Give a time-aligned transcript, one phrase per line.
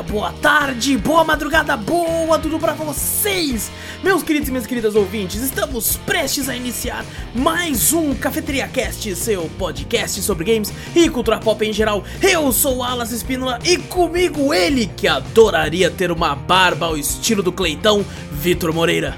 [0.00, 3.70] dia, boa tarde, boa madrugada, boa tudo pra vocês!
[4.02, 9.50] Meus queridos e minhas queridas ouvintes, estamos prestes a iniciar mais um Cafeteria Cast, seu
[9.58, 12.02] podcast sobre games e cultura pop em geral.
[12.22, 17.42] Eu sou o Alas Espínola e comigo ele que adoraria ter uma barba ao estilo
[17.42, 19.16] do Cleitão, Vitor Moreira.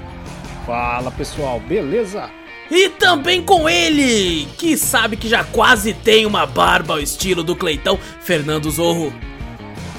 [0.66, 2.29] Fala pessoal, beleza?
[2.71, 7.55] E também com ele, que sabe que já quase tem uma barba ao estilo do
[7.55, 9.12] Cleitão, Fernando Zorro.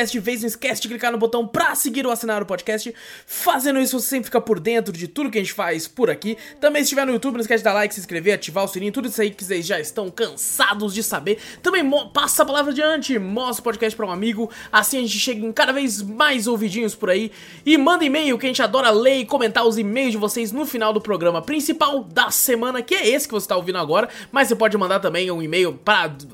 [0.00, 2.94] Antes de vez, não esquece de clicar no botão pra seguir ou assinar o podcast.
[3.26, 6.36] Fazendo isso, você sempre fica por dentro de tudo que a gente faz por aqui.
[6.60, 8.92] Também, se estiver no YouTube, não esquece de dar like, se inscrever, ativar o sininho,
[8.92, 11.38] tudo isso aí que vocês já estão cansados de saber.
[11.62, 14.50] Também passa a palavra adiante, mostra o podcast pra um amigo.
[14.70, 17.30] Assim a gente chega em cada vez mais ouvidinhos por aí.
[17.64, 20.66] E manda e-mail, que a gente adora ler e comentar os e-mails de vocês no
[20.66, 24.08] final do programa principal da semana, que é esse que você tá ouvindo agora.
[24.30, 25.78] Mas você pode mandar também um e-mail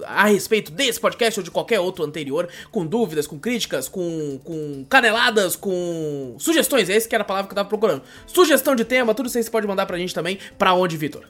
[0.07, 3.52] a respeito desse podcast ou de qualquer outro anterior, com dúvidas, com críticas,
[3.91, 6.89] com, com caneladas, com sugestões.
[6.89, 8.03] É esse que era a palavra que eu tava procurando.
[8.27, 10.39] Sugestão de tema, tudo isso aí você pode mandar pra gente também.
[10.59, 11.25] Pra onde, Vitor?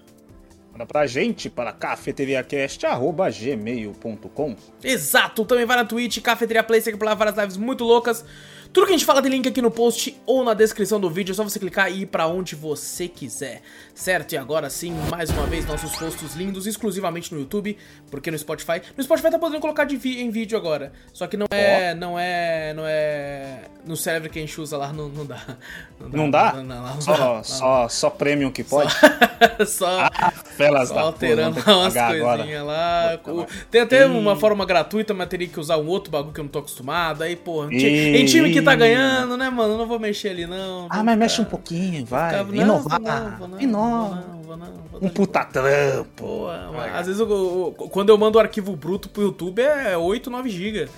[0.72, 7.14] Manda pra gente para cafeteriacast.gmail.com Exato, também vai na Twitch, Cafeteria Play, segue por lá
[7.14, 8.24] várias lives muito loucas.
[8.72, 11.32] Tudo que a gente fala tem link aqui no post ou na descrição do vídeo,
[11.32, 13.60] é só você clicar e ir pra onde você quiser,
[13.94, 14.32] certo?
[14.32, 17.76] E agora sim, mais uma vez, nossos rostos lindos, exclusivamente no YouTube,
[18.10, 18.80] porque no Spotify...
[18.96, 21.94] No Spotify tá podendo colocar vi- em vídeo agora, só que não é...
[21.94, 22.72] não é...
[22.74, 23.60] não é...
[23.84, 25.40] no server que a gente usa lá, não, não dá.
[26.12, 26.52] Não dá?
[26.54, 27.44] Não, não, não, só, não.
[27.44, 28.92] só, só premium que pode?
[29.66, 30.08] só...
[30.56, 33.18] Felas Só da alterando porra, lá vou ter umas coisinhas lá.
[33.70, 36.50] Tem até uma forma gratuita, mas teria que usar um outro bagulho que eu não
[36.50, 37.22] tô acostumado.
[37.22, 38.16] Aí, porra, Ih.
[38.18, 39.78] em time que tá ganhando, né, mano?
[39.78, 40.86] Não vou mexer ali, não.
[40.90, 42.30] Ah, mas mexe um pouquinho, vai.
[42.32, 43.00] Ficava- Inovar.
[43.00, 44.14] não, não, Inova ó.
[44.14, 44.68] Não, vou não,
[45.00, 46.46] um puta trampo.
[46.94, 50.48] Às vezes, eu, eu, quando eu mando o arquivo bruto pro YouTube, é 8, 9
[50.48, 50.88] GB.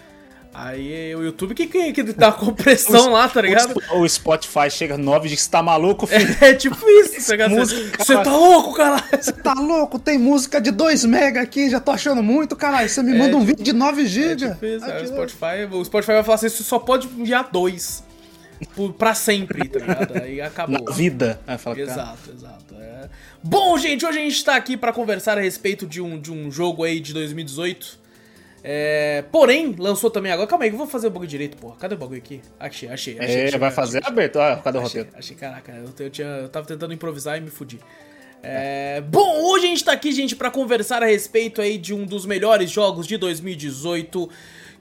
[0.54, 3.74] Aí o YouTube que, que, que dá compressão o, lá, tá ligado?
[3.94, 6.36] O Spotify chega 9 e você tá maluco, filho.
[6.40, 7.56] É, é tipo isso, tá ligado?
[7.56, 9.02] Você tá louco, caralho?
[9.20, 9.98] Você tá louco?
[9.98, 12.88] Tem música de 2 mega aqui, já tô achando muito, caralho.
[12.88, 14.44] Você me é manda é, um tipo vídeo de 9 GB.
[14.44, 17.48] É tipo isso, aí, o, Spotify, o Spotify vai falar assim: você só pode enviar
[17.50, 18.04] 2.
[18.98, 20.16] Pra sempre, tá ligado?
[20.22, 20.80] Aí acabou.
[20.84, 21.40] Na vida.
[21.58, 22.74] Fala, Exato, exato.
[22.80, 23.08] é.
[23.42, 26.50] Bom, gente, hoje a gente tá aqui pra conversar a respeito de um, de um
[26.50, 28.04] jogo aí de 2018.
[28.66, 30.48] É, porém, lançou também agora.
[30.48, 31.76] Calma aí, eu vou fazer o bagulho direito, porra.
[31.76, 32.40] Cadê o bagulho aqui?
[32.58, 33.18] Achei, achei.
[33.18, 34.10] achei É, achei, vai fazer achei.
[34.10, 34.36] aberto.
[34.36, 35.18] Olha, cadê o Achei, roteiro?
[35.18, 37.78] achei, caraca, eu, eu, tinha, eu tava tentando improvisar e me fudi.
[38.42, 42.04] É, bom, hoje a gente tá aqui, gente, pra conversar a respeito aí de um
[42.06, 44.30] dos melhores jogos de 2018,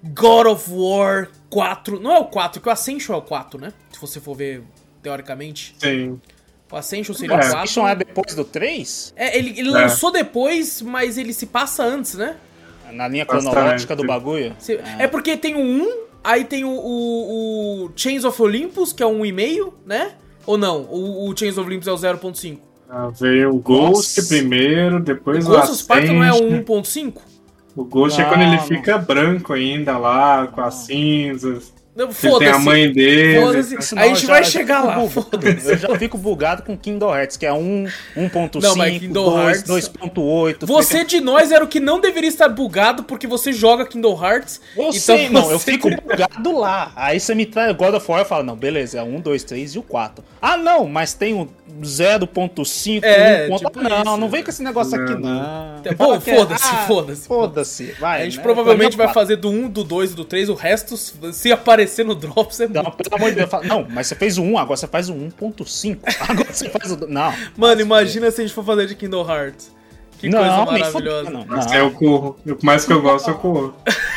[0.03, 1.99] God of War 4.
[1.99, 3.73] Não é o 4, que o Ascension é o 4, né?
[3.91, 4.63] Se você for ver
[5.01, 5.75] teoricamente.
[5.79, 6.19] Sim.
[6.71, 7.37] O Ascension seria É.
[7.37, 7.57] o 4.
[7.59, 9.13] Ascension é depois do 3?
[9.15, 9.71] É, ele, ele É.
[9.71, 12.35] lançou depois, mas ele se passa antes, né?
[12.91, 13.51] Na linha Bastante.
[13.53, 14.55] cronológica do bagulho?
[14.59, 19.01] Se- É porque tem o 1, aí tem o, o, o Chains of Olympus, que
[19.01, 20.13] é um 1,5, né?
[20.45, 20.81] Ou não?
[20.83, 22.59] O, o Chains of Olympus é o 0.5.
[22.89, 24.27] Ah, veio o Ghost Nossa.
[24.27, 26.63] primeiro, depois o Ghost of Sparta não é o Ascension.
[26.63, 27.21] 1.5?
[27.75, 28.63] O Ghost é quando ele não.
[28.63, 31.72] fica branco ainda lá, com as cinzas.
[31.95, 32.59] Não, Ele tem a Foda-se.
[32.59, 33.39] mãe dele.
[33.41, 33.81] Foda-se.
[33.83, 35.69] Senão A gente eu vai já chegar lá, foda-se.
[35.69, 37.85] Eu já fico bugado com Kingdom Hearts, que é 1,
[38.17, 40.65] 1.5, Não, mas Kingdom 2, Hearts- 2.8.
[40.65, 44.59] Você de nós era o que não deveria estar bugado porque você joga Kingdom Hearts.
[44.75, 46.91] Eu então sei, não, eu você- fico bugado lá.
[46.95, 49.75] Aí você me traz God of War e fala, não, beleza, é 1, 2, 3
[49.75, 50.23] e o 4.
[50.41, 51.47] Ah, não, mas tem o
[51.83, 53.57] 0.5, É, 1.
[53.57, 54.17] tipo não, isso.
[54.17, 55.19] não vem com esse negócio aqui, Não.
[55.21, 55.81] não.
[55.83, 57.27] É Fala bom, é- foda-se, ah, foda-se.
[57.27, 58.21] Foda-se, vai.
[58.21, 58.43] A gente né?
[58.43, 62.15] provavelmente vai fazer do 1, do 2 e do 3, o resto, se aparecer no
[62.15, 62.97] Drops, é Não, muito.
[62.97, 65.13] pelo amor de Deus, fala, não, mas você fez o 1, agora você faz o
[65.13, 65.99] 1.5.
[66.29, 67.07] Agora você faz o.
[67.07, 67.33] Não.
[67.57, 69.71] Mano, imagina se a gente for fazer de Kingdom Hearts.
[70.17, 71.29] Que não, coisa maravilhosa.
[71.29, 71.45] não.
[71.45, 71.73] Mas não.
[71.73, 72.37] é o corro.
[72.45, 73.73] O mais que eu gosto é o corro.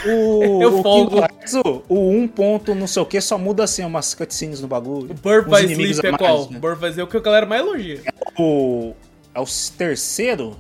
[0.07, 1.11] O, Eu o folgo.
[1.11, 4.61] Kingdom Hearts, o, o 1 ponto não sei o que, só muda assim umas cutscenes
[4.61, 5.11] no bagulho.
[5.11, 6.51] O Birth uns by inimigos Sleep é a mais, qual?
[6.53, 6.59] né?
[6.61, 8.03] Birth by Sleep é o que a galera mais elogia.
[8.39, 8.95] O,
[9.35, 9.45] é o
[9.77, 10.57] terceiro?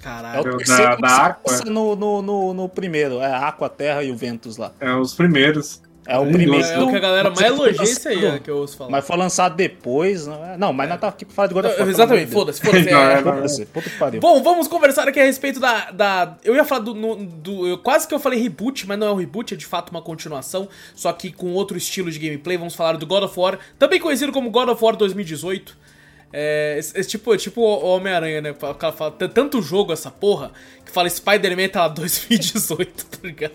[0.00, 0.40] Caralho.
[0.40, 1.34] o Da- terceiro da que se Aqua.
[1.42, 3.20] passa no, no, no, no primeiro.
[3.20, 4.70] É a Aqua, a Terra e o Ventus lá.
[4.80, 5.82] É os primeiros.
[6.06, 6.64] É o primeiro.
[6.66, 8.90] É o que a galera mais elogia isso aí, é, que eu ouço falar.
[8.90, 10.26] Mas foi lançado depois.
[10.26, 11.88] Não, é- não mas nós tá aqui pra falar de God of War.
[11.88, 12.88] Exatamente, foda-se, foda-se.
[12.88, 12.92] É.
[13.14, 13.22] é-.
[13.22, 14.20] Foda-se, Puta que pariu.
[14.20, 15.90] Bom, vamos conversar aqui a respeito da.
[15.90, 19.08] da eu ia falar do, no- do- eu- Quase que eu falei reboot, mas não
[19.08, 22.56] é um reboot, é de fato uma continuação, só que com outro estilo de gameplay.
[22.56, 25.76] Vamos falar do God of War, também conhecido como God of War 2018.
[26.32, 28.50] É, esse- esse tipo, tipo o Homem-Aranha, né?
[28.50, 30.50] O cara fala, "Tem tanto jogo essa porra
[30.84, 33.52] que fala Spider-Man tá lá 2018, tá ligado?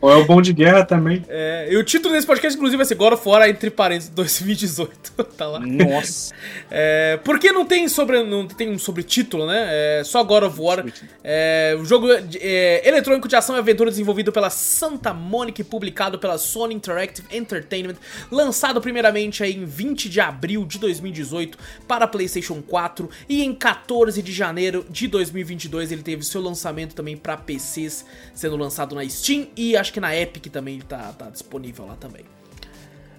[0.00, 1.24] Ou é o Bom de Guerra também.
[1.28, 5.12] É, e o título desse podcast, inclusive, vai ser God of War, entre parênteses, 2018.
[5.36, 5.60] tá lá.
[5.60, 6.34] Nossa.
[6.70, 9.66] É, porque não tem sobre não tem um sobretítulo, né?
[10.00, 10.84] É só God of War.
[11.24, 15.64] É, o jogo de- é, eletrônico de ação e aventura desenvolvido pela Santa Mônica e
[15.64, 17.96] publicado pela Sony Interactive Entertainment,
[18.30, 21.58] lançado primeiramente aí em 20 de abril de 2018
[21.88, 27.16] para PlayStation 4 e em 14 de janeiro de 2022 ele teve seu lançamento também
[27.16, 28.04] para PCs,
[28.34, 32.24] sendo lançado na Steam e acho que na Epic também tá, tá disponível lá também.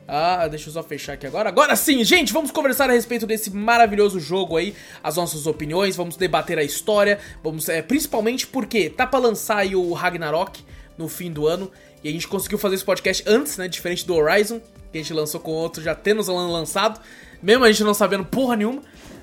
[0.07, 1.49] Ah, deixa eu só fechar aqui agora.
[1.49, 4.73] Agora sim, gente, vamos conversar a respeito desse maravilhoso jogo aí,
[5.03, 9.75] as nossas opiniões, vamos debater a história, vamos, é, principalmente porque tá pra lançar aí
[9.75, 10.63] o Ragnarok
[10.97, 11.69] no fim do ano,
[12.03, 14.61] e a gente conseguiu fazer esse podcast antes, né, diferente do Horizon,
[14.91, 17.01] que a gente lançou com outro já tendo lançado,
[17.41, 18.81] mesmo a gente não sabendo porra nenhuma.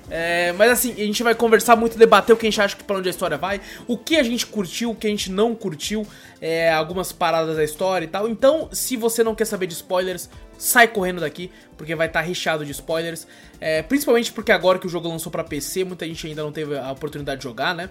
[0.09, 2.83] É, mas assim, a gente vai conversar muito, debater o que a gente acha que
[2.83, 5.55] pra onde a história vai, o que a gente curtiu, o que a gente não
[5.55, 6.05] curtiu,
[6.39, 8.29] é, algumas paradas da história e tal.
[8.29, 12.63] Então, se você não quer saber de spoilers, sai correndo daqui, porque vai estar recheado
[12.63, 13.27] de spoilers.
[13.59, 16.77] É, principalmente porque agora que o jogo lançou pra PC, muita gente ainda não teve
[16.77, 17.89] a oportunidade de jogar, né?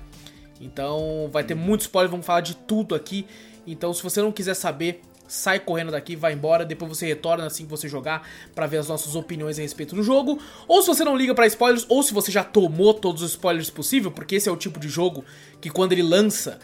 [0.60, 3.26] Então vai ter muito spoiler, vamos falar de tudo aqui.
[3.66, 7.64] Então, se você não quiser saber, sai correndo daqui, vai embora, depois você retorna assim
[7.64, 10.38] que você jogar pra ver as nossas opiniões a respeito do jogo.
[10.68, 13.70] Ou se você não liga pra spoilers, ou se você já tomou todos os spoilers
[13.70, 15.24] possível, porque esse é o tipo de jogo
[15.60, 16.58] que quando ele lança,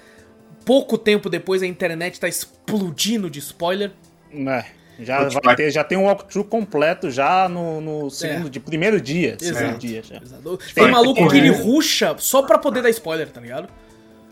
[0.64, 3.92] pouco tempo depois a internet tá explodindo de spoiler.
[4.32, 4.64] É,
[5.00, 8.50] já, vai ter, já tem um walkthrough completo já no, no segundo É.
[8.50, 9.36] de primeiro dia.
[9.40, 9.58] Exato.
[9.58, 10.16] Segundo dia já.
[10.22, 10.58] Exato.
[10.74, 13.68] Tem maluco que ele ruxa só pra poder dar spoiler, tá ligado?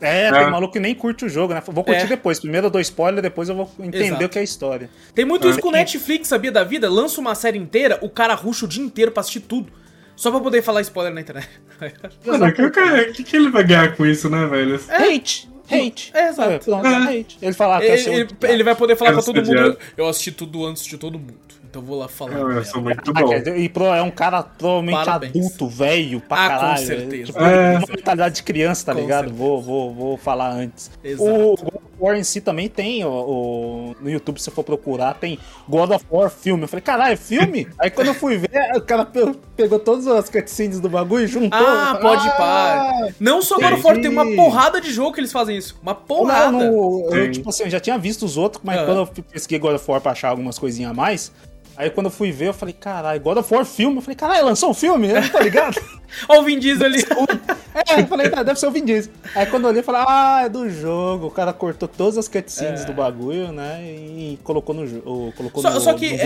[0.00, 0.32] É, É.
[0.32, 1.62] tem maluco que nem curte o jogo, né?
[1.66, 2.06] Vou curtir É.
[2.06, 2.38] depois.
[2.38, 4.24] Primeiro eu dou spoiler, depois eu vou entender Exato.
[4.24, 4.88] o que é a história.
[5.14, 6.88] Tem muito isso Ah, com e- Netflix, sabia da vida?
[6.88, 9.72] Lança uma série inteira, o cara ruxa o dia inteiro pra assistir tudo.
[10.14, 11.48] Só pra poder falar spoiler na internet.
[12.26, 14.80] Mano, o que, o cara- o que, que ele vai ganhar com isso, né, velho?
[14.88, 15.48] Hate!
[15.70, 16.10] Hate!
[16.14, 16.64] É, exato.
[16.64, 17.38] pronto, hate.
[17.42, 19.76] Ele fala, ah, ele, ele- ele vai poder falar pra todo mundo.
[19.96, 21.34] Eu assisti tudo antes de todo mundo.
[21.68, 22.32] Então vou lá falar.
[22.32, 22.64] Eu, eu merda.
[22.64, 23.34] sou muito Ah, bom.
[23.34, 25.36] E pro, é um cara provavelmente Parabéns.
[25.36, 26.86] adulto, velho, pra Ah, com caralho.
[26.86, 27.24] certeza.
[27.24, 27.78] Tipo, É.
[27.78, 29.24] uma mentalidade de criança, tá Com ligado?
[29.26, 29.38] certeza.
[29.44, 30.90] Vou, vou, vou falar antes.
[31.04, 31.30] Exato.
[31.30, 31.56] O
[32.00, 35.90] War em si também tem, o, o- no YouTube, se você for procurar, tem God
[35.90, 36.62] of War filme.
[36.64, 37.66] Eu falei, caralho, é filme?
[37.78, 41.26] Aí quando eu fui ver, o cara pe- pegou todas as cutscenes do bagulho e
[41.26, 41.58] juntou.
[41.58, 43.08] Ah, pode "Ah, pá.
[43.20, 45.78] Não só God of War, tem uma porrada de jogo que eles fazem isso.
[45.82, 46.52] Uma porrada.
[46.52, 48.86] Não, eu, tipo assim, eu já tinha visto os outros, mas Aham.
[48.86, 51.32] quando eu pesquei God of War pra achar algumas coisinhas a mais,
[51.78, 53.96] aí quando eu fui ver, eu falei, caralho, God of War filme.
[53.96, 55.08] Eu falei, caralho, lançou um filme?
[55.08, 55.80] Eu não tô ligado?
[56.28, 56.98] Olha o Vin Diesel ali.
[57.88, 59.12] é, eu falei, tá, deve ser o Vin Diesel.
[59.34, 61.26] Aí quando eu olhei, eu falei, ah, é do jogo.
[61.26, 65.32] O cara cortou todas as cutscenes do bagulho, né, e colocou no jogo.
[65.62, 66.16] Só, no, só que é,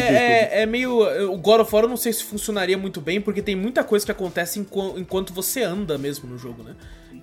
[0.59, 1.01] é- é meio.
[1.33, 4.05] O God of War eu não sei se funcionaria muito bem, porque tem muita coisa
[4.07, 6.75] que acontece enqu- enquanto você anda mesmo no jogo, né?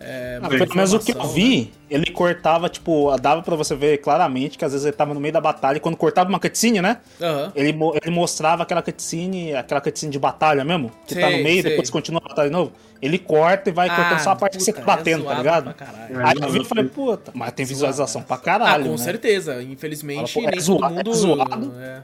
[0.02, 3.98] É, Ah, pelo menos o que eu vi, ele cortava, tipo, dava pra você ver
[3.98, 6.82] claramente que às vezes ele tava no meio da batalha e quando cortava uma cutscene,
[6.82, 7.00] né?
[7.20, 7.28] né?
[7.28, 7.52] Aham.
[7.54, 11.62] Ele, ele mostrava aquela cutscene, aquela cutscene de batalha mesmo, que tá Sei, no meio,
[11.62, 11.72] sei.
[11.72, 12.72] depois continua a batalha de novo.
[13.02, 15.42] Ele corta e vai cortando só a parte que você puta, tá batendo, é tá
[15.42, 15.76] zoado ligado?
[16.12, 16.24] É.
[16.26, 18.98] Aí eu vi e falei, puta, mas tem visualização pra Ah, caralho, com né?
[18.98, 19.62] certeza.
[19.64, 21.12] Infelizmente, Fala, pô, é nem zoado- todo mundo.
[21.12, 21.74] é zoado.
[21.82, 22.02] é.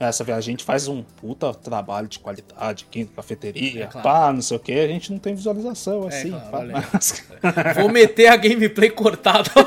[0.00, 4.08] Essa a gente faz um puta trabalho de qualidade aqui na cafeteria, É claro.
[4.08, 6.84] pá, não sei o que, a gente não tem visualização, É, assim, claro, olha aí.
[6.90, 7.24] mas-
[7.76, 9.50] Vou meter a gameplay cortada.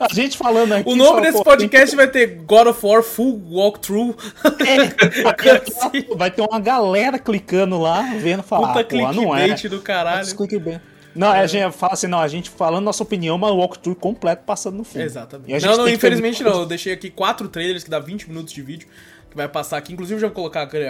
[0.00, 0.88] a gente falando aqui.
[0.88, 4.14] o nome desse podcast vai ter God of War Full Walkthrough.
[4.56, 9.44] tem- vai ter uma galera clicando lá, vendo falar, Puta pô, não é.
[9.48, 10.36] clickbait do caralho.
[10.36, 10.80] Clickbait.
[11.16, 13.96] Não, é, a gente fala assim, não, a gente falando nossa opinião, mas o walkthrough
[13.96, 15.06] completo passando no filme.
[15.06, 15.64] Exatamente.
[15.64, 16.62] Não, não, infelizmente muito- não.
[16.62, 18.88] Eu deixei aqui quatro trailers que dá 20 minutos de vídeo.
[19.30, 19.92] Que vai passar aqui.
[19.92, 20.86] Inclusive, já vou colocar aqui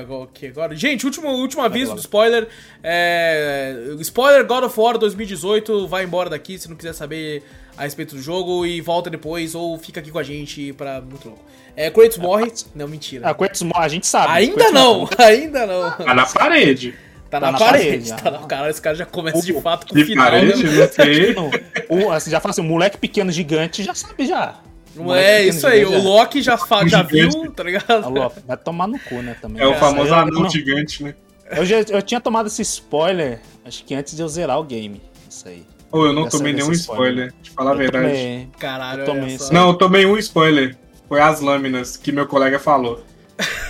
[0.48, 0.76] agora.
[0.76, 2.46] Gente, último, último aviso do spoiler.
[2.82, 3.74] É...
[4.00, 5.86] Spoiler God of War 2018.
[5.88, 7.42] Vai embora daqui se não quiser saber
[7.76, 8.66] a respeito do jogo.
[8.66, 9.54] E volta depois.
[9.54, 11.42] Ou fica aqui com a gente pra muito louco.
[11.74, 12.52] É, Kratos morre.
[12.74, 13.28] Não, mentira.
[13.28, 14.32] Ah, Kratos morre, a gente sabe.
[14.32, 15.10] Ainda Kratos não, morre.
[15.18, 15.90] ainda não.
[15.92, 16.94] Tá na parede.
[17.30, 17.86] Tá, Tá na, na parede.
[18.10, 18.38] parede, tá na...
[18.46, 20.26] Caralho, esse cara já começa de O- fato com o De final.
[20.26, 20.70] parede, né?
[20.86, 21.34] não sei.
[21.88, 24.54] O, assim, já fala assim, o moleque pequeno gigante já sabe já.
[24.96, 25.84] O Não é isso aí.
[25.84, 28.04] O Loki já, fa- já viu, tá ligado?
[28.04, 29.62] Alô, vai tomar no cu, né, também.
[29.62, 31.14] É o famoso eu- anão não, gigante, né?
[31.50, 35.00] Eu, já, eu tinha tomado esse spoiler, acho que antes de eu zerar o game.
[35.28, 35.64] Isso aí.
[35.92, 38.06] Ou eu não Dessa- tomei nenhum desse spoiler, de falar a Eu verdade.
[38.08, 38.50] também.
[38.58, 40.76] Caralho, Eu tomei Não, eu tomei um spoiler.
[41.08, 43.04] Foi as lâminas que meu colega falou.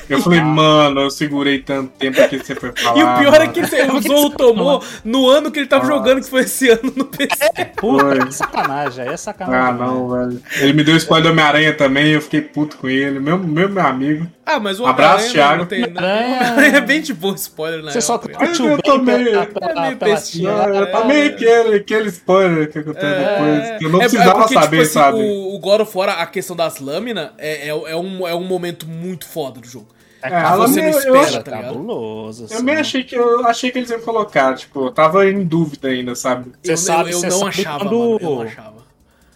[0.08, 2.98] Eu falei, mano, eu segurei tanto tempo que você foi falar.
[2.98, 6.20] E o pior é que ele- o Zorro tomou no ano que ele tava jogando,
[6.22, 7.50] que foi esse ano no PC.
[7.76, 8.18] Puta, Foi.
[8.18, 9.68] é sacanagem, aí é sacanagem.
[9.68, 10.42] Ah, não, velho.
[10.60, 13.18] Ele me deu spoiler do Homem-Aranha também, eu fiquei puto com ele.
[13.18, 14.26] Meu, meu, meu amigo.
[14.44, 15.58] Ah, mas o Abraço, Homem-Aranha Thiago.
[15.58, 15.80] não tem.
[15.80, 17.90] Não, Homem-Aranha é bem de boa spoiler, né?
[17.90, 20.62] Você só tá curtiu Eu bem tomei- pela, É pela, meio pela bestinha, tia.
[20.62, 20.86] Ah, eu é.
[20.86, 23.78] tomei aquele, aquele spoiler que aconteceu depois.
[23.78, 25.18] que Eu não É- é precisava porque, saber, tipo assim, sabe?
[25.18, 28.44] O, o God of War, a questão das lâminas, é, é, é um, é um
[28.44, 29.88] momento muito foda do jogo.
[30.30, 32.42] É, É, você me- não eu espera, acho- tá cabuloso.
[32.42, 32.56] Eu assim.
[32.56, 36.14] também achei que eu achei que eles iam colocar, tipo, eu tava em dúvida ainda,
[36.14, 36.52] sabe?
[36.62, 38.76] Você eu, sabe- eu, eu você não sabe achava, quando- mano, eu não achava.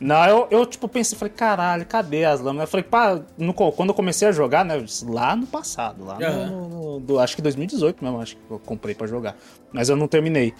[0.00, 2.62] Não, eu, eu tipo pensei, falei, caralho, cadê as lâminas?
[2.64, 6.24] Eu falei, pá, no quando eu comecei a jogar, né, lá no passado, lá no-
[6.26, 6.46] Aham.
[6.46, 9.36] no, no- do- acho que 2018 mesmo, acho que eu comprei pra jogar.
[9.72, 10.54] Mas eu não terminei.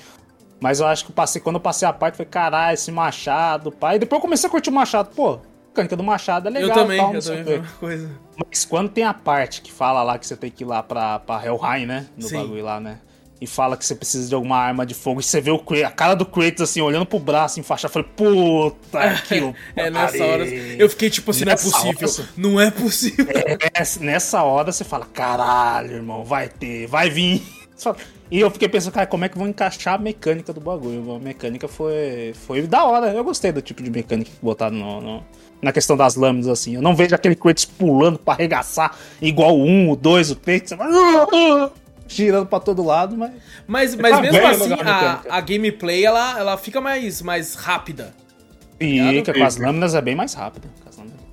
[0.61, 3.73] Mas eu acho que eu passei, quando eu passei a parte, falei, caralho, esse machado,
[3.73, 3.97] pai.
[3.97, 5.39] E depois eu comecei a curtir o machado, pô,
[5.71, 6.69] mecânica do machado é legal.
[6.71, 8.11] eu também, tal, eu também, foi uma coisa.
[8.49, 11.19] Mas quando tem a parte que fala lá que você tem que ir lá pra,
[11.21, 12.07] pra Helheim, né?
[12.17, 12.37] No Sim.
[12.37, 12.99] bagulho lá, né?
[13.41, 15.19] E fala que você precisa de alguma arma de fogo.
[15.21, 17.89] E você vê o Kratos- a cara do Kratos assim, olhando pro braço, enfaixado.
[17.97, 22.09] Eu falei, puta que É, nessa hora eu fiquei tipo assim, não é Nessa possível,
[22.09, 23.27] hora- não é possível.
[23.79, 27.43] Nessa- Nessa hora você fala, caralho, irmão, vai ter, vai vir.
[27.81, 27.97] Fala-
[28.31, 31.15] E eu fiquei pensando, cara, como é que vão encaixar a mecânica do bagulho?
[31.15, 33.07] A mecânica foi, foi da hora.
[33.11, 35.25] Eu gostei do tipo de mecânica que botaram no, no-
[35.62, 36.75] na questão das lâminas, assim.
[36.75, 40.62] Eu não vejo aquele Kratos pulando pra arregaçar igual o 1, o 2, o 3.
[40.64, 40.88] Você vai...
[42.09, 43.31] Girando pra todo lado, mas.
[43.69, 48.12] Mas, mas tá mesmo assim, a, a gameplay, ela, ela fica mais, mais rápida.
[48.79, 50.69] Fica com as lâminas é bem mais rápida.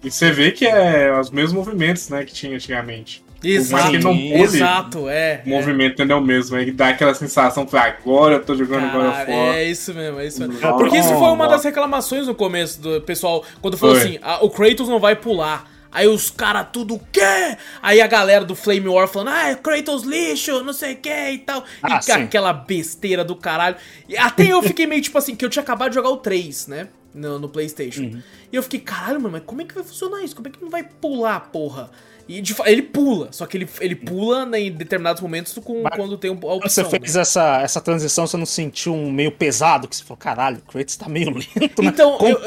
[0.03, 3.23] E você vê que é os mesmos movimentos, né, que tinha antigamente.
[3.51, 5.41] Exato, que não pule, exato, é.
[5.45, 8.91] O movimento não é o mesmo, aí dá aquela sensação, foi agora eu tô jogando
[8.91, 9.55] Caralho, War.
[9.55, 10.59] é isso mesmo, é isso mesmo.
[10.59, 10.77] Nossa.
[10.77, 14.03] Porque isso foi uma das reclamações no começo do pessoal, quando falou Foi.
[14.03, 15.77] assim, ah, o Kratos não vai pular.
[15.91, 17.57] Aí os caras tudo, o quê?
[17.81, 21.37] Aí a galera do Flame War falando, ah, Kratos lixo, não sei o que e
[21.39, 21.63] tal.
[21.81, 22.11] Ah, e sim.
[22.11, 23.77] aquela besteira do caralho.
[24.07, 26.67] E até eu fiquei meio tipo assim, que eu tinha acabado de jogar o 3,
[26.67, 26.89] né?
[27.13, 28.01] No, no Playstation.
[28.01, 28.21] Uhum.
[28.51, 30.35] E eu fiquei, caralho, mano, mas como é que vai funcionar isso?
[30.35, 31.89] Como é que não vai pular, porra?
[32.27, 35.95] E de ele pula, só que ele, ele pula né, em determinados momentos com, Mas
[35.95, 36.83] quando tem um- a opção.
[36.83, 39.87] você fez essa, essa transição, você não sentiu um meio pesado?
[39.87, 41.89] Que você falou, caralho, o Kratos tá meio lento, né?
[41.89, 42.41] Então, eu-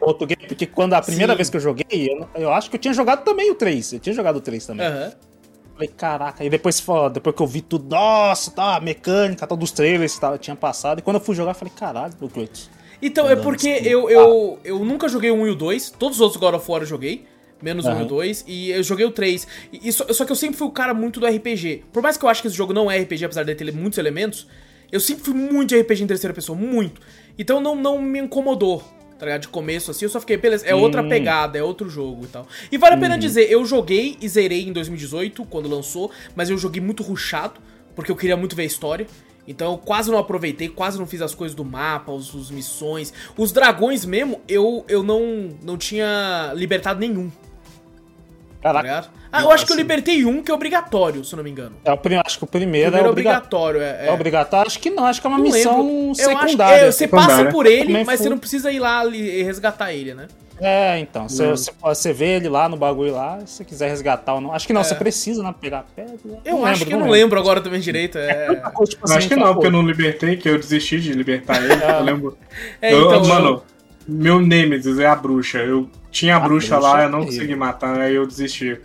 [0.00, 1.36] outro game, porque quando a primeira Sim.
[1.36, 3.92] vez que eu joguei, eu, eu acho que eu tinha jogado também o 3.
[3.92, 4.86] Eu tinha jogado o 3 também.
[4.86, 5.12] Aham.
[5.74, 6.44] Falei, caraca.
[6.44, 9.70] E depois, você falou, depois que eu vi tudo, nossa, tá, a mecânica, tal, dos
[9.72, 10.98] trailers que tava- tinha passado.
[10.98, 12.70] E quando eu fui jogar, eu falei, caralho, o Kratos.
[13.02, 13.88] Então, é porque assim.
[13.88, 16.70] eu, eu, eu nunca joguei o 1 e o 2, todos os outros God of
[16.70, 17.24] War eu joguei,
[17.64, 18.06] menos o 1 e o Aham.
[18.06, 19.46] 2, e eu joguei o 3.
[19.72, 21.84] E, e só, só que eu sempre fui o cara muito do RPG.
[21.92, 23.98] Por mais que eu acho que esse jogo não é RPG, apesar de ter muitos
[23.98, 24.46] elementos,
[24.90, 27.00] eu sempre fui muito de RPG em terceira pessoa, muito.
[27.38, 28.82] Então não, não me incomodou,
[29.18, 29.42] tá ligado?
[29.42, 32.46] De começo assim, eu só fiquei, beleza, é outra pegada, é outro jogo e tal.
[32.72, 33.20] E vale a pena Uhum.
[33.20, 37.60] dizer, eu joguei e zerei em 2018, quando lançou, mas eu joguei muito rushado,
[37.94, 39.06] porque eu queria muito ver a história.
[39.48, 43.12] Então eu quase não aproveitei, quase não fiz as coisas do mapa, os, os missões.
[43.36, 47.30] Os dragões mesmo, eu, eu não, não tinha libertado nenhum,
[48.62, 48.86] Caraca.
[48.86, 49.08] ligado?
[49.32, 49.82] Ah, eu acho que eu assim.
[49.82, 51.76] libertei um que é obrigatório, se eu não me engano.
[51.84, 53.78] É o prim- acho que o O primeiro, primeiro é é obrigatório.
[53.78, 54.08] obrigatório, é.
[54.08, 54.66] É obrigatório?
[54.66, 55.94] Acho que não, acho que é uma Não missão lembro.
[55.96, 56.76] Eu acho- secundária.
[56.86, 57.52] é, você passa Secundária.
[57.52, 58.28] por ele, mas você fui.
[58.30, 60.26] não precisa ir lá resgatar ele, né?
[60.62, 61.26] É, então.
[61.26, 64.52] Você, você vê ele lá no bagulho lá, se você quiser resgatar ou não.
[64.52, 65.54] Acho que não, você precisa, né?
[65.58, 66.14] Pegar a pedra.
[66.44, 66.50] É.
[66.50, 68.18] Eu Não acho lembro, que eu não lembro agora também direito.
[68.18, 71.14] É, Tipo Eu acho que assim, não, porque eu não libertei, que eu desisti de
[71.14, 71.72] libertar ele.
[71.82, 72.36] eu lembro.
[72.82, 73.62] É, Eu- então, mano,
[74.06, 75.58] meu Nemesis é a bruxa.
[75.60, 77.38] Eu tinha a, A bruxa, bruxa lá, é eu não terrível.
[77.40, 78.80] consegui matar, aí eu desisti.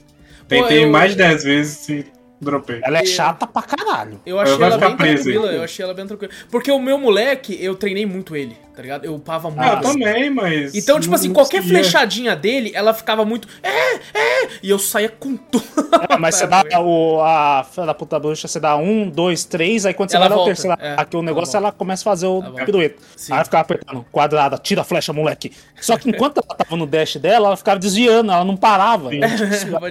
[0.47, 2.05] Tentei eu- mais de 10 vezes e
[2.39, 2.79] dropei.
[2.83, 4.19] Ela é chata pra caralho.
[4.25, 6.31] Eu achei ela bem presa, tranquila, eu achei ela bem tranquila.
[6.51, 9.05] Porque o meu moleque, eu treinei muito ele, tá ligado?
[9.05, 9.61] Eu upava muito.
[9.63, 10.03] Ah, eu ele.
[10.05, 10.75] também, mas.
[10.75, 11.79] Então, tipo assim, qualquer conseguia.
[11.81, 13.47] flechadinha dele, ela ficava muito.
[13.63, 14.47] É, é!
[14.61, 15.63] E eu saía com tudo.
[16.09, 19.85] É, mas você dá o, a filha da puta bruxa, você dá um, dois, três,
[19.85, 21.57] aí quando você Ela vai dar o terceiro é, ataque, o ela negócio, volta.
[21.67, 22.65] ela começa a fazer o Ela volta.
[22.65, 23.01] pirueta.
[23.15, 23.31] Sim.
[23.33, 25.51] Aí ela ficava apertando, quadrada, tira a flecha, moleque.
[25.79, 29.09] Só que enquanto ela tava no dash dela, ela ficava desviando, ela não parava.
[29.09, 29.19] Sim.
[29.21, 29.29] Eu,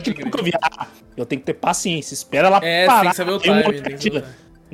[0.02, 0.58] tipo, assim, eu.
[0.62, 0.86] Ah,
[1.16, 3.00] eu tenho que ter paciência, espera ela É, parar.
[3.02, 4.24] tem que saber o moleque tem que saber.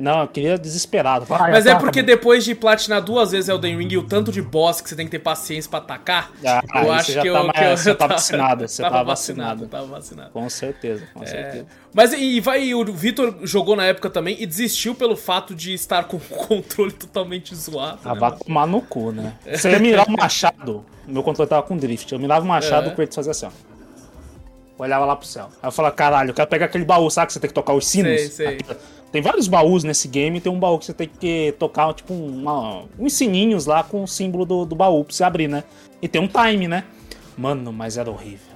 [0.01, 1.25] Não, eu queria desesperado.
[1.25, 2.07] Vai, Mas é ataca, porque mano.
[2.07, 5.05] depois de platinar duas vezes Elden Ring e o tanto de boss que você tem
[5.05, 7.33] que ter paciência pra atacar, Ah, eu acho que eu.
[7.33, 9.67] tá mais- que eu você tá vacinado, você tava tá vacinado.
[9.67, 10.29] Tava vacinado.
[10.31, 11.27] Com certeza, com É.
[11.27, 11.65] certeza.
[11.93, 16.05] Mas e vai, o Vitor jogou na época também e desistiu pelo fato de estar
[16.05, 17.99] com o controle totalmente zoado.
[18.03, 19.33] Ah, né, vai tomar no cu, né?
[19.45, 22.11] Você ia mirar o machado, meu controle tava com drift.
[22.11, 22.93] Eu mirava o machado, É.
[22.93, 23.49] o Kratos fazia assim, ó.
[24.77, 25.47] Olhava lá pro céu.
[25.61, 27.73] Aí eu falava, caralho, eu quero pegar aquele baú, sabe que você tem que tocar
[27.73, 28.19] os sinos?
[28.19, 28.57] Sei, sei.
[29.11, 32.83] Tem vários baús nesse game, tem um baú que você tem que tocar, tipo, uma-
[32.97, 35.63] uns sininhos lá com o símbolo do, do baú pra você abrir, né?
[36.01, 36.85] E tem um time, né?
[37.37, 38.51] Mano, mas era horrível.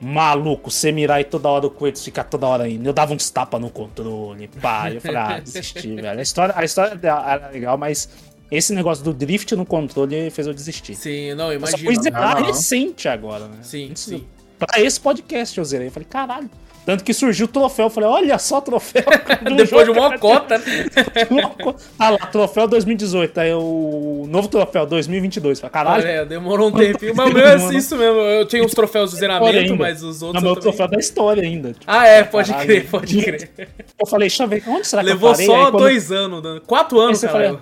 [0.00, 2.86] Maluco, você mirar e toda hora o Kratos ficar toda hora indo.
[2.88, 4.90] Eu dava uns tapas no controle, pá.
[4.92, 6.18] Eu falei, ah, desisti, velho.
[6.18, 8.08] A história, a história era legal, mas
[8.50, 10.94] esse negócio do drift no controle fez eu desistir.
[10.94, 11.78] Sim, não, imagina.
[11.84, 12.46] fui zerar Não, não.
[12.46, 13.58] recente agora, né?
[13.62, 14.24] Sim, Antes- sim.
[14.56, 15.88] Pra esse podcast eu zerei.
[15.88, 16.48] Eu falei, caralho.
[16.88, 17.84] Tanto que surgiu o troféu.
[17.84, 19.04] Eu falei, olha só o troféu.
[19.54, 20.64] Depois de uma cota, né?
[21.98, 23.38] Ah lá, troféu 2018.
[23.40, 25.58] Aí o novo troféu 2022.
[25.58, 26.02] Eu Falei, caralho.
[26.02, 27.14] Olha, demorou um tempinho.
[27.14, 28.20] Mas o meu é isso mesmo.
[28.20, 30.42] Eu tinha uns troféus de zeramento, mas os Não, outros.
[30.42, 31.72] meu eu também- troféu da história ainda.
[31.74, 32.66] Tipo, Ah, é, pode Caralho.
[32.66, 33.50] crer, pode crer.
[34.00, 35.46] Eu falei, deixa eu ver, onde será que Levou eu parei?
[35.46, 36.60] só Aí quando- dois anos, né?
[36.66, 37.60] quatro anos, cara.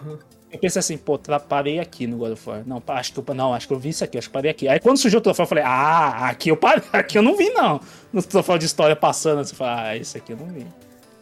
[0.57, 2.63] Eu pensei assim, pô, parei aqui no God of War.
[2.67, 4.67] Não, acho que eu, não, acho que eu vi isso aqui, acho que parei aqui.
[4.67, 7.51] Aí quando surgiu o troféu, eu falei, ah, aqui eu parei, aqui eu não vi,
[7.51, 7.79] não.
[8.13, 10.67] No troféu de história passando, você fala, ah, esse aqui eu não vi.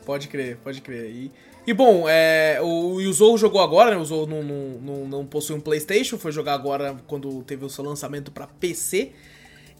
[0.06, 1.10] Pode crer, pode crer.
[1.10, 1.32] E,
[1.66, 3.96] e bom, é, o Yuzou jogou agora, né?
[3.96, 7.68] O Yuzou não, não, não, não possui um PlayStation, foi jogar agora quando teve o
[7.68, 9.10] seu lançamento pra PC.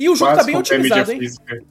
[0.00, 1.20] E o jogo tá bem comprei otimizado, mídia hein?
[1.20, 1.62] física.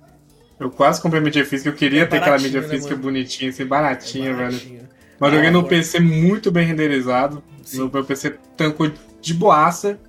[0.59, 3.03] Eu quase comprei mídia física, eu queria É ter aquela mídia né, física mano?
[3.03, 4.51] bonitinha, assim, baratinha, velho.
[4.51, 4.89] Baratinho.
[5.19, 7.43] Mas Ah, joguei no agora- PC muito bem renderizado.
[7.63, 7.79] Sim.
[7.79, 8.91] No meu PC tancou
[9.21, 9.99] de boaça.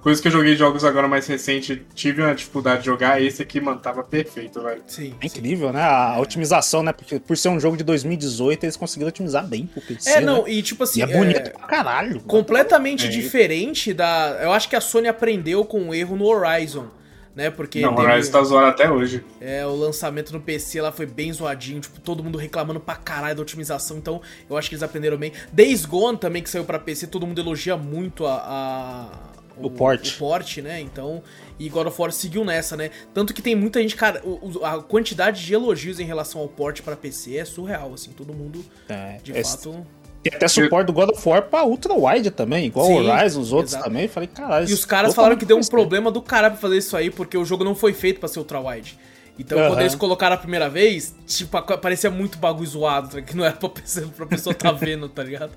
[0.00, 3.22] Coisa que eu joguei jogos agora mais recente, tive uma dificuldade de jogar.
[3.22, 4.82] Esse aqui, mano, tava perfeito, velho.
[4.84, 5.14] Sim.
[5.20, 5.80] É incrível, né?
[5.80, 6.92] A otimização, né?
[6.92, 10.10] Porque por ser um jogo de 2018, eles conseguiram otimizar bem pro PC.
[10.10, 10.50] É, não, né?
[10.50, 10.98] e tipo assim.
[10.98, 12.20] E é bonito pra caralho.
[12.22, 13.10] completamente É.
[13.10, 14.40] diferente da.
[14.42, 16.86] Eu acho que a Sony aprendeu com o erro no Horizon.
[17.34, 19.24] Né, porque Não, o teve- Horizon tá zoado até hoje.
[19.40, 23.34] É, o lançamento no PC lá foi bem zoadinho, tipo, todo mundo reclamando pra caralho
[23.36, 24.20] da otimização, então
[24.50, 25.32] eu acho que eles aprenderam bem.
[25.50, 28.34] Days Gone também, que saiu pra PC, todo mundo elogia muito a...
[28.36, 30.14] a- O port.
[30.14, 31.22] O port, né, então...
[31.58, 32.90] E God of War seguiu nessa, né?
[33.14, 36.48] Tanto que tem muita gente, cara, o- o- a quantidade de elogios em relação ao
[36.48, 39.86] port pra PC é surreal, assim, todo mundo, É, de esse- fato...
[40.22, 43.40] Tem até suporte do God of War pra Ultra Wide também, igual Sim, o Horizon,
[43.40, 43.88] os outros exato.
[43.88, 44.06] também.
[44.06, 44.68] Falei, caralho.
[44.68, 47.36] E os caras falaram que deu um problema do caralho pra fazer isso aí, porque
[47.36, 48.96] o jogo não foi feito pra ser ultra-wide.
[49.38, 49.68] Então, Aham.
[49.70, 53.22] quando eles colocaram a primeira vez, tipo, parecia muito bagulho zoado, tá?
[53.22, 55.52] que não era pra pessoa, pra pessoa tá vendo, tá ligado?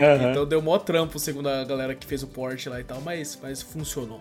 [0.00, 0.30] Aham.
[0.30, 3.38] Então deu mó trampo, segundo a galera que fez o port lá e tal, mas,
[3.42, 4.20] mas funcionou.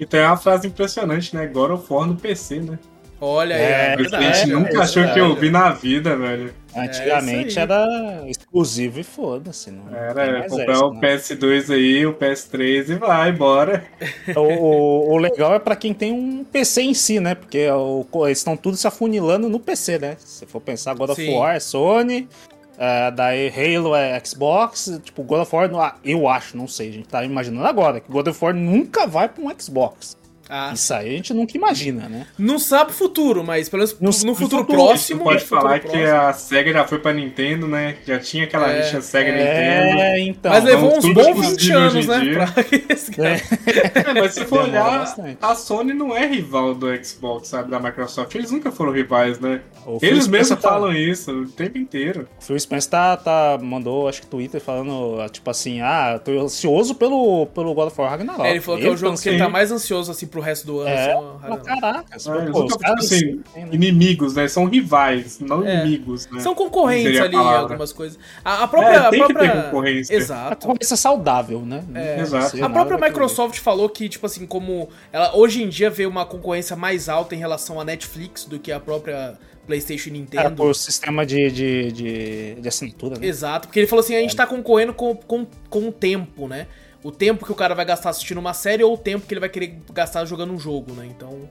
[0.00, 1.46] E tem uma frase impressionante, né?
[1.46, 2.78] God of War no PC, né?
[3.24, 4.24] Olha aí, É, é, A verdade.
[4.38, 6.52] gente é, nunca é achou que eu vi na vida, velho.
[6.74, 9.70] Antigamente É era exclusivo e foda-se.
[9.70, 11.00] Não Era comprar essa, o né?
[11.16, 13.84] PS2 aí, o PS3 e vai, bora.
[14.36, 17.36] o, o- o legal é pra quem tem um PC em si, né?
[17.36, 20.16] Porque o- eles estão tudo se afunilando no PC, né?
[20.18, 21.32] Se for pensar, God of Sim.
[21.36, 22.28] War é Sony,
[22.76, 26.92] é, daí Halo é Xbox, tipo, God of War, ah, eu acho, não sei, a
[26.92, 30.16] gente tá imaginando agora, que God of War nunca vai pra um Xbox.
[30.54, 32.26] Ah, Isso aí a gente nunca imagina, né?
[32.38, 34.78] não sabe o futuro, mas pelo menos no, sabe o futuro, futuro.
[34.84, 35.24] próximo.
[35.24, 36.14] pode no falar que próximo.
[36.14, 37.96] a SEGA já foi pra Nintendo, né?
[38.06, 40.00] Já tinha aquela É, rixa SEGA e Nintendo.
[40.02, 40.52] É, então.
[40.52, 42.32] Mas levou Vamos uns bons 20 possível anos, né?
[42.34, 42.46] Pra
[43.16, 43.40] cara.
[44.10, 45.38] É, mas se for Demora olhar, bastante.
[45.40, 47.70] a Sony não é rival do Xbox, sabe?
[47.70, 48.34] Da Microsoft.
[48.34, 49.60] Eles nunca foram rivais, né?
[49.86, 52.28] O Eles mesmos tá- falam isso o tempo inteiro.
[52.40, 56.44] O Phil Spencer tá, tá- mandou, acho que Twitter, falando, tipo assim, ah, eu tô
[56.44, 58.44] ansioso pelo, pelo God of War Ragnarok.
[58.46, 60.66] É, ele falou que é o jogo que ele tá mais ansioso assim pro resto
[60.66, 60.90] do ano.
[60.90, 63.68] É, assim, caraca, Ah, pô, os caras assim, sim, né?
[63.72, 64.46] inimigos, né?
[64.48, 65.80] São rivais, não É.
[65.80, 66.40] inimigos, né?
[66.40, 68.18] São concorrentes a ali, algumas coisas.
[68.44, 68.92] A, a própria.
[68.92, 69.52] É, a tem que própria...
[69.52, 70.14] ter concorrência.
[70.14, 70.66] A Exato.
[70.66, 71.84] conversa saudável, né?
[71.94, 72.20] É.
[72.20, 72.64] Exato.
[72.64, 72.98] A própria.
[72.98, 77.34] Microsoft falou que, tipo assim, como ela hoje em dia vê uma concorrência mais alta
[77.34, 80.56] em relação à Netflix do que a própria PlayStation e É, Nintendo.
[80.56, 83.26] por sistema de, de, de, de assinatura, né?
[83.26, 86.66] Exato, porque ele falou assim: a gente tá concorrendo com, com, com o tempo, né?
[87.02, 89.40] O tempo que o cara vai gastar assistindo uma série ou o tempo que ele
[89.40, 91.06] vai querer gastar jogando um jogo, né?
[91.06, 91.48] Então.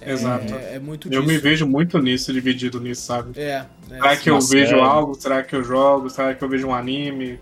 [0.00, 0.54] É, Exato.
[0.54, 1.32] É, é muito Eu disso.
[1.32, 3.38] me vejo muito nisso, dividido nisso, sabe?
[3.40, 4.80] É, é, Será que eu vejo é.
[4.80, 5.14] algo?
[5.14, 6.10] Será que eu jogo?
[6.10, 7.40] Será que eu vejo um anime?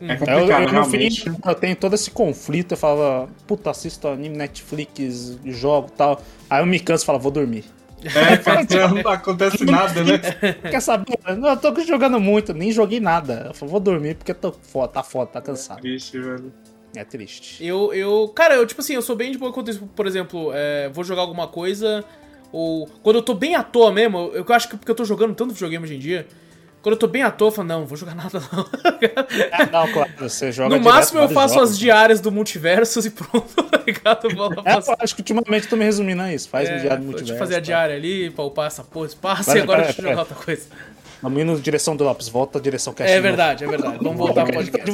[0.00, 0.08] Hum.
[0.08, 1.24] É Eu, complicado, eu, no fim, realmente.
[1.46, 6.22] eu tenho todo esse conflito, eu falava, puta, assisto anime, Netflix, jogo e tal.
[6.48, 7.64] Aí eu me canso e falo, vou dormir.
[8.02, 10.18] É, cara, não acontece nada, né?
[10.70, 11.18] Quer saber?
[11.38, 13.44] Não, eu tô jogando muito, nem joguei nada.
[13.48, 15.80] Eu falo, vou dormir porque tô foda, tá foda, tá cansado.
[15.82, 16.50] Triste, velho.
[16.94, 17.64] É triste.
[17.64, 18.28] Eu, eu.
[18.34, 19.88] Cara, eu, tipo assim, eu sou bem de boa quanto isso.
[19.94, 22.04] Por exemplo, é, vou jogar alguma coisa.
[22.52, 22.88] Ou.
[23.02, 25.34] Quando eu tô bem à toa mesmo, eu, eu acho que porque eu tô jogando
[25.34, 26.26] tanto videogame hoje em dia.
[26.82, 28.66] Quando eu tô bem à toa, eu falo, não, vou jogar nada não.
[29.02, 31.72] É, não, claro, você joga no máximo eu faço jogos.
[31.72, 34.28] as diárias do multiversos e pronto, tá ligado?
[34.34, 36.48] Lá É, acho que ultimamente eu tô me resumindo a isso.
[36.48, 37.38] Faz é, diário do Deixa eu multiverso.
[37.38, 37.64] fazer a tá?
[37.64, 40.36] diária ali, pra upar essa porra, espaço, Pera, e agora pera, deixa eu jogar outra
[40.36, 40.62] coisa.
[41.22, 43.98] Vamos indo na direção do Lopes, volta a direção que É verdade, é verdade.
[44.02, 44.90] Vamos voltar pro podcast.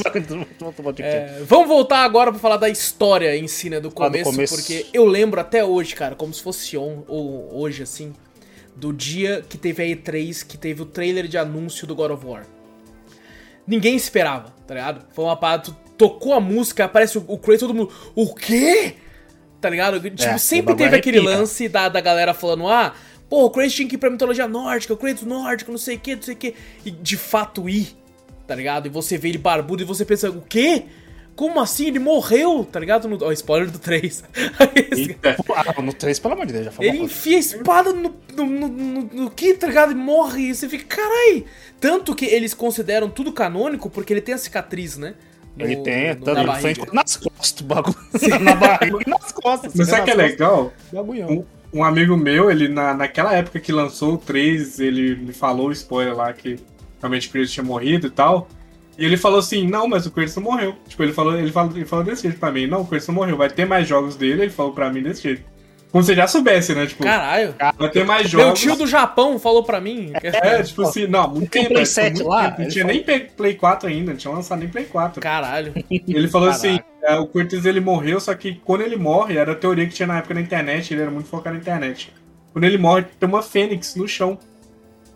[1.03, 4.31] É, vamos voltar agora pra falar da história em si, né, do Falar do começo,
[4.33, 4.57] começo.
[4.57, 8.13] porque eu lembro até hoje, cara, como se fosse on, ou hoje, assim,
[8.75, 12.27] do dia que teve a E3, que teve o trailer de anúncio do God of
[12.27, 12.45] War.
[13.67, 15.05] Ninguém esperava, tá ligado?
[15.13, 18.95] Foi uma parada, tocou a música, aparece o, o Kratos, todo mundo, o quê?
[19.61, 19.99] Tá ligado?
[20.01, 21.39] Tipo, É, sempre teve aquele arrepia.
[21.39, 22.95] lance da, da galera falando, ah,
[23.29, 26.01] pô, o Kratos tinha que ir pra mitologia nórdica, o Kratos nórdico, não sei o
[26.01, 26.55] que, não sei o que.
[26.85, 27.89] E de fato ir,
[28.47, 28.87] tá ligado?
[28.87, 30.85] E você vê ele barbudo e você pensa, o quê?
[31.35, 31.89] Como assim?
[31.89, 33.07] Ele morreu, tá ligado?
[33.09, 34.25] No, ó, spoiler do 3.
[34.97, 35.37] Eita.
[35.55, 36.91] Ah, no 3, pelo amor de Deus, já falou.
[36.91, 39.93] Ele enfia a espada no, no, no, no, no que, tá ligado?
[39.93, 40.45] E morre.
[40.49, 41.45] E você fica, carai.
[41.79, 45.13] Tanto que eles consideram tudo canônico porque ele tem a cicatriz, né?
[45.55, 47.97] No- Ele tem, no- tanto na ele foi nas costas o bagulho.
[48.41, 49.73] na barriga e nas costas.
[49.75, 50.73] Mas você sabe o que é legal?
[50.91, 51.47] Bagulhão.
[51.77, 55.73] Um, amigo meu, ele na, naquela época que lançou o 3, ele me falou o
[55.73, 56.57] spoiler lá que
[57.01, 58.49] realmente o Kratos tinha morrido e tal.
[58.99, 60.75] E ele falou assim, não, mas o Kratos não morreu.
[60.89, 63.15] Tipo, ele falou, ele falou, ele falou desse jeito pra mim, não, o Kratos não
[63.15, 65.43] morreu, vai ter mais jogos dele, ele falou pra mim desse jeito.
[65.93, 66.85] Como se já soubesse, né?
[66.87, 67.55] Tipo, Caralho.
[67.79, 68.61] vai ter mais Meu jogos.
[68.61, 70.13] tio do Japão falou pra mim.
[70.23, 71.75] É, tipo assim, não, muito Tem tempo.
[71.75, 72.63] Play é, tipo, 7 muito lá, tempo.
[72.63, 75.21] Não tinha nem Play- Play 4 ainda, não tinha lançado nem Play 4.
[75.23, 75.73] Caralho.
[75.91, 76.69] Ele falou Caraca.
[76.69, 79.95] assim, é, o Cortez ele morreu, só que quando ele morre, era a teoria que
[79.95, 82.13] tinha na época na internet, ele era muito focado na internet.
[82.53, 84.39] Quando ele morre, tem uma fênix no chão.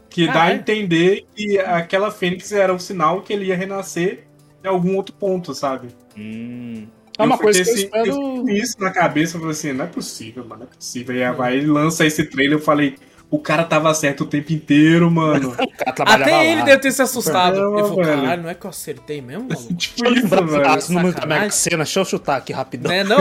[0.09, 0.61] Que dá a Caralho.
[0.61, 4.25] entender que aquela fênix era um sinal que ele ia renascer
[4.65, 5.89] em algum outro ponto, sabe?
[6.17, 6.87] Hum.
[7.19, 8.17] É uma Eu coisa que eu assim, espero.
[8.17, 11.15] com isso na cabeça, eu falei assim, não é possível, mano, não é possível.
[11.17, 12.97] E aí vai, ele lança esse trailer, eu falei,
[13.31, 15.51] o cara tava certo o tempo inteiro, mano.
[15.81, 16.67] O cara trabalhava Até ele lá.
[16.67, 17.59] deve ter se assustado.
[17.61, 19.75] Não, ele falou, caralho, não é que eu acertei mesmo, maluco?
[19.75, 20.81] tipo Deixa eu isso, lembrar velho.
[20.83, 21.27] Sacanagem.
[21.29, 22.91] Mega Sena, deixa eu chutar aqui rapidão.
[22.91, 23.19] né, não?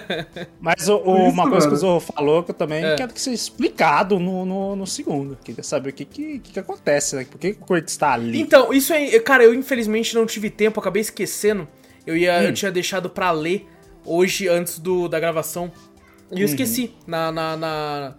[0.60, 1.76] Mas o- o- Isso, uma coisa que o mano.
[1.76, 2.96] Zorro falou que eu também É.
[2.96, 5.36] quero que seja explicado no, no, no segundo.
[5.44, 7.26] Queria saber o que, que, que, que acontece, né?
[7.30, 8.40] Por que, que o Kratos tá ali?
[8.40, 11.68] Então, isso aí, cara, eu infelizmente não tive tempo, acabei esquecendo.
[12.06, 12.42] Eu ia, Hum.
[12.42, 13.68] eu tinha deixado pra ler
[14.04, 15.70] hoje antes do, da gravação.
[16.30, 16.40] E Uhum.
[16.40, 18.14] eu esqueci na, na, na-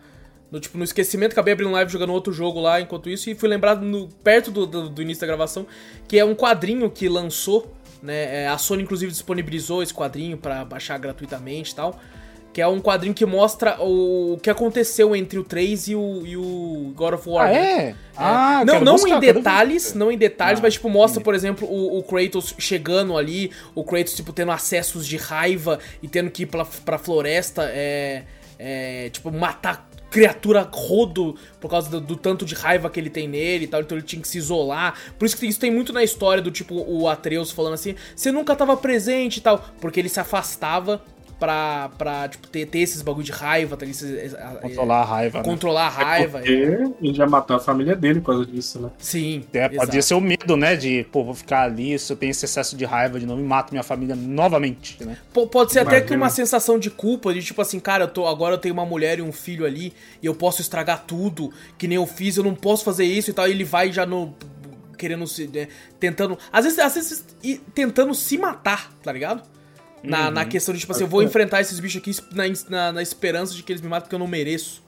[0.54, 3.50] no tipo no esquecimento, acabei abrindo live jogando outro jogo lá enquanto isso e fui
[3.50, 5.66] lembrado no, perto do, do, do início da gravação
[6.08, 8.44] que é um quadrinho que lançou, né?
[8.44, 12.00] é, a Sony inclusive disponibilizou esse quadrinho pra baixar gratuitamente e tal.
[12.54, 16.22] Que é um quadrinho que mostra o, o que aconteceu entre o 3 e o,
[16.24, 17.48] e o God of War.
[17.48, 17.60] Ah, né?
[17.60, 17.96] é?
[18.16, 21.34] Ah, eu não, não buscar, em detalhes, não em detalhes, Ah, mas tipo, mostra, por
[21.34, 26.30] exemplo, o, o Kratos chegando ali, o Kratos, tipo, tendo acessos de raiva e tendo
[26.30, 28.22] que ir pra, pra floresta, é,
[28.60, 33.28] é, tipo, matar criatura rodo por causa do, do tanto de raiva que ele tem
[33.28, 34.94] nele e tal, então ele tinha que se isolar.
[35.18, 38.32] Por isso que isso tem muito na história do tipo, o Atreus falando assim, você
[38.32, 41.04] nunca tava presente e tal, porque ele se afastava
[41.44, 45.38] pra, pra tipo, ter, ter esses bagulho de raiva, tá, esses, Controlar a raiva.
[45.40, 45.44] né?
[45.44, 46.38] controlar a raiva.
[46.40, 46.52] Porque
[47.02, 48.90] ele já matou a família dele por causa disso, né?
[48.98, 50.78] Sim, É, pode ser o medo, né?
[50.78, 53.44] De, pô, vou ficar ali, se eu tenho esse excesso de raiva de novo e
[53.44, 55.18] mato minha família novamente, né?
[55.34, 56.08] P- Pode ser até Imagina.
[56.08, 58.86] que uma sensação de culpa, de tipo assim, cara, eu tô, agora eu tenho uma
[58.86, 62.44] mulher e um filho ali, e eu posso estragar tudo, que nem eu fiz, eu
[62.46, 64.34] não posso fazer isso e tal, e ele vai já no.
[64.98, 65.48] querendo se.
[65.48, 65.68] né,
[66.00, 66.38] tentando.
[66.54, 67.26] Às vezes, às vezes
[67.74, 69.44] tentando se matar, tá ligado?
[70.04, 73.02] Na, na questão de, tipo assim, eu vou enfrentar esses bichos aqui na, na, na
[73.02, 74.84] esperança de que eles me matem porque eu não mereço,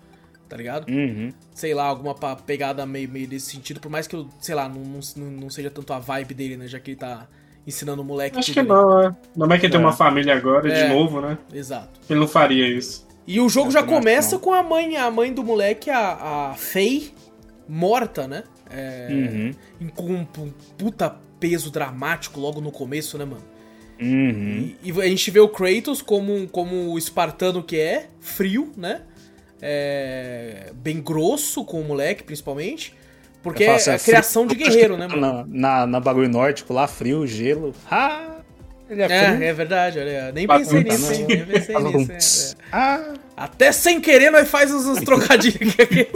[0.49, 0.89] tá ligado?
[0.91, 1.31] Uhum.
[1.53, 4.81] Sei lá, alguma pegada meio, meio desse sentido, por mais que eu, sei lá, não,
[5.15, 6.67] não, não seja tanto a vibe dele, né?
[6.67, 7.27] Já que ele tá
[7.65, 8.67] ensinando o moleque Acho que ali.
[8.67, 9.15] não, é.
[9.35, 9.83] Não é que ele tem É.
[9.83, 10.83] uma família agora, É.
[10.87, 11.37] de novo, né?
[11.53, 11.99] Exato.
[12.09, 13.07] Ele não faria isso.
[13.25, 16.53] E o jogo Eu já começa com a mãe, a mãe do moleque, a, a
[16.55, 17.11] Faye,
[17.67, 18.43] morta, né?
[18.69, 19.07] É,
[19.79, 19.89] Uhum.
[19.95, 23.41] Com um pu- puta peso dramático logo no começo, né, mano?
[23.99, 24.73] Uhum.
[24.83, 29.01] E, e a gente vê o Kratos como, como o espartano que é, frio, né?
[29.61, 32.93] É, bem grosso com o moleque, principalmente.
[33.41, 35.21] Porque Eu é assim, a frio, criação de guerreiro, né, mano?
[35.21, 37.73] Na, na, na bagulho nórdico lá, frio, gelo.
[37.89, 38.37] Ah,
[38.89, 39.43] ele é frio.
[39.43, 40.31] É, é verdade, olha.
[40.31, 41.15] Nem Batuta, pensei nisso, né?
[41.17, 41.25] hein?
[41.27, 42.55] Nem pensei nisso.
[42.57, 42.65] é, é.
[42.71, 46.07] Ah, Até sem querer nós faz uns, uns trocadilhos aqui.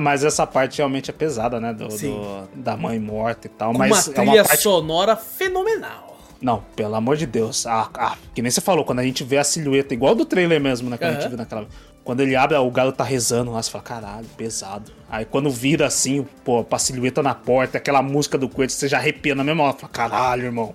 [0.00, 1.72] Mas essa parte realmente é pesada, né?
[1.72, 3.72] Do, do- da mãe morta e tal.
[3.72, 4.62] Com mas uma é trilha uma parte...
[4.62, 6.13] sonora fenomenal.
[6.44, 7.66] Não, pelo amor de Deus.
[7.66, 10.60] Ah, ah, que nem você falou, quando a gente vê a silhueta, igual do trailer
[10.60, 10.98] mesmo, né?
[10.98, 11.22] Quando a Aham.
[11.22, 11.66] gente naquela.
[12.04, 14.92] Quando ele abre, o galo tá rezando lá, você fala, caralho, pesado.
[15.08, 18.98] Aí quando vira assim, pô, pra silhueta na porta, aquela música do Kratos, você já
[18.98, 19.72] arrepia na mesma hora.
[19.72, 20.74] Fala, caralho, irmão.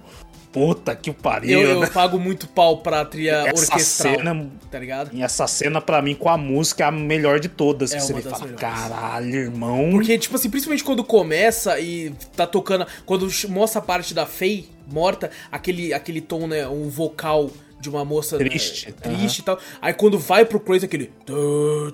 [0.51, 1.61] Puta que pariu.
[1.61, 1.87] Eu, eu né?
[1.87, 4.15] pago muito pau pra trilha Essa orquestral.
[4.15, 5.11] cena- Tá ligado?
[5.13, 7.91] E essa cena, pra mim, com a música, é a melhor de todas.
[7.93, 8.59] É que você vê fala, melhores.
[8.59, 9.89] caralho, irmão.
[9.91, 12.85] Porque, tipo assim, principalmente quando começa e tá tocando.
[13.05, 16.67] Quando mostra a parte da Faye morta, aquele, aquele tom, né?
[16.67, 19.57] Um vocal de uma moça né, Triste, triste e tal.
[19.81, 21.07] Aí quando vai pro Kratos, aquele.
[21.25, 21.33] Tã,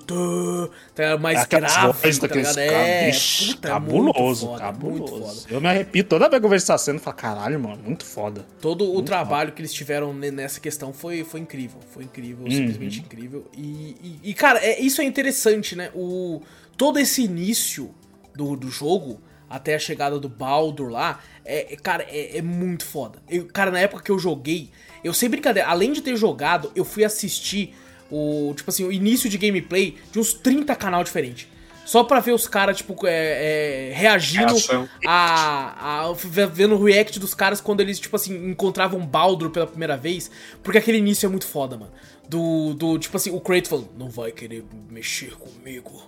[0.06, 2.58] tã, tá mais Aquelas grave, tá ligado?
[2.58, 5.00] É, puta, é muito cabuloso, foda, cabuloso.
[5.14, 5.54] muito foda.
[5.54, 8.04] Eu me arrepio toda vez que eu vejo essa cena e falo, caralho, mano, muito
[8.04, 8.44] foda.
[8.60, 11.78] Todo o trabalho que eles tiveram ne- nessa questão foi, foi incrível.
[11.92, 12.50] Foi incrível, Uhum.
[12.50, 13.46] simplesmente incrível.
[13.56, 15.90] E, e- e, cara, é, isso é interessante, né?
[15.94, 16.42] O,
[16.76, 17.94] todo esse início
[18.34, 22.84] do, do jogo, até a chegada do Baldur lá, é, é- cara, é, é muito
[22.84, 23.20] foda.
[23.28, 24.70] Eu, cara, na época que eu joguei,
[25.06, 27.74] eu sem brincadeira, além de ter jogado, eu fui assistir
[28.10, 31.48] o, tipo assim, o início de gameplay de uns 30 canal diferentes.
[31.84, 34.88] Só pra ver os caras, tipo, é, é, reagindo Reação.
[35.06, 36.12] a, a-
[36.52, 40.28] vendo o react dos caras quando eles, tipo assim, encontravam Baldur pela primeira vez.
[40.64, 41.92] Porque aquele início é muito foda, mano.
[42.28, 46.02] Do, do tipo assim, o Kratos falando, não vai querer mexer comigo.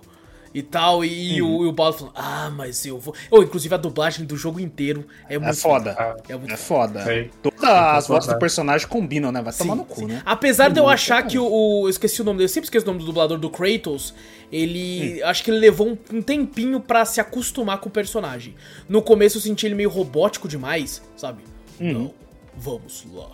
[0.51, 3.13] E tal, e, o, e o Baldur falando, ah, mas eu vou.
[3.29, 6.17] Ou, inclusive, a dublagem do jogo inteiro é muito É foda.
[6.27, 7.05] É muito É foda.
[7.43, 9.41] Todas as vozes do personagem combinam, né?
[9.43, 10.05] Vai tomar no Sim, cu, sim.
[10.07, 10.23] né?
[10.25, 12.83] Apesar de eu achar que o, o- Eu esqueci o nome dele, eu sempre esqueço
[12.85, 14.13] o nome do dublador do Kratos.
[14.51, 15.21] Ele.
[15.23, 18.55] Acho que ele levou um, um tempinho pra se acostumar com o personagem.
[18.87, 21.43] No começo eu senti ele meio robótico demais, sabe?
[21.79, 22.11] Não,
[22.57, 23.29] vamos lá.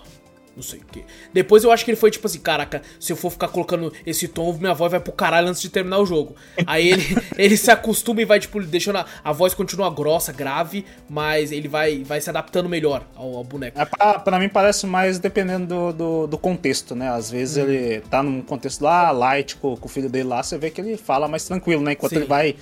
[0.55, 1.03] Não sei o quê.
[1.33, 4.25] Depois eu acho que ele foi tipo assim: caraca, se eu for ficar colocando esse
[4.27, 6.33] tom, minha voz vai pro caralho antes de terminar o jogo.
[6.65, 7.03] Aí ele,
[7.37, 11.67] ele se acostuma e vai, tipo, deixando a, a voz continua grossa, grave, mas ele
[11.67, 13.77] vai, vai se adaptando melhor ao, ao boneco.
[13.79, 17.09] É pra, pra mim parece mais dependendo do, do, do contexto, né?
[17.09, 17.63] Às vezes Uhum.
[17.69, 20.79] ele tá num contexto lá, light, com, com o filho dele lá, você vê que
[20.79, 21.91] ele fala mais tranquilo, né?
[21.93, 22.17] Enquanto Sim.
[22.19, 22.55] ele vai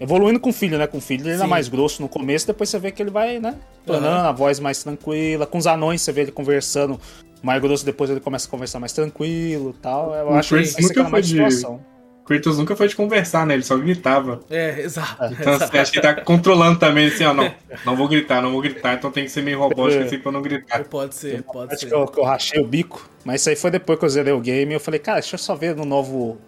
[0.00, 0.86] evoluindo com o filho, né?
[0.86, 1.44] Com o filho ele Sim.
[1.44, 3.54] é mais grosso no começo, depois você vê que ele vai, né?
[3.86, 4.28] Tornando Aham.
[4.28, 5.46] a voz mais tranquila.
[5.46, 6.98] Com os anões você vê ele conversando
[7.44, 10.14] mais grosso, depois ele começa a conversar mais tranquilo e tal.
[10.14, 11.84] Eu O acho que nunca é foi de- situação.
[12.26, 13.52] Kratos nunca foi de conversar, né?
[13.52, 14.40] Ele só gritava.
[14.48, 15.22] É, exato.
[15.38, 17.52] Então você acha que ele tá controlando também, assim, ó, não,
[17.84, 20.40] não vou gritar, não vou gritar, então tem que ser meio robótico assim pra não
[20.40, 20.84] gritar.
[20.84, 21.88] Pode ser, pode Acho ser.
[21.88, 24.32] que eu, que eu rachei o bico, mas isso aí foi depois que eu zerei
[24.32, 26.38] o game e eu falei, cara, deixa eu só ver no novo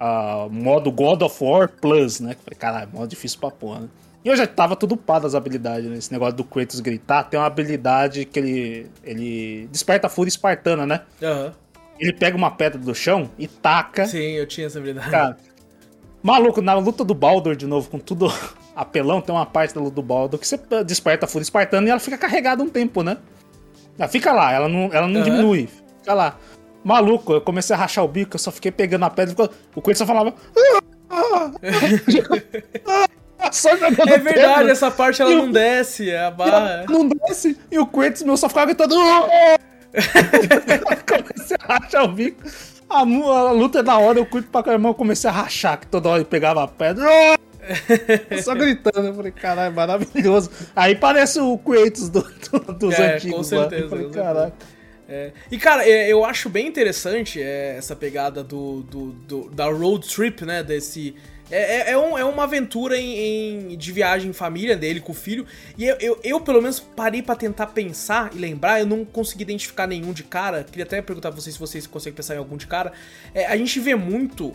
[0.00, 2.32] ah, modo God of War Plus, né?
[2.32, 3.88] Eu falei, caralho, modo difícil pra porra, né?
[4.24, 5.98] E eu já tava tudo pá das habilidades, né?
[5.98, 10.86] Esse negócio do Kratos gritar, tem uma habilidade que ele, ele desperta a fúria espartana,
[10.86, 11.02] né?
[11.22, 11.52] Aham.
[11.98, 14.06] Ele pega uma pedra do chão e taca.
[14.06, 15.10] Sim, eu tinha essa habilidade.
[15.10, 15.36] Cara,
[16.22, 18.26] maluco, na luta do Baldur de novo, com tudo
[18.74, 21.90] apelão, tem uma parte da luta do Baldur que você desperta a fúria espartana e
[21.90, 23.18] ela fica carregada um tempo, né?
[23.98, 25.24] Ela fica lá, ela não, ela não Aham.
[25.30, 25.68] diminui.
[26.00, 26.38] Fica lá.
[26.82, 29.50] Maluco, eu comecei a rachar o bico, eu só fiquei pegando a pedra.
[29.74, 30.34] O Kratos só falava.
[30.56, 31.50] "Ah, ah,
[32.86, 33.08] ah",
[33.52, 34.72] só jogando É verdade, pedra.
[34.72, 36.84] essa parte ela não desce, é a barra.
[36.88, 37.56] Não desce.
[37.70, 38.94] E o Kratos meu só ficava gritando.
[41.06, 42.42] Comecei a rachar o bico.
[42.88, 45.86] A, a luta é da hora, eu curto pra caramba, eu comecei a rachar, que
[45.86, 47.06] toda hora ele pegava a pedra.
[48.42, 50.50] Só gritando, eu falei, caralho, maravilhoso.
[50.76, 53.36] Aí parece o Kratos do, do- dos É, antigos.
[53.38, 54.52] com certeza, Eu falei, caraca.
[55.08, 55.32] É.
[55.50, 60.06] E cara, é, eu acho bem interessante é, essa pegada do, do- do- da road
[60.06, 60.62] trip, né?
[60.62, 61.14] Desse.
[61.50, 65.12] É, é, é um- é uma aventura em, em- de viagem em família dele com
[65.12, 65.46] o filho.
[65.76, 68.80] E eu, eu, eu, pelo menos, parei pra tentar pensar e lembrar.
[68.80, 70.64] Eu não consegui identificar nenhum de cara.
[70.64, 72.92] Queria até perguntar pra vocês se vocês conseguem pensar em algum de cara.
[73.34, 74.52] É, a gente vê muito,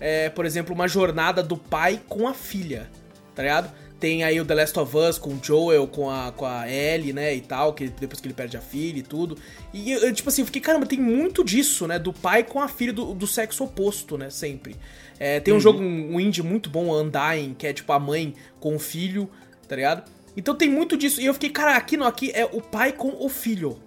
[0.00, 2.90] é, por exemplo, uma jornada do pai com a filha,
[3.34, 3.72] tá ligado?
[4.02, 7.12] Tem aí o The Last of Us com o Joel, com a, com a Ellie,
[7.12, 9.38] né, e tal, que depois que ele perde a filha e tudo.
[9.72, 12.66] E eu, tipo assim, eu fiquei, caramba, tem muito disso, né, do pai com a
[12.66, 14.74] filha do, do sexo oposto, né, sempre.
[15.20, 18.34] É, tem um jogo, um, um indie muito bom, Undying, que é tipo a mãe
[18.58, 19.30] com o filho,
[19.68, 20.10] tá ligado?
[20.36, 21.20] Então tem muito disso.
[21.20, 23.78] E eu fiquei, cara, aqui não, aqui é o pai com o filho,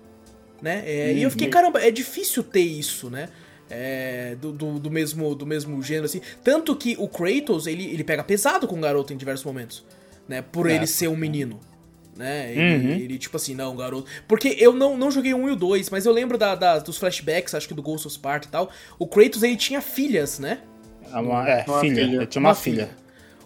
[0.61, 0.81] né?
[0.85, 3.27] É, E eu fiquei, caramba, é difícil ter isso, né?
[3.69, 6.21] É, do, do, do mesmo, do mesmo gênero, assim.
[6.41, 9.83] Tanto que o Kratos, ele, ele pega pesado com o garoto em diversos momentos,
[10.27, 10.41] né?
[10.41, 10.75] Por É.
[10.75, 11.59] ele ser um menino.
[12.17, 12.51] Né?
[12.53, 14.07] Ele, ele, tipo assim, não, garoto.
[14.25, 16.79] Porque eu não, não joguei o 1 e o 2, mas eu lembro da, da-
[16.79, 18.69] dos flashbacks, acho que do Ghost of Sparta e tal.
[18.97, 20.59] O Kratos, ele tinha filhas, né?
[21.11, 21.95] Uma, é, Uma filha.
[22.05, 22.25] filha.
[22.25, 22.89] Tinha uma, filha.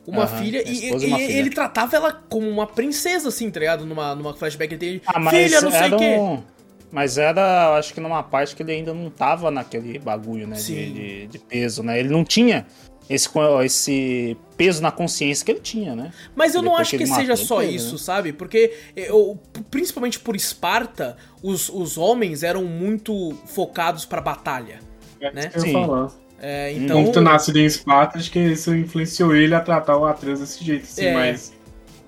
[0.05, 1.31] Uma Aham, filha, minha e, esposa e e uma filha.
[1.39, 3.85] ele tratava ela como uma princesa, assim, tá ligado?
[3.87, 5.01] Numa, numa flashback dele.
[5.07, 6.15] Ah, mas filha, não sei o quê.
[6.19, 6.43] um-
[6.91, 10.55] Mas era, acho que numa parte que ele ainda não tava naquele bagulho, né?
[10.57, 10.75] Sim.
[10.75, 11.99] De, de, de peso, né?
[11.99, 12.65] Ele não tinha
[13.09, 13.29] esse,
[13.65, 16.11] esse peso na consciência que ele tinha, né?
[16.35, 17.97] Mas eu não acho que seja só teve, isso, né?
[17.99, 18.33] sabe?
[18.33, 19.39] Porque, eu,
[19.71, 24.79] principalmente por Esparta, os, os homens eram muito focados pra batalha.
[25.19, 25.39] É Né?
[25.41, 25.67] isso que eu Sim.
[25.79, 26.11] ia falar.
[26.41, 27.11] É, Como então.
[27.11, 30.83] tu nasce em Esparta, acho que isso influenciou ele a tratar o Atreus desse jeito,
[30.83, 31.13] assim, É.
[31.13, 31.53] mas.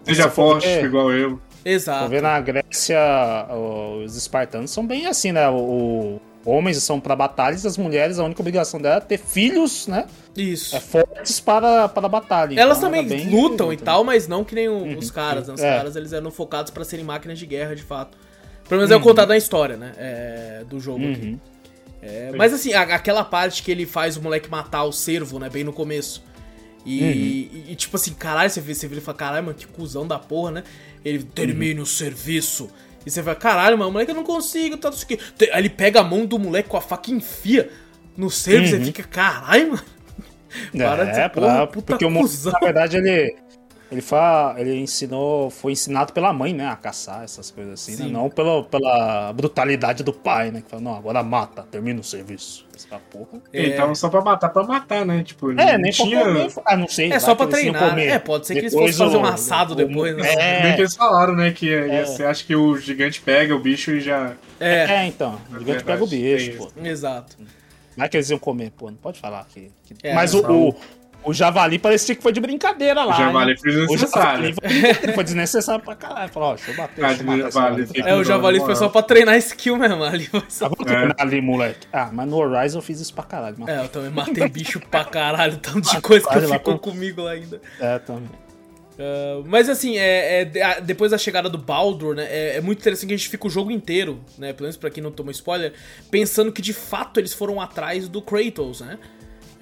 [0.06, 1.40] Seja Se for forte, ver- igual eu.
[1.66, 2.00] Exato.
[2.00, 2.98] Pra ver na Grécia,
[4.04, 5.48] os espartanos são bem assim, né?
[5.50, 10.06] O- homens são pra batalhas, as mulheres, a única obrigação dela é ter filhos, né?
[10.36, 10.76] Isso.
[10.76, 12.60] É fortes para, para a batalha.
[12.60, 15.54] Elas Então, também lutam e diferente, tal, mas não que nem o- os caras, né?
[15.54, 15.78] Os É.
[15.78, 18.18] caras eles eram focados pra serem máquinas de guerra, de fato.
[18.68, 19.92] Pelo menos é o contado na história, né?
[19.98, 21.26] É, do jogo aqui.
[21.28, 21.40] Uhum.
[22.02, 25.50] É, mas assim, a- aquela parte que ele faz o moleque matar o cervo, né?
[25.50, 26.24] Bem no começo.
[26.84, 29.68] E, e- e, tipo assim, caralho, você vê, você vira e fala, caralho, mano, que
[29.68, 30.64] cuzão da porra, né?
[31.06, 32.70] Ele termina o serviço.
[33.06, 35.18] E você fala, caralho, mano, moleque, eu não consigo, tá, o quê.
[35.38, 37.72] Te- Aí ele pega a mão do moleque com a faca e enfia
[38.16, 39.84] no cervo, você fica, caralho, mano.
[40.78, 42.52] Para de ser é, porra, pra, puta porque o moleque, cuzão.
[42.54, 43.36] na verdade, ele.
[43.92, 48.10] Ele, fa, ele ensinou, foi ensinado pela mãe, né, a caçar essas coisas assim, né?
[48.10, 50.62] Não pela, pela brutalidade do pai, né?
[50.62, 52.66] Que fala, não, agora mata, termina o serviço.
[52.74, 53.42] Essa porra.
[53.52, 53.66] É.
[53.68, 55.22] Então, só pra matar, pra matar, né?
[55.24, 56.22] Tipo, É, não nem tinha.
[56.22, 56.52] pra comer.
[56.66, 57.12] Ah, não sei.
[57.12, 57.90] É só pra eles treinar.
[57.90, 58.08] comer.
[58.08, 60.34] É, pode ser que eles Depois fossem fazer um assado o- depois, né?
[60.36, 61.52] É, Bem que eles falaram, né?
[61.52, 62.06] Que É.
[62.06, 64.34] ser- acho que o gigante pega o bicho e já.
[64.58, 65.34] É, é, então.
[65.50, 66.72] O gigante verdade, pega o bicho, pô.
[66.82, 67.36] exato.
[67.98, 68.90] Não é que eles iam comer, pô.
[68.90, 69.70] Não pode falar que.
[69.84, 70.76] que- É, Mas o, o,
[71.24, 73.14] o javali parecia que foi de brincadeira lá.
[73.14, 73.58] O javali hein?
[73.58, 75.14] foi O javali desnecessário.
[75.14, 76.30] foi, desnessário pra caralho.
[76.32, 77.88] Falou, ó, deixa eu bater, Ah, deixa eu matar javali.
[77.96, 80.04] É, o javali foi só pra treinar skill mesmo.
[80.04, 80.66] Ali só...
[80.66, 81.88] Ah, vamos treinar ali, moleque.
[81.94, 83.72] Ah, mas no Horizon eu fiz isso pra caralho, mano.
[83.72, 87.32] É, eu também matei bicho pra caralho, tanto de coisa que ficou com- comigo lá
[87.32, 87.62] ainda.
[87.80, 88.30] É, também.
[89.00, 93.08] Ah, mas assim, é, é, depois da chegada do Baldur, né, é, é muito interessante
[93.10, 95.74] que a gente fica o jogo inteiro, né, pelo menos pra quem não tomou spoiler,
[96.12, 98.98] pensando que de fato eles foram atrás do Kratos, né?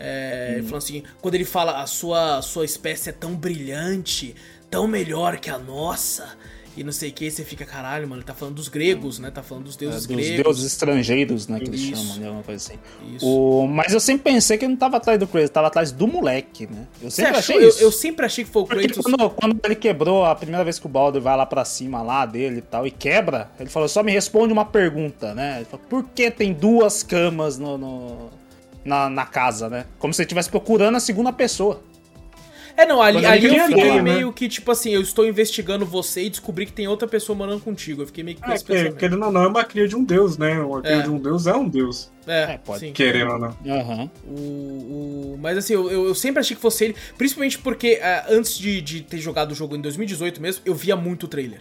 [0.01, 4.33] É, Falando assim, quando ele fala a sua, a sua espécie é tão brilhante,
[4.71, 6.37] tão melhor que a nossa,
[6.77, 9.29] e não sei o que, você fica, caralho, mano, ele tá falando dos gregos, né?
[9.29, 10.43] Tá falando dos É, deuses dos gregos.
[10.43, 11.95] deuses estrangeiros, né, que eles Isso.
[11.97, 12.79] chamam, né, alguma coisa assim.
[13.13, 13.25] Isso.
[13.27, 13.67] O...
[13.67, 16.65] Mas eu sempre pensei que ele não tava atrás do Kratos, tava atrás do moleque,
[16.67, 16.87] né?
[17.01, 19.03] Eu sempre achei Eu, eu sempre achei que foi o Porque Kratos.
[19.03, 22.25] quando, quando ele quebrou, a primeira vez que o Baldur vai lá pra cima lá
[22.25, 25.57] dele e tal, e quebra, ele falou, só me responde uma pergunta, né?
[25.57, 28.38] Ele falou, por que tem duas camas no, no-
[28.83, 29.85] na, na casa, né?
[29.97, 31.81] Como se ele estivesse procurando a segunda pessoa.
[32.77, 34.01] É, não, ali, ali eu fiquei dele, né?
[34.01, 37.59] meio que, tipo assim, eu estou investigando você e descobri que tem outra pessoa morando
[37.61, 38.03] contigo.
[38.03, 38.95] Eu fiquei meio que com É, esse que, pensamento.
[38.95, 40.57] querendo ou não, é uma cria de um deus, né?
[40.61, 41.01] Uma cria É.
[41.01, 42.09] de um deus é um deus.
[42.25, 42.79] É, É, pode.
[42.79, 42.93] sim.
[42.93, 43.57] Querendo ou não.
[43.67, 44.09] Aham.
[44.25, 48.27] O, o- mas assim, eu, eu- eu sempre achei que fosse ele, principalmente porque ah,
[48.29, 51.59] antes de, de ter jogado o jogo em 2018 mesmo, eu via muito o trailer.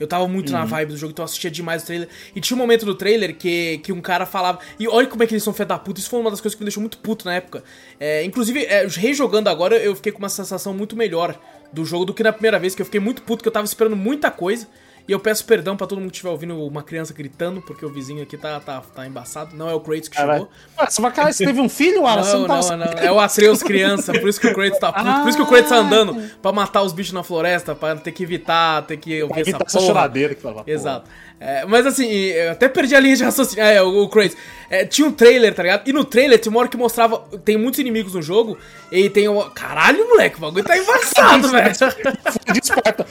[0.00, 2.08] Eu tava muito na vibe do jogo, então eu assistia demais o trailer.
[2.34, 4.58] E tinha um momento do trailer que, que um cara falava.
[4.78, 6.00] E olha como é que eles são fé da puta.
[6.00, 7.62] Isso foi uma das coisas que me deixou muito puto na época.
[8.00, 11.38] É, inclusive, é, rejogando agora, eu fiquei com uma sensação muito melhor
[11.70, 13.66] do jogo do que na primeira vez, que eu fiquei muito puto, que eu tava
[13.66, 14.66] esperando muita coisa.
[15.08, 17.88] E eu peço perdão pra todo mundo que estiver ouvindo uma criança gritando, porque o
[17.88, 19.56] vizinho aqui tá, tá, tá embaçado.
[19.56, 20.42] Não é o Kratos que Caralho.
[20.42, 20.52] chegou.
[20.78, 22.22] Ué, Você vai caralho, você teve um filho, Alan?
[22.22, 22.94] Não, tava não, sabendo?
[22.96, 23.02] não.
[23.02, 25.20] É o Atreus criança, por isso que o Kratos tá puto.
[25.22, 28.12] Por isso que o Kratos tá andando pra matar os bichos na floresta, pra ter
[28.12, 29.86] que evitar, ter que ouvir essa Evitar essa porra.
[29.88, 30.70] choradeira que falava.
[30.70, 31.08] Exato.
[31.40, 33.64] É, mas assim, eu até perdi a linha de raciocínio.
[33.64, 34.36] É, o, o Kratos.
[34.68, 35.88] É, tinha um trailer, tá ligado?
[35.88, 37.18] E no trailer tinha uma hora que mostrava.
[37.44, 38.58] Tem muitos inimigos no jogo.
[38.92, 39.40] E tem um.
[39.50, 41.72] Caralho, moleque, o bagulho tá embaçado, velho.
[42.52, 43.06] De Esparta.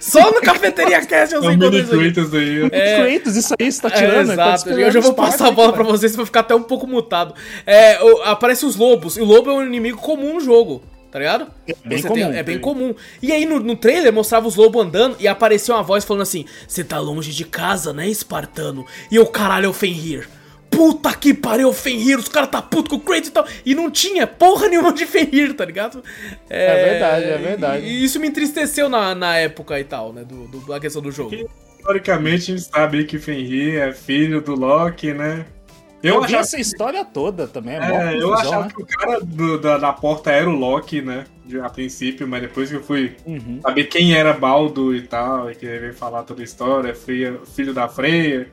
[0.00, 2.68] Só no Cafeteria Cast eu É sei isso aí.
[2.70, 2.96] É.
[3.18, 4.26] Kratos, isso aí você tá É, tirando.
[4.28, 4.70] Tá exato.
[4.70, 7.34] Eu já vou passar a bola pra vocês pra ficar até um pouco mutado.
[7.66, 9.16] É, aparece os lobos.
[9.16, 10.82] E o lobo é um inimigo comum no jogo.
[11.10, 11.46] Tá ligado?
[11.84, 12.32] bem Você comum.
[12.32, 12.94] é bem comum.
[13.22, 16.44] E aí no, no trailer mostrava os lobos andando e aparecia uma voz falando assim:
[16.66, 18.84] Você tá longe de casa, né, espartano?
[19.10, 20.28] E eu, caralho, é o Fenrir.
[20.70, 23.46] Puta que pariu, Fenrir, os caras tá puto com o Kratos e tal.
[23.64, 26.04] E não tinha porra nenhuma de Fenrir, tá ligado?
[26.48, 27.86] É verdade, é verdade.
[27.86, 30.24] E, e isso me entristeceu na, na época e tal, né?
[30.24, 31.34] Do, do- da questão do jogo.
[31.82, 35.46] Teoricamente, a gente sabe que Fenrir é filho do Loki, né?
[36.02, 37.74] Eu, Eu achava, essa história toda também.
[37.76, 38.70] É, é, eu achava né?
[38.74, 41.24] que o cara do- da, da porta era o Loki, né?
[41.44, 43.58] de- A princípio, mas depois que eu fui Uhum.
[43.62, 47.40] saber quem era Baldo e tal, e que ele veio falar toda a história, Freya,
[47.54, 48.48] filho da Freya,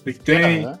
[0.00, 0.64] o que tem.
[0.64, 0.78] Aham.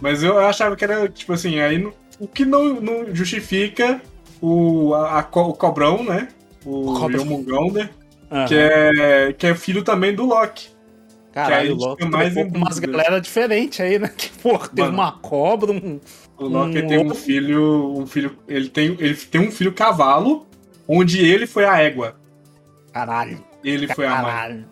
[0.00, 4.00] Mas eu achava que era, tipo assim, aí não- o que não, não justifica
[4.40, 6.28] o, a- a o Cobrão, né?
[6.64, 7.18] O Cobrão.
[7.20, 7.90] Jormungandr,
[8.32, 8.46] Aham.
[8.46, 10.68] que, é, que é filho também do Loki.
[11.32, 14.10] Caralho, o Loki trocou com umas galera diferente aí, né?
[14.16, 14.96] Que, porra, tem Mano.
[14.96, 16.00] uma cobra, um...
[16.36, 17.94] O Loki Um tem um filho.
[17.98, 18.36] Um filho.
[18.48, 20.46] Ele tem, ele tem um filho cavalo,
[20.88, 22.16] onde ele foi a égua.
[22.92, 23.44] Caralho.
[23.62, 24.24] Ele foi a mãe.
[24.24, 24.64] Caralho.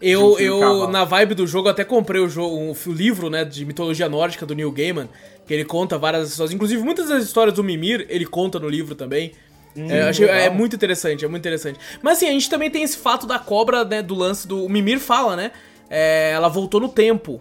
[0.00, 3.64] Eu, eu na vibe do jogo, até comprei o, jogo, um, o livro, né, de
[3.64, 5.08] mitologia nórdica do Neil Gaiman,
[5.46, 6.52] que ele conta várias histórias.
[6.52, 9.32] Inclusive, muitas das histórias do Mimir, ele conta no livro também.
[9.74, 11.78] É, eu achei- é muito interessante, é muito interessante.
[12.02, 14.64] Mas assim, a gente também tem esse fato da cobra, né, do lance do...
[14.64, 15.50] O Mimir fala, né,
[15.90, 17.40] é, ela voltou no tempo,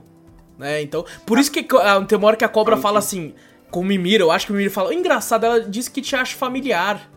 [0.58, 1.06] né, então...
[1.26, 3.34] Por isso que ah, tem uma hora que a cobra fala assim,
[3.72, 4.94] com o Mimir, eu acho que o Mimir fala...
[4.94, 7.10] Engraçado, ela disse que te acha familiar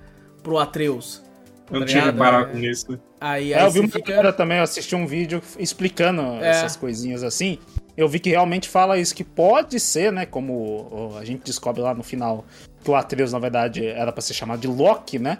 [0.42, 1.22] pro Atreus.
[1.70, 2.14] Eu não Tá tinha ligado?
[2.14, 2.52] reparado É.
[2.52, 2.98] com isso.
[3.20, 4.10] Aí, É, aí eu vi uma fica...
[4.10, 6.48] galera também, eu assisti um vídeo explicando É.
[6.48, 7.58] essas coisinhas assim.
[7.96, 10.24] Eu vi que realmente fala isso, que pode ser, né?
[10.24, 12.44] Como a gente descobre lá no final,
[12.82, 15.36] que o Atreus, na verdade, era pra ser chamado de Loki, né?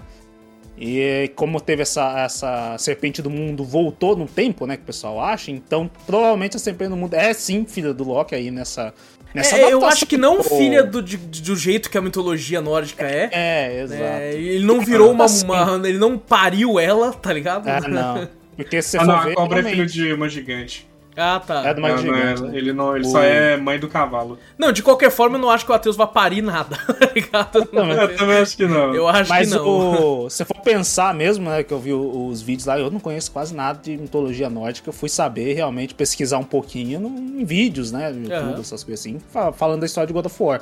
[0.81, 4.76] E como teve essa, essa serpente do mundo voltou no tempo, né?
[4.76, 8.35] Que o pessoal acha, então provavelmente a serpente do mundo é sim filha do Loki
[8.35, 8.95] aí nessa,
[9.35, 13.05] Nessa É, eu acho que não filha do, de- do jeito que a mitologia nórdica
[13.05, 13.29] é.
[13.31, 14.03] É, exato.
[14.03, 15.45] É, ele não virou uma, Assim.
[15.45, 17.68] uma- Ele não pariu ela, tá ligado?
[17.68, 18.26] Ah, não.
[18.57, 20.88] Porque se você Ah, for não, ver, a cobra é filho realmente, de uma gigante.
[21.19, 21.66] Ah, tá.
[21.69, 22.51] É do mais Não, não é- né?
[22.57, 24.39] ele não, ele O- só é mãe do cavalo.
[24.57, 27.59] Não, de qualquer forma, eu não acho que o Atreus vai parir nada, tá ligado?
[27.73, 28.95] Eu também acho que não.
[28.95, 30.25] Eu acho Mas que não.
[30.25, 33.31] o, se for pensar mesmo, né, que eu vi os vídeos lá, eu não conheço
[33.33, 38.11] quase nada de mitologia nórdica, eu fui saber realmente pesquisar um pouquinho em vídeos, né,
[38.11, 38.61] no YouTube, Aham.
[38.61, 40.61] essas coisas assim, fa- falando da história de God of War.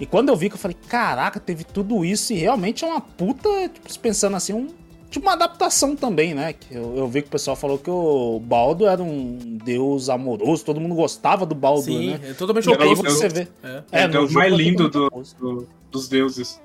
[0.00, 3.00] E quando eu vi que eu falei, caraca, teve tudo isso e realmente é uma
[3.00, 4.66] puta, tipo, pensando assim, um,
[5.12, 6.52] tipo uma adaptação também, né?
[6.54, 10.64] Que eu, eu vi que o pessoal falou que o Baldo era um deus amoroso,
[10.64, 12.20] todo mundo gostava do Baldo, Sim, né?
[12.30, 13.04] é totalmente é o oposto.
[13.10, 13.48] você deus- vê.
[13.92, 14.02] É.
[14.02, 15.08] É, no o jogo mais é lindo do,
[15.38, 16.60] do- dos deuses.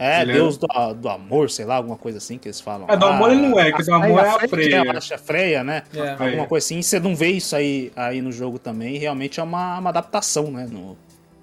[0.00, 2.86] É, Ele é- Deus do, do amor, sei lá, alguma coisa assim que eles falam.
[2.88, 4.84] É, do amor ele não é, que do amor é a Freya.
[4.84, 5.82] Eu acho, a Freya, né?
[5.92, 6.10] É.
[6.24, 6.80] Alguma coisa assim.
[6.80, 8.96] Você não vê isso aí, aí no jogo também.
[8.96, 10.68] Realmente é uma, uma adaptação, né?
[10.70, 10.96] No-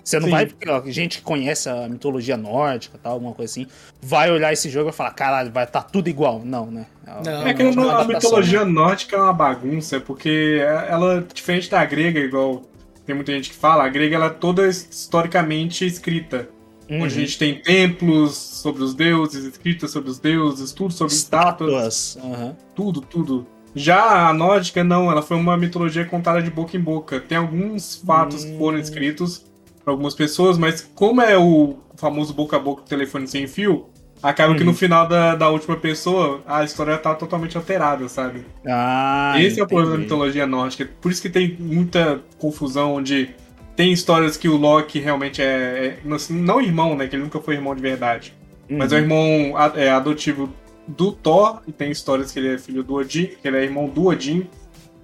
[0.05, 0.31] Você não Sim.
[0.31, 0.47] vai.
[0.67, 3.65] ó, Gente que conhece a mitologia nórdica tal, alguma coisa assim,
[3.99, 6.43] vai olhar esse jogo e vai falar: caralho, vai estar tudo igual.
[6.45, 6.85] Não, né?
[7.05, 8.71] Não, É que realmente a, mitologia né?
[8.71, 12.61] nórdica é uma bagunça, porque ela, diferente da grega, igual
[13.03, 16.49] tem muita gente que fala, a grega ela é toda historicamente escrita.
[16.87, 16.97] Uhum.
[17.01, 22.13] Onde a gente tem templos sobre os deuses, escritas sobre os deuses, tudo sobre estátuas,
[22.13, 22.17] Estátuas.
[22.39, 22.55] aham.
[22.75, 23.47] tudo, tudo.
[23.73, 27.19] Já a nórdica, não, ela foi uma mitologia contada de boca em boca.
[27.19, 29.43] Tem alguns fatos que foram escritos
[29.85, 33.85] para algumas pessoas, mas como é o famoso boca a boca do telefone sem fio,
[34.21, 38.43] acaba que no final da, da última pessoa a história tá totalmente alterada, sabe?
[38.67, 40.11] Ah, Esse é o problema da entendi.
[40.11, 40.89] mitologia nórdica.
[40.99, 43.29] Por isso que tem muita confusão onde
[43.75, 47.07] tem histórias que o Loki realmente é, é- não, não irmão, né?
[47.07, 48.33] Que ele nunca foi irmão de verdade.
[48.67, 48.97] Mas Uhum.
[48.97, 50.49] é o irmão a- é, adotivo
[50.87, 53.87] do Thor, e tem histórias que ele é filho do Odin, que ele é irmão
[53.87, 54.47] do Odin.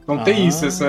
[0.03, 0.47] Então tem Ah.
[0.47, 0.85] isso, essa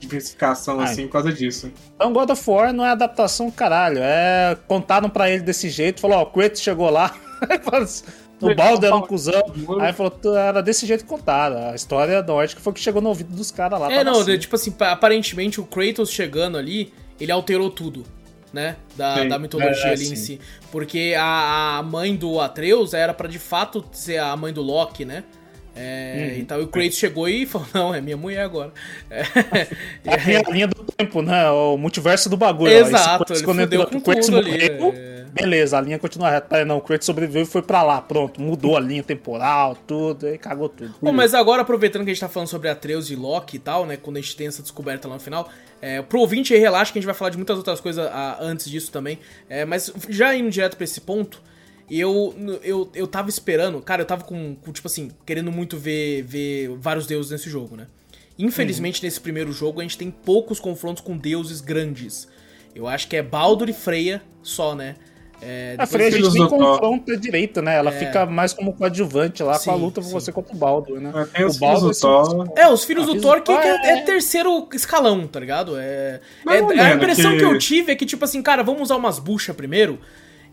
[0.00, 1.70] diversificação Ah, assim por causa disso.
[1.94, 3.98] Então God of War não é adaptação, caralho.
[4.00, 4.56] É.
[4.66, 7.14] Contaram pra ele desse jeito, falou, ó, o Kratos chegou lá.
[7.62, 8.04] Falou assim,
[8.40, 9.42] o Baldo era um cuzão.
[9.80, 11.70] Aí falou, "Tu- era desse jeito que contaram.
[11.70, 13.92] A história nórdica foi o que chegou no ouvido dos caras lá.
[13.92, 14.38] É, não, assim.
[14.38, 18.04] tipo assim, pa- aparentemente o Kratos chegando ali, ele alterou tudo,
[18.52, 18.76] né?
[18.96, 19.28] Da, Sim.
[19.28, 20.16] da mitologia É, ali em sim.
[20.16, 20.40] si.
[20.72, 25.04] Porque a, a mãe do Atreus era pra de fato ser a mãe do Loki,
[25.04, 25.22] né?
[25.76, 26.40] É, Uhum.
[26.40, 28.72] e tal, e o Kratos chegou e falou: Não, é minha mulher agora.
[29.10, 29.22] É,
[30.04, 31.50] e É aí- a linha do tempo, né?
[31.50, 32.72] O multiverso do bagulho.
[32.72, 35.14] Exato, ele fudeu com o Kratos tudo ali, morreu, é.
[35.34, 36.46] Beleza, a linha continua reta.
[36.48, 38.00] Pera, Não, o Kratos sobreviveu e foi pra lá.
[38.00, 40.94] Pronto, mudou a linha temporal, tudo, aí cagou tudo.
[41.02, 43.84] Bom, mas agora, aproveitando que a gente tá falando sobre Atreus e Loki e tal,
[43.84, 43.96] né?
[43.96, 45.48] Quando a gente tem essa descoberta lá no final.
[45.82, 48.38] É, pro ouvinte aí, relaxa que a gente vai falar de muitas outras coisas ah,
[48.40, 49.18] antes disso também.
[49.50, 51.42] É, mas já indo direto pra esse ponto,
[51.90, 56.22] eu, eu, eu tava esperando, cara, eu tava com, com, tipo assim, querendo muito ver,
[56.22, 57.86] ver vários deuses nesse jogo, né?
[58.38, 62.26] Infelizmente, nesse primeiro jogo, a gente tem poucos confrontos com deuses grandes.
[62.74, 64.96] Eu acho que é Baldur e Freya só, né?
[65.42, 67.76] É, A depois- Freya a gente nem confronta direito, né?
[67.76, 67.98] Ela É.
[67.98, 70.12] fica mais como coadjuvante lá com a Sim, luta com sim.
[70.12, 71.12] você contra o Baldur, né?
[71.34, 72.52] É, o filhos do assim, Thor.
[72.56, 75.76] É, os filhos Ah, do Thor que, que é, é- é terceiro escalão, tá ligado?
[75.78, 77.38] É, é- a menos, impressão que...
[77.38, 80.00] que- eu tive é que, tipo assim, cara, vamos usar umas buchas primeiro.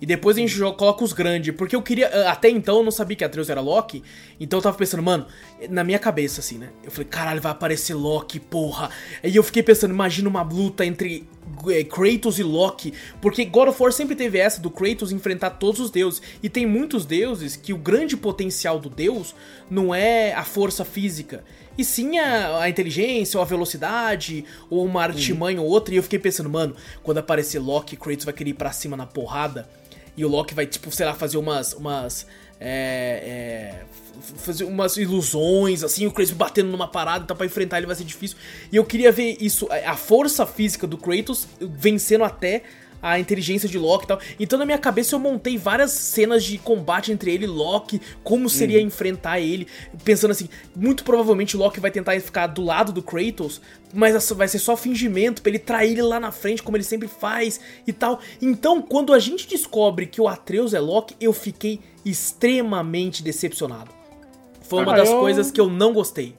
[0.02, 1.54] E depois a gente coloca os grandes.
[1.56, 2.08] Porque eu queria.
[2.30, 4.02] Até então eu não sabia que Atreus era Loki.
[4.40, 5.28] Então eu tava pensando, mano,
[5.70, 6.70] na minha cabeça, assim, né?
[6.84, 8.90] Eu falei, caralho, vai aparecer Loki, porra.
[9.24, 11.30] Aí eu fiquei pensando, imagina uma luta entre
[11.70, 12.96] eh, Kratos e Loki.
[13.22, 16.20] Porque God of War sempre teve essa do Kratos enfrentar todos os deuses.
[16.42, 19.36] E tem muitos deuses que o grande potencial do deus
[19.70, 21.44] não é a força física.
[21.78, 25.94] E sim a, a inteligência, ou a velocidade, ou uma artimanha ou outra.
[25.94, 29.06] E eu fiquei pensando, mano, quando aparecer Loki, Kratos vai querer ir pra cima na
[29.06, 29.70] porrada.
[30.16, 31.74] E o Loki vai, tipo, sei lá, fazer umas.
[31.74, 32.28] umas.
[32.60, 33.92] É, é,
[34.38, 38.04] fazer umas ilusões, assim, o Kratos batendo numa parada, então pra enfrentar ele vai ser
[38.04, 38.38] difícil.
[38.72, 42.62] E eu queria ver isso, a força física do Kratos vencendo até
[43.02, 44.20] a inteligência de Loki e tal.
[44.40, 48.50] Então na minha cabeça eu montei várias cenas de combate entre ele e Loki, como
[48.50, 49.68] seria enfrentar ele,
[50.04, 53.62] pensando assim, muito provavelmente o Loki vai tentar ficar do lado do Kratos,
[53.94, 56.84] mas essa vai ser só fingimento pra ele trair ele lá na frente, como ele
[56.84, 58.20] sempre faz e tal.
[58.42, 63.92] Então, quando a gente descobre que o Atreus é Loki, eu fiquei extremamente decepcionado.
[64.62, 66.34] Foi uma Ah, das eu- coisas que eu não gostei.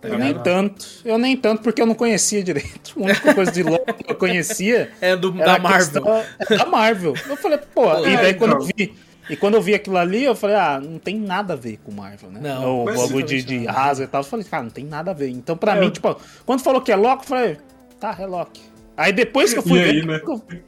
[0.00, 0.86] Tá Eu nem tanto.
[1.04, 2.94] Eu nem tanto porque eu não conhecia direito.
[2.96, 6.02] A única coisa de Loki que eu conhecia É do, da Marvel.
[6.02, 7.14] questão- é da Marvel.
[7.28, 8.70] Eu falei, pô, Pô, e é, daí quando eu então.
[8.76, 8.94] vi.
[9.28, 11.92] E quando eu vi aquilo ali, eu falei, ah, não tem nada a ver com
[11.92, 12.40] Marvel, né?
[12.42, 14.22] Não, o bagulho de, de asa e tal.
[14.22, 15.28] Eu falei, cara, não tem nada a ver.
[15.28, 17.56] Então, pra É, mim, eu- tipo, quando falou que é Loki, eu falei,
[18.00, 18.60] tá, é Loki.
[19.00, 19.90] Aí depois que eu fui E ver.
[19.90, 20.20] aí, né?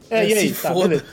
[0.08, 0.88] É, e aí, Se tá, foda.
[0.88, 1.04] beleza.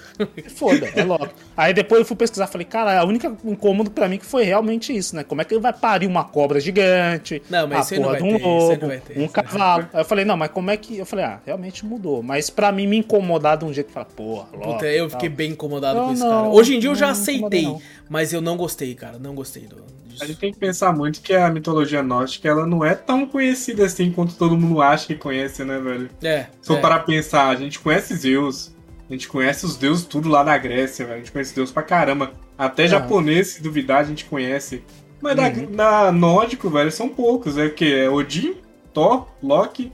[0.55, 1.27] Foda, é logo.
[1.55, 4.95] Aí depois eu fui pesquisar, falei, cara, a única incômodo pra mim que foi realmente
[4.95, 5.25] isso, né?
[5.25, 7.41] Como é que ele vai parir uma cobra gigante?
[7.49, 9.87] Não, mas a aí porra de um ter, aí lobo, ter, um aí cavalo.
[9.93, 10.97] Aí eu falei, não, mas como é que.
[10.97, 12.23] Eu falei, ah, realmente mudou.
[12.23, 14.73] Mas pra mim me incomodar de um jeito que fala, porra, logo.
[14.73, 16.47] Puta, eu fiquei bem incomodado Eu com isso, cara.
[16.47, 17.75] Hoje em dia eu já aceitei,
[18.07, 19.19] mas eu não gostei, cara.
[19.19, 19.75] Não gostei do,
[20.09, 20.25] A disso.
[20.27, 24.11] gente tem que pensar muito que a mitologia nórdica ela não é tão conhecida assim
[24.11, 26.09] quanto todo mundo acha que conhece, né, velho?
[26.23, 26.47] É.
[26.61, 26.81] For é.
[26.81, 28.71] parar pra pensar, a gente conhece Zeus,
[29.09, 31.15] a gente conhece os deuses tudo lá na Grécia, velho.
[31.15, 32.31] A gente conhece Deus pra caramba.
[32.57, 34.83] Até japonês, se duvidar, a gente conhece.
[35.21, 35.67] Mas na, Uhum.
[35.71, 37.57] na nórdico, velho, são poucos.
[37.57, 38.03] É o quê?
[38.05, 38.55] É Odin,
[38.93, 39.91] Thor, Loki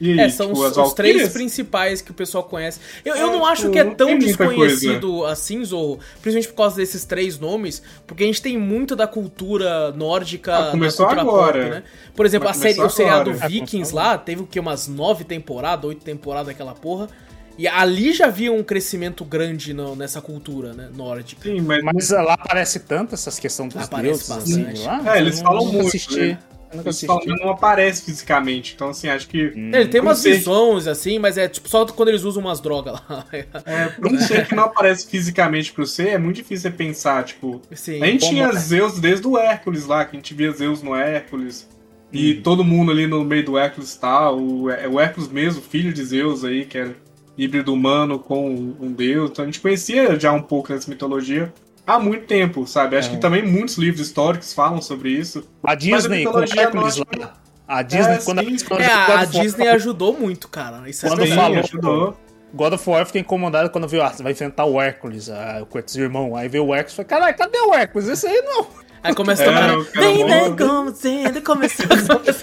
[0.00, 2.80] e É, são tipo, os, os três principais que o pessoal conhece.
[3.04, 6.76] Eu, eu É, não acho tipo, que é tão desconhecido assim, Zorro, principalmente por causa
[6.76, 11.60] desses três nomes, porque a gente tem muito da cultura nórdica, Ah, começou cultura agora.
[11.62, 11.82] pop, né?
[12.14, 13.32] Por exemplo, a série, o seriado.
[13.32, 17.08] Vikings lá, teve o que, umas nove temporadas, oito temporadas daquela porra,
[17.58, 21.42] e ali já havia um crescimento grande no- nessa cultura, né, nórdica.
[21.42, 24.86] Sim, mas, Mas lá aparece tanto essas questões dos Aparece deuses, assim, bastante.
[24.86, 25.16] lá.
[25.16, 26.38] É, eles falam muito, Assisti, né?
[27.20, 28.72] Que não aparece fisicamente.
[28.74, 29.38] Então, assim, acho que.
[29.38, 32.94] Ele tem umas ser- visões, assim, mas é tipo só quando eles usam umas drogas
[33.08, 33.24] lá.
[33.64, 37.24] É, pra um ser que não aparece fisicamente pro ser, é muito difícil você pensar,
[37.24, 37.60] tipo.
[37.72, 38.02] Sim.
[38.02, 38.52] a gente tinha é?
[38.52, 41.68] Zeus desde o Hércules lá, que a gente via Zeus no Hércules.
[42.12, 42.42] E Uhum.
[42.42, 44.30] todo mundo ali no meio do Hércules tá.
[44.30, 46.94] O, é o Hércules mesmo, filho de Zeus aí, que era
[47.36, 48.48] híbrido humano com
[48.80, 49.30] um deus.
[49.30, 51.52] Então a gente conhecia já um pouco dessa mitologia
[51.86, 52.96] há muito tempo, sabe?
[52.96, 53.12] Acho É.
[53.12, 55.44] que também muitos livros históricos falam sobre isso.
[55.64, 57.34] A Disney, com mitologia Hércules lá.
[57.68, 58.56] A Disney, É, quando sim.
[58.68, 60.88] quando É, a, a Disney ajudou muito, cara.
[60.88, 61.40] Isso é Quando verdade.
[61.40, 62.16] falou- ajudou.
[62.54, 65.66] God of War fiquei incomodado quando viu, ah, você vai enfrentar o Hércules, ah, o
[65.66, 66.36] Quartzo irmão.
[66.36, 68.08] Aí veio o Hércules e falei, caralho, cadê o Hércules?
[68.08, 68.66] Esse aí não.
[69.02, 70.66] Aí começa a É, tocar.
[70.66, 71.86] como sendo, começou.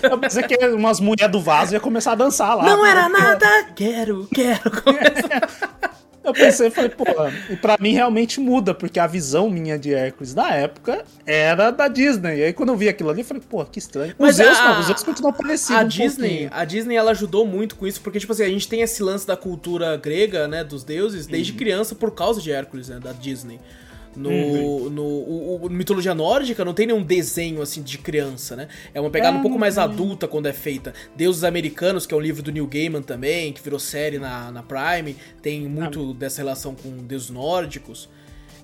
[0.03, 2.63] Eu pensei que umas mulheres do vaso ia começar a dançar lá.
[2.63, 4.61] Não era nada, quero, quero.
[6.23, 7.03] Eu pensei, falei, pô,
[7.49, 11.87] e pra mim realmente muda, porque a visão minha de Hércules da época era da
[11.87, 12.37] Disney.
[12.39, 14.15] E aí quando eu vi aquilo ali, eu falei, pô, que estranho.
[14.17, 15.81] Mas os Zeus não, os Zeus continuam parecidos.
[15.81, 16.49] A um Disney, pouquinho.
[16.53, 19.27] a Disney ela ajudou muito com isso, porque tipo assim, a gente tem esse lance
[19.27, 21.57] da cultura grega, né, dos deuses desde Uhum.
[21.57, 23.59] criança por causa de Hércules, né, da Disney.
[24.15, 28.67] No, no o, o- mitologia nórdica não tem nenhum desenho assim de criança, né?
[28.93, 29.83] É uma pegada É, um pouco mais tem.
[29.83, 30.93] adulta quando é feita.
[31.15, 34.63] Deuses Americanos, que é um livro do Neil Gaiman também, que virou série na, na
[34.63, 38.09] Prime, tem muito dessa relação com deuses nórdicos.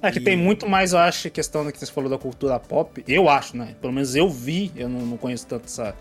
[0.02, 3.04] É que tem muito mais, eu acho, questão que você falou da cultura pop.
[3.06, 3.76] Eu acho, né?
[3.82, 5.94] Pelo menos eu vi, eu não, não conheço tanto essa-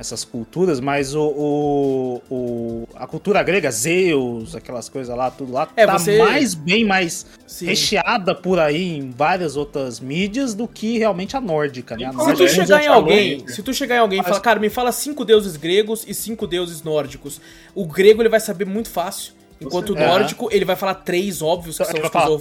[0.00, 5.68] essas culturas, mas o, o- o- a cultura grega, Zeus, aquelas coisas lá, tudo lá,
[5.76, 7.66] É, tá você- mais, bem mais Sim.
[7.66, 12.06] recheada por aí em várias outras mídias do que realmente a nórdica, né?
[12.06, 14.40] A Se Se tu chegar em alguém, se tu chegar em alguém e Mas- falar,
[14.40, 17.38] cara, me fala cinco deuses gregos e cinco deuses nórdicos,
[17.74, 19.34] o grego ele vai saber muito fácil.
[19.60, 20.06] Enquanto o É.
[20.06, 22.40] nórdico, ele vai falar três óbvios, que são os que o falou.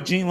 [0.00, 0.28] Odin, é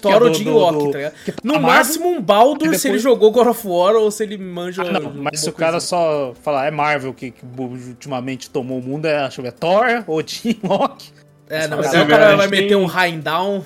[0.00, 1.14] Thor, do- Loki, do- tá ligado?
[1.24, 4.10] que tá No máximo um Baldur E se ele depois- jogou God of War ou
[4.10, 4.82] se ele manja...
[4.82, 8.82] Ah, não, mas se o cara só falar é Marvel que, que ultimamente tomou o
[8.82, 11.10] mundo, é, deixa eu ver, Thor, Odin, Loki.
[11.48, 13.62] É, não, mas aí o cara vai meter tem- um Raindown.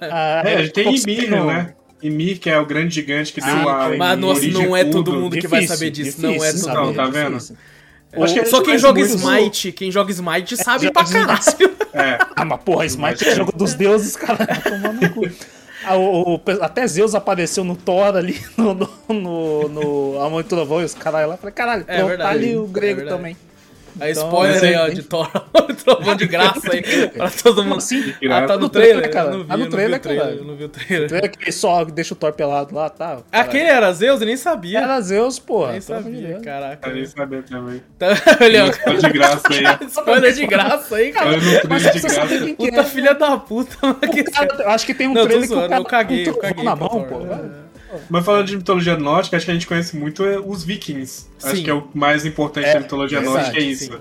[0.00, 1.74] Ah, É, a gente tem tem- né?
[2.02, 3.96] Ymir, que é o grande gigante que Ah, deu a.
[3.96, 6.20] mas, nossa, não é todo mundo que vai saber disso.
[6.20, 6.96] Não é todo Não, mundo.
[6.96, 7.28] tá vendo?
[7.34, 7.56] difícil.
[8.14, 11.40] Que Só quem joga Smite, quem joga Smite sabe já pra caralho.
[11.94, 12.18] É.
[12.34, 14.44] Ah, mas porra, Smite é jogo dos deuses, cara.
[14.44, 15.30] tá tomando cu.
[15.84, 20.44] Ah, o- o- até Zeus apareceu no Thor ali, no, no, no, no Amor e
[20.44, 21.36] Trovão e os caralho lá.
[21.36, 23.36] Falei, caralho, É pronto, tá ali o é grego também.
[24.00, 25.30] Aí Então, spoiler esse aí, ó, de Thor.
[25.84, 27.76] Trovão de graça aí pra todo mundo.
[27.76, 28.14] assim?
[28.30, 29.26] Ah, tá no trailer, trailer, cara.
[29.28, 30.34] Eu não vi, Tá no eu trailer, o trailer, cara.
[30.36, 31.08] eu não vi o trailer.
[31.08, 33.04] Tu é que só deixa o Thor pelado lá, tá?
[33.06, 33.24] caralho.
[33.30, 34.20] Aquele era Zeus?
[34.20, 34.78] Eu nem sabia.
[34.80, 35.72] Era Zeus, porra.
[35.72, 36.76] nem sabia, caraca.
[36.82, 37.82] Quero nem saber também.
[37.98, 38.06] Tá,
[38.40, 39.64] olha, Tá de graça aí.
[39.88, 41.30] spoiler de graça aí, cara.
[41.68, 42.44] Mas trailer de você sabe graça.
[42.46, 42.84] quem que Puta é.
[42.84, 43.76] filha da puta.
[43.82, 46.28] mano, que- O cara- eu acho que tem um trailer que o cara eu caguei,
[46.28, 46.64] eu caguei.
[46.64, 47.18] na mão, pô.
[47.94, 48.00] É.
[48.10, 51.26] Mas falando de mitologia nórdica, acho que a gente conhece muito é, os vikings.
[51.42, 51.62] Acho Sim.
[51.62, 53.84] que é o mais importante É, da mitologia verdade, nórdica, é isso.
[53.92, 53.98] sim.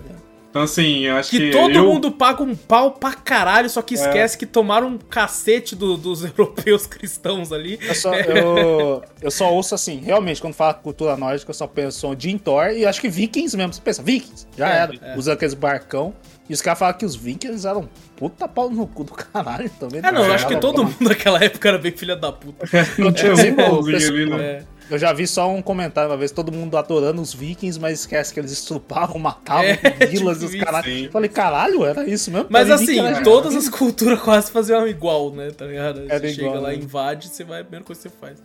[0.50, 1.40] Então, assim, eu acho que.
[1.40, 4.98] Que todo eu- mundo paga um pau pra caralho, só que esquece que tomaram um
[5.00, 7.80] cacete do- dos europeus cristãos ali.
[7.82, 12.08] Eu só, eu, eu só ouço assim, realmente, quando fala cultura nórdica, eu só penso
[12.08, 13.74] Odin Thor e acho que Vikings mesmo.
[13.74, 14.94] Você pensa, Vikings, já É, era.
[15.02, 15.18] é.
[15.18, 16.14] Usando aqueles barcão.
[16.48, 17.90] E os caras falam que os Vikings eram
[18.30, 20.00] puta pau no cu do caralho também.
[20.04, 20.84] Ah, não, eu acho que todo bom.
[20.90, 22.66] mundo naquela época era bem filha da puta.
[22.98, 23.34] Não tinha É,
[23.70, 24.44] um pessoa- ali, né?
[24.44, 24.64] É.
[24.90, 28.34] Eu já vi só um comentário uma vez, todo mundo adorando os vikings, mas esquece
[28.34, 29.76] que eles estrupavam, matavam É,
[30.08, 30.84] vilas tipo e os caralho.
[30.86, 31.10] sim.
[31.12, 32.48] Falei, caralho, era isso mesmo?
[32.50, 35.52] Mas Pra mim, assim, todas as culturas quase faziam igual, né?
[35.52, 36.02] Tá ligado?
[36.10, 36.76] Era Você chega igual, lá, né?
[36.76, 38.38] invade, você vai, a primeira coisa que você faz.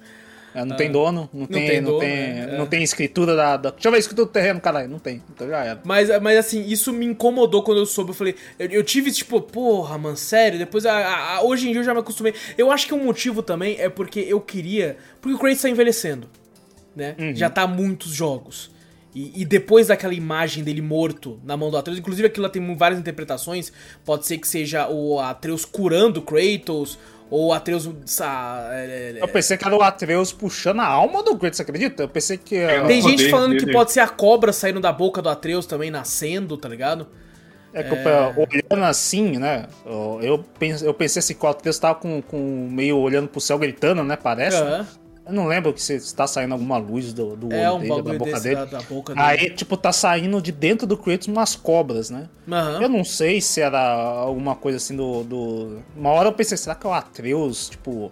[0.61, 2.59] É, não tem dono, não, tem, tem não, dono, tem, é, é.
[2.59, 4.89] não tem escritura da, da- Deixa eu ver a escritura do terreno, caralho.
[4.89, 5.23] Não tem.
[5.35, 5.81] Então já era.
[5.85, 8.11] Mas, mas assim, isso me incomodou quando eu soube.
[8.11, 10.59] Eu falei, eu, eu tive tipo, porra, mano, sério.
[10.59, 12.35] Depois, a- a- a- hoje em dia eu já me acostumei.
[12.57, 14.97] Eu acho que um motivo também é porque eu queria.
[15.21, 16.29] Porque o Kratos tá envelhecendo,
[16.97, 17.15] né?
[17.35, 18.71] Já tá há muitos jogos.
[19.15, 22.77] E, e depois daquela imagem dele morto na mão do Atreus, inclusive aquilo lá tem
[22.77, 23.73] várias interpretações.
[24.05, 26.99] Pode ser que seja o Atreus curando o Kratos,
[27.31, 27.89] ou o Atreus.
[28.07, 31.63] sa- é, é, Eu pensei que era o Atreus puxando a alma do Kratos, você
[31.63, 32.03] acredita?
[32.05, 32.57] Eu pensei que.
[32.57, 33.73] É, Tem gente falando que dele.
[33.73, 37.07] pode ser a cobra saindo da boca do Atreus também, nascendo, tá ligado?
[37.75, 37.99] É que eu-
[38.73, 39.67] olhando assim, né?
[40.23, 43.59] Eu, pense- eu pensei assim, que o Atreus tava com, com meio olhando pro céu
[43.59, 44.17] gritando, né?
[44.17, 44.57] Parece.
[44.57, 44.87] Aham.
[45.29, 47.81] Eu não lembro que se, se tá saindo alguma luz do, do É olho um
[47.81, 48.55] dele, da boca dele.
[48.57, 49.27] da, da boca dele.
[49.27, 52.29] Aí, tipo, tá saindo de dentro do Kratos umas cobras, né?
[52.51, 52.81] Aham.
[52.83, 55.83] Eu não sei se era alguma coisa assim do, do.
[55.95, 58.11] Uma hora eu pensei, será que é o Atreus, tipo,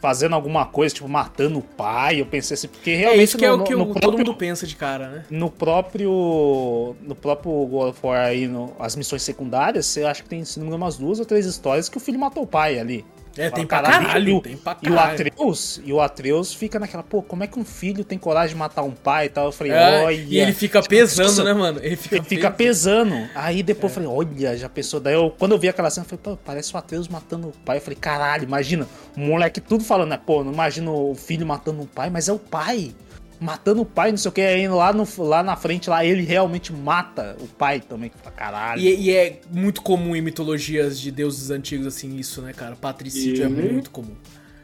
[0.00, 2.22] fazendo alguma coisa, tipo, matando o pai?
[2.22, 4.00] Eu pensei assim, porque É realmente isso que é no, o que no, no todo
[4.00, 5.24] próprio, mundo pensa de cara, né?
[5.28, 6.96] no próprio.
[7.02, 10.58] No próprio God of War aí, no- as missões secundárias, você acha que tem, se
[10.58, 13.04] não me engano, umas duas ou três histórias que o filho matou o pai ali.
[13.36, 15.12] É, Fala, tem pra caralho, caralho, e o- tem pra E o caralho.
[15.30, 18.58] Atreus, e o Atreus fica naquela, pô, como é que um filho tem coragem de
[18.58, 19.46] matar um pai e tal?
[19.46, 20.14] Eu falei, É, olha.
[20.16, 21.78] e ele fica Tipo, pesando, né, mano?
[21.82, 23.14] Ele fica, Ele fica pesando.
[23.34, 24.98] Aí depois eu falei, olha, já pensou.
[24.98, 27.52] Daí eu, quando eu vi aquela cena, eu falei, pô, parece o Atreus matando o
[27.64, 27.76] pai.
[27.78, 28.86] Eu falei, caralho, imagina.
[29.16, 30.20] O moleque tudo falando, né?
[30.24, 32.92] Pô, não imagino o filho matando o pai, mas é o pai.
[33.40, 34.40] Matando o pai, não sei o que.
[34.40, 38.10] Aí lá, no, lá na frente, lá, ele realmente mata o pai também.
[38.10, 38.80] que fala, Caralho.
[38.80, 42.76] E, e é muito comum em mitologias de deuses antigos, assim, isso, né, cara?
[42.76, 44.14] Patricídio é muito comum.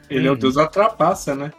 [0.08, 1.52] Ele é o deus da trapaça, né?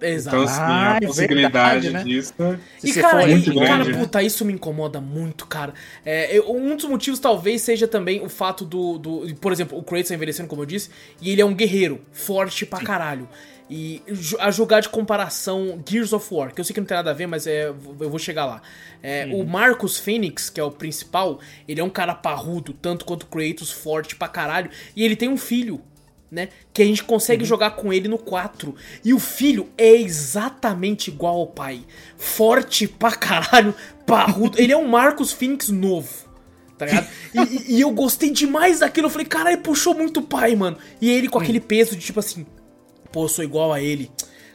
[0.00, 0.36] Exato.
[0.36, 2.02] Então, assim, Ah, a é possibilidade verdade, né?
[2.02, 2.34] disso.
[2.78, 3.98] Se E cara, e, muito e, cara, grande, né?
[3.98, 5.72] puta, isso me incomoda muito, cara.
[6.04, 9.34] É, eu- um dos motivos talvez seja também o fato do, do.
[9.36, 10.90] Por exemplo, o Kratos tá envelhecendo, como eu disse,
[11.22, 13.28] e ele é um guerreiro, forte pra caralho.
[13.68, 14.02] E
[14.40, 17.14] a jogar de comparação Gears of War, que eu sei que não tem nada a
[17.14, 17.74] ver, mas é, eu
[18.10, 18.60] vou chegar lá.
[19.02, 23.26] É, O Marcus Phoenix, que é o principal, ele é um cara parrudo, tanto quanto
[23.26, 24.70] Kratos, forte pra caralho.
[24.94, 25.80] E ele tem um filho,
[26.30, 26.50] né?
[26.74, 28.74] Que a gente consegue jogar com ele no 4.
[29.02, 31.84] E o filho é exatamente igual ao pai.
[32.18, 33.74] Forte pra caralho,
[34.06, 34.60] parrudo.
[34.60, 36.24] ele é um Marcus Phoenix novo.
[36.76, 37.06] Tá ligado?
[37.34, 39.06] E, e- e eu gostei demais daquilo.
[39.06, 40.76] Eu falei, caralho, puxou muito o pai, mano.
[41.00, 42.44] E ele com aquele peso de tipo assim,
[43.14, 44.10] pô, eu sou igual a ele.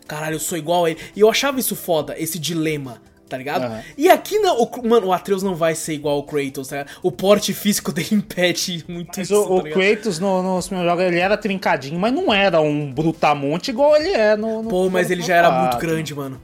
[0.05, 0.99] Caralho, eu sou igual a ele.
[1.15, 3.01] E eu achava isso foda, esse dilema.
[3.29, 3.65] Tá ligado?
[3.65, 3.81] Aham.
[3.95, 6.97] E aqui não, o, mano, o Atreus não vai ser igual ao Kratos, tá ligado?
[7.03, 9.39] O porte físico dele impede muito Mas isso.
[9.39, 9.79] o, o tá ligado?
[9.79, 14.09] Kratos no, nos primeiros jogos ele era trincadinho, mas não era um brutamonte igual ele
[14.09, 14.63] é no.
[14.63, 16.41] no Pô, mas ele já era muito grande, mano.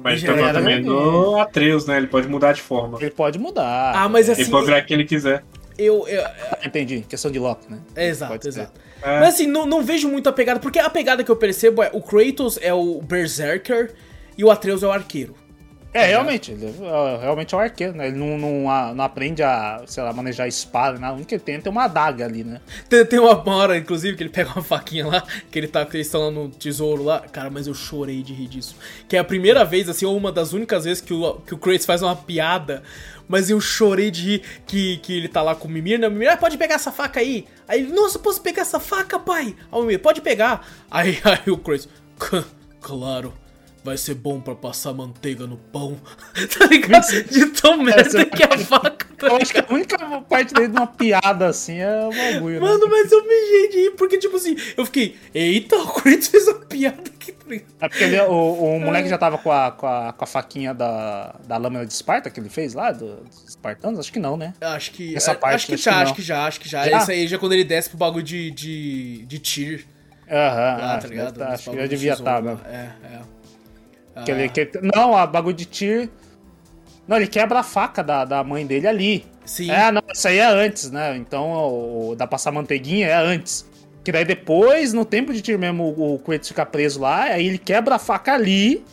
[0.00, 1.96] Mas Já tem o era, também do Atreus, né?
[1.96, 2.98] Ele pode mudar de forma.
[3.00, 3.92] Ele pode mudar.
[3.94, 5.42] Ah, mas Ele assim, pode virar quem ele quiser.
[5.78, 6.24] eu, eu-
[6.64, 7.00] Entendi.
[7.08, 7.78] Questão de Loki, né?
[7.94, 8.72] é, exato, exato.
[9.02, 9.20] É.
[9.20, 11.90] Mas assim, não, não vejo muito a pegada, porque a pegada que eu percebo é
[11.92, 13.92] o Kratos é o Berserker
[14.36, 15.34] e o Atreus é o arqueiro.
[15.96, 18.08] É, realmente, ele é, realmente é um arqueiro, né?
[18.08, 21.14] Ele não, não, não aprende a, sei lá, manejar espada, nada.
[21.14, 22.60] O único que ele tem é uma adaga ali, né?
[22.86, 25.96] Tem, tem uma hora, inclusive, que ele pega uma faquinha lá, que ele tá, que
[25.96, 27.20] eles estão lá no tesouro lá.
[27.20, 28.76] Cara, mas eu chorei de rir disso.
[29.08, 31.58] Que é a primeira vez, assim, ou uma das únicas vezes que o, que o
[31.58, 32.82] Kratos faz uma piada.
[33.26, 36.08] Mas eu chorei de rir que, que ele tá lá com o Mimir, né?
[36.08, 37.46] O Mimir, ah, pode pegar essa faca aí.
[37.66, 39.56] Aí ele, nossa, posso pegar essa faca, pai?
[39.72, 40.68] Aí o Mimir, pode pegar.
[40.90, 41.88] Aí, aí o Kratos,
[42.18, 42.44] "Cã,
[42.82, 43.32] claro.
[43.86, 45.96] Vai ser bom pra passar manteiga no pão.
[46.58, 47.06] tá ligado?
[47.30, 49.06] De tão merda que é a faca.
[49.16, 52.60] tá Eu acho que a única parte dele de uma piada assim é o bagulho,
[52.60, 52.66] né?
[52.66, 56.58] Mano, mas eu mijei de porque, tipo assim, eu fiquei, eita, o Kratos fez uma
[56.66, 57.46] piada aqui, tá?
[57.80, 60.74] É porque ele- o, o moleque já tava com a, com a, com a faquinha
[60.74, 64.00] da, da lâmina de Esparta que ele fez lá, do- dos espartanos?
[64.00, 64.52] Acho que não, né?
[64.60, 65.14] Acho que.
[65.16, 66.88] Essa parte, acho que acho já, que acho que já, acho que já.
[66.88, 66.98] Já?
[66.98, 69.86] Esse aí já quando ele desce pro bagulho de, de, de tir.
[70.28, 71.38] Aham, ah, tá ligado?
[71.38, 72.54] tá, acho que já de devia estar, lá.
[72.54, 72.58] né?
[72.66, 73.20] É, é.
[74.24, 76.10] Que ele, que ele- não, a bagulho de tir.
[77.06, 79.26] Não, ele quebra a faca da, da mãe dele ali.
[79.44, 79.70] Sim.
[79.70, 81.16] É, não, isso aí é antes, né?
[81.16, 83.64] Então, o, o da passar manteiguinha é antes.
[84.02, 87.46] Que daí depois, no tempo de tiro mesmo, o, o Kratos fica preso lá, aí
[87.46, 88.84] ele quebra a faca ali.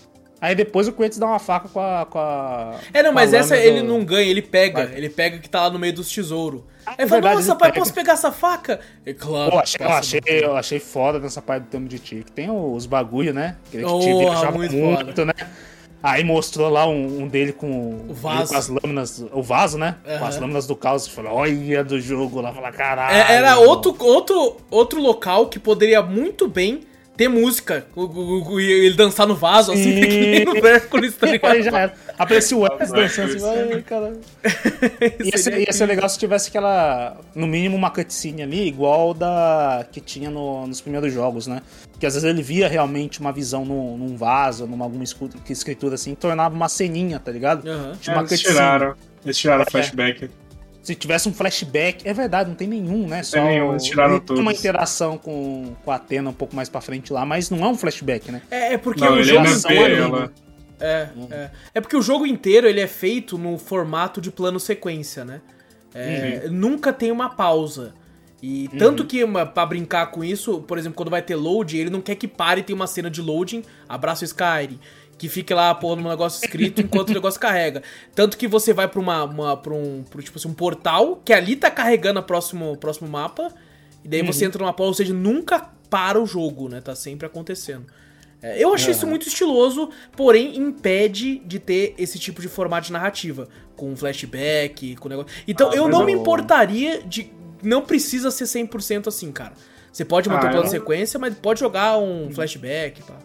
[0.44, 2.06] Aí depois o Kratos dá uma faca com a.
[2.06, 4.86] Com a É, não, com mas essa lâmina ele do- não ganha, ele pega.
[4.88, 4.98] Vai.
[4.98, 6.64] Ele pega que tá lá no meio dos tesouros.
[6.86, 7.80] Aí é ele fala, verdade, nossa, ele pai, pega.
[7.80, 8.82] posso pegar essa faca?
[9.06, 9.52] É claro.
[9.52, 12.26] Pô, achei, eu, achei, eu achei foda nessa parte do tempo de tiro.
[12.26, 13.56] Que tem os bagulho, né?
[13.72, 15.26] Que Porra, te viajava muito muito, foda.
[15.28, 15.34] né?
[16.04, 18.42] Aí mostrou lá um, um dele com, O vaso.
[18.42, 19.26] ele com as lâminas.
[19.32, 19.96] O vaso, né?
[20.04, 20.28] Com Aham.
[20.28, 21.08] as lâminas do caos.
[21.08, 22.52] Falou, olha do jogo lá.
[22.52, 23.16] Fala, caralho.
[23.16, 26.82] É, era mano." outro, outro, outro local que poderia muito bem
[27.16, 30.02] ter música, o- o- o- e ele dançar no vaso, assim, Sim.
[30.02, 31.52] que nem no Hércules, tá ligado?
[31.52, 31.94] Aí já era.
[32.18, 34.20] Aparecia o Vai, dançando assim, caralho.
[35.24, 39.86] Ia ser, ia ser legal se tivesse aquela, no mínimo, uma cutscene ali, igual da
[39.92, 41.62] que tinha no- nos primeiros jogos, né?
[42.00, 45.04] Que às vezes ele via realmente uma visão num, num vaso, numa alguma
[45.50, 47.68] escritura assim, tornava uma ceninha, tá ligado?
[47.68, 47.94] Aham.
[48.00, 48.54] Tinha uma eles cutscene.
[48.56, 48.96] tiraram.
[49.24, 49.66] Eles tiraram É.
[49.72, 50.30] flashback.
[50.84, 53.24] Se tivesse um flashback, é verdade, não tem nenhum, né?
[53.24, 56.82] Só nenhum, eles tiraram tem uma interação com, com a Atena um pouco mais pra
[56.82, 58.42] frente lá, mas não é um flashback, né?
[58.52, 60.20] É, é porque Não, o jogo ela.
[60.24, 60.30] né?
[60.82, 61.52] É, é.
[61.76, 65.40] É porque o jogo inteiro ele é feito no formato de plano sequência, né?
[65.96, 67.94] É, Nunca tem uma pausa.
[68.46, 71.90] E tanto que, uma, pra brincar com isso, por exemplo, quando vai ter load, ele
[71.90, 74.78] não quer que pare e tenha uma cena de loading, abraço Skyrim,
[75.18, 77.82] que fique lá, pô, no negócio escrito enquanto o negócio carrega.
[78.14, 81.32] Tanto que você vai pra uma, uma pra um, pro, tipo assim, um portal, que
[81.34, 83.54] ali tá carregando o próximo, próximo mapa,
[84.04, 86.82] e daí você entra numa pausa, ou seja, nunca para o jogo, né?
[86.82, 87.86] Tá sempre acontecendo.
[88.42, 92.92] É, eu achei isso muito estiloso, porém impede de ter esse tipo de formato de
[92.92, 93.48] narrativa,
[93.78, 95.32] com flashback, com negócio.
[95.48, 97.32] Então Ah, eu não me importaria de.
[97.62, 99.54] Não precisa ser 100% assim, cara.
[99.90, 103.16] Você pode manter Ah, o plano de sequência, mas pode jogar um flashback, pá.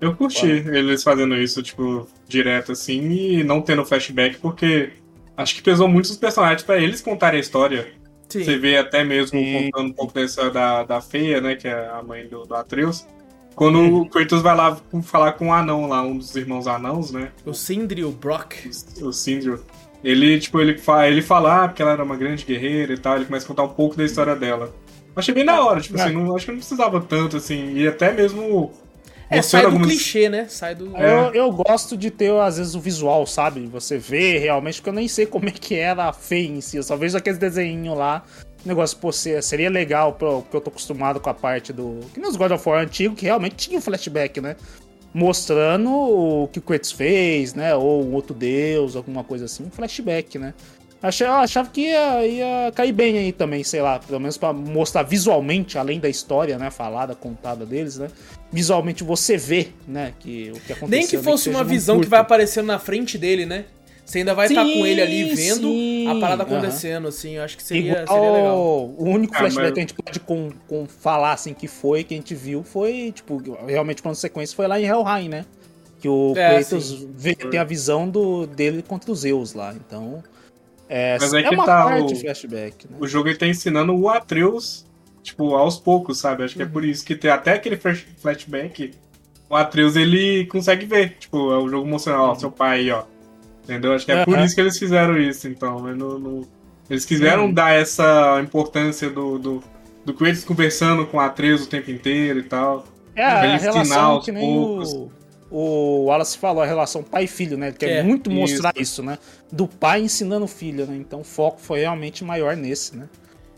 [0.00, 4.90] Eu curti eles fazendo isso, tipo, direto assim, e não tendo flashback, porque
[5.36, 7.88] acho que pesou muito os personagens pra eles contarem a história.
[8.28, 8.44] Sim.
[8.44, 9.70] Você vê até mesmo Sim.
[9.70, 11.56] contando um pouco dessa da, da feia, né?
[11.56, 13.06] Que é a mãe do, do Atreus.
[13.54, 17.30] Quando o Kratos vai lá falar com o anão lá, um dos irmãos anãos, né?
[17.44, 18.54] O Sindri, o Brock.
[19.02, 19.58] O Sindri.
[20.02, 23.16] Ele, tipo, ele fala, ele fala ah, porque ela era uma grande guerreira e tal,
[23.16, 24.72] ele começa a contar um pouco da história dela.
[25.14, 26.02] Achei bem da hora, tipo É.
[26.02, 28.72] assim, não, acho que não precisava tanto, assim, e até mesmo
[29.30, 29.86] É, sai do algumas...
[29.88, 30.46] clichê, né?
[30.48, 30.96] Sai do.
[30.96, 31.28] É.
[31.28, 33.66] Eu, eu gosto de ter, às vezes, o visual, sabe?
[33.68, 36.76] Você vê realmente, porque eu nem sei como é que era a feia em si.
[36.76, 38.24] Eu só vejo aqueles desenhinhos lá.
[38.64, 42.00] Negócio, pô, se- seria legal, porque eu tô acostumado com a parte do.
[42.12, 44.56] Que nem os God of War antigo, que realmente tinha um flashback, né?
[45.14, 47.74] Mostrando o que o Kratos fez, né?
[47.74, 49.64] Ou um outro deus, alguma coisa assim.
[49.64, 50.54] Um flashback, né?
[51.02, 54.52] Achei, eu achava que ia, ia cair bem aí também, sei lá, pelo menos pra
[54.52, 58.08] mostrar visualmente, além da história, né, falada, contada deles, né,
[58.52, 60.88] visualmente você vê, né, que o que aconteceu.
[60.88, 62.10] Nem que fosse seja uma num visão que curto.
[62.10, 63.64] vai aparecendo na frente dele, né?
[64.04, 67.36] Você ainda vai estar com ele ali Sim, vendo sim, a parada acontecendo, assim.
[67.36, 68.58] Eu acho que seria, Igual seria legal.
[68.98, 72.02] O único Ah, flashback mas- que a gente pode com, com falar assim que foi,
[72.02, 75.44] que a gente viu, foi, tipo, realmente plano sequência foi lá em Helheim, né?
[76.00, 79.72] Que o É, Kratos vê, tem a visão do, dele contra os Zeus lá.
[79.74, 80.22] Então.
[80.92, 82.96] É, Mas aí é que uma tá parte o- flashback, né?
[82.98, 84.84] O jogo ele tá ensinando o Atreus,
[85.22, 86.42] tipo, aos poucos, sabe?
[86.42, 86.70] Acho que é Uhum.
[86.72, 88.90] por isso que tem até aquele flash- flashback,
[89.48, 93.04] o Atreus ele consegue ver, tipo, é o jogo mostrando, ó, seu pai aí, ó.
[93.62, 93.92] Entendeu?
[93.92, 94.44] Acho que é por Uhum.
[94.44, 95.88] Isso que eles fizeram isso, então.
[95.88, 96.42] eu não- não-
[96.88, 97.54] Eles quiseram Sim.
[97.54, 99.62] dar essa importância do, do,
[100.04, 102.84] do Kratos conversando com o Atreus o tempo inteiro e tal.
[103.14, 104.92] É, a relação aos que nem poucos.
[104.92, 105.12] o,
[105.50, 107.68] o Wallace falou, a relação pai filho, né?
[107.68, 109.02] Ele quer É, muito mostrar isso.
[109.02, 109.18] né?
[109.50, 110.96] Do pai ensinando o filho, né?
[110.96, 113.08] Então o foco foi realmente maior nesse, né?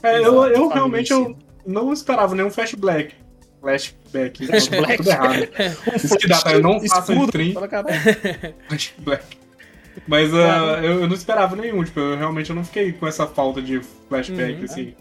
[0.03, 1.37] É, eu, Exato, eu realmente eu
[1.67, 3.15] não esperava nenhum flashback.
[3.61, 4.47] Flashback.
[4.49, 4.97] Flashback.
[4.97, 5.49] Tudo errado.
[5.95, 6.53] Isso que dá, tá?
[6.53, 7.53] Eu não faço stream.
[8.69, 9.25] flashback.
[10.09, 13.27] Mas ah, eu, eu não esperava nenhum, tipo, eu realmente eu não fiquei com essa
[13.27, 14.65] falta de flashback, Uhum.
[14.65, 14.95] assim.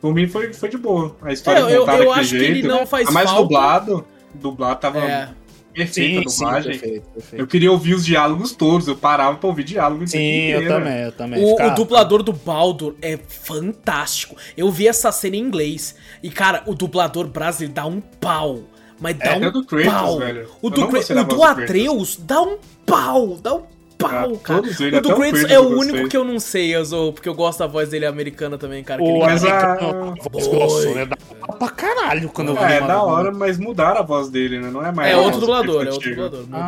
[0.00, 1.16] Por mim foi, foi de boa.
[1.22, 2.68] A história É, eu- contada eu daquele acho que ele jeito.
[2.68, 3.42] não faz a mais falta.
[3.42, 5.28] dublado, dublado tava É.
[5.72, 6.70] perfeita a Sim, sim, dublagem.
[6.78, 7.40] perfeito, perfeito.
[7.42, 10.68] eu queria ouvir os diálogos todos, eu parava pra ouvir diálogo o tempo Sim, eu
[10.68, 11.44] também, eu também.
[11.44, 14.36] O, Ficava- o dublador do Baldur é fantástico.
[14.56, 15.94] Eu vi essa cena em inglês.
[16.22, 18.60] E, cara, o dublador brasileiro dá um pau.
[19.00, 20.18] Mas dá É, um é do Kratos, pau.
[20.18, 20.48] velho.
[20.60, 21.62] O Eu do, não Kra- gostei da o do Kratos.
[21.64, 23.38] Atreus dá um pau.
[23.42, 23.62] Dá um
[24.00, 24.62] pau, Ah, cara.
[24.62, 25.92] todos eles, o do Kratos é o gostei.
[25.92, 29.00] único que eu não sei, sou, porque eu gosto da voz dele americana também, cara.
[29.02, 31.06] que O ele- Mas a- americano, voz grossa, né?
[31.06, 31.16] Dá
[31.56, 34.70] pra caralho quando eu vi É, é da hora, mas mudaram a voz dele, né?
[34.70, 36.40] Não é mais É outro dublador, é outro dublador.
[36.40, 36.64] mudou, né?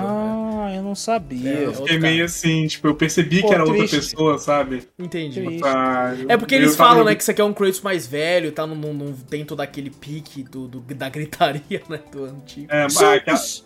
[0.64, 1.50] Ah, eu não sabia.
[1.50, 2.00] É, Eu fiquei cara.
[2.00, 3.96] meio assim, tipo, eu percebi Pô, que era outra triste.
[3.96, 4.82] pessoa, sabe?
[4.98, 5.42] Entendi.
[6.28, 8.52] É porque eu eles tava- falam, né, que isso aqui é um Kratos mais velho,
[8.52, 12.66] tá num, num, num- dentro daquele pique do, do- da gritaria, né, do antigo.
[12.70, 13.64] É, mas, Santos!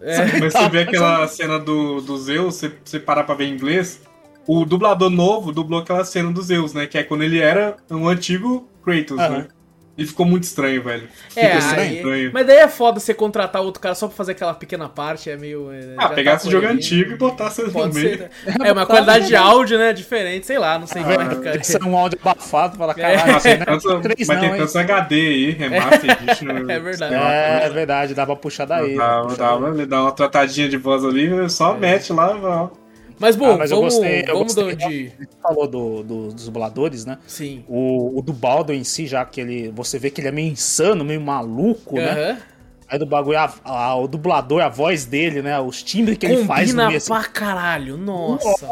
[0.00, 3.54] É, mas você vê aquela cena do, do Zeus, você, você parar pra ver em
[3.54, 4.02] inglês,
[4.46, 6.86] o dublador novo dublou aquela cena do Zeus, né?
[6.86, 9.48] Que é quando ele era um antigo Kratos, né?
[9.96, 11.06] E ficou muito estranho, velho.
[11.36, 12.30] É, Ficou muito aí- estranho.
[12.34, 15.36] mas daí é foda você contratar outro cara só pra fazer aquela pequena parte, é
[15.36, 15.70] meio...
[15.72, 17.92] é, Ah, já pegar tá esse jogo antigo e botar essa no meio.
[17.92, 18.28] ser, né?
[18.64, 21.74] É, uma qualidade de áudio, né, diferente, sei lá, não sei como é que ser
[21.74, 21.88] ficaria.
[21.88, 22.94] um áudio abafado, fala, É.
[22.96, 26.46] caralho, isso tem é tanto, três mas tem tantos HD aí, remaster edition.
[26.68, 27.14] É verdade.
[27.14, 28.96] É, é verdade, dá pra puxar daí.
[28.96, 32.83] dá dava, ele dá uma tratadinha de voz ali, só mete lá, ó.
[33.18, 35.12] Mas bom, Ah, mas eu vamos, gostei- eu vamos gostei de...
[35.42, 37.18] Falou do, do- dos dubladores, né?
[37.26, 37.64] Sim.
[37.68, 39.70] O, o do Baldo em si, já que ele.
[39.72, 42.38] Você vê que ele é meio insano, meio maluco, né?
[42.88, 45.58] Aí do bagulho, a- a- o dublador, a voz dele, né?
[45.58, 48.68] Os timbres que ele faz no Combina assim, pra caralho, nossa.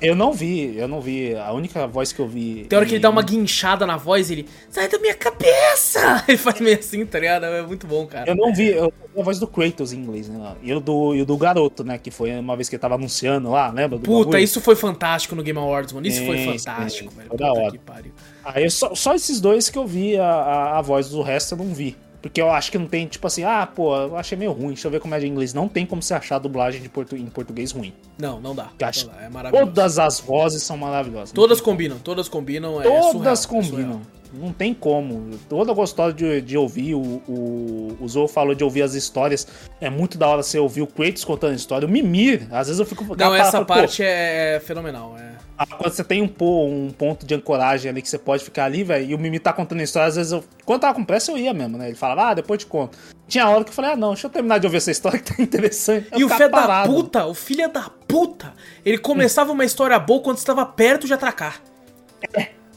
[0.00, 1.34] Eu não vi, eu não vi.
[1.34, 2.66] A única voz que eu vi.
[2.68, 6.24] Tem hora que ele dá uma guinchada na voz ele sai da minha cabeça!
[6.28, 7.44] Ele faz meio assim, tá ligado?
[7.46, 8.28] É muito bom, cara.
[8.30, 10.54] Eu não vi, eu vi a voz do Kratos em inglês, né?
[10.62, 11.98] E o do, e do garoto, né?
[11.98, 13.98] Que foi uma vez que ele tava anunciando lá, lembra?
[13.98, 14.38] Do Puta, bagulho?
[14.44, 16.06] isso foi fantástico no Game Awards, mano.
[16.06, 17.28] Isso foi Sim, fantástico, sim, velho.
[17.28, 17.70] foi da hora.
[17.72, 18.12] que pariu.
[18.44, 21.58] Aí só, só esses dois que eu vi a, a, a voz, do resto eu
[21.58, 21.96] não vi.
[22.20, 24.68] Porque eu acho que não tem, tipo assim, ah, pô, eu achei meio ruim.
[24.68, 25.54] Deixa eu ver como é de inglês.
[25.54, 27.92] Não tem como você achar a dublagem de portu, em português ruim.
[28.18, 28.68] Não, não dá.
[28.78, 29.66] Eu acho Não dá, É maravilhoso.
[29.72, 31.32] Todas as vozes são maravilhosas.
[31.32, 32.80] Todas combinam, todas combinam.
[32.80, 33.92] É Todas surreal, é combinam.
[33.92, 34.00] surreal.
[34.32, 35.36] Não tem como.
[35.48, 36.94] Toda gostosa de, de ouvir.
[36.94, 39.46] O, o, o Zou falou de ouvir as histórias.
[39.80, 41.86] É muito da hora você ouvir o Kratos contando a história.
[41.86, 43.04] O Mimir, às vezes eu fico.
[43.04, 45.16] Não, cara, essa parte é fenomenal.
[45.18, 45.32] É.
[45.58, 48.64] ah, Quando você tem um, pô, um ponto de ancoragem ali que você pode ficar
[48.64, 50.44] ali, velho, e o Mimi tá contando a história, às vezes eu.
[50.64, 51.88] Quando tava com pressa, eu ia mesmo, né?
[51.88, 52.98] Ele falava, ah, depois te conto.
[53.28, 55.34] Tinha hora que eu falei, ah, não, deixa eu terminar de ouvir essa história que
[55.34, 56.08] tá interessante.
[56.12, 58.54] Eu E o filho da puta, o filho da puta,
[58.84, 61.60] ele começava uma história boa quando estava perto de atracar.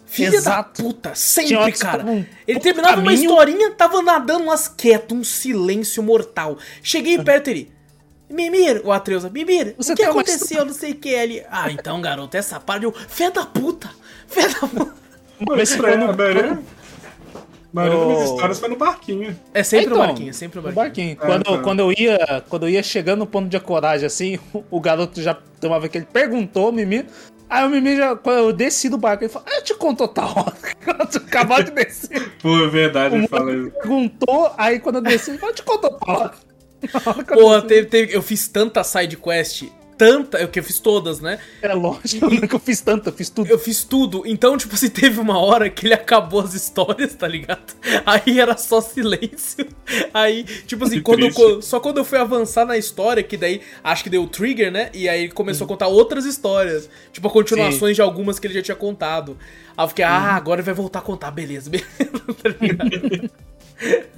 [0.10, 0.82] Filha exato.
[0.82, 2.02] da puta, sempre, cara.
[2.04, 3.22] num Ele terminava uma caminho.
[3.30, 6.58] historinha, tava nadando umas quieto, um silêncio mortal.
[6.82, 7.72] Cheguei perto ele.
[8.28, 10.66] Mimir, o Atreusa, Mimir, Você o que uma aconteceu?
[10.66, 11.10] Não sei o que.
[11.10, 12.92] Ele, ah, então, garoto, essa parte eu.
[12.92, 13.90] Fé da puta!
[14.28, 14.94] Fé da puta!
[15.48, 16.58] Mas Pra- quando- a maioria, a
[17.72, 19.40] maioria das Eu- minhas histórias foi no barquinho.
[19.54, 21.16] É sempre Então, o barquinho, é sempre o No barquinho.
[21.16, 21.44] barquinho.
[21.44, 21.64] Quando, tá.
[21.64, 24.40] quando, eu ia, quando eu ia chegando no ponto de ancoragem, assim,
[24.72, 27.06] o garoto já tem uma vez que ele perguntou, o Mimi.
[27.50, 30.08] Aí o Mimi já, quando eu desci do barco, ele falou: Ah, eu te conto
[30.08, 30.54] tal hora.
[30.86, 32.32] Quando eu tinha acabado de descer.
[32.42, 33.72] Pô, é verdade, ele fala isso.
[33.72, 36.32] perguntou, aí quando eu desci, ele falou: Eu te conto tal.
[37.34, 39.64] Porra, teve, teve- eu fiz tanta side quest,
[40.00, 41.38] tanta, eu que eu fiz todas, né?
[41.62, 43.50] É lógico, que eu fiz tanto, eu fiz tudo.
[43.52, 47.28] Eu fiz tudo, então, tipo assim, teve uma hora que ele acabou as histórias, tá
[47.28, 47.62] ligado?
[48.06, 49.68] Aí era só silêncio.
[50.14, 53.60] Aí, tipo assim, Que quando eu- só quando eu fui avançar na história, que daí
[53.84, 54.90] acho que deu o trigger, né?
[54.94, 56.90] E aí ele começou a contar outras histórias.
[57.12, 59.38] Tipo, continuações de algumas que ele já tinha contado.
[59.76, 61.88] Aí eu fiquei, ah, agora ele vai voltar a contar, beleza, beleza,
[62.42, 63.30] tá ligado?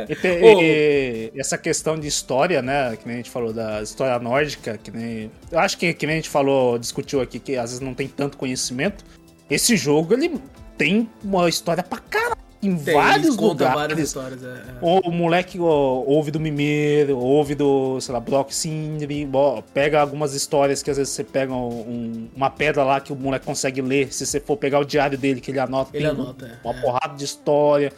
[0.10, 2.96] E e essa questão de história, né?
[2.96, 5.32] Que nem a gente falou da história nórdica, que nem.
[5.52, 8.08] Eu acho que, que nem a gente falou, discutiu aqui, que às vezes não tem
[8.08, 9.04] tanto conhecimento.
[9.50, 10.40] Esse jogo, ele
[10.78, 12.42] tem uma história pra caralho.
[12.64, 13.74] Em Tem, vários lugares.
[13.74, 14.76] várias histórias, é, é.
[14.82, 20.36] O moleque ó, ouve do Mimir, ouve do, sei lá, Brock Sindri, ó, pega algumas
[20.36, 24.14] histórias que às vezes você pega um- uma pedra lá que o moleque consegue ler.
[24.14, 26.68] Se você for pegar o diário dele, que ele anota, Ele tem anota, é.
[26.68, 27.92] uma porrada de história.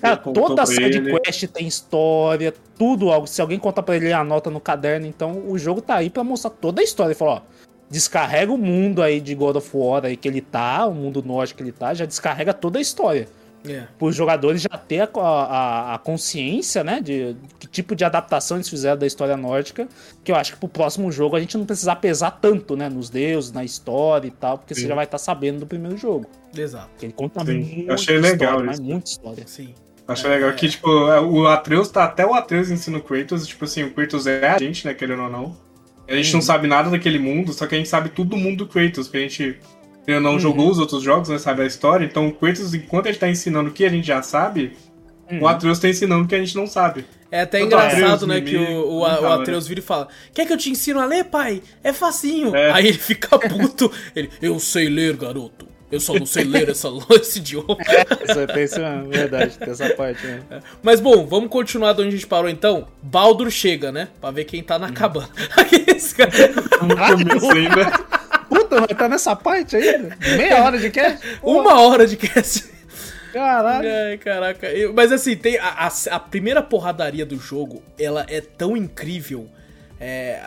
[0.00, 1.20] Cara, toda side ele.
[1.20, 3.10] quest tem história, tudo.
[3.10, 3.26] algo.
[3.26, 5.06] Se alguém conta pra ele, ele anota no caderno.
[5.06, 7.10] Então o jogo tá aí pra mostrar toda a história.
[7.10, 7.40] Ele falou, ó,
[7.88, 11.58] descarrega o mundo aí de God of War aí que ele tá, o mundo nórdico
[11.58, 13.28] que ele tá, já descarrega toda a história.
[13.66, 13.84] É.
[13.98, 18.68] Os jogadores já ter a, a- a consciência, né, de que tipo de adaptação eles
[18.68, 19.88] fizeram da história nórdica,
[20.22, 23.08] que eu acho que pro próximo jogo a gente não precisar pesar tanto, né, nos
[23.08, 24.88] deuses, na história e tal, porque você Sim.
[24.88, 26.26] já vai estar sabendo do primeiro jogo.
[26.54, 28.88] Exato, Que ele conta Sim, muita achei legal história, mas isso.
[28.88, 29.42] muita história.
[29.46, 29.74] sim.
[30.06, 32.04] Acho legal que, tipo, o Atreus tá.
[32.04, 35.22] Até o Atreus ensina o Kratos, tipo assim, o Kratos é a gente, né, querendo
[35.22, 35.56] ou não.
[36.06, 38.58] A gente não sabe nada daquele mundo, só que a gente sabe tudo do mundo
[38.58, 39.58] do Kratos, porque a gente
[40.08, 40.38] ou não Uhum.
[40.40, 42.04] jogou os outros jogos, né, sabe a história.
[42.04, 44.72] Então o Kratos, enquanto a gente tá ensinando o que a gente já sabe,
[45.30, 45.42] Uhum.
[45.42, 47.06] o Atreus tá ensinando o que a gente não sabe.
[47.30, 49.82] É até Tanto engraçado, Atreus, né, que o, o, não o fala, Atreus vira e
[49.82, 51.62] fala: Quer que eu te ensino a ler, pai?
[51.82, 52.54] É facinho.
[52.54, 52.70] É.
[52.70, 53.90] Aí ele fica puto.
[54.14, 55.66] Ele, eu sei ler, garoto.
[55.90, 56.88] Eu só não sei ler essa,
[57.20, 57.76] esse idioma.
[58.28, 60.44] Isso, tem isso mesmo, verdade, tem essa parte mesmo.
[60.82, 62.86] Mas bom, vamos continuar de onde a gente parou então.
[63.02, 64.08] Baldur chega, né?
[64.20, 65.28] Pra ver quem tá na cabana.
[65.88, 66.30] Esse cara-
[66.82, 68.13] No começo ainda.
[68.80, 70.16] Puta, tá nessa parte ainda?
[70.36, 71.18] Meia hora de cast?
[71.42, 72.72] Uma hora de cast.
[73.32, 73.88] Caralho.
[73.88, 74.68] Ai, caraca.
[74.94, 79.48] Mas assim, tem a, a- a primeira porradaria do jogo, ela é tão incrível.
[80.00, 80.40] É,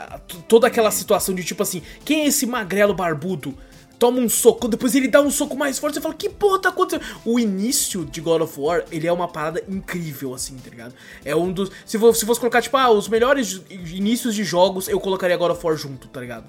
[0.48, 3.58] toda aquela situação de tipo assim, quem é esse magrelo barbudo?
[3.98, 6.70] Toma um soco, depois ele dá um soco mais forte, você fala, que porra tá
[6.70, 7.04] acontecendo?
[7.26, 10.94] O início de God of War, ele é uma parada incrível, assim, tá ligado?
[11.26, 11.72] É um dos.
[11.84, 15.52] Se fosse, se fosse colocar, tipo, ah, os melhores inícios de jogos, eu colocaria God
[15.52, 16.46] of War junto, tá ligado?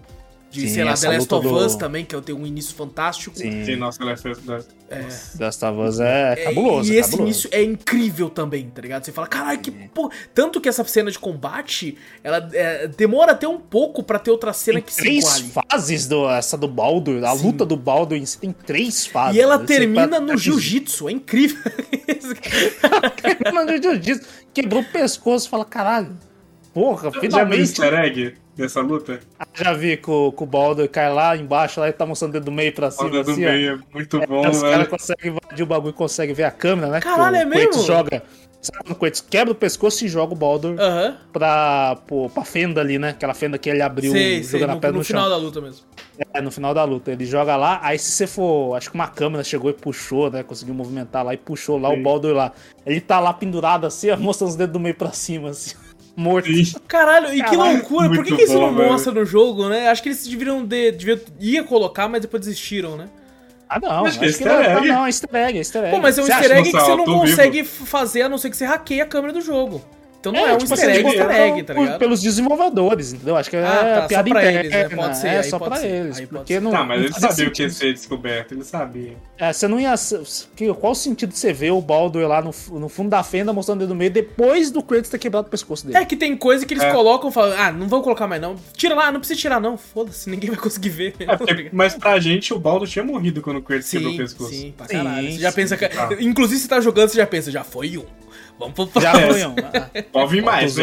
[0.51, 3.37] De, Sim, sei lá, The Last of do- Us também, que tem um início fantástico.
[3.37, 4.39] Sim, Sim, nossa, fez.
[5.39, 7.31] Last of Us é cabuloso, E esse cabuloso.
[7.31, 9.05] início é incrível também, tá ligado?
[9.05, 10.11] Você fala, caralho, que porra.
[10.35, 14.55] Tanto que essa cena de combate, ela é, demora até um pouco pra ter outra
[14.55, 17.47] cena Tem que se três fases, do, essa do Baldur, a Sim.
[17.47, 19.37] luta do Baldur em si tem três fases.
[19.37, 21.59] E ela termina pra- no jiu-jitsu, é incrível.
[23.21, 26.17] Termina no jiu-jitsu, quebrou o pescoço e fala, caralho,
[26.73, 27.61] porra, o finalmente.
[27.61, 29.21] easter egg dessa luta?
[29.55, 32.33] Já vi que o, que o Baldur cai lá embaixo, lá e tá mostrando o
[32.35, 33.51] dedo do meio pra cima, Olha do assim, ó.
[33.51, 34.73] meio, é muito bom, Os velho.
[34.73, 37.01] caras conseguem invadir o bagulho e conseguem ver a câmera, né?
[37.01, 37.83] Caralho, que é o mesmo?
[37.83, 38.23] joga.
[38.61, 41.17] Sabe quando o Kratos quebra o pescoço e joga o Baldur Aham.
[41.33, 43.11] pra, pô, pra fenda ali, né?
[43.11, 45.31] Aquela fenda que ele abriu Sei, sei, jogando a no, pedra no no, final chão.
[45.31, 45.87] da luta mesmo.
[46.35, 47.13] É, no final da luta.
[47.13, 48.75] Ele joga lá, aí se você for.
[48.75, 50.43] Acho que uma câmera chegou e puxou, né?
[50.43, 52.01] Conseguiu movimentar lá e puxou lá Sim.
[52.01, 52.51] o Baldur lá.
[52.85, 55.77] Ele tá lá pendurado assim, ó, mostrando os dedos do meio pra cima, assim.
[56.21, 56.49] Morto.
[56.53, 56.75] Sim.
[56.89, 58.91] Caralho, e que Caralho, loucura, por que, que isso bom, não velho.
[58.91, 59.89] mostra no jogo, né?
[59.89, 63.09] Acho que eles deveriam, de, deveriam ia colocar, mas depois desistiram, né?
[63.69, 64.05] Ah, não.
[64.05, 64.89] Acho Acho que é que easter não, egg.
[64.89, 65.91] não, é easter egg, é easter egg.
[65.95, 68.37] Pô, mas é um Você easter egg que você não consegue f- fazer a não
[68.39, 69.81] ser que você hackeie a câmera do jogo.
[70.21, 71.99] Então não é, um tipo easter assim, egg, easter egg, tá ligado?
[72.01, 73.37] pelos desenvolvedores, entendeu?
[73.37, 74.51] Acho que é Ah, tá, só piada interna.
[74.61, 74.89] eles, né?
[74.89, 76.19] Pode ser, é, só pode pra ser, eles.
[76.19, 78.65] aí Porque não, Tá, mas não ele fazia sabia o que ia ser descoberto, ele
[78.65, 79.17] sabia.
[79.39, 79.95] É, você não ia.
[80.57, 83.53] que- Qual o sentido de você ver o Baldur lá no, no fundo da fenda
[83.53, 85.97] mostrando o dedo no meio depois do Kratos ter quebrado o pescoço dele?
[85.99, 86.91] É que tem coisa que eles É.
[86.93, 88.57] colocam e falam, ah, não vão colocar mais não.
[88.77, 89.77] Tira lá, não precisa tirar não.
[89.79, 91.15] Foda-se, ninguém vai conseguir ver.
[91.21, 94.19] É, porque- mas pra gente, o Baldo tinha morrido quando o Kratos quebrou o Sim,
[94.19, 94.51] pescoço.
[94.51, 95.33] sim, pra Sim, caralho.
[95.33, 95.57] Você já sim.
[95.57, 95.89] pensa que...
[95.89, 96.09] Tá.
[96.19, 98.05] Inclusive, você tá jogando, você já pensa, já foi um.
[98.59, 99.91] Vamos pro ah.
[100.13, 100.75] Pode vir mais,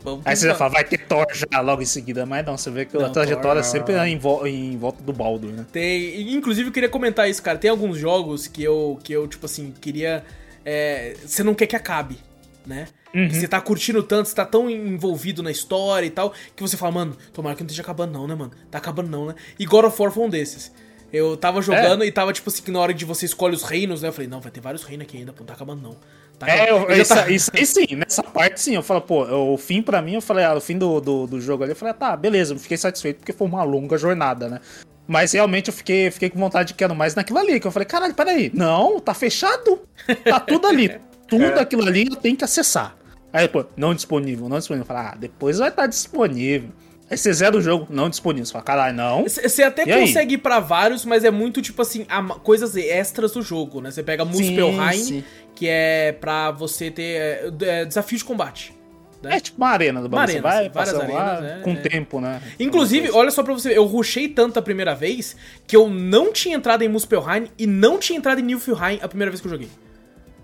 [0.00, 2.70] pro Aí você já fala, vai ter Thor já logo em seguida, mas não, você
[2.70, 5.64] vê que Não, a trajetória Thor, sempre é em, vo- em volta do Baldur, né?
[5.72, 7.56] Tem, inclusive eu queria comentar isso, cara.
[7.58, 10.22] Tem alguns jogos que eu, que eu tipo assim, queria.
[10.64, 12.18] é, você não quer que acabe,
[12.66, 12.86] né?
[13.14, 13.30] Uhum.
[13.30, 16.92] Você tá curtindo tanto, você tá tão envolvido na história e tal, que você fala,
[16.92, 18.52] mano, tomara que não esteja acabando, não, né, mano?
[18.70, 19.34] Tá acabando, não, né?
[19.58, 20.70] E God of War foi um desses.
[21.12, 22.06] Eu tava jogando É.
[22.06, 24.08] e tava, tipo assim, que na hora de você escolhe os reinos, né?
[24.08, 25.96] Eu falei, não, vai ter vários reinos aqui ainda, pô, não tá acabando, não.
[26.38, 26.82] Tá É, eu.
[26.90, 30.02] Eu isso, tá- isso aí sim, nessa parte sim, eu falo, pô, o fim pra
[30.02, 32.16] mim, eu falei, ah, o fim do, do, do jogo ali, eu falei, ah, tá,
[32.16, 34.60] beleza, eu fiquei satisfeito porque foi uma longa jornada, né?
[35.08, 37.86] Mas realmente eu fiquei, fiquei com vontade de quero mais naquilo ali, que eu falei,
[37.86, 39.80] caralho, peraí, não, tá fechado,
[40.24, 41.60] tá tudo ali, tudo É.
[41.60, 42.94] aquilo ali eu tenho que acessar.
[43.32, 46.70] Aí, pô, não disponível, não disponível, eu falei, ah, depois vai estar disponível.
[47.08, 49.22] Aí você zera o jogo, não disponível, você fala, caralho, não.
[49.28, 50.00] Você até E aí?
[50.08, 52.04] consegue ir pra vários, mas é muito tipo assim,
[52.42, 53.92] coisas extras do jogo, né?
[53.92, 55.24] Você pega Muspelheim, sim.
[55.56, 58.74] Que é pra você ter é, é, desafio de combate.
[59.22, 59.36] né?
[59.36, 61.70] É tipo uma arena do bagulho, você vai sim, várias passando lá arenas, é, com
[61.70, 61.76] é.
[61.76, 62.42] tempo, né?
[62.60, 65.34] Inclusive, olha só pra você ver, eu rushei tanto a primeira vez
[65.66, 69.30] que eu não tinha entrado em Muspelheim e não tinha entrado em Nilfheim a primeira
[69.30, 69.70] vez que eu joguei.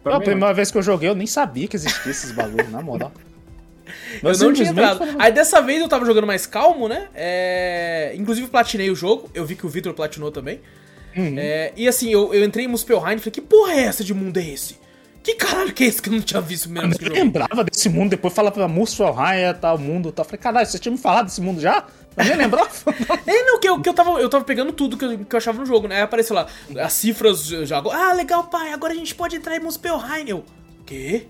[0.05, 3.13] a primeira vez que eu joguei, eu nem sabia que existia esses bagulhos, na moral.
[4.23, 5.03] Eu não tinha entrado.
[5.19, 7.09] Aí dessa vez eu tava jogando mais calmo, né?
[7.15, 8.13] É...
[8.15, 9.29] Inclusive platinei o jogo.
[9.35, 10.61] Eu vi que o Victor platinou também.
[11.17, 11.35] Uhum.
[11.37, 14.15] É, E assim, eu, eu entrei em Muspelheim e falei, que porra é essa de
[14.15, 14.79] mundo é esse?
[15.23, 17.23] Que caralho que é esse que eu não tinha visto Eu mesmo joguei?
[17.23, 20.25] lembrava desse mundo, depois falava pra Muspelheim, tal, mundo, tal.
[20.25, 21.85] Falei, caralho, você tinha me falado desse mundo já?
[22.17, 22.69] Eu nem lembrava.
[23.27, 25.39] É, não, que eu, que eu, tava, eu tava pegando tudo que eu, que eu
[25.39, 25.97] achava no jogo, né?
[25.97, 26.47] Aí apareceu lá,
[26.81, 27.79] as cifras já.
[27.79, 30.25] Ah, legal, pai, agora a gente pode entrar em Muspelheim.
[30.29, 30.45] Eu,
[30.85, 31.27] quê?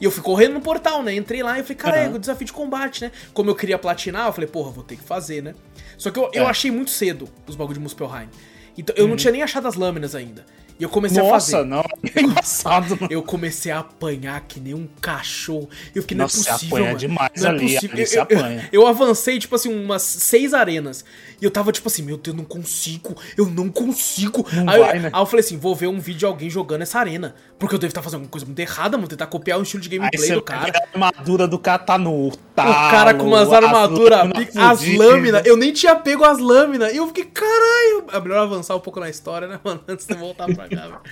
[0.00, 1.14] E eu fui correndo no portal, né?
[1.14, 2.16] Entrei lá e falei, cara, Aham.
[2.16, 3.12] é desafio de combate, né?
[3.32, 5.54] Como eu queria platinar, eu falei, porra, vou ter que fazer, né?
[5.96, 6.46] Só que eu, eu É.
[6.50, 8.28] achei muito cedo os bagulho de Muspelheim.
[8.76, 10.44] Então eu não tinha nem achado as lâminas ainda.
[10.78, 11.30] E eu comecei a Uhum.
[11.30, 11.68] Nossa, fazer.
[11.68, 11.84] não.
[12.14, 13.08] É engraçado, mano.
[13.10, 15.68] Eu comecei a apanhar que nem um cachorro.
[15.94, 16.98] Eu fiquei, não é Nossa, você possível, apanha mano.
[16.98, 18.22] demais não ali, é possível.
[18.22, 21.04] ali Eu, eu- eu avancei, tipo assim, umas seis arenas.
[21.40, 23.16] E eu tava, tipo assim, meu Deus, não consigo.
[23.36, 24.46] Eu não consigo.
[24.52, 25.10] Não aí, vai, eu, né?
[25.12, 27.34] aí eu falei assim, vou ver um vídeo de alguém jogando essa arena.
[27.58, 29.08] Porque eu devo estar fazendo alguma coisa muito errada, mano.
[29.08, 30.72] Tentar copiar o estilo de gameplay do cara.
[30.72, 34.20] a armadura do cara tá no O cara com umas as armaduras,
[34.56, 35.06] as fudidas.
[35.06, 35.46] lâminas.
[35.46, 36.92] Eu nem tinha pego as lâminas.
[36.92, 38.04] E eu fiquei, caralho.
[38.12, 39.80] É melhor avançar um pouco na história, né, mano?
[39.88, 41.00] Antes de voltar pra velho.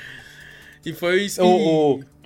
[0.84, 1.44] E foi isso.
[1.44, 2.20] O- e-.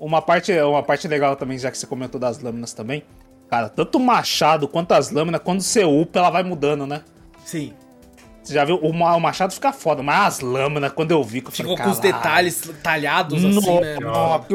[0.00, 3.02] Uma parte, uma parte legal também, já que você comentou das lâminas também.
[3.50, 7.02] Cara, tanto o machado quanto as lâminas, quando você upa, ela vai mudando, né?
[7.44, 7.74] Sim.
[8.42, 8.76] Você já viu?
[8.82, 11.84] O, o machado fica foda, mas as lâminas, quando eu vi, que eu Ficou falei,
[11.84, 13.98] com os detalhes talhados assim, né?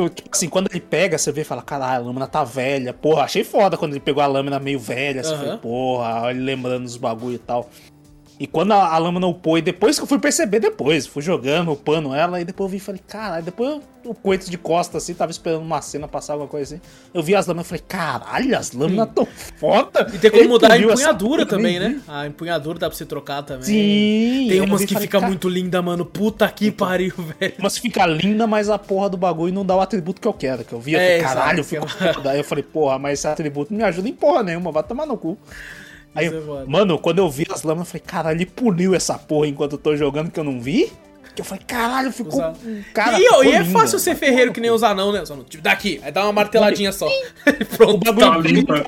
[0.09, 2.91] Tipo assim, quando ele pega, você vê e fala, caralho, a lâmina tá velha.
[2.91, 5.23] Porra, achei foda quando ele pegou a lâmina meio velha.
[5.23, 5.43] Você Aham.
[5.43, 7.69] falou, porra, olha ele lembrando os bagulho e tal.
[8.39, 11.71] E quando a, a lâmina upou, e depois que eu fui perceber, depois, fui jogando,
[11.71, 14.99] upando ela, e depois eu vi e falei, caralho, depois eu, o coito de costa
[14.99, 16.81] assim, tava esperando uma cena passar alguma coisa assim.
[17.13, 20.07] Eu vi as lâminas e falei, caralho, as lâminas tão foda.
[20.13, 21.99] E tem como Ele mudar a essa empunhadura porra, também, né?
[22.07, 23.63] A empunhadura dá pra você trocar também.
[23.63, 24.45] Sim.
[24.49, 26.05] Tem eu umas vi que falei, fica "Cara, muito linda, mano.
[26.05, 27.53] Puta que pariu, velho.
[27.57, 30.63] Umas fica linda, mas a porra do bagulho não dá o atributo que eu quero.
[30.63, 31.87] Que eu vi, eu É, falei, caralho, exato.
[31.87, 32.31] fico foda.
[32.31, 35.05] Aí eu falei, porra, mas esse atributo não me ajuda em porra nenhuma, vai tomar
[35.07, 35.37] no cu.
[36.15, 39.17] Aí, eu- é mano, quando eu vi as lâminas, eu falei, caralho, ele puliu essa
[39.17, 40.91] porra enquanto eu tô jogando que eu não vi?
[41.35, 42.33] Que eu falei, caralho, ficou.
[42.33, 44.75] Usa- um Cara, e, ficou e é fácil ser ferreiro que nem cu.
[44.75, 45.23] os anão, né?
[45.23, 47.07] Só tipo, daqui, aí dá uma marteladinha só.
[47.45, 48.87] O Pronto, bagulho Tá limpa.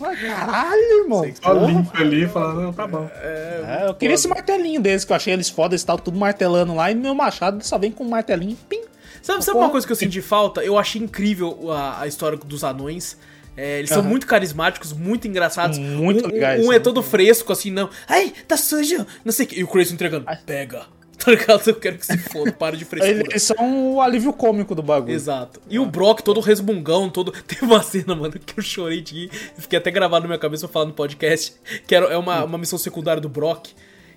[0.00, 1.24] Ai, Caralho, irmão.
[1.42, 1.66] Só porra.
[1.66, 3.10] limpa ali e fala, não, tá bom.
[3.20, 6.74] É, eu queria esse martelinho deles, que eu achei eles foda, eles estavam tudo martelando
[6.76, 8.82] lá, e meu machado só vem com um martelinho, pim.
[9.20, 10.62] Sabe, sabe uma coisa que eu senti falta?
[10.62, 13.18] Eu achei incrível a, a história dos anões.
[13.60, 14.08] É, eles são Aham.
[14.08, 15.76] muito carismáticos, muito engraçados.
[15.76, 17.90] Muito um, legais, Um, é todo fresco, assim, não.
[18.08, 19.06] Ai, tá sujo.
[19.22, 19.60] Não sei o que.
[19.60, 20.24] E o Kratos entregando.
[20.46, 20.86] Pega.
[21.22, 21.68] Tá ligado?
[21.68, 23.26] Eu quero que se foda, para de frescura.
[23.28, 25.12] Eles são o alívio cômico do bagulho.
[25.12, 25.60] Exato.
[25.68, 27.30] E o Brock todo resmungão, todo.
[27.46, 29.30] Tem uma cena, mano, que eu chorei de rir.
[29.58, 31.52] Fiquei até gravado na minha cabeça pra falar no podcast.
[31.86, 33.66] Que era, é uma, uma missão secundária do Brock.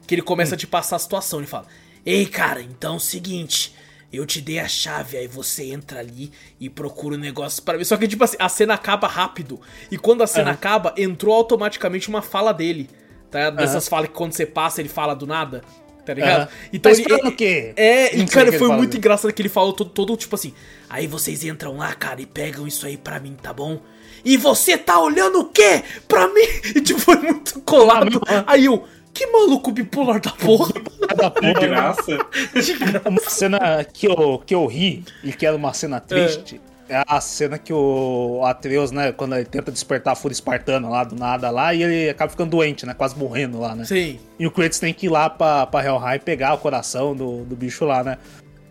[0.07, 1.39] Que ele começa a te passar a situação.
[1.39, 1.65] Ele fala:
[2.05, 3.75] Ei, cara, então é o seguinte.
[4.13, 7.77] Eu te dei a chave, aí você entra ali e procura o um negócio para
[7.77, 7.83] mim.
[7.83, 9.59] Só que, tipo assim, a cena acaba rápido.
[9.91, 10.53] E quando a cena Uhum.
[10.53, 12.89] acaba, entrou automaticamente uma fala dele.
[13.31, 13.49] Tá?
[13.49, 13.89] Dessas Uhum.
[13.89, 15.63] falas que quando você passa, ele fala do nada.
[16.05, 16.41] Tá ligado?
[16.41, 16.79] Aham.
[16.81, 17.73] tá ele- esperando o quê?
[17.77, 20.53] É, e cara, foi ele muito engraçado que ele falou todo, todo tipo assim.
[20.89, 23.81] Aí vocês entram lá, cara, e pegam isso aí pra mim, tá bom?
[24.23, 25.81] E você tá olhando o quê?
[26.07, 26.41] Pra mim?
[26.75, 28.21] E tipo, foi muito colado.
[28.45, 30.73] Aí eu, que maluco bipolar da porra.
[31.15, 31.67] Da De porra.
[31.67, 32.17] graça.
[32.53, 33.09] De graça.
[33.09, 36.59] Uma cena que eu, que eu ri e que era uma cena triste
[36.89, 41.03] é, a cena que o Atreus, né, quando ele tenta despertar a fúria espartana lá
[41.03, 43.85] do nada lá e ele acaba ficando doente, né, quase morrendo lá, né?
[43.85, 44.19] Sim.
[44.37, 47.55] E o Kratos tem que ir lá pra, pra Helheim pegar o coração do, do
[47.55, 48.17] bicho lá, né?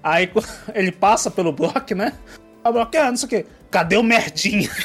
[0.02, 0.30] Aí
[0.74, 2.12] ele passa pelo Brock, né?
[2.62, 3.46] A Brock, ah, não sei o quê.
[3.70, 4.70] Cadê o merdinha?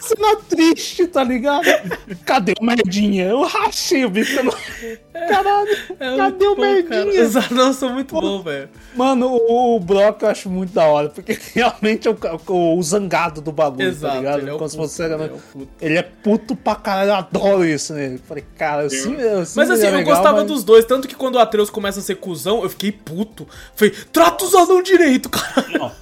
[0.00, 1.64] Cena triste, tá ligado?
[2.24, 3.24] Cadê o merdinha?
[3.26, 4.38] Eu rachei o bicho.
[4.38, 4.54] eu não-
[5.28, 7.04] Caralho, É cadê o bom, cara.
[7.04, 7.20] merdinha?
[7.20, 8.68] Exato, nossa, muito bom, velho.
[8.94, 12.16] Mano, o, o Brock eu acho muito da hora, porque realmente é o,
[12.48, 14.38] o, o zangado do bagulho, Exato, tá ligado?
[14.40, 15.30] ele é puto, fosse, ele é.
[15.80, 18.18] Ele é puto pra caralho, eu adoro isso, né?
[18.26, 20.84] Falei, cara, eu sim, eu sim Mas assim, é eu legal, gostava mas- dos dois,
[20.84, 23.46] tanto que quando o Atreus começa a ser cuzão, eu fiquei puto.
[23.76, 25.66] Falei, trata os anão direito, cara.
[25.78, 25.92] Não.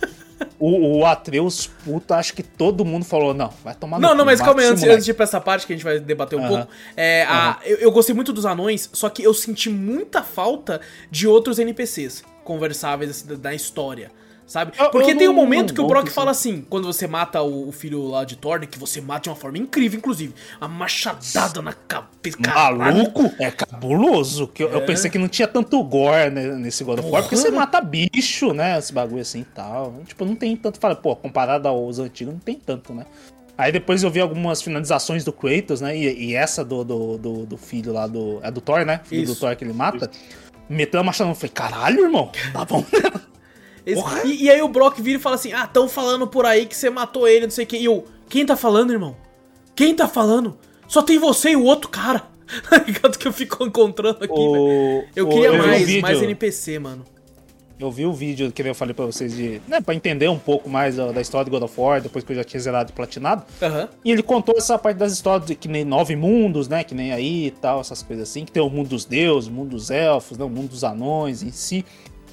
[0.61, 4.41] O, o Atreus, puta, acho que todo mundo falou, não, vai tomar Não, não, mas
[4.41, 6.43] calma aí, antes, antes de ir pra essa parte que a gente vai debater um
[6.49, 6.69] pouco.
[6.97, 10.81] É, a- eu, eu gostei muito dos anões, só que eu senti muita falta
[11.11, 14.11] de outros NPCs conversáveis assim, da história.
[14.49, 14.73] Sabe?
[14.79, 17.71] Eu- Porque eu tem um momento que o Brock fala assim, quando você mata o,
[17.71, 20.35] filho lá de Thor, né, que você mata de uma forma incrível, inclusive.
[20.59, 22.39] A machadada na cabeça.
[22.75, 24.49] Maluco, é cabuloso.
[24.49, 24.87] Que eu, eu É.
[24.87, 28.55] pensei que não tinha tanto gore né, nesse God of War, porque você mata bicho,
[28.55, 28.79] né?
[28.79, 29.95] Esse bagulho assim e tal.
[30.07, 30.81] Tipo, não tem tanto.
[30.81, 33.05] Fala, pô, comparado aos antigos, não tem tanto, né?
[33.59, 35.95] Aí depois eu vi algumas finalizações do Kratos, né?
[35.95, 38.41] E, e essa do, do, do, do filho lá do.
[38.43, 39.03] É do Thor, né?
[39.05, 39.35] Filho Isso.
[39.35, 40.11] do Thor que ele mata.
[40.71, 41.33] Meteu a machadão.
[41.33, 42.83] Eu falei, caralho, irmão, tá bom.
[43.95, 44.23] Porra.
[44.25, 46.77] e, e aí o Brock vira e fala assim: Ah, tão falando por aí que
[46.77, 47.77] você matou ele, não sei o que.
[47.77, 49.17] E eu, quem tá falando, irmão?
[49.75, 50.57] Quem tá falando?
[50.87, 52.23] Só tem você e o outro cara.
[52.71, 54.39] Tá ligado que eu fico encontrando aqui, velho.
[54.63, 57.05] O- Eu o- queria o mais, vídeo- mais NPC, mano.
[57.79, 59.61] Eu vi o vídeo que eu falei pra vocês de.
[59.69, 62.33] Né, pra entender um pouco mais da, da história do God of War, depois que
[62.33, 63.45] eu já tinha zerado e platinado.
[63.63, 63.89] Aham.
[64.05, 66.83] E ele contou essa parte das histórias de que nem nove mundos, né?
[66.83, 68.45] Que nem aí e tal, essas coisas assim.
[68.45, 71.43] Que tem o mundo dos deuses, o mundo dos elfos, né, o mundo dos anões
[71.45, 71.85] em si.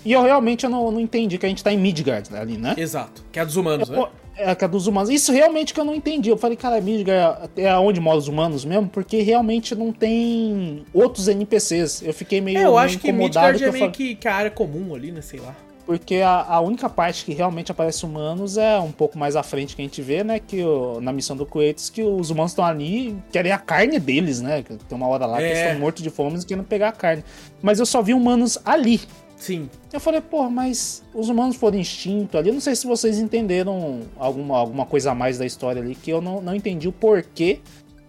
[0.05, 2.57] E eu realmente eu não, não entendi que a gente tá em Midgard né, ali,
[2.57, 2.75] né?
[2.77, 3.23] Exato.
[3.31, 3.97] Que é dos humanos, né?
[3.97, 5.09] Pô, É a que é dos humanos.
[5.09, 6.29] Isso realmente que eu não entendi.
[6.29, 8.87] Eu falei, cara, Midgard é onde moram os humanos mesmo?
[8.87, 12.01] Porque realmente não tem outros NPCs.
[12.03, 14.15] Eu fiquei meio, É, eu meio acho que Midgard que é eu meio falei- que,
[14.15, 15.21] que a área comum ali, né?
[15.21, 15.55] Sei lá.
[15.85, 19.75] Porque a, a única parte que realmente aparece humanos é um pouco mais à frente
[19.75, 20.39] que a gente vê, né?
[20.39, 23.99] Que o- na missão do Kratos, que os humanos estão ali e querem a carne
[23.99, 24.63] deles, né?
[24.63, 25.47] que Tem uma hora lá que É.
[25.49, 27.23] eles estão mortos de fome e querendo pegar a carne.
[27.61, 28.99] Mas eu só vi humanos ali.
[29.35, 29.69] Sim.
[29.91, 32.49] Eu falei, pô, mas os humanos foram instinto ali.
[32.49, 36.09] Eu não sei se vocês entenderam alguma, alguma coisa a mais da história ali, que
[36.11, 37.59] eu não, não entendi o porquê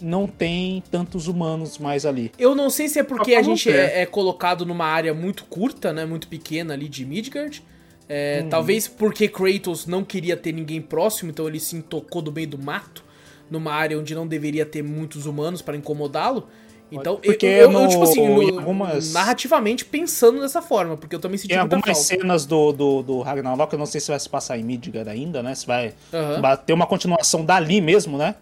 [0.01, 2.31] não tem tantos humanos mais ali.
[2.39, 5.93] Eu não sei se é porque a gente é, é colocado numa área muito curta,
[5.93, 6.05] né?
[6.05, 7.62] Muito pequena ali de Midgard.
[8.09, 8.49] É, Uhum.
[8.49, 12.59] Talvez porque Kratos não queria ter ninguém próximo, então ele se intocou do meio do
[12.59, 13.05] mato,
[13.51, 16.47] numa área onde não deveria ter muitos humanos pra incomodá-lo.
[16.91, 21.16] Então, Porque eu, eu, eu, no- tipo assim, no- algumas- narrativamente pensando dessa forma, porque
[21.16, 22.01] eu também senti Tem algumas falta.
[22.01, 25.43] cenas do, do, do Ragnarok, eu não sei se vai se passar em Midgard ainda,
[25.43, 25.55] né?
[25.55, 25.95] Se vai,
[26.41, 28.37] vai ter uma continuação dali mesmo, né?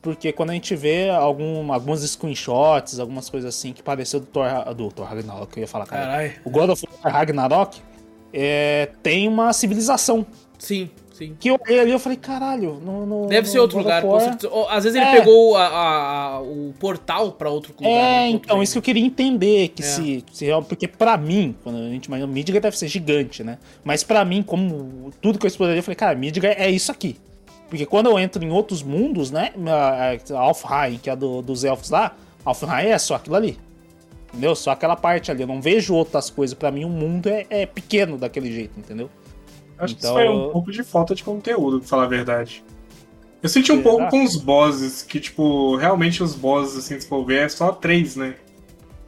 [0.00, 4.46] Porque quando a gente vê algum, alguns screenshots, algumas coisas assim que pareceu do Thor,
[4.74, 6.06] do Thor Ragnarok, eu ia falar, cara.
[6.06, 6.32] Caralho.
[6.42, 7.80] O God of War Ragnarok
[8.32, 10.24] é, tem uma civilização.
[10.58, 10.88] Sim,
[11.20, 11.36] sim.
[11.38, 14.02] Que eu olhei ali e falei, caralho, no, no- Deve ser outro lugar.
[14.70, 15.18] Às vezes ele É.
[15.20, 17.88] pegou a- a- a- o portal pra outro lugar.
[17.90, 18.62] né, É, outro então, reino.
[18.64, 19.86] isso que eu queria entender, que É.
[19.86, 23.58] se, se porque pra mim, quando a gente imagina, Midgard deve ser gigante, né?
[23.84, 27.16] Mas pra mim, como tudo que eu exploraria, eu falei, cara, Midgard é isso aqui.
[27.68, 31.62] Porque quando eu entro em outros mundos, né, a, a Alfheim, que é do- dos
[31.62, 33.56] elfos lá, Alfheim é só aquilo ali.
[34.32, 34.54] Entendeu?
[34.54, 36.54] Só aquela parte ali, eu não vejo outras coisas.
[36.54, 39.10] Pra mim, o mundo é, é pequeno daquele jeito, entendeu?
[39.80, 42.62] Acho que Então- isso foi um pouco de falta de conteúdo, pra falar a verdade.
[43.42, 43.88] Eu senti um Será?
[43.88, 47.72] pouco com os bosses, que, tipo, realmente os bosses, assim, se for ver, é só
[47.72, 48.34] três, né?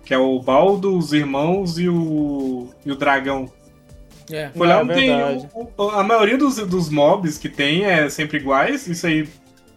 [0.04, 2.68] Que é o Baldo, os irmãos e o.
[2.84, 3.50] e o dragão.
[4.30, 4.48] É.
[4.56, 5.10] Foi lá É tem
[5.76, 9.28] o- a maioria dos, dos mobs que tem é sempre iguais, isso aí,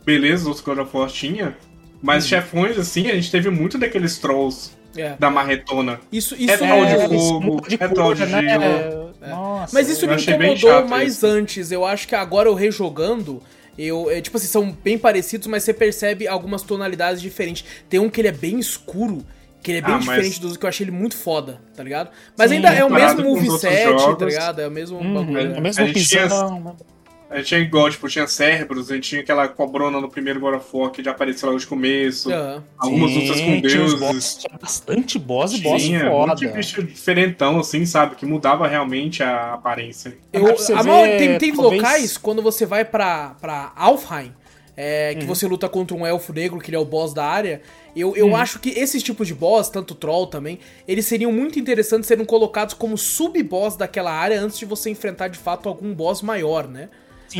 [0.05, 1.57] beleza, os War tinha.
[2.01, 2.29] Mas Uhum.
[2.29, 4.71] chefões, assim, a gente teve muito daqueles trolls.
[4.97, 5.13] É.
[5.19, 5.99] da marretona.
[6.09, 8.41] Isso, isso É troll de é- fogo, de é troll de né?
[8.47, 9.04] gelo.
[9.29, 11.25] Nossa, Mas isso me incomodou mais isso.
[11.25, 11.71] antes.
[11.71, 13.41] Eu acho que agora eu rejogando,
[13.77, 17.65] eu, é, tipo assim, são bem parecidos, mas você percebe algumas tonalidades diferentes.
[17.89, 19.25] Tem um que ele é bem escuro,
[19.61, 21.83] que ele é bem Ah, mas- diferente dos que eu achei ele muito foda, tá
[21.83, 22.09] ligado?
[22.37, 24.59] Mas Sim, ainda é o mesmo outros moveset, tá ligado?
[24.61, 25.55] É o mesmo Uhum, bagulho.
[25.55, 25.87] é o mesmo A
[27.27, 27.35] tinha-?
[27.35, 30.55] A gente tinha igual, tipo, tinha cérebros, a gente tinha aquela cobrona no primeiro God
[30.55, 32.31] of War que já apareceu lá de começo.
[32.31, 32.63] Aham.
[32.77, 33.99] Algumas Sim, outras com tinha deuses.
[33.99, 36.35] boss, tinha bastante boss e boss Tinha foda.
[36.35, 38.15] muito bicho diferentão, assim, sabe?
[38.15, 40.17] Que mudava realmente a aparência.
[40.31, 40.45] Eu,
[40.77, 44.31] a maior- tem, tem talvez- locais, quando você vai pra, pra Alfheim,
[44.77, 45.19] é, Uhum.
[45.21, 47.61] que você luta contra um elfo negro, que ele é o boss da área,
[47.95, 48.35] eu, eu Uhum.
[48.35, 52.73] acho que esses tipos de boss, tanto troll também, eles seriam muito interessantes serem colocados
[52.73, 56.89] como sub-boss daquela área antes de você enfrentar de fato algum boss maior, né?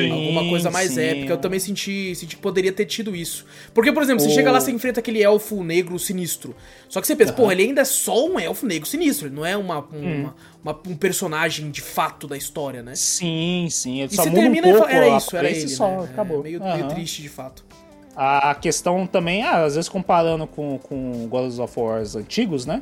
[0.04, 1.02] Sim, Alguma coisa mais sim.
[1.02, 1.34] épica.
[1.34, 3.46] Eu também senti, senti que poderia ter tido isso.
[3.74, 6.56] Porque, por exemplo, você O- chega lá, você enfrenta aquele elfo negro sinistro.
[6.90, 9.28] Só que você pensa, porra, ele ainda é só um elfo negro sinistro.
[9.28, 10.20] Ele não é uma, um, Hum.
[10.22, 12.94] uma- uma- um personagem de fato da história, né?
[12.96, 14.02] Sim, sim.
[14.02, 16.08] Ele E você termina um e pouco fala, era isso, era ele, e só, né?
[16.10, 16.44] É acabou.
[16.44, 16.88] meio, meio Aham.
[16.90, 17.64] triste, de fato.
[18.18, 22.82] A questão também, ah, às vezes comparando com, com God of War antigos, né?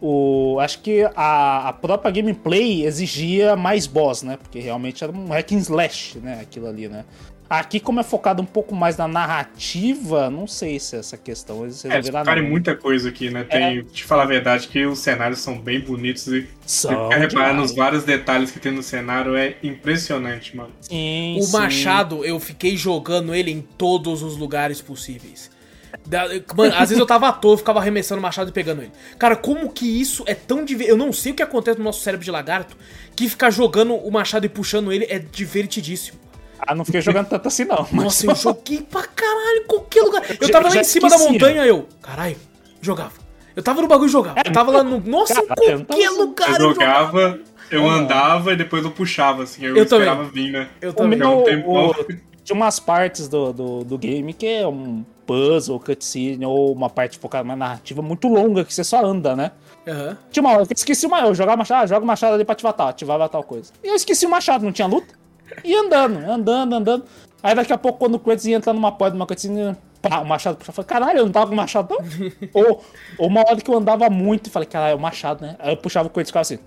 [0.00, 4.36] O, acho que a, a própria gameplay exigia mais boss, né?
[4.36, 6.38] Porque realmente era um hack and slash, né?
[6.40, 7.04] Aquilo ali, né?
[7.50, 11.82] Aqui, como é focado um pouco mais na narrativa, não sei se essa questão eles
[11.82, 12.24] É, resolveram.
[12.26, 12.48] cara, não.
[12.50, 13.42] muita coisa aqui, né?
[13.44, 17.62] Tem, te falar a verdade, que os cenários são bem bonitos e São ficar reparando
[17.62, 20.70] nos vários detalhes que tem no cenário é impressionante, mano.
[20.82, 21.52] Sim, O sim.
[21.52, 25.50] Machado, eu fiquei jogando ele em todos os lugares possíveis.
[26.56, 28.92] Mano, às vezes eu tava à toa, eu ficava arremessando o machado e pegando ele.
[29.18, 30.88] Cara, como que isso é tão diver...
[30.88, 32.76] Eu não sei o que acontece no nosso cérebro de lagarto,
[33.14, 36.18] que ficar jogando o machado e puxando ele é divertidíssimo.
[36.60, 37.86] Ah, não fiquei jogando tanto assim, não.
[37.92, 40.22] Mas Nossa, eu joguei pra caralho em qualquer lugar.
[40.40, 42.36] Eu tava lá já em cima da montanha, eu, caralho,
[42.80, 43.12] jogava.
[43.54, 44.40] Eu tava no bagulho e jogava.
[44.44, 45.00] Eu tava lá no.
[45.00, 46.16] Nossa, em Caralho, eu tava qualquer assim.
[46.18, 47.38] lugar Eu jogava,
[47.70, 50.06] eu andava e depois eu puxava, assim, eu, Eu também.
[50.08, 50.68] esperava vir, né?
[50.80, 51.18] Eu O também.
[51.18, 51.84] meu- um
[52.48, 57.18] tinha umas partes do, do, do game que é um puzzle, cutscene, ou uma parte
[57.18, 59.52] focada mais narrativa muito longa, que você só anda, né?
[59.86, 60.16] Aham.
[60.30, 62.44] Tinha uma hora que eu esqueci o machado, eu jogava machado, joga o machado ali
[62.46, 63.70] pra ativar tal, ativava tal coisa.
[63.84, 65.14] E eu esqueci o machado, não tinha luta.
[65.62, 67.04] E andando, andando, andando.
[67.42, 70.26] Aí daqui a pouco, quando o Kratos ia entrar numa porta, numa cutscene, pá, o
[70.26, 70.76] machado puxava.
[70.76, 72.00] Falei, caralho, eu não tava com o machado, não?
[72.54, 72.82] ou,
[73.18, 75.54] ou uma hora que eu andava muito e falei, caralho, é o machado, né?
[75.58, 76.58] Aí eu puxava o Kratos e ficava assim.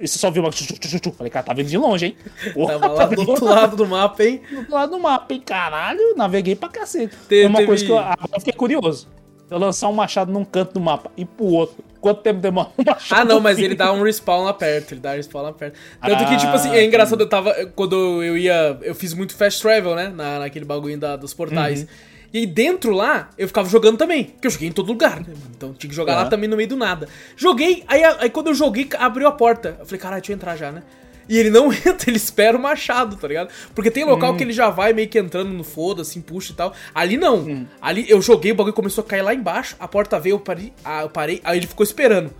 [0.00, 0.50] E você só viu uma.
[0.52, 2.16] Falei, cara, tá vindo de longe, hein?
[2.54, 4.40] Porra, Tava lá tá do outro lado do mapa, hein?
[4.68, 5.42] do lado do mapa, hein?
[5.44, 7.14] Caralho, naveguei pra cacete.
[7.28, 9.08] Te- é uma teve- coisa que eu, agora eu fiquei curioso.
[9.50, 11.84] Eu lançar um machado num canto do mapa e pro outro.
[12.00, 13.20] Quanto tempo demora um machado?
[13.20, 15.76] Ah, não, mas ele dá um respawn lá perto, ele dá um respawn lá perto.
[16.00, 17.52] Tanto que, Ah, tipo assim, é engraçado, eu tava.
[17.74, 18.78] Quando eu ia.
[18.80, 20.08] Eu fiz muito fast travel, né?
[20.08, 21.80] Na, naquele bagulho da, dos portais.
[21.82, 21.86] Uhum.
[22.32, 24.24] E aí dentro lá, eu ficava jogando também.
[24.24, 25.26] Porque eu joguei em todo lugar, né?
[25.56, 26.30] Então tinha que jogar lá Aham.
[26.30, 27.08] também no meio do nada.
[27.36, 29.76] Joguei, aí, aí quando eu joguei, abriu a porta.
[29.80, 30.82] Eu falei, caralho, deixa eu entrar já, né?
[31.28, 33.50] E ele não entra, ele espera o machado, tá ligado?
[33.74, 34.08] Porque tem Hum.
[34.10, 36.72] local que ele já vai meio que entrando no foda, assim, puxa e tal.
[36.94, 37.38] Ali não.
[37.38, 37.66] Hum.
[37.80, 40.72] Ali eu joguei, o bagulho começou a cair lá embaixo, a porta veio, eu parei,
[40.84, 42.32] ah, eu parei aí ele ficou esperando.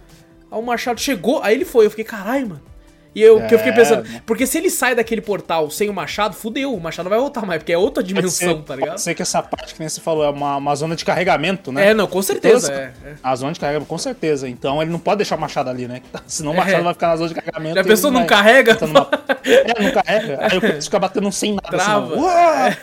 [0.51, 1.87] Aí o machado chegou, aí ele foi.
[1.87, 2.62] Eu fiquei, caralho, mano.
[3.12, 5.93] E eu, que eu fiquei É, pensando, porque se ele sai daquele portal sem o
[5.93, 8.74] machado, fudeu, o machado não vai voltar mais, porque é outra Pode dimensão, ser- tá
[8.77, 8.91] ligado?
[8.91, 11.73] Pode ser que essa parte que nem você falou é uma, uma zona de carregamento,
[11.73, 11.89] né?
[11.89, 12.69] É, não, com certeza.
[12.69, 13.15] Todas- É, é.
[13.20, 14.49] A zona de carregamento, com certeza.
[14.49, 16.03] Então ele não pode deixar o machado ali, né?
[16.24, 16.59] Senão o É.
[16.59, 17.74] machado vai ficar na zona de carregamento.
[17.74, 18.78] Já pensou, não vai carrega?
[18.81, 19.09] numa-
[19.45, 20.39] É, não carrega.
[20.49, 21.69] Aí o Kratos fica batendo sem nada.
[21.69, 22.15] Trava.
[22.15, 22.77] Assim!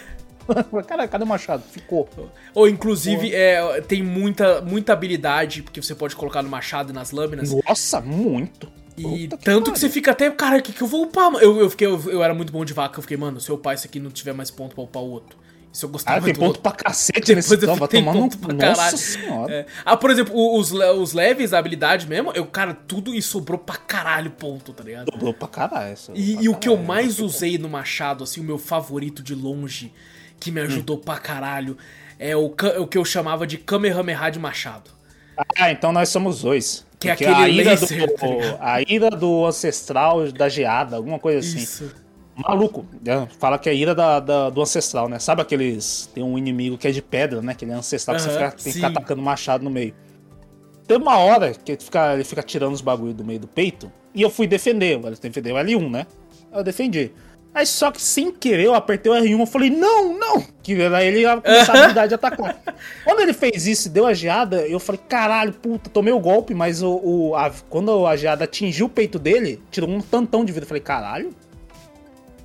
[0.87, 1.63] Cara, cadê o machado?
[1.71, 2.07] Ficou.
[2.53, 7.11] Ou inclusive, é, tem muita, muita habilidade, porque você pode colocar no machado e nas
[7.11, 7.51] lâminas.
[7.67, 8.69] Nossa, muito.
[8.97, 9.75] E Puta tanto que pariu.
[9.75, 11.31] você fica até, cara, o que, que eu vou upar?
[11.35, 13.55] Eu, eu, fiquei, eu, eu era muito bom de vaca, eu fiquei, mano, se eu
[13.55, 15.37] upar isso aqui e não tiver mais ponto pra upar o outro.
[15.71, 16.61] Isso eu gostava Ah, tem ponto outro.
[16.63, 18.97] pra cacete Depois nesse eu então, vai tomar ponto pra Nossa caralho.
[18.97, 19.53] senhora.
[19.53, 19.65] É.
[19.85, 23.75] Ah, por exemplo, os, os leves, a habilidade mesmo, eu, cara, tudo isso sobrou pra
[23.75, 25.05] caralho ponto, tá ligado?
[25.11, 25.93] Dobrou pra caralho.
[25.93, 26.87] isso, E, pra e o que eu caralho.
[26.87, 29.93] mais usei no Machado, assim, o meu favorito de longe,
[30.39, 31.77] que me ajudou pra caralho,
[32.17, 32.45] é o,
[32.79, 34.89] o que eu chamava de Kamehameha de Machado.
[35.55, 36.86] Ah, então nós somos dois.
[36.99, 40.95] Que é Porque aquele a ira, laser, do, tá a ira do ancestral da geada,
[40.95, 41.59] alguma coisa assim.
[41.59, 41.93] Isso.
[42.35, 43.27] Maluco, né?
[43.39, 45.17] fala que é a ira da, da- do ancestral, né?
[45.19, 46.09] Sabe aqueles.
[46.13, 47.53] Tem um inimigo que é de pedra, né?
[47.55, 49.93] Que ele é ancestral, que você fica, tem que ficar atacando machado no meio.
[50.87, 53.91] Tem uma hora que ele fica, ele fica tirando os bagulho do meio do peito.
[54.13, 56.05] E eu fui defender, eu defender o L1, né?
[56.53, 57.11] Eu defendi.
[57.53, 60.43] Aí só que sem querer eu apertei o R1 eu falei, não, não!
[60.61, 62.61] Que era ele ia começar a habilidade de atacar.
[63.03, 66.53] Quando ele fez isso e deu a geada, eu falei, caralho, puta, tomei o golpe,
[66.53, 70.51] mas o, o- a- quando a geada atingiu o peito dele, tirou um tantão de
[70.51, 70.65] vida.
[70.65, 71.33] Eu falei, caralho,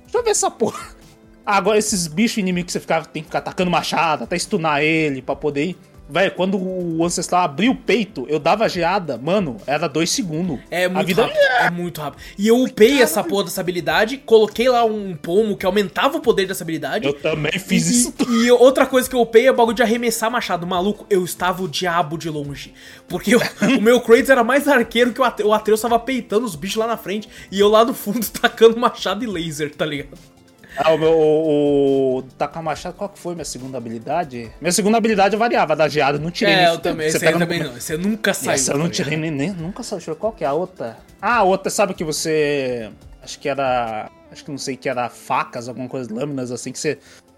[0.03, 0.83] deixa eu ver essa porra.
[1.45, 5.21] Agora, esses bichos inimigos que você fica, tem que ficar atacando machado, até stunar ele
[5.21, 5.77] pra poder ir.
[6.09, 10.59] Velho, quando o ancestral abriu o peito, eu dava geada, mano, era dois segundos.
[10.69, 11.23] É muito vida...
[11.23, 11.39] rápido.
[11.59, 12.21] É muito rápido.
[12.37, 16.45] E eu upei essa porra dessa habilidade, coloquei lá um pomo que aumentava o poder
[16.45, 17.07] dessa habilidade.
[17.07, 18.13] Eu também fiz e, isso.
[18.29, 20.67] E outra coisa que eu upei é o bagulho de arremessar machado.
[20.67, 22.73] Maluco, eu estava o diabo de longe.
[23.07, 23.41] Porque eu,
[23.77, 25.49] o meu Kratos era mais arqueiro que o Atreus.
[25.49, 28.77] O Atreus tava peitando os bichos lá na frente e eu lá no fundo tacando
[28.77, 30.32] machado e laser, tá ligado?
[30.77, 31.11] Ah, o meu.
[31.11, 34.51] O, o Tacar Machado, qual que foi minha segunda habilidade?
[34.59, 37.09] Minha segunda habilidade variava, da geada, não tirei É, nem eu também.
[37.11, 37.73] Você pega no- também não.
[37.73, 38.51] Você nunca saiu.
[38.55, 39.35] Essa eu não tirei ligado?
[39.37, 40.15] nem, nem nunca saiu.
[40.15, 40.97] Qual que é a outra?
[41.21, 42.89] Ah, a outra, sabe que você.
[43.21, 44.09] Acho que era.
[44.31, 46.97] Acho que não sei que era facas, alguma coisa, lâminas assim, que você.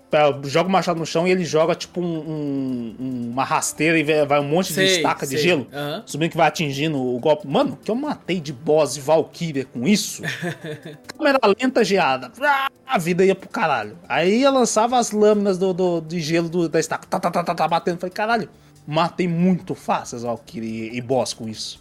[0.09, 4.25] Pega- Joga o machado no chão e ele joga tipo um, um- uma rasteira e
[4.25, 5.43] vai um monte de Sei, estaca de sei.
[5.43, 5.67] gelo.
[5.73, 6.03] Aham.
[6.05, 7.47] Subindo que vai atingindo o golpe.
[7.47, 10.21] Mano, que eu matei de boss e Valkyria com isso.
[11.17, 12.31] Câmera lenta geada.
[12.41, 13.97] Ah, A vida ia pro caralho.
[14.07, 17.05] Aí eu lançava as lâminas do, do- de gelo do- da estaca.
[17.07, 17.99] Tá, tá, tá, tá, tá, batendo.
[17.99, 18.49] Falei, caralho,
[18.87, 21.79] matei muito fácil as Valkyrie e, e boss com isso.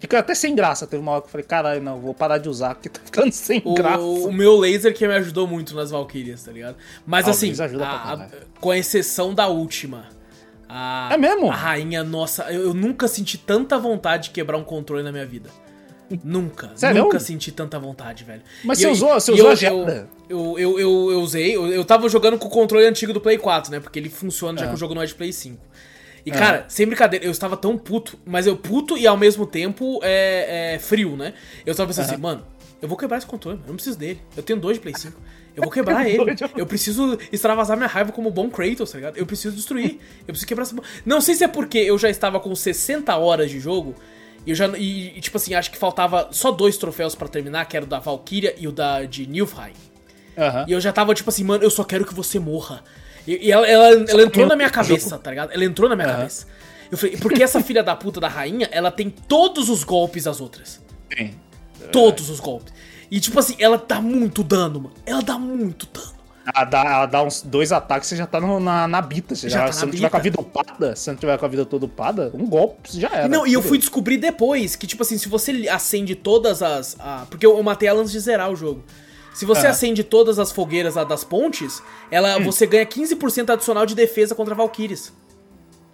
[0.00, 0.86] Fica até sem graça.
[0.86, 3.32] Teve uma hora que eu falei, caralho, não, vou parar de usar, porque tá ficando
[3.32, 3.98] sem graça.
[3.98, 6.76] O, o meu laser que me ajudou muito nas Valkyrias, tá ligado?
[7.06, 7.52] Mas Ah, o assim,
[7.82, 8.28] a- a-
[8.60, 10.06] com exceção da última.
[10.68, 11.50] A, É mesmo?
[11.50, 15.26] A rainha, nossa, eu, eu nunca senti tanta vontade de quebrar um controle na minha
[15.26, 15.48] vida.
[16.24, 16.70] Nunca.
[16.74, 17.02] Sério?
[17.02, 18.40] Nunca senti tanta vontade, velho.
[18.64, 20.08] Mas E você eu- usou- você usou eu- a geada?
[20.28, 23.70] Eu, eu, eu, usei, eu, eu tava jogando com o controle antigo do Play 4,
[23.70, 23.78] né?
[23.80, 24.68] Porque ele funciona já É.
[24.68, 25.60] que o jogo não é de Play 5.
[26.28, 30.00] E, cara, sem brincadeira, eu estava tão puto, mas eu puto e ao mesmo tempo
[30.02, 31.34] é, é frio, né?
[31.64, 32.44] Eu tava pensando assim, mano,
[32.80, 34.20] eu vou quebrar esse controle, eu não preciso dele.
[34.36, 35.20] Eu tenho dois de Play 5.
[35.56, 36.36] Eu vou quebrar ele.
[36.56, 39.16] Eu preciso extravasar minha raiva como bom Kratos, tá ligado?
[39.16, 39.98] Eu preciso destruir.
[40.20, 40.76] Eu preciso quebrar essa.
[41.04, 43.94] Não sei se é porque eu já estava com 60 horas de jogo.
[44.46, 44.68] E eu já.
[44.78, 47.98] E, tipo assim, acho que faltava só dois troféus pra terminar, que era o da
[47.98, 49.72] Valkyria e o da de Nilfheim.
[50.36, 50.64] Aham.
[50.68, 52.84] E eu já tava tipo assim, mano, eu só quero que você morra.
[53.28, 55.52] E, e ela, ela, ela entrou na minha cabeça, tá ligado?
[55.52, 56.46] Ela entrou na minha cabeça.
[56.90, 60.40] Eu falei, porque essa filha da puta da rainha, ela tem todos os golpes das
[60.40, 60.80] outras.
[61.10, 61.34] Tem.
[61.92, 62.72] Todos os golpes.
[63.10, 64.94] E tipo assim, ela dá muito dano, mano.
[65.04, 66.16] Ela dá muito dano.
[66.54, 69.34] Ela dá, ela dá uns dois ataques, você já tá no- na, na bita.
[69.34, 70.40] Você Já já, tá se não tiver com a bita.
[70.40, 73.28] vida upada, se não tiver com a vida toda upada, um golpe já era.
[73.28, 76.96] Não, e eu fui descobrir depois que, tipo assim, se você acende todas as.
[76.98, 78.82] a- porque eu, eu matei ela antes de zerar o jogo.
[79.38, 79.70] Se você Ah.
[79.70, 82.44] acende todas as fogueiras lá das pontes, ela, Hum.
[82.44, 85.12] você ganha 15% adicional de defesa contra Valkyries.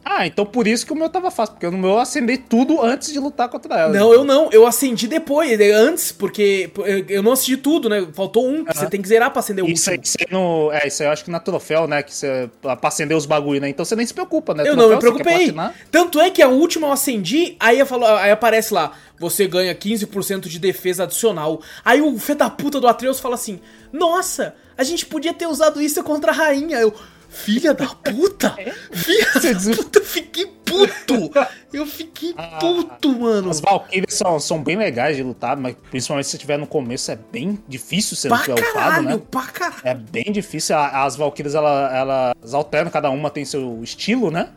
[0.05, 2.83] Ah, então por isso que o meu tava fácil, porque no meu eu acendei tudo
[2.83, 3.93] antes de lutar contra ela.
[3.93, 6.71] Não, eu não, eu acendi depois, eh, antes, porque
[7.09, 8.07] eu- não assisti tudo, né?
[8.13, 10.05] Faltou um, você tem que zerar pra acender o Isso último.
[10.05, 12.03] isso aí no, é, isso aí eu acho que na troféu, né?
[12.03, 13.69] Que você, pra acender os bagulho, né?
[13.69, 14.63] Então você nem se preocupa, né?
[14.69, 15.75] Eu não me Troféu, você quer preocupei.
[15.91, 19.75] Tanto é que a última eu acendi, aí, eu falo, aí aparece lá, você ganha
[19.75, 21.63] 15% de defesa adicional.
[21.85, 23.59] Aí o fé da puta do Atreus fala assim:
[23.93, 26.79] Nossa, a gente podia ter usado isso contra a rainha.
[26.79, 26.93] Eu,
[27.35, 28.57] filha da puta!
[28.93, 31.31] Filha Você da puta, eu fiquei puto!
[31.73, 33.51] Eu fiquei puto, mano.
[33.51, 37.11] As Valkyrias são, são bem legais de lutar, mas principalmente se você estiver no começo
[37.11, 39.23] é bem difícil você não tiver upado, caralho, né?
[39.31, 39.81] pra caralho.
[39.85, 40.77] É bem difícil.
[40.77, 44.51] As Valkyrias, ela, elas alternam, cada uma tem seu estilo, né?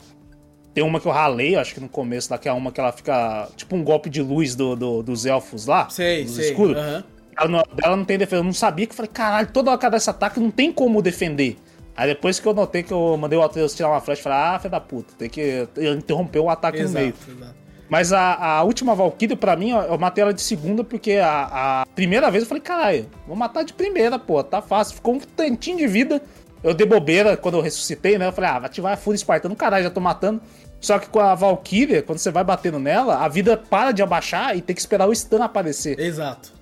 [0.73, 2.91] Tem uma que eu ralei, acho que no começo, lá, que é uma que ela
[2.91, 5.89] fica tipo um golpe de luz do, do- dos elfos lá.
[5.89, 6.49] Sei, dos sei.
[6.51, 6.77] escuros.
[6.77, 7.03] aham.
[7.39, 8.39] Ela não, ela não tem defesa.
[8.41, 10.49] Eu não sabia que eu falei, caralho, toda hora que ela dá esse ataque não
[10.51, 11.57] tem como defender.
[11.97, 14.59] Aí depois que eu notei que eu mandei o Atreus tirar uma flecha, falei, ah,
[14.59, 15.67] filho da puta, tem que
[15.97, 17.07] interromper o ataque no meio.
[17.07, 17.67] Exato, exato.
[17.89, 21.85] Mas a, a última Valkyrie, pra mim, eu matei ela de segunda porque a, a
[21.95, 24.95] primeira vez eu falei, caralho, vou matar de primeira, pô, tá fácil.
[24.95, 26.21] Ficou um tantinho de vida.
[26.63, 28.27] Eu dei bobeira quando eu ressuscitei, né?
[28.27, 30.41] Eu falei, ah, vai ativar a Fúria Espartana, caralho, já tô matando.
[30.79, 34.55] Só que com a Valkyria, quando você vai batendo nela, a vida para de abaixar
[34.55, 35.99] e tem que esperar o stun aparecer.
[35.99, 36.53] Exato.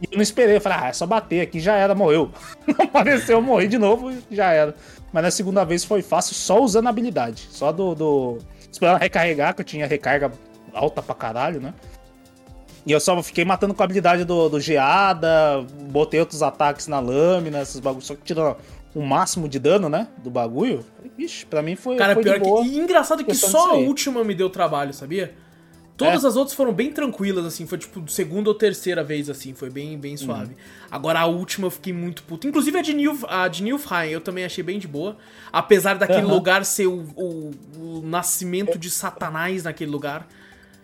[0.00, 2.30] E eu não esperei, eu falei, ah, é só bater aqui, já era, morreu.
[2.66, 4.74] Não apareceu, eu morri de novo e já era.
[5.12, 7.46] Mas na segunda vez foi fácil só usando a habilidade.
[7.50, 7.94] Só do.
[7.94, 8.38] do...
[8.70, 10.32] Esperando recarregar, que eu tinha recarga
[10.72, 11.72] alta pra caralho, né?
[12.84, 17.00] E eu só fiquei matando com a habilidade do, do geada, botei outros ataques na
[17.00, 18.56] lâmina, esses bagulhos, só que tirando
[18.94, 20.08] o máximo de dano, né?
[20.18, 20.84] Do bagulho.
[21.16, 22.68] Ixi, pra mim foi, Cara, foi pior que.
[22.68, 25.34] E engraçado que só a última me deu trabalho, sabia?
[25.96, 26.26] Todas É.
[26.26, 27.66] as outras foram bem tranquilas, assim.
[27.66, 29.54] Foi tipo segunda ou terceira vez, assim.
[29.54, 30.56] Foi bem, bem suave.
[30.90, 32.48] Agora a última eu fiquei muito puto.
[32.48, 35.16] Inclusive a de, Nilf, a de Nilfheim eu também achei bem de boa.
[35.52, 36.32] Apesar daquele Aham.
[36.34, 40.26] lugar ser o, o- o nascimento de Satanás naquele lugar.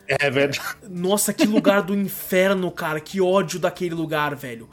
[0.07, 0.61] É verdade.
[0.89, 3.01] Nossa, que lugar do inferno, cara.
[3.01, 4.69] Que ódio daquele lugar, velho.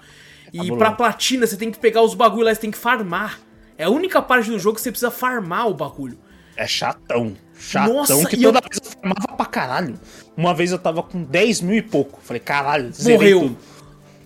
[0.53, 0.77] E Cabuloso.
[0.77, 3.39] pra platina, você tem que pegar os bagulho lá, você tem que farmar.
[3.77, 6.17] É a única parte do jogo que você precisa farmar o bagulho.
[6.55, 7.35] É chatão.
[7.59, 9.99] Chatão Nossa, que toda eu- vez eu farmava pra caralho.
[10.35, 12.19] Uma vez eu tava com 10 mil e pouco.
[12.23, 13.41] Falei, caralho, Morreu.
[13.41, 13.57] tudo.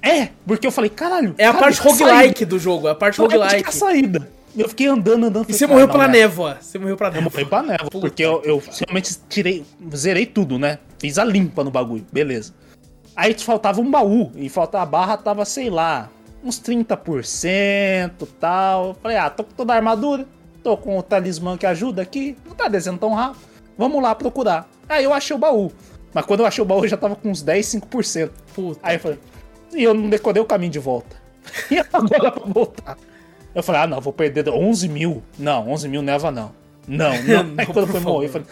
[0.02, 1.36] É, porque eu falei, caralho.
[1.38, 3.64] É a cadê parte roguelike do jogo, é a parte roguelike.
[3.68, 4.30] a saída.
[4.58, 5.50] Eu fiquei andando, andando.
[5.50, 6.14] E você cara, morreu não, pela né?
[6.14, 6.58] névoa.
[6.60, 7.32] Você morreu pela Eu névoa.
[7.32, 9.64] morri pra névoa, porque eu, eu realmente tirei,
[9.96, 10.80] zerei tudo, né?
[11.00, 12.54] Fiz a limpa no bagulho, beleza.
[13.16, 16.10] Aí faltava um baú, e faltava a barra tava, sei lá,
[16.44, 18.88] uns 30% e tal.
[18.90, 20.26] Eu Falei, ah, tô com toda a armadura,
[20.64, 23.42] tô com o talismã que ajuda aqui, não tá descendo tão rápido.
[23.78, 24.70] Vamos lá procurar.
[24.88, 25.72] Aí eu achei o baú.
[26.14, 28.32] Mas quando eu achei o baú, eu já tava com uns 10, 5%.
[28.54, 28.80] Puta.
[28.84, 29.20] Aí eu falei,
[29.74, 31.16] e eu não decorei o caminho de volta.
[31.72, 32.98] E agora pra voltar?
[33.54, 35.24] Eu falei, ah, não, vou perder 11 mil.
[35.38, 36.52] Não, 11 mil neva não.
[36.88, 37.44] Não, não.
[37.44, 38.48] Não, Aí quando fui morrer, eu falei,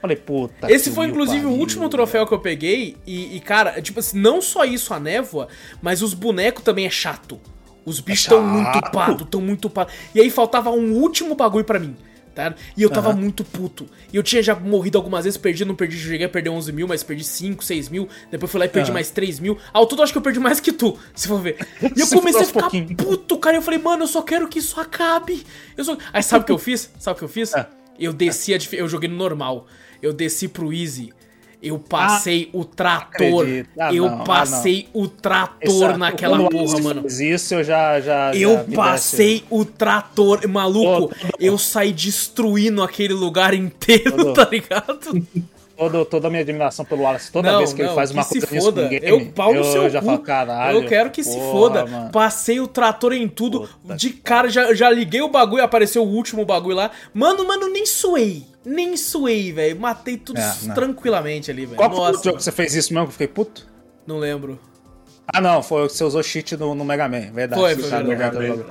[0.00, 0.70] falei, puta.
[0.72, 2.96] Esse foi inclusive o último troféu que eu peguei.
[3.06, 5.48] E, e, cara, tipo assim, não só isso a névoa,
[5.82, 7.40] mas os bonecos também é chato.
[7.88, 9.92] Os bichos É tão muito pato, tão muito pato.
[10.14, 11.96] E aí faltava um último bagulho pra mim.
[12.34, 12.54] Tá?
[12.76, 13.18] E eu tava Aham.
[13.18, 13.86] muito puto.
[14.12, 16.86] E eu tinha já morrido algumas vezes, perdi, não perdi, cheguei a perder 11 mil,
[16.86, 18.08] mas perdi 5, 6 mil.
[18.30, 18.94] Depois fui lá e perdi Aham.
[18.94, 19.58] mais 3 mil.
[19.72, 21.56] Ao todo, acho que eu perdi mais que tu, se for ver.
[21.96, 22.94] E eu comecei a ficar pouquinho.
[22.94, 23.56] puto, cara.
[23.56, 25.44] Eu falei, mano, eu só quero que isso acabe.
[25.76, 25.96] Eu só...
[26.12, 26.88] Aí sabe o que eu fiz?
[27.00, 27.52] Sabe o que eu fiz?
[27.56, 27.66] Ah.
[27.98, 29.66] Eu desci, eu joguei no normal.
[30.00, 31.12] Eu desci pro Easy.
[31.60, 33.44] Eu passei o trator.
[33.80, 37.04] Ah, eu não, ah, passei o trator Essa- naquela porra, mano.
[37.08, 38.00] Isso eu já.
[38.00, 41.08] já Eu já passei o trator, maluco.
[41.08, 45.26] Todo- Eu saí destruindo aquele lugar inteiro, Todo- tá ligado?
[45.78, 47.30] Todo, toda a minha admiração pelo Wallace.
[47.30, 48.88] Toda Não, vez que ele não, faz que uma se coisa foda.
[48.88, 50.06] game, Eu pau no eu seu já cu.
[50.06, 50.78] falo, caralho.
[50.78, 51.86] Eu quero que se porra, foda.
[51.86, 52.10] mano.
[52.10, 53.68] Passei o trator em tudo.
[53.80, 56.90] Puta de cara, já, já liguei o bagulho, apareceu o último bagulho lá.
[57.14, 58.44] Mano, mano, nem suei.
[58.64, 59.78] Nem suei, velho.
[59.78, 61.76] Matei tudo É, tranquilamente ali, velho.
[61.76, 63.64] Qual foi o jogo que você fez isso mesmo que eu fiquei puto?
[64.04, 64.58] não lembro.
[65.32, 67.60] Ah, não, foi o que você usou cheat no, no Mega Man, verdade.
[67.60, 68.08] Foi, foi verdade.
[68.08, 68.64] Mega Man.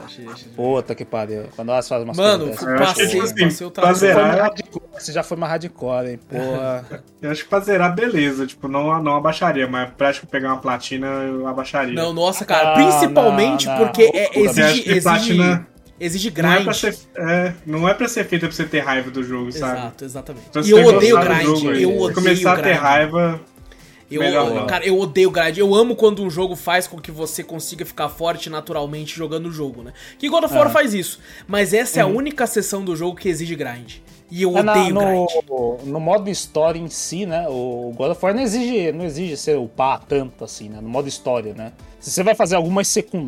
[0.56, 1.44] Puta que pariu.
[1.56, 4.52] Quando elas fazem umas Mano, coisas que, passei, tipo assim, passei o pra zerar,
[4.98, 6.20] você já foi mais hardcore, hein?
[6.28, 6.86] Porra.
[7.22, 8.48] eu acho que pra zerar, beleza.
[8.48, 11.94] Tipo, não, não abaixaria, mas pra acho que pegar uma platina, eu abaixaria.
[11.94, 12.72] Não, nossa, cara.
[12.72, 13.86] Ah, principalmente não, não.
[13.86, 15.68] porque é- exige, que exige, platina
[16.00, 16.64] exige não, é grind.
[16.64, 19.80] pra ser, é, não é pra ser feita pra você ter raiva do jogo, sabe?
[19.80, 20.46] Exato, exatamente.
[20.64, 21.44] E eu odeio grind.
[21.44, 22.80] jogo, eu se odeio começar a ter grind.
[22.80, 23.42] raiva,
[24.10, 25.58] Eu, Melhor cara, eu odeio grind.
[25.58, 29.52] Eu amo quando um jogo faz com que você consiga ficar forte naturalmente jogando o
[29.52, 29.92] jogo, né?
[30.18, 30.70] Que God of War Ah.
[30.70, 31.20] faz isso.
[31.46, 33.96] Mas essa é a única seção do jogo que exige grind.
[34.32, 35.28] E eu É na- odeio grind.
[35.50, 37.48] no, no modo história em si, né?
[37.50, 40.80] O God of War não exige, não exige ser upar tanto assim, né?
[40.82, 41.74] No modo história, né?
[42.00, 42.88] Se você vai fazer algumas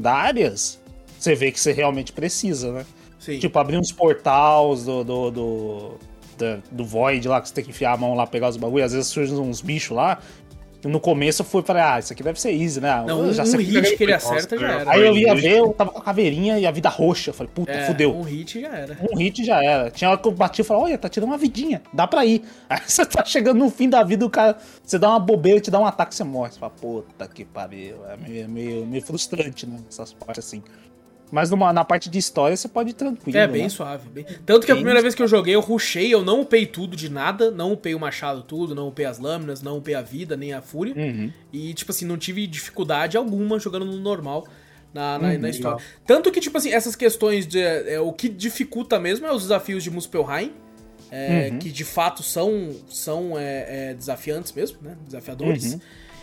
[0.09, 0.79] secundárias,
[1.17, 2.85] você vê que você realmente precisa, né?
[3.19, 3.37] Sim.
[3.37, 5.99] Tipo, abrir uns portais do, do, do,
[6.71, 8.83] do Void lá, que você tem que enfiar a mão lá, pegar os bagulho.
[8.85, 10.19] Às vezes surgem uns bichos lá.
[10.85, 13.03] No começo eu fui falei, ah, isso aqui deve ser easy, né?
[13.05, 14.91] Não, Eu já um hit que ele Nossa, acerta já era.
[14.91, 17.31] Aí eu ia ver, eu tava com a caveirinha e a vida roxa.
[17.31, 18.15] Eu falei, puta, É, fudeu.
[18.15, 18.97] Um hit já era.
[19.11, 19.91] Um hit já era.
[19.91, 22.43] Tinha hora que eu bati e falei, olha, tá tirando uma vidinha, dá pra ir.
[22.69, 24.57] Aí você tá chegando no fim da vida, o cara.
[24.83, 26.53] Você dá uma bobeira, te dá um ataque, você morre.
[26.53, 27.97] Você fala, puta que pariu.
[28.07, 29.77] É meio, meio, meio frustrante, né?
[29.89, 30.63] Essas partes assim.
[31.31, 33.37] Mas numa, na parte de história você pode ir tranquilo.
[33.37, 33.69] É, bem né?
[33.69, 34.09] suave.
[34.09, 36.65] bem- Tanto que a Bem primeira vez que eu joguei, eu rushei, eu não upei
[36.65, 40.01] tudo de nada, não upei o machado tudo, não upei as lâminas, não upei a
[40.01, 40.95] vida, nem a fúria.
[40.95, 41.31] Uhum.
[41.53, 44.47] E, tipo assim, não tive dificuldade alguma jogando no normal
[44.93, 45.77] na, na, Uhum, na história.
[45.77, 45.89] legal.
[46.07, 47.59] Tanto que, tipo assim, essas questões de.
[47.59, 50.51] é, o que dificulta mesmo é os desafios de Muspelheim.
[51.11, 51.59] é, Uhum.
[51.59, 54.95] Que de fato são, são é, é, desafiantes mesmo, né?
[55.05, 55.73] Desafiadores.
[55.73, 55.79] Uhum.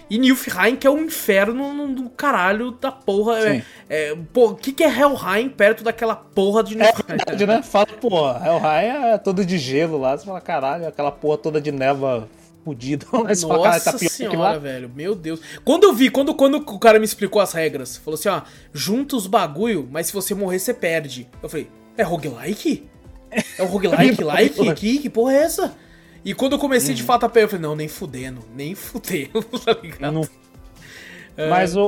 [0.08, 3.38] E Nilfheim, que é o inferno no- do caralho da porra.
[3.40, 3.62] É, Sim.
[3.88, 7.04] é, pô, o que, que é Helheim perto daquela porra de É Nilfheim?
[7.16, 7.62] verdade, né?
[7.62, 10.16] Fala, pô, Hellraiser é todo de gelo lá.
[10.16, 12.28] Você fala, caralho, aquela porra toda de neva
[12.64, 13.04] fudida.
[13.10, 14.58] Fala, caralho, Nossa tá pior senhora, lá.
[14.58, 14.90] velho.
[14.94, 15.40] Meu Deus.
[15.64, 18.42] Quando eu vi, quando, quando o cara me explicou as regras, falou assim, ó,
[18.72, 21.28] junta os bagulho, mas se você morrer, você perde.
[21.42, 22.88] Eu falei, é roguelike?
[23.58, 24.74] É um roguelike like?
[24.74, 25.74] Que, que porra é essa?
[26.26, 26.96] E quando eu comecei Uhum.
[26.96, 30.12] de fato a pegar, eu falei, não, nem fudendo, nem fudendo, tá ligado?
[30.12, 30.28] Não-
[31.50, 31.82] Mas o,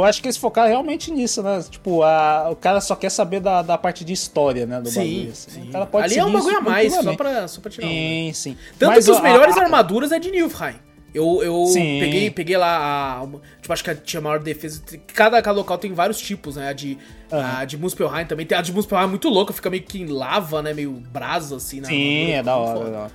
[0.00, 1.62] o- acho que eles focaram realmente nisso, né?
[1.70, 4.80] Tipo, a, o cara só quer saber da, da parte de história, né?
[4.80, 5.30] Do Sim, bagulho.
[5.30, 5.50] assim.
[5.50, 5.68] sim.
[5.68, 7.86] O cara pode Ali é um bagulho a mais, só pra, só pra tirar.
[7.86, 8.56] Sim, sim.
[8.78, 10.74] Tanto Mas que as a- melhores a- armaduras é de Nilfheim.
[11.14, 12.00] Eu, eu Sim.
[12.00, 13.26] peguei, peguei lá a.
[13.60, 14.82] Tipo, acho que a tinha maior defesa.
[15.14, 16.70] Cada, cada local tem vários tipos, né?
[16.70, 16.98] A de,
[17.30, 17.58] Aham.
[17.58, 18.44] a de Muspelheim também.
[18.44, 20.74] Tem a de Muspelheim é muito louca, fica meio que em lava, né?
[20.74, 22.88] Meio brasa, assim, na Sim, armadura, é da hora.
[22.88, 23.12] é da hora.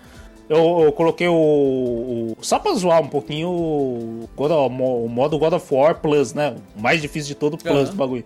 [0.50, 5.54] Eu, eu coloquei o, o- Só pra zoar um pouquinho o, God o modo God
[5.54, 6.56] of War Plus, né?
[6.76, 7.84] O mais difícil de todo o Plus Aham.
[7.92, 8.26] do bagulho.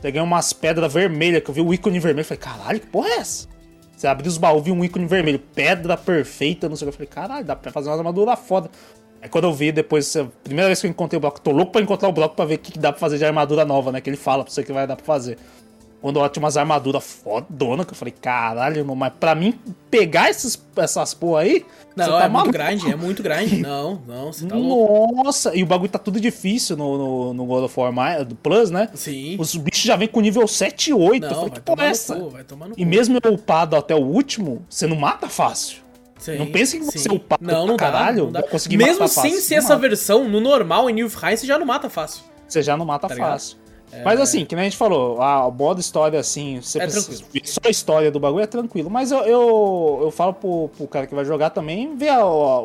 [0.00, 2.24] Peguei umas pedras vermelhas, que eu vi o ícone vermelho.
[2.24, 3.48] Falei, caralho, que porra é essa?
[3.96, 6.94] Você abriu os baús, viu um ícone vermelho, pedra perfeita, não sei o que.
[6.94, 8.70] Eu falei, caralho, dá pra fazer uma armadura foda.
[9.22, 11.72] Aí quando eu vi depois, a primeira vez que eu encontrei o bloco, tô louco
[11.72, 13.90] pra encontrar o bloco pra ver o que que dá pra fazer de armadura nova,
[13.90, 14.00] né?
[14.00, 15.38] Que ele fala pra você que vai dar pra fazer.
[16.04, 19.58] Quando ela tinha umas armaduras fodona, que eu falei, caralho, irmão, mas pra mim
[19.90, 21.64] pegar esses, essas porra aí.
[21.96, 22.52] Não, você é tá muito maluco.
[22.52, 23.56] grande, é muito grande.
[23.64, 25.24] Não, não, você tá louco.
[25.24, 28.70] Nossa, e o bagulho tá tudo difícil no, no, no God of War do Plus,
[28.70, 28.90] né?
[28.92, 29.36] Sim.
[29.38, 31.24] Os bichos já vem com nível 7 e 8.
[31.24, 32.16] eu Não, falei, vai que porra é essa?
[32.16, 35.78] cu, vai tomar no E mesmo eu upado até o último, você não mata fácil.
[36.18, 38.44] Sim, não pense que você é upado Não, não pra dá, caralho, não dá.
[38.72, 39.40] Mesmo sem fácil.
[39.40, 39.80] ser essa mata.
[39.80, 42.24] versão, no normal, em Nilfheim, você já não mata fácil.
[42.46, 43.30] Você já não mata Tá ligado?
[44.02, 47.42] Mas assim, que nem a gente falou, a- modo história, assim, você É precisa ver
[47.44, 48.90] só a história do bagulho é tranquilo.
[48.90, 52.12] Mas eu, eu, eu falo pro, pro cara que vai jogar também, ver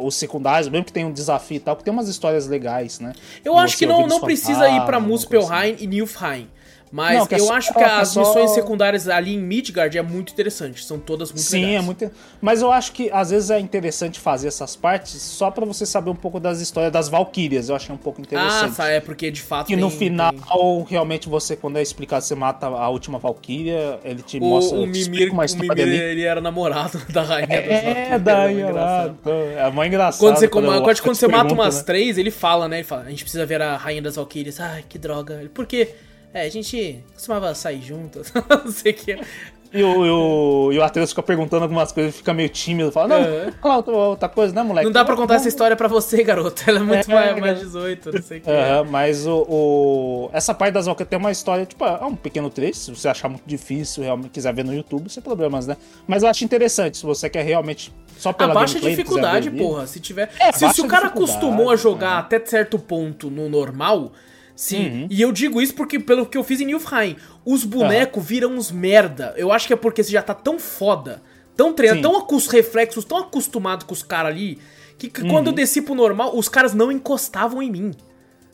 [0.01, 3.14] os secundários, mesmo que tem um desafio e tal, que tem umas histórias legais, né?
[3.43, 6.47] Eu acho que não, não precisa ir pra Muspelheim coisa e Nilfheim.
[6.91, 9.95] Mas Não, é eu só- acho que é as só- missões secundárias ali em Midgard
[9.95, 10.84] é muito interessante.
[10.84, 11.76] São todas muito Sim, legais.
[11.76, 12.11] é muito.
[12.41, 16.10] Mas eu acho que às vezes é interessante fazer essas partes só pra você saber
[16.10, 17.70] um pouco das histórias das Valkyrias.
[17.70, 18.76] Eu achei um pouco Ah, interessante.
[18.76, 22.34] tá, é porque de fato Que no final, tem- realmente, você, quando é explicado, você
[22.34, 25.95] mata a última Valkyria, ele te O, mostra o Mimir, uma o Mimir ali.
[25.95, 29.06] ele era namorado da rainha das É, daí, era lá.
[29.06, 29.18] engraçado.
[29.57, 30.20] É mó engraçado.
[30.22, 31.84] Quando você, quando eu- quando, quando você mata umas né?
[31.84, 32.78] três, ele fala, né?
[32.78, 34.60] Ele fala, a gente precisa ver a rainha das Valkyrias.
[34.60, 35.36] Ai, que droga.
[35.41, 35.94] Ele, Por quê?
[36.34, 38.31] É, a gente costumava sair juntos.
[38.64, 39.19] não sei o que.
[39.72, 43.53] E o, e o, Atreus fica perguntando algumas coisas, fica meio tímido, fala, não, É.
[43.64, 44.85] outra, outra coisa, né, moleque?
[44.85, 46.64] Não dá pra contar essa história pra você, garoto.
[46.68, 47.39] Ela é muito É, mais, é.
[47.39, 48.49] mais 18, não sei o que.
[48.49, 52.49] Aham, mas o, o- essa parte das Valkyrias tem uma história, tipo, é um pequeno
[52.49, 55.77] trecho, se você achar muito difícil, realmente quiser ver no YouTube, sem problemas, né?
[56.07, 59.85] Mas eu acho interessante, se você quer realmente só pela Abaixa a gameplay, dificuldade, porra.
[59.85, 60.31] Se tiver.
[60.39, 62.19] É, se, se o cara acostumou a jogar é.
[62.22, 64.11] até certo ponto no normal.
[64.60, 65.07] Se, Uhum.
[65.10, 67.15] E eu digo isso porque pelo que eu fiz em Nilfheim,
[67.45, 69.34] os bonecos viram uns merda.
[69.38, 71.22] Eu acho que é porque você já tá tão foda,
[71.56, 72.11] tão treinado, Sim.
[72.14, 74.60] tão com os reflexos, tão acostumado com os caras ali,
[74.98, 75.30] que, que Uhum.
[75.30, 77.91] quando eu desci pro normal, os caras não encostavam em mim.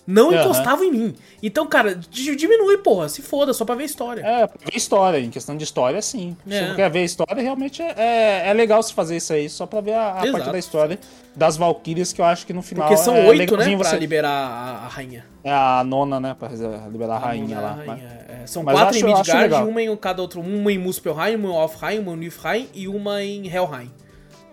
[0.07, 0.43] Não Aham.
[0.43, 1.15] encostavam em mim.
[1.41, 3.09] Então, cara, di- diminui, porra.
[3.09, 4.21] Se foda, só pra ver história.
[4.21, 6.37] É, pra ver história, em questão de história, sim.
[6.47, 6.67] Se É.
[6.69, 9.65] você quer ver a história, realmente é, é, é legal se fazer isso aí, só
[9.65, 10.99] pra ver a, a parte da história
[11.35, 13.89] das Valkyrias, que eu acho que no final Porque são é oito, né, legalzinho pra
[13.89, 13.97] você...
[13.97, 15.25] liberar a, a rainha.
[15.43, 16.49] É a nona, né, pra
[16.91, 17.71] liberar a rainha A lá.
[17.73, 18.03] rainha, mas-
[18.43, 18.47] é.
[18.47, 20.39] São mas quatro acho- em Midgard, uma em cada outro.
[20.39, 23.91] Uma em Muspelheim, uma em Alfheim, uma em Niflheim e uma em Helheim.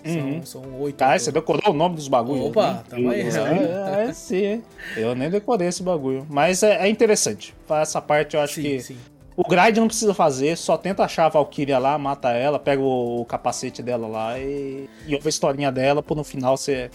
[0.05, 1.03] São, são oito.
[1.03, 2.47] Ao você decorou o nome dos bagulhos.
[2.47, 2.83] Opa, né?
[2.89, 4.63] tamo aí, É, é, sim.
[4.97, 6.27] Eu nem decorei esse bagulho.
[6.29, 7.55] Mas é, é interessante.
[7.71, 8.81] Essa parte eu acho Sim, que.
[8.81, 8.97] sim.
[9.37, 13.25] O grind não precisa fazer, só tenta achar a Valkyria lá, mata ela, pega o,
[13.25, 16.91] capacete dela lá e, e ouve a historinha dela, pro no final você,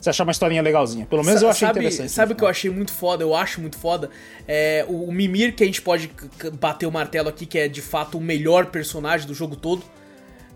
[0.00, 1.06] você achar uma historinha legalzinha.
[1.06, 2.10] Pelo menos eu achei sabe, interessante.
[2.10, 2.50] Sabe o que eu final.
[2.50, 3.22] achei muito foda?
[3.22, 4.10] Eu acho muito foda.
[4.48, 6.10] É, o, o Mimir, que a gente pode
[6.54, 9.84] bater o martelo aqui, que é de fato o melhor personagem do jogo todo.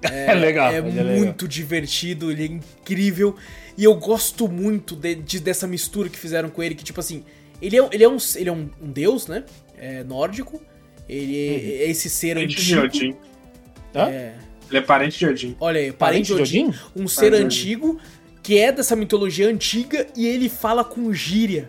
[0.03, 0.73] É, legal.
[0.73, 1.17] É ele legal.
[1.19, 3.37] muito divertido, ele é incrível.
[3.77, 7.25] E eu gosto muito de- de- dessa mistura que fizeram com ele, que tipo assim,
[7.61, 9.45] ele é, ele é, um, ele é um, um deus, né?
[9.79, 10.61] É, nórdico.
[11.09, 12.85] Ele é, é esse ser Parente de antigo.
[12.85, 13.17] Odin.
[13.95, 14.09] Hã?
[14.11, 14.35] É,
[14.69, 15.57] Ele é parente de Odin.
[15.61, 16.79] olha aí, Parente parente de de Odin, Odin?
[17.03, 18.01] um ser Parente de antigo
[18.43, 21.69] que é dessa mitologia antiga e ele fala com gíria.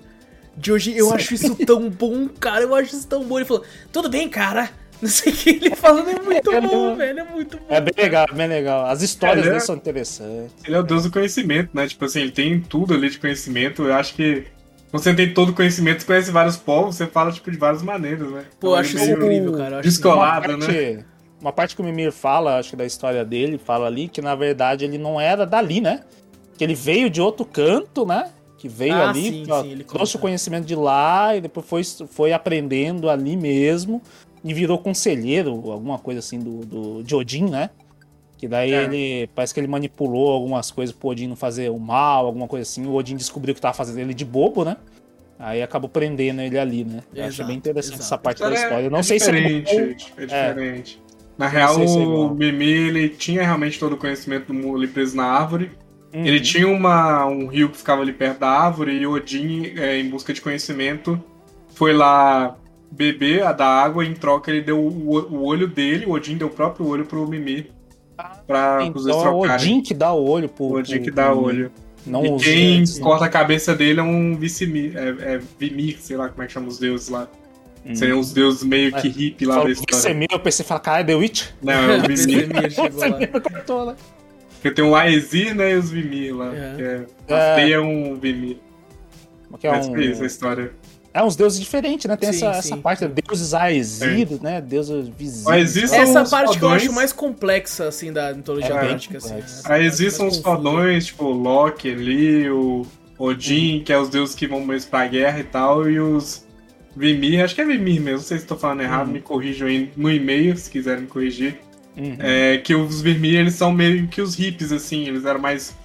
[0.56, 2.64] De hoje, eu acho isso tão bom, cara.
[2.64, 3.38] Eu acho isso tão bom.
[3.40, 4.70] Ele falou, tudo bem, cara.
[5.02, 6.96] Não sei o que ele falando, é muito É, bom, não.
[6.96, 7.20] velho.
[7.20, 7.64] É muito bom.
[7.70, 8.86] É bem legal, bem legal.
[8.86, 10.54] As histórias é- dele são interessantes.
[10.66, 11.88] Ele é o deus do conhecimento, né?
[11.88, 13.84] Tipo assim, ele tem tudo ali de conhecimento.
[13.84, 14.46] Eu acho que
[14.92, 18.30] você tem todo o conhecimento, você conhece vários povos, você fala, tipo, de várias maneiras,
[18.30, 18.44] né?
[18.60, 19.76] Pô, eu Então, acho isso incrível, cara.
[19.76, 20.48] eu acho descolado.
[20.60, 21.06] parte,
[21.40, 24.36] Uma parte que o Mimir fala, acho que da história dele, fala ali que na
[24.36, 26.02] verdade ele não era dali, né?
[26.56, 28.30] Que ele veio de outro canto, né?
[28.60, 30.18] Que veio Ah, ali, sim, ó, sim, ele trouxe conta.
[30.18, 34.00] o conhecimento de lá e depois foi, foi aprendendo ali mesmo
[34.44, 37.70] e virou conselheiro, alguma coisa assim do, do de Odin, né?
[38.38, 38.84] Que daí É.
[38.84, 39.30] ele.
[39.36, 42.86] Parece que ele manipulou algumas coisas pro Odin não fazer o mal, alguma coisa assim.
[42.88, 44.78] O Odin descobriu que tava fazendo ele de bobo, né?
[45.38, 47.02] Aí acabou prendendo ele ali, né?
[47.14, 48.04] Eu achei Exato, bem interessante exato.
[48.04, 48.84] essa parte da É- história.
[48.86, 51.02] Eu não é sei se é é diferente.
[51.38, 52.30] Na Não real, se é o.
[52.36, 55.72] Mimi, ele tinha realmente todo o conhecimento do mundo ali preso na árvore.
[56.14, 56.26] Uhum.
[56.26, 60.10] Ele tinha uma, um rio que ficava ali perto da árvore e Odin, é, em
[60.10, 61.20] busca de conhecimento,
[61.74, 62.56] foi lá
[62.92, 66.38] beber a da água e em troca ele deu o, o olho dele, o Odin
[66.38, 67.72] deu o próprio olho pro Mimi.
[68.46, 69.56] Pra os dois Então é o trocarem.
[69.56, 70.66] Odin que dá o olho pro.
[70.66, 71.72] O Odin pro- que dá o olho.
[72.06, 73.04] Não e os quem gigantes, né?
[73.04, 76.54] corta a cabeça dele é um Vicimir, é, é Vimir, sei lá como é que
[76.54, 77.28] chama os deuses lá.
[77.86, 77.96] Hum.
[77.96, 79.12] Seriam os deuses meio que É.
[79.12, 80.18] hippie lá Falou da que história.
[80.20, 81.46] Você eu pensei, fala, caralho, The Witch?
[81.62, 82.50] Não, é o Vimir.
[82.98, 83.18] Lá.
[83.18, 83.96] me cortou, né?
[84.54, 86.54] Porque tem o Aesir, né, e os Vimir lá.
[86.56, 86.76] É.
[86.76, 87.52] Que é, É.
[87.52, 88.58] a feia é um Vimir.
[89.60, 90.72] Que é, Mas um, foi isso a história.
[91.14, 92.16] É uns deuses diferentes, né?
[92.16, 92.74] Tem Sim, essa, sim.
[92.74, 94.62] essa parte, deuses Aesir, né?
[94.62, 95.12] Deuses
[95.90, 99.36] são Essa parte que eu acho mais complexa, assim, da mitologia É nórdica, assim.
[99.80, 102.86] existem mais os fodões, tipo o Loki ali, o
[103.18, 106.46] Odin, que é os deuses que vão mesmo pra guerra e tal, e os
[106.96, 109.14] Vimir, acho que é Vimir mesmo, não sei se estou falando errado, Uhum.
[109.14, 111.60] me corrijam aí no e-mail, se quiserem me corrigir.
[111.98, 112.16] Uhum.
[112.20, 115.76] É, que os Vermir, eles são meio que os hippies, assim, eles eram mais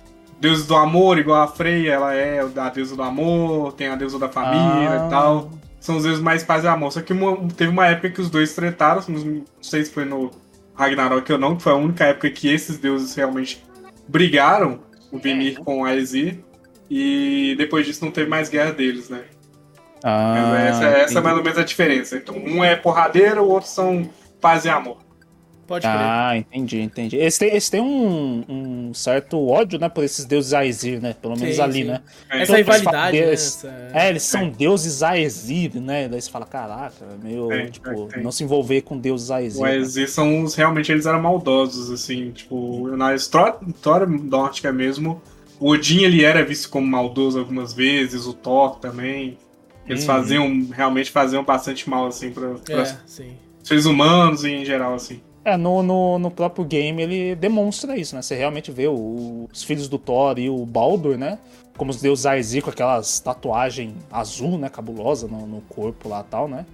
[0.41, 4.19] deuses do amor, igual a Freya, ela é a deusa do amor, tem a deusa
[4.19, 5.07] da família Ah.
[5.07, 5.51] e tal.
[5.81, 6.93] São os deuses mais paz e amor.
[6.93, 10.31] Só que uma- teve uma época que os dois tretaram, não sei se foi no
[10.75, 13.65] Ragnarok ou não, que foi a única época que esses deuses realmente
[14.09, 14.81] brigaram,
[15.13, 16.39] o Vimir com a Aesir,
[16.91, 19.23] e depois disso não teve mais guerra deles, né?
[20.05, 22.17] Ah, essa, essa é mais ou menos a diferença.
[22.17, 24.09] Então, um é porradeiro, o outro são
[24.41, 24.99] paz e amor.
[25.67, 25.97] Pode crer.
[25.97, 27.17] Ah, entendi, entendi.
[27.17, 31.15] Eles têm, eles têm um, um certo ódio, né, por esses deuses Aesir, né?
[31.21, 31.85] Pelo menos Sim, ali, sim.
[31.85, 32.01] né?
[32.31, 33.33] É, Essa Então, rivalidade, né?
[33.33, 33.69] Essa...
[33.93, 36.09] É, eles são deuses Aesir, né?
[36.09, 38.23] Daí você fala, caraca, meio, É, tipo, é, é.
[38.23, 39.63] não se envolver com deuses Aesir.
[39.63, 39.79] né?
[39.79, 45.21] Mas eles são os, realmente eles eram maldosos, assim, tipo, na história, história nórdica mesmo,
[45.59, 49.37] o Odin ele era visto como maldoso algumas vezes, o Thor também.
[49.89, 50.07] Eles Uhum.
[50.07, 53.33] faziam, realmente faziam bastante mal, assim, para É, sim.
[53.63, 55.21] seres humanos e em geral, assim.
[55.47, 58.21] É, no, no, no próprio game ele demonstra isso, né?
[58.23, 61.39] Você realmente vê o- os filhos do Thor e o Baldur, né?
[61.79, 64.69] Como os deuses Aesir com aquelas tatuagens azul, né?
[64.69, 66.67] Cabulosa no, no corpo lá tal, né?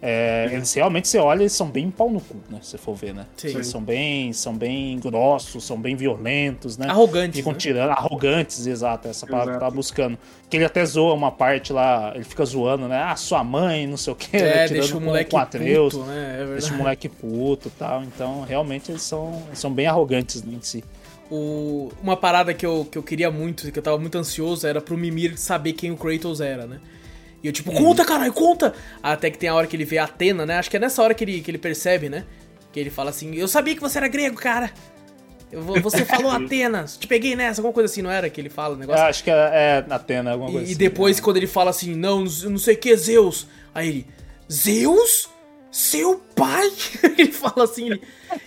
[0.00, 2.60] É, eles realmente, você olha, eles são bem pau no cu, né?
[2.62, 3.26] Se você for ver, né?
[3.36, 3.48] Sim.
[3.48, 6.86] Eles são bem, são bem grossos, são bem violentos, né?
[6.88, 7.36] Arrogante.
[7.36, 7.58] Ficam né?
[7.58, 9.64] tirando, arrogantes, exato, essa palavra que eu Exato.
[9.66, 10.18] tava buscando.
[10.48, 13.02] Que ele até zoa uma parte lá, ele fica zoando, né?
[13.02, 16.06] Ah, sua mãe, não sei o que, É, tirando deixa o moleque com Atreus, puto,
[16.06, 16.38] né?
[16.42, 18.04] É Deixa o moleque puto e tal.
[18.04, 20.84] Então, realmente, eles são, eles são bem arrogantes né, em si.
[21.28, 24.80] O- Uma parada que eu, que eu queria muito, que eu tava muito ansioso, era
[24.80, 26.78] pro Mimir saber quem o Kratos era, né?
[27.42, 28.74] E eu tipo, conta, caralho, conta!
[29.02, 30.58] Até que tem a hora que ele vê a Atena, né?
[30.58, 32.24] Acho que é nessa hora que ele, que ele percebe, né?
[32.72, 34.70] Que ele fala assim, eu sabia que você era grego, cara!
[35.50, 38.70] Eu você falou Atenas, te peguei nessa, alguma coisa assim, não era que ele fala
[38.74, 39.02] o Eu negócio?
[39.04, 41.22] acho que é, é Atena, alguma E, coisa e assim, depois, né?
[41.22, 43.46] quando ele fala assim, não, não não sei o que, Zeus.
[43.74, 44.06] Aí ele,
[44.52, 45.30] Zeus?
[45.70, 46.70] Seu pai?
[47.18, 48.02] ele fala assim, ele,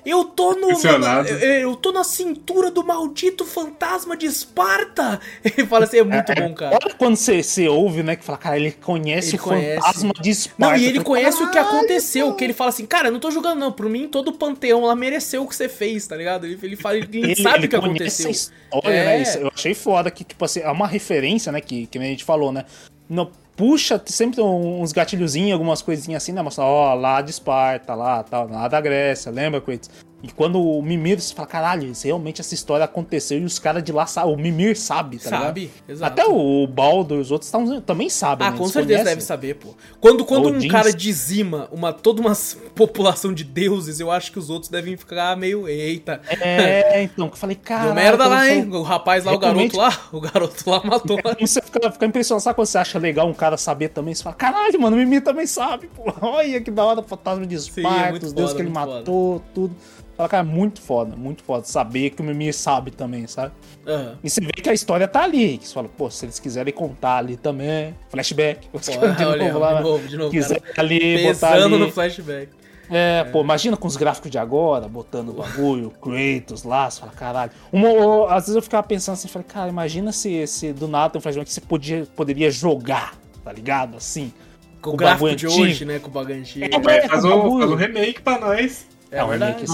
[0.06, 0.61] eu tô no.
[0.61, 1.27] na- Impressionado.
[1.30, 5.19] eu, tô na cintura do maldito fantasma de Esparta.
[5.43, 6.80] Ele fala assim, é muito bom, cara.
[6.84, 9.81] Olha quando você, você ouve, né, que fala, cara, ele conhece Ele o conhece.
[9.81, 10.77] fantasma de Esparta.
[10.77, 13.30] Não, e ele conhece o que "Caralho, aconteceu, que ele fala assim, cara, não tô
[13.30, 16.45] julgando não, por mim todo o panteão lá mereceu o que você fez, tá ligado?
[16.45, 18.27] Ele, ele, fala, ele, Ele, sabe o que conhece aconteceu.
[18.27, 19.06] a história, É.
[19.06, 19.22] né?
[19.22, 21.61] Isso, eu achei foda que, tipo assim, é uma referência, né?
[21.61, 22.65] Que, que a gente falou, né?
[23.10, 26.41] No, puxa sempre uns gatilhozinhos, algumas coisinhas assim, né?
[26.41, 29.90] Mostra, ó, lá de Esparta, lá, tal, lá da Grécia, lembra, Kratos?
[30.23, 33.91] E quando o Mimir, você fala, caralho, realmente essa história aconteceu e os caras de
[33.91, 35.43] lá sabem, o Mimir sabe, tá ligado?
[35.45, 36.11] Sabe, exato.
[36.14, 38.57] Até o Baldur e os outros tão- também sabem, Ah, né?
[38.57, 39.15] com Eles certeza conhecem.
[39.15, 39.69] deve saber, pô.
[39.99, 42.34] Quando, quando um cara dizima uma, toda uma
[42.76, 46.22] população de deuses, eu acho que os outros devem ficar meio, eita.
[46.39, 47.85] É, então, que eu falei, cara.
[47.85, 48.69] Deu merda lá, hein?
[48.72, 51.18] O rapaz lá, o Realmente- garoto lá, o garoto lá matou.
[51.39, 54.14] Você fica, fica impressionado, sabe quando você acha legal um cara saber também?
[54.14, 56.03] Você fala, caralho, mano, o Mimi também sabe, pô.
[56.22, 58.77] Olha que da hora o fantasma de é Esparta, muito os deuses foda, que ele
[58.77, 59.76] muito matou, tudo.
[60.18, 61.64] Fala, cara, muito foda, muito foda.
[61.66, 63.54] Saber que o Mimi sabe também, sabe?
[63.88, 64.18] Aham.
[64.24, 65.58] E você vê que a história tá ali.
[65.58, 67.96] Que você fala, pô, se eles quiserem contar ali também.
[68.10, 68.68] Flashback.
[68.72, 70.74] Pô, de olha, novo lá, de novo, de novo, quiser cara.
[70.88, 71.78] ali, botar ali.
[71.78, 72.50] no flashback.
[72.94, 77.14] É, pô, imagina com os gráficos de agora, botando o bagulho, Kratos lá, você fala,
[77.14, 77.52] caralho.
[77.72, 81.10] Uma, ou- às vezes eu ficava pensando assim, falei, cara, imagina se, se do nada
[81.14, 83.16] tem um flashback que você podia, poderia jogar,
[83.46, 83.96] tá ligado?
[83.96, 84.34] Assim.
[84.82, 85.62] Com o o gráfico de antigo.
[85.64, 86.00] hoje, né?
[86.00, 86.66] Com o bagulho antigo.
[86.66, 87.60] É, Vai é, um, bagulho.
[87.60, 88.86] faz um remake pra nós.
[89.12, 89.52] É um verdade.
[89.52, 89.74] remake, é Não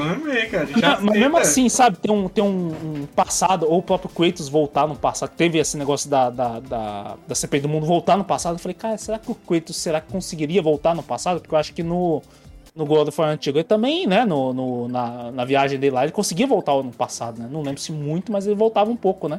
[0.00, 2.68] um remake, a gente já Mas mesmo assim, sabe, tem um, tem um,
[3.02, 7.16] um passado, ou o próprio Kratos voltar no passado, teve esse negócio da, da, da,
[7.28, 10.00] da CPI do mundo voltar no passado, eu falei, cara, será que o Kratos será
[10.00, 11.40] que conseguiria voltar no passado?
[11.40, 12.22] Porque eu acho que no,
[12.74, 16.04] no God of War antigo ele também, né, no, no- na, na viagem dele lá,
[16.04, 17.48] ele conseguia voltar no passado, né?
[17.50, 19.38] Não lembro se muito, mas ele voltava um pouco, né?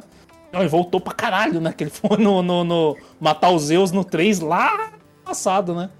[0.52, 1.72] Não, ele voltou pra caralho, né?
[1.76, 5.90] Que ele foi no, no, no matar os Zeus no 3 lá no passado, né?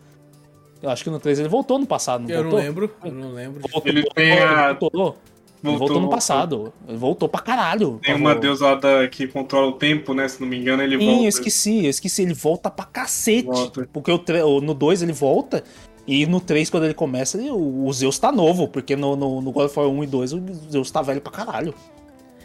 [0.85, 2.59] Eu acho que no 3 ele voltou no passado, não Eu não voltou?
[2.67, 3.61] lembro, eu não lembro.
[3.61, 5.17] Voltou, Ele tem a- voltou, voltou.
[5.65, 6.73] Ele voltou no passado.
[6.87, 7.99] Ele voltou pra caralho.
[8.03, 10.29] Tem Pra uma vo- deusa lá da- que controla o tempo, né?
[10.29, 11.23] Se não me engano, ele Sim, volta.
[11.23, 12.23] eu esqueci, eu esqueci.
[12.23, 13.47] Ele volta pra cacete.
[13.47, 13.89] Volta.
[13.91, 15.65] Porque o no 2 ele volta.
[16.07, 18.69] E no 3, quando ele começa, ele- o Zeus tá novo.
[18.69, 21.33] Porque no, no, no God of War 1 e 2, o Zeus tá velho pra
[21.33, 21.75] caralho.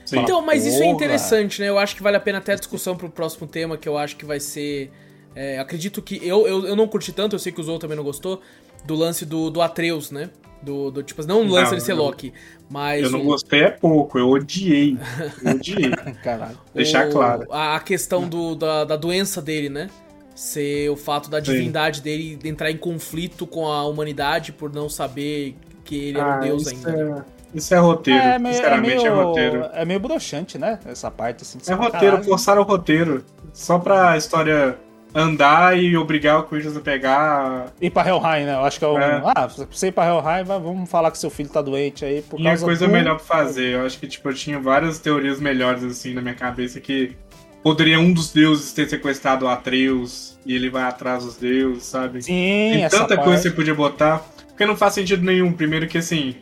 [0.06, 0.20] Sim.
[0.20, 0.94] Então, mas isso é Porra.
[0.94, 1.68] interessante, né?
[1.68, 4.16] Eu acho que vale a pena até a discussão pro próximo tema, que eu acho
[4.16, 4.92] que vai ser.
[5.36, 6.16] É, acredito que.
[6.26, 8.42] Eu, eu, eu não curti tanto, eu sei que o Zou também não gostou,
[8.86, 10.30] do lance do, do Atreus, né?
[10.62, 12.34] Do, do tipo, não o lance de ser Loki,
[12.70, 13.04] mas.
[13.04, 14.98] Eu não o- gostei é pouco, eu odiei.
[15.44, 15.92] Eu odiei.
[16.24, 16.58] Caralho.
[16.74, 17.48] Deixar o- claro.
[17.50, 19.90] A, a questão do, da, da doença dele, né?
[20.36, 21.52] Ser o fato da Sim.
[21.54, 26.32] divindade dele entrar em conflito com a humanidade por não saber que ele era um
[26.32, 27.26] Ah, deus isso ainda.
[27.54, 28.20] É, isso é roteiro.
[28.20, 29.70] É, meio, é, Sinceramente, é, meio, roteiro.
[29.74, 30.80] é meio broxante, né?
[30.86, 31.58] Essa parte assim.
[31.68, 32.24] É roteiro, caralho.
[32.24, 33.24] forçaram o roteiro.
[33.54, 34.78] Só pra história
[35.14, 37.74] andar e obrigar o Kratos a pegar.
[37.82, 38.54] Ir pra Helheim, né?
[38.56, 39.00] Eu acho que é um.
[39.00, 39.22] É.
[39.36, 42.50] Ah, você ir pra vai- vamos falar que seu filho tá doente aí por Tinha
[42.52, 43.76] causa coisa do- melhor pra fazer.
[43.76, 47.16] Eu acho que, tipo, eu tinha várias teorias melhores, assim, na minha cabeça que
[47.64, 52.22] poderia um dos deuses ter sequestrado o Atreus e ele vai atrás dos deuses, sabe?
[52.22, 53.24] Sim, Tem tanta parte.
[53.24, 54.20] coisa que você podia botar.
[54.48, 55.52] Porque não faz sentido nenhum.
[55.54, 56.36] Primeiro que, assim,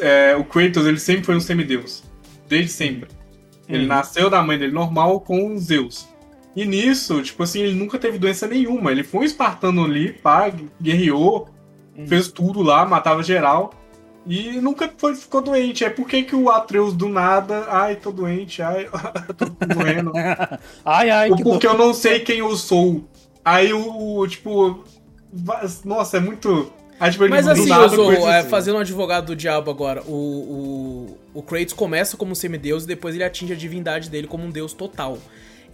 [0.00, 2.02] é, o Kratos, ele sempre foi um semideus.
[2.48, 3.08] Desde sempre.
[3.68, 3.88] Ele Uhum.
[3.88, 6.08] nasceu da mãe dele normal com Zeus.
[6.54, 8.90] E nisso, tipo assim, ele nunca teve doença nenhuma.
[8.92, 10.50] Ele foi um espartano ali, pá,
[10.80, 11.48] guerreou,
[11.96, 12.06] Uhum.
[12.06, 13.72] fez tudo lá, matava geral.
[14.26, 15.84] E nunca foi, ficou doente.
[15.84, 18.88] É por que que o Atreus do nada, ai, tô doente, ai,
[19.36, 20.12] tô morrendo.
[20.84, 21.74] ai, ai, Ou que porque dor.
[21.74, 23.04] eu não sei quem eu sou.
[23.44, 24.84] Aí o, tipo.
[25.84, 26.72] Nossa, é muito.
[27.00, 28.48] Aí, tipo, Mas do assim, Zorro, é, assim.
[28.48, 32.86] fazendo um advogado do diabo agora, o, o, o Kratos começa como um semideus e
[32.86, 35.18] depois ele atinge a divindade dele como um deus total.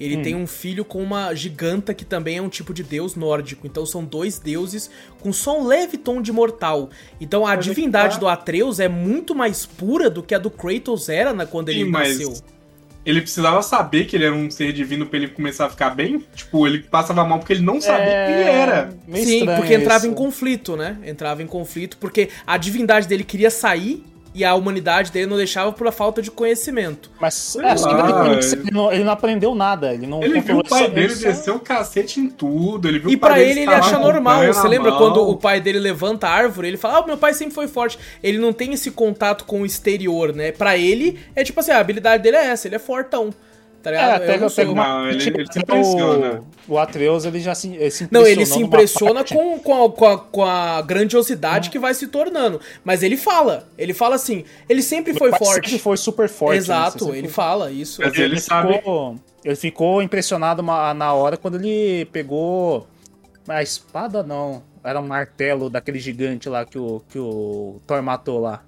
[0.00, 0.22] Ele Hum.
[0.22, 3.66] tem um filho com uma giganta que também é um tipo de deus nórdico.
[3.66, 6.90] Então são dois deuses com só um leve tom de mortal.
[7.20, 8.20] Então a Mas é que divindade tá.
[8.20, 11.84] do Atreus é muito mais pura do que a do Kratos era na, quando ele
[11.84, 12.34] Sim, mas nasceu.
[13.06, 16.22] Ele precisava saber que ele era um ser divino pra ele começar a ficar bem.
[16.34, 18.90] Tipo, ele passava mal porque ele não sabia quem ele era.
[19.08, 20.12] É, Meio Sim, porque entrava isso.
[20.12, 20.98] em conflito, né?
[21.04, 24.04] Entrava em conflito porque a divindade dele queria sair
[24.38, 27.10] e a humanidade dele não deixava por falta de conhecimento.
[27.20, 28.60] Mas é, só que é.
[28.60, 29.92] ele, não, ele não aprendeu nada.
[29.92, 32.86] Ele não Ele viu o pai dele descer o cacete em tudo.
[32.86, 34.46] Ele viu E dele ele ele acha normal.
[34.46, 34.98] Você lembra mão.
[35.00, 36.68] quando o pai dele levanta a árvore?
[36.68, 37.98] Ele fala: Ah, meu pai sempre foi forte.
[38.22, 40.52] Ele não tem esse contato com o exterior, né?
[40.52, 43.34] Pra ele, é tipo assim: a habilidade dele é essa, ele é fortão.
[43.82, 44.14] Tá É, ligado?
[44.16, 44.72] até, Eu até sou.
[44.72, 46.42] uma Não, ele- ele se o- impressiona.
[46.66, 50.04] O, Atreus, ele já se, ele se Não, ele se impressiona com, com, a, com,
[50.06, 52.60] a, com a grandiosidade que vai se tornando.
[52.84, 55.66] Mas ele fala, ele fala assim, ele sempre foi Mas forte.
[55.70, 56.52] Sempre foi super forte.
[56.52, 56.56] né?
[56.58, 58.02] Exato, Sempre- ele fala isso.
[58.02, 58.74] Mas ele sabe.
[58.74, 62.86] Ficou, ele ficou impressionado ma- na hora quando ele pegou.
[63.48, 64.62] A espada não.
[64.84, 68.62] Era um martelo daquele gigante lá que o, que o Thor matou lá.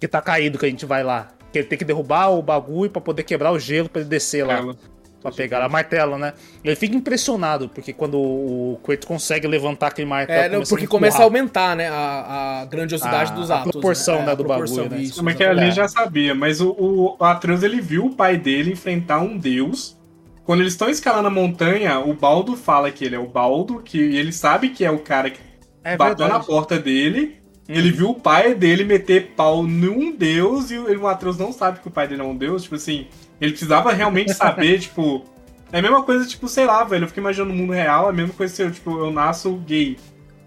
[0.00, 1.28] Que tá caído que a gente vai lá.
[1.54, 4.44] Que ele tem que derrubar o bagulho pra poder quebrar o gelo pra ele descer
[4.44, 4.54] lá.
[4.54, 4.76] Ela.
[5.22, 6.32] Pra pegar lá, martelo, né?
[6.64, 10.38] Ele fica impressionado, porque quando o Kratos consegue levantar aquele martelo.
[10.38, 13.60] É, não, começa porque a começa a aumentar, né, a, a grandiosidade A- dos a
[13.60, 13.70] atos.
[13.72, 15.02] proporção, né, né, a do proporção, bagulho, né?
[15.02, 15.64] isso, Mas que exatamente.
[15.66, 16.74] ali já sabia, mas o,
[17.18, 19.96] o Atreus ele viu o pai dele enfrentar um deus.
[20.44, 23.96] Quando eles estão escalando a montanha, o Baldo fala que ele é o Baldo, que
[23.98, 25.40] ele sabe que é o cara que
[25.84, 27.36] É bateu na porta dele.
[27.68, 31.80] Ele viu o pai dele meter pau num deus e o o Atreus não sabe
[31.80, 32.64] que o pai dele é um deus.
[32.64, 33.06] Tipo assim,
[33.40, 35.24] ele precisava realmente saber, tipo.
[35.72, 37.04] É a mesma coisa, tipo, sei lá, velho.
[37.04, 39.52] Eu fico imaginando no mundo real, é a mesma coisa se eu, tipo, eu nasço
[39.66, 39.96] gay.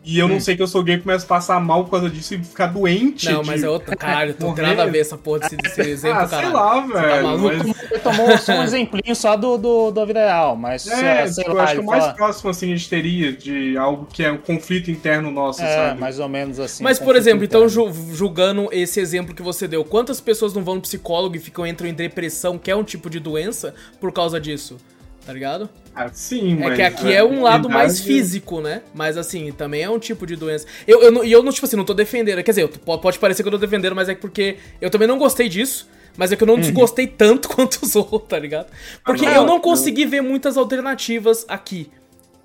[0.10, 0.30] E eu Hum.
[0.30, 2.42] não sei que eu sou gay e começo a passar mal por causa disso e
[2.42, 3.30] ficar doente.
[3.30, 3.94] Não, de- mas é outro.
[3.98, 6.54] Caralho, não tem nada a ver essa porra desse, desse exemplo, ah, sei caralho.
[6.56, 7.24] lá, tá velho.
[7.28, 7.56] maluco?
[7.68, 11.44] mas- Ele tomou só um exemplinho só do, do, da vida real, mas É, sei
[11.44, 14.06] tipo, eu lá, acho que o mais fala- próximo assim a gente teria de algo
[14.12, 16.00] que é um conflito interno nosso, É, sabe?
[16.00, 16.84] mais ou menos assim.
[16.86, 17.92] Mas, um por exemplo, então, interno.
[17.94, 21.68] ju- julgando esse exemplo que você deu, quantas pessoas não vão no psicólogo e ficam
[21.68, 24.78] entram em depressão, que é um tipo de doença, por causa disso?
[25.26, 25.70] Tá ligado?
[26.00, 28.82] Ah, sim, É que aqui a é um lado mais físico, né?
[28.94, 30.68] Mas assim, também é um tipo de doença.
[30.88, 32.44] Eu, eu, não- e eu não, tipo assim, não tô defendendo.
[32.44, 35.08] Quer dizer, eu- po- pode parecer que eu tô defendendo, mas é porque eu também
[35.08, 35.90] não gostei disso.
[36.16, 38.68] Mas é que eu não desgostei tanto quanto os outros, tá ligado?
[39.06, 41.90] Porque não, eu não eu- consegui ver muitas alternativas aqui.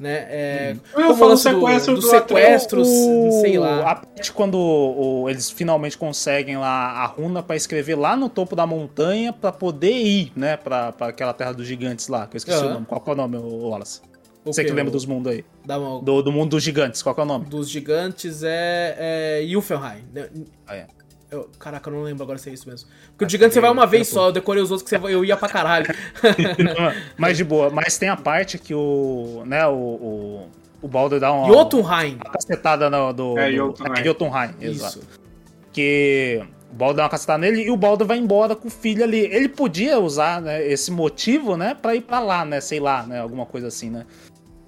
[0.03, 0.27] Né?
[0.29, 3.89] É, Eu como falo lance do- sequestro dos do sequestros, O- sei lá.
[3.93, 8.57] A parte quando o- eles finalmente conseguem lá a runa pra escrever lá no topo
[8.57, 12.39] da montanha pra poder ir, né, pra, pra aquela terra dos gigantes lá, que eu
[12.39, 12.67] esqueci Aham.
[12.67, 12.87] o nome.
[12.87, 14.01] Qual que é o nome, Wallace?
[14.45, 15.45] O Você que lembra O- dos mundos aí.
[15.65, 17.45] da mão- Do, do mundo dos gigantes, qual que é o nome?
[17.45, 20.03] dos gigantes é, é Yuffelheim.
[20.13, 20.29] né?
[20.67, 20.87] Ah, é.
[21.33, 22.89] Eu- caraca, eu não lembro agora se é isso mesmo.
[23.11, 25.15] Porque o gigante você vai uma vez só, eu decorei os outros que você vai-
[25.15, 25.87] eu ia pra caralho.
[27.17, 30.49] Mas de boa, mas tem a parte que o, né, o, o,
[30.83, 32.17] o Baldur dá uma, Jotunheim.
[32.17, 34.01] uma cacetada no, do, É, Jotunheim.
[34.01, 34.99] é, Jotunheim, exato.
[34.99, 35.09] Isso.
[35.73, 39.03] que o Baldur dá uma cacetada nele e o Baldur vai embora com o filho
[39.03, 39.21] ali.
[39.21, 43.21] Ele podia usar né, esse motivo, né, pra ir pra lá, né, sei lá, né,
[43.21, 44.05] alguma coisa assim, né.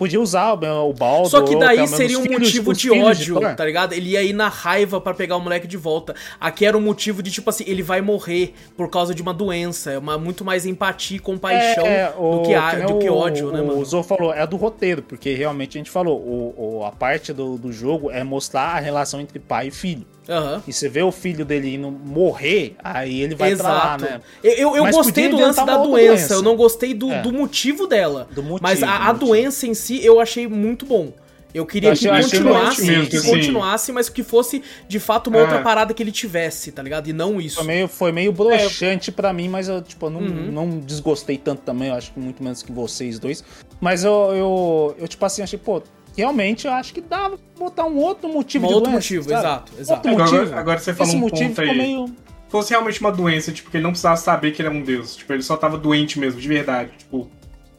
[0.05, 1.31] Podia usar o, o Baldur.
[1.31, 3.55] Só que daí seria um filhos- motivo de ódio, Thor.
[3.55, 3.94] tá ligado?
[3.94, 6.14] Ele ia ir na raiva pra pegar o moleque de volta.
[6.39, 9.93] Aqui era um motivo de, tipo assim, ele vai morrer por causa de uma doença.
[9.93, 13.09] É uma, muito mais empatia e compaixão É, o- do, que, a- nem do que
[13.09, 13.85] o- ódio, né, O mano?
[13.85, 17.56] Zou falou, é do roteiro, porque realmente a gente falou, o, o- a parte do,
[17.56, 20.05] do jogo é mostrar a relação entre pai e filho.
[20.28, 20.62] Aham.
[20.66, 24.05] E você vê o filho dele indo morrer, aí ele vai pra lá, Exato.
[24.05, 24.20] né?
[24.42, 26.34] Eu, eu, eu gostei do lance da doença, doença.
[26.34, 27.20] eu não gostei do, É.
[27.22, 28.26] do motivo dela.
[28.32, 29.26] Do motivo, mas a, do a motivo.
[29.26, 31.12] doença em si eu achei muito bom.
[31.52, 33.30] Eu queria Eu achei- que eu continuasse, que assim.
[33.30, 35.42] continuasse, mas que fosse de fato uma É.
[35.42, 37.06] outra parada que ele tivesse, tá ligado?
[37.09, 37.56] E não isso.
[37.59, 40.51] Foi meio, foi meio broxante pra mim, mas eu, tipo, não, Uhum.
[40.51, 43.44] não desgostei tanto também, eu acho que muito menos que vocês dois.
[43.80, 45.80] Mas eu, eu, eu tipo assim, achei, pô,
[46.16, 49.28] realmente eu acho que dava pra botar um outro motivo Um de outro doença, motivo,
[49.28, 49.41] sabe?
[49.41, 50.09] exato, exato.
[50.09, 50.59] Outro Agora- motivo.
[50.59, 51.77] agora você falou Esse um motivo ponto aí.
[51.78, 52.07] meio...
[52.07, 52.15] Se
[52.57, 55.16] fosse realmente uma doença, tipo, que ele não precisava saber que ele é um deus.
[55.16, 56.91] Tipo, ele só tava doente mesmo, de verdade.
[56.99, 57.28] Tipo,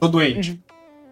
[0.01, 0.51] tô doente.
[0.51, 0.57] Uhum.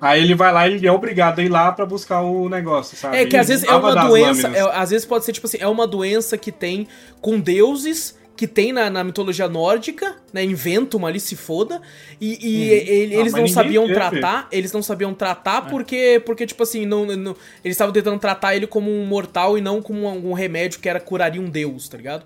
[0.01, 2.97] Aí ele vai lá e ele é obrigado a ir lá pra buscar o negócio,
[2.97, 3.15] sabe?
[3.15, 5.59] É que às Ele vezes é uma doença, é- às vezes pode ser tipo assim,
[5.61, 6.89] é uma doença que tem
[7.21, 10.43] com deuses, que tem na, na mitologia nórdica, né?
[10.43, 11.81] Inventa uma ali, se foda.
[12.19, 13.93] E, e ele- Ah, eles não sabiam teve.
[13.95, 18.53] tratar, eles não sabiam tratar porque, porque tipo assim, não, não- eles estavam tentando tratar
[18.53, 21.87] ele como um mortal e não como um, um remédio que era curaria um deus,
[21.87, 22.25] tá ligado?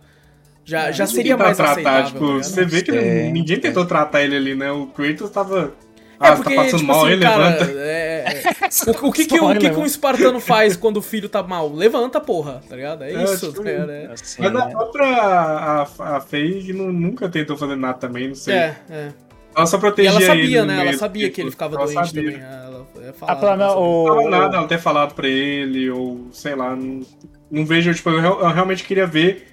[0.65, 2.06] Já, já Ninguém seria tá mais tratar, aceitável.
[2.11, 4.72] tipo, tá você vê que Tem, ninguém tentou tratar ele ali, né?
[4.72, 5.76] O Kratos tava.
[6.19, 7.72] É Ah, porque, tá passando tipo mal assim, aí, cara, levanta.
[7.80, 11.30] é- é- o, o que, que, o, que, que um espartano faz quando o filho
[11.30, 11.72] tá mal?
[11.72, 13.03] Levanta, porra, tá ligado?
[13.03, 13.91] É É, isso, tipo, tá ligado?
[13.91, 14.72] É, Assim, Mas a né?
[14.72, 15.81] própria a,
[16.18, 18.56] a Faye não- nunca tentou fazer nada também, não sei.
[18.56, 18.76] é.
[18.89, 19.14] é.
[19.56, 20.81] Ela só E protegia ela ele sabia, no né?
[20.88, 22.31] Ela sabia tipo, que ele ficava ela doente sabia.
[22.31, 22.45] também.
[22.45, 23.57] Ela é Ah, falava, ela.
[23.57, 23.80] Não
[24.26, 24.30] o...
[24.30, 27.02] nada ela ter falado pra ele, ou sei lá, não,
[27.49, 29.48] não vejo, tipo, eu, eu realmente queria ver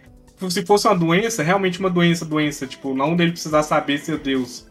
[0.50, 4.66] se fosse uma doença, realmente uma doença, doença, tipo, não dele precisar saber ser Deus.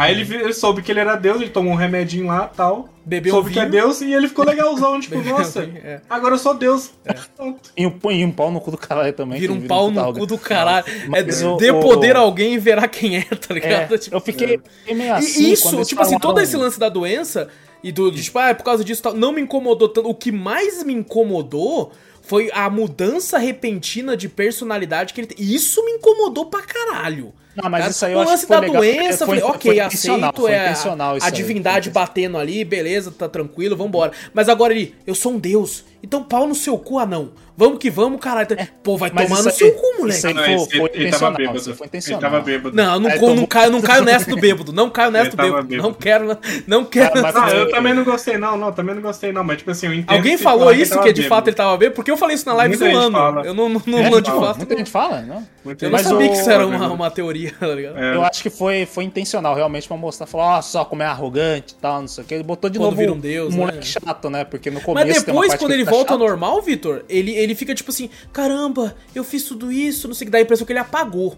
[0.00, 2.88] Aí ele, soube que ele era Deus, ele tomou um remedinho lá tal.
[3.04, 3.66] Bebeu soube um que é.
[3.66, 6.00] Deus e ele ficou legalzão, tipo, Bebeu nossa, vinho, é.
[6.08, 6.90] agora eu sou Deus.
[7.36, 7.70] Pronto.
[7.76, 9.38] E um, e um pau no cu do caralho também.
[9.38, 10.86] Vira um pau no cu do caralho.
[11.06, 13.98] Mas é dê poder a alguém e verá quem é, tá É, ligado?
[13.98, 15.42] Tipo, eu fiquei, fiquei meio assim.
[15.42, 17.48] E isso, tipo assim, todo esse lance da doença
[17.82, 20.08] e do, de, tipo, ah, é por causa disso e tal, não me incomodou tanto.
[20.08, 25.44] O que mais me incomodou foi a mudança repentina de personalidade que ele tem.
[25.44, 27.34] E isso me incomodou pra caralho.
[27.56, 29.40] Não, mas Cara, isso aí eu o lance que foi da legal, doença, foi- falei,
[29.40, 33.28] foi ok, intencional, aceito, foi é a, a aí, divindade foi batendo ali, beleza, tá
[33.28, 34.12] tranquilo, vambora.
[34.32, 37.32] Mas agora ele, eu sou um deus, então pau no seu cu, anão.
[37.60, 38.48] Vamos que vamos, caralho.
[38.82, 40.16] Pô, vai É, mas tomar no seu cu, moleque.
[40.16, 41.60] isso aí Não, foi- foi ele, ele tava bêbado.
[41.60, 42.20] foi Ele intencional.
[42.22, 42.74] tava bêbado.
[42.74, 44.72] Não, eu não, co- não, tomou- caio, não caio nessa do bêbado.
[44.72, 45.66] Não caio nessa Ele do bêbado.
[45.68, 45.82] bêbado.
[45.88, 47.20] Não quero, não quero.
[47.20, 49.70] Mas- Não, mas- eu também não gostei, não, não, também não gostei, não, mas tipo
[49.72, 50.16] assim, eu entendo.
[50.16, 51.96] Alguém se falou ele isso, que de fato ele tava bêbado?
[51.96, 53.16] Porque eu falei isso na live Muita zoando.
[53.18, 53.42] fala.
[53.44, 54.56] Eu não, não, não, É, não de fato.
[54.56, 55.46] Muita gente fala, não?
[55.82, 57.10] Eu não sabia que isso era uma, né?
[57.10, 57.98] teoria, tá ligado?
[57.98, 58.14] É.
[58.14, 60.26] Eu acho que foi, foi intencional, realmente, pra mostrar.
[60.26, 62.32] Falar, ó, só como é arrogante e tal, não sei o que.
[62.34, 63.82] Ele botou de novo um deus, moleque né?
[63.84, 64.44] chato, né?
[64.44, 67.58] Porque no começo Mas depois, quando que ele tá volta ao normal, Vitor, ele, ele
[67.58, 70.66] fica tipo assim: caramba, eu fiz tudo isso, não sei o que, dá a impressão
[70.66, 71.36] que ele apagou.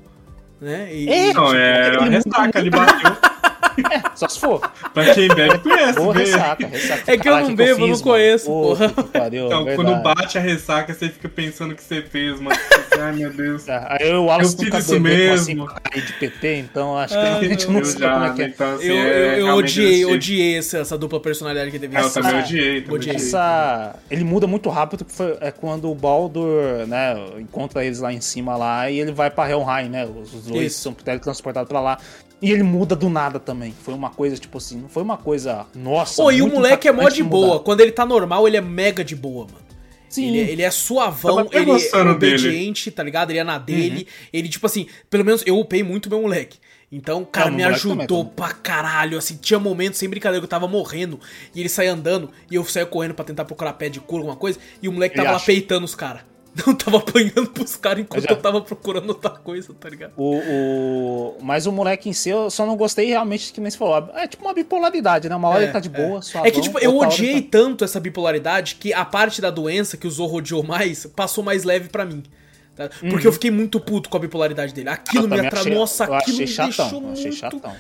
[0.61, 0.95] Né?
[0.95, 3.32] E, É, Não, é Ele ressaca, ele bateu.
[4.15, 4.61] Só se for.
[4.95, 5.99] Pra quem bebe, conhece.
[5.99, 7.03] Ou ressaca, ressaca.
[7.13, 8.89] É que eu não que bebo, eu não conheço, porra.
[8.89, 9.89] que pariu, Então, verdade.
[9.91, 12.57] quando bate a ressaca, você fica pensando o que você fez, mano.
[13.01, 13.65] Ai, meu Deus.
[13.65, 15.69] Tá, Aí eu e o Wallace Eu fiz isso mesmo.
[15.69, 18.43] assim, de PT, então acho que Ah, a gente não, sabe já, como é que
[18.43, 18.47] é.
[18.47, 21.97] então assim, Eu, é eu, eu odiei, odiei essa, essa dupla personalidade que teve.
[21.97, 23.17] É, eu Essa- também odiei, também odiei.
[23.17, 23.97] Essa...
[24.11, 28.21] Ele muda muito rápido, que foi é quando o Baldur, né, encontra eles lá em
[28.21, 30.05] cima lá e ele vai pra Helheim, né?
[30.07, 30.83] Os, os dois Isso.
[30.83, 31.99] são teletransportados pra lá.
[32.41, 33.62] E ele muda do nada também.
[33.71, 35.67] Foi uma coisa, tipo assim, não foi uma coisa.
[35.75, 36.21] Nossa.
[36.23, 37.31] Pô, e o moleque é mó de mudar.
[37.37, 37.61] boa.
[37.61, 39.63] Quando ele tá normal, ele é mega de boa, mano.
[40.09, 40.29] Sim.
[40.29, 42.35] Ele, ele é suavão, ele é gostando dele.
[42.35, 43.31] obediente, tá ligado?
[43.31, 44.07] Ele é na dele.
[44.33, 46.59] Ele, tipo assim, pelo menos eu upei muito meu moleque.
[46.95, 47.55] Então, cara, Uhum.
[47.55, 48.35] É, me moleque também, ajudou também.
[48.37, 49.17] pra caralho.
[49.17, 51.19] Assim, tinha momentos, sem brincadeira, que eu tava morrendo.
[51.55, 52.31] E ele saía andando.
[52.51, 54.59] E eu saía correndo pra tentar procurar pé de cura, alguma coisa.
[54.83, 55.47] E o moleque Ele tava lá acha.
[55.47, 56.21] peitando os caras.
[56.67, 60.13] Não tava apanhando pros caras enquanto Eu já- eu tava procurando outra coisa, tá ligado?
[60.19, 61.37] O, o...
[61.41, 64.11] Mas o moleque em si, eu só não gostei realmente, que nem você falou.
[64.15, 65.35] É tipo uma bipolaridade, né?
[65.37, 67.99] Uma hora É, ele tá de boa, só É que, tipo, eu odiei tanto essa
[67.99, 72.05] bipolaridade que a parte da doença que o Zorro odiou mais passou mais leve pra
[72.05, 72.23] mim.
[72.77, 72.91] tá?
[73.11, 74.91] Porque eu fiquei muito puto com a bipolaridade dele.
[74.91, 75.73] Aquilo Eu me atrasou.
[75.73, 77.33] Nossa, eu aquilo me chatão, deixou muito.
[77.33, 77.75] chatão.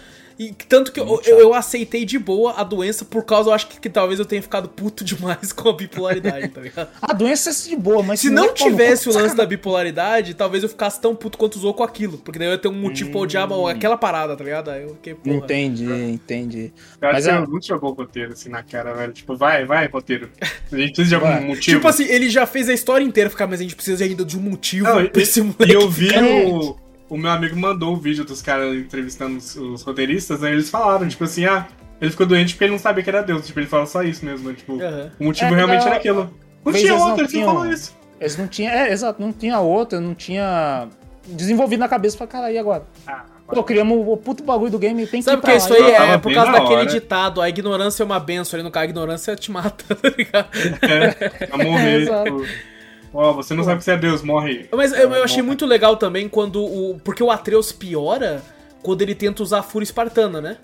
[0.48, 3.69] E tanto que eu, Muito eu, aceitei de boa a doença por causa, eu acho
[3.69, 6.89] que, que talvez eu tenha ficado puto demais com a bipolaridade, tá ligado?
[7.02, 10.35] A doença é de boa, mas Se não moleque, mano, tivesse o lance da bipolaridade,
[10.35, 12.19] talvez eu ficasse tão puto quanto usou com aquilo.
[12.19, 13.66] Porque daí eu ia ter um motivo pra odiar Hum.
[13.66, 14.70] aquela parada, tá ligado?
[14.70, 15.36] Aí eu fiquei, porra.
[15.36, 16.73] Entendi, entendi.
[17.01, 19.12] Eu acho Mas que é- eu não jogou o roteiro assim na cara, velho.
[19.12, 20.28] Tipo, vai, vai, roteiro.
[20.40, 21.77] A gente precisa de algum motivo.
[21.77, 24.36] Tipo assim, ele já fez a história inteira ficar, mas a gente precisa ainda de
[24.39, 25.73] um motivo Não, e, pra esse e moleque.
[25.73, 26.77] eu vi ficar- o,
[27.14, 31.06] o meu amigo mandou o vídeo dos caras entrevistando os, os roteiristas, aí eles falaram,
[31.09, 31.66] tipo assim, ah,
[32.01, 33.47] ele ficou doente porque ele não sabia que era Deus.
[33.47, 34.55] Tipo, ele falou só isso mesmo, né?
[34.56, 35.10] Tipo, Aham.
[35.20, 36.34] o motivo É, realmente não, era aquilo.
[36.64, 37.97] Não tinha eles não outro, ele só tinham- falou isso.
[38.20, 38.72] Eles não tinham.
[38.72, 40.89] É, exato, não tinha outra, não tinha
[41.26, 42.84] desenvolvido na cabeça pra cara, e agora?
[43.06, 46.12] Ah, Pô, criamos o puto bagulho do game tem que Sabe porque isso aí tava
[46.12, 46.86] é por causa daquele hora.
[46.86, 50.48] ditado, a ignorância é uma benção, ali no caso, a ignorância te mata, tá ligado?
[50.80, 52.01] é, pra morrer.
[52.09, 52.47] Exato.
[53.14, 54.66] Ó, você não sabe que você é Deus, morre.
[54.72, 55.48] Mas eu, eu achei Morre.
[55.48, 56.98] muito legal também quando o.
[57.05, 58.43] Porque o Atreus piora
[58.82, 60.56] quando ele tenta usar a fúria espartana, né?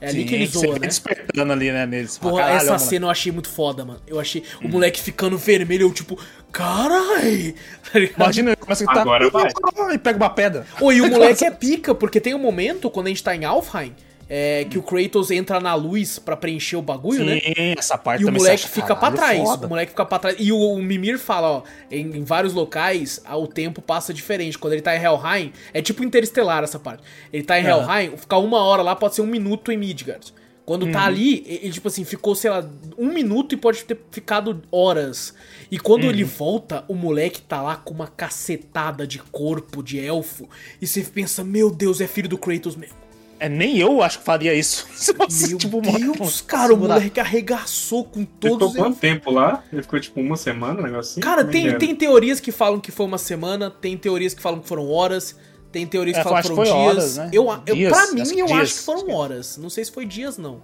[0.00, 0.88] É ali Sim, que ele zoa, né?
[0.88, 2.18] despertando ali, né, neles.
[2.18, 4.00] Porra, "Caralho, essa moleque." cena eu achei muito foda, mano.
[4.04, 6.18] Eu achei o moleque ficando vermelho, eu tipo,
[6.50, 7.54] carai!
[7.92, 8.00] Tá?
[8.24, 9.02] Imagina, ele começa a gritar.
[9.02, 9.94] Agora vai.
[9.94, 10.66] E pega uma pedra.
[10.80, 13.44] Oi, e o moleque é pica, porque tem um momento, quando a gente tá em
[13.44, 13.94] Alfheim,
[14.34, 17.38] é, que o Kratos entra na luz pra preencher o bagulho, né?
[17.40, 19.42] Sim, essa parte E o moleque acha, fica pra "Caralho, trás.
[19.42, 20.36] foda." O moleque fica pra trás.
[20.38, 24.56] E o, o Mimir fala, ó, em, em vários locais, o tempo passa diferente.
[24.58, 27.02] Quando ele tá em Helheim, é tipo interestelar essa parte.
[27.30, 27.82] Ele tá em Aham.
[28.00, 30.32] Helheim, ficar uma hora lá pode ser um minuto em Midgard.
[30.64, 30.92] Quando Uhum.
[30.92, 32.64] tá ali, ele, tipo assim, ficou, sei lá,
[32.96, 35.34] um minuto e pode ter ficado horas.
[35.70, 36.10] E quando Uhum.
[36.10, 40.48] ele volta, o moleque tá lá com uma cacetada de corpo de elfo.
[40.80, 43.01] E você pensa, meu Deus, é filho do Kratos mesmo.
[43.42, 44.86] É, nem eu acho que faria isso.
[45.48, 49.64] Meu tipo, Deus, cara, o moleque arregaçou com Ele todos ficou quanto tempo lá?
[49.72, 51.20] Ele ficou tipo uma semana, um negócio assim?
[51.20, 54.60] Cara, é tem, tem teorias que falam que foi uma semana, tem teorias que falam
[54.60, 55.36] que foram horas,
[55.72, 56.96] tem teorias que É, falam que eu foram acho que dias.
[56.96, 57.30] horas, né?
[57.32, 58.60] eu, eu, Dias, pra mim, eu dias.
[58.60, 59.56] acho que foram horas.
[59.56, 60.62] Não sei se foi dias, não.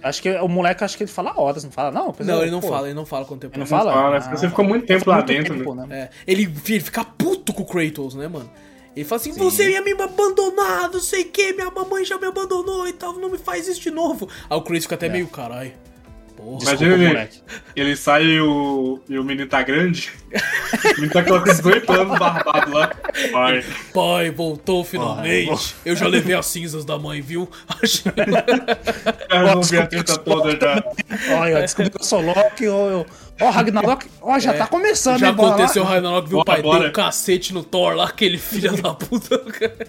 [0.00, 2.14] Acho que o moleque, acho que ele fala horas, não fala, não?
[2.20, 3.54] Não, é, ele não pô, fala, ele não fala quanto tempo.
[3.56, 3.68] Ele não é.
[3.68, 3.92] fala?
[3.92, 4.36] Fala, né?
[4.36, 5.84] Você ficou muito tempo lá muito dentro, tempo, né?
[5.88, 5.98] né?
[5.98, 8.48] É, ele, ele fica puto com o Kratos, né, mano?
[8.96, 12.26] Ele fala assim, você ia me abandonar, não sei o que, minha mamãe já me
[12.26, 14.28] abandonou e tal, não me faz isso de novo.
[14.48, 15.74] Aí o Kratos fica até meio, carai.
[16.36, 16.62] Porra.
[16.62, 17.42] Imagina ele, moleque.
[17.76, 20.10] ele sai e o, e o menino tá grande.
[20.32, 22.90] o menino tá com 18 anos barbado lá.
[23.30, 23.62] Vai.
[23.92, 25.74] Pai, voltou finalmente.
[25.84, 27.46] Eu já levei as cinzas da mãe, viu?
[27.82, 28.10] Achei-
[29.30, 30.82] Eu não vi a treta toda já.
[31.38, 33.06] Olha, descobri que eu sou Loki, ó, eu...
[33.40, 35.18] Ó, Ragnarok, ó, já tá começando, É.
[35.20, 36.38] Já aconteceu o Ragnarok, viu?
[36.38, 36.88] O Bora, pai deu bora.
[36.88, 39.38] um cacete no Thor lá, aquele filho da puta.
[39.38, 39.86] cara.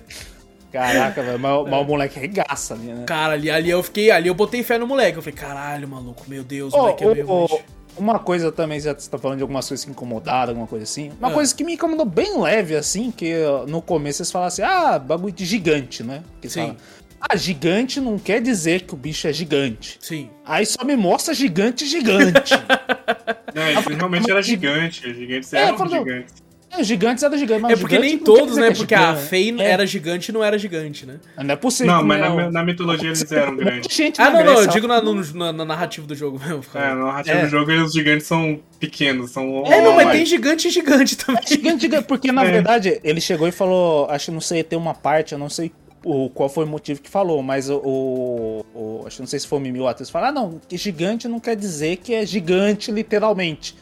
[0.72, 3.04] Caraca, velho, mas, mas o moleque regaça ali, né?
[3.06, 5.18] Cara, ali, ali eu fiquei, ali eu botei fé no moleque.
[5.18, 7.30] Eu falei, caralho, maluco, meu Deus, o Ô, moleque é meio.
[7.30, 7.60] ô,
[7.98, 11.12] uma coisa também, já você tá falando de algumas coisas que incomodaram, alguma coisa assim.
[11.20, 11.32] Uma Ah.
[11.34, 13.34] coisa que me incomodou bem leve, assim, que
[13.68, 16.24] no começo eles falaram assim, ah, bagulho de gigante, né?
[16.42, 16.62] Que Sim.
[16.62, 16.78] falam,
[17.22, 19.98] ah, gigante não quer dizer que o bicho é gigante.
[20.02, 20.30] Sim.
[20.46, 22.54] Aí só me mostra gigante, gigante.
[23.54, 25.08] Não, ele realmente era gigante.
[25.10, 26.34] Os gigantes É, eram falou- gigantes.
[26.72, 28.68] é, gigantes era gigante, mas É porque gigante nem não todos, né?
[28.70, 29.14] é Porque a.
[29.16, 31.20] Fei É, era gigante e não era gigante, né?
[31.38, 31.92] Não é possível.
[31.94, 32.30] Não, mas né?
[32.30, 33.94] na, na mitologia eles eram grandes.
[33.94, 36.64] Gente Ah, não, não, eu digo na, no- na, na narrativa do jogo mesmo.
[36.74, 37.42] É, na narrativa É.
[37.44, 39.64] do jogo os gigantes são pequenos, são.
[39.66, 41.44] É, não, mas tem gigante e gigante também.
[41.46, 42.52] Gigante, gigante, porque na É.
[42.52, 45.74] verdade ele chegou e falou, acho que não sei, tem uma parte, eu não sei
[46.04, 49.40] o, qual foi o motivo que falou, mas o, o- o- acho que não sei
[49.40, 52.26] se foi o Mimi ou falou, ah não, que gigante não quer dizer que é
[52.26, 53.76] gigante literalmente.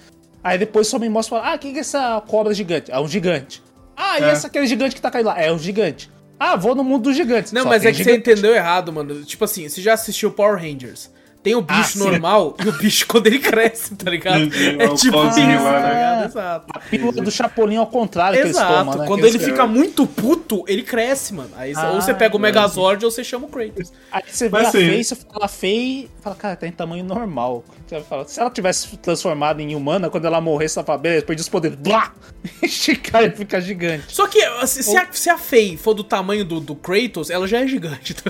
[0.43, 2.91] Aí depois só me mostra, fala, ah, o que é essa cobra gigante?
[2.91, 3.61] É um gigante.
[3.95, 4.31] Ah, e É.
[4.33, 5.39] esse aquele gigante que tá caindo lá?
[5.41, 6.09] É um gigante.
[6.39, 7.51] Ah, vou no mundo dos gigantes.
[7.51, 8.31] Não, Só mas é que você gigante.
[8.31, 9.23] entendeu errado, mano.
[9.25, 11.11] Tipo assim, você já assistiu Power Rangers.
[11.41, 11.99] Tem o bicho Ah, sim.
[11.99, 14.49] normal e o bicho quando ele cresce, tá ligado?
[14.77, 16.25] É o tipo isso, tá lá, né?
[16.25, 16.65] Exato.
[16.75, 18.73] A pílula do Chapolin ao contrário que eles Exato.
[18.73, 19.07] tomam, né?
[19.07, 21.49] Quando Que ele fica muito puto, ele cresce, mano.
[21.55, 23.91] Aí Ah, ou você pega o Megazord ou você chama o Kratos.
[24.11, 26.71] Aí você vê Mas a assim- Fei, você fala Fei e fala, cara, tá em
[26.73, 27.63] tamanho normal.
[27.87, 31.41] Você fala, se ela tivesse transformado em humana, quando ela morresse, ela fala, beleza, perdi
[31.41, 31.77] os poderes.
[31.77, 32.11] Blá!
[32.61, 34.03] Esticar e fica gigante.
[34.09, 37.47] Só que se, se a, se a Faye for do tamanho do, do Kratos, ela
[37.47, 38.13] já é gigante.
[38.13, 38.29] tá?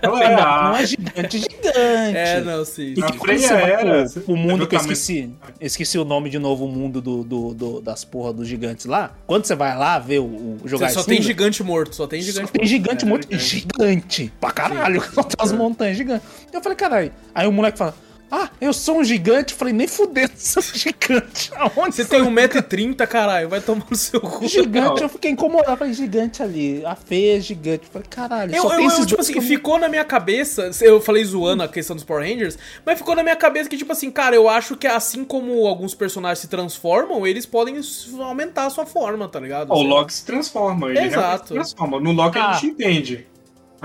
[0.00, 2.28] Ela Não, é não a- é gigante, é gigante.
[2.30, 2.94] É, não, sim.
[2.96, 6.38] E A que vai era- pro mundo do que eu esqueci, esqueci o nome de
[6.38, 9.12] novo, o mundo do, do- do- das porra dos gigantes lá.
[9.26, 12.26] Quando você vai lá ver o, o jogar Só tem gigante morto, só tem só
[12.32, 12.68] gigante tem morto.
[12.68, 13.38] gigante É, muito é.
[13.38, 15.00] gigante pra caralho.
[15.14, 16.26] Tem umas montanhas gigantes.
[16.52, 17.12] Eu falei, caralho.
[17.34, 17.94] Aí o moleque fala,
[18.42, 19.52] ah, eu sou um gigante.
[19.52, 21.50] Eu falei, nem fudendo, sou um gigante.
[21.56, 24.46] Aonde Você tem 1,30m, caralho, vai tomar no seu cu.
[24.48, 25.72] Gigante, eu fiquei incomodado.
[25.72, 26.84] Eu falei, gigante ali.
[26.84, 27.84] A feia é gigante.
[27.86, 30.04] Eu falei, caralho, Eu, só eu, tem eu, esses tipo assim, eu- ficou na minha
[30.04, 30.70] cabeça.
[30.80, 33.92] Eu falei zoando a questão dos Power Rangers, mas ficou na minha cabeça que, tipo
[33.92, 37.80] assim, cara, eu acho que assim como alguns personagens se transformam, eles podem
[38.20, 39.72] aumentar a sua forma, tá ligado?
[39.72, 41.48] O Loki se transforma, ele Exato.
[41.48, 42.00] se transforma.
[42.00, 42.50] No Loki Ah.
[42.50, 43.26] a gente entende.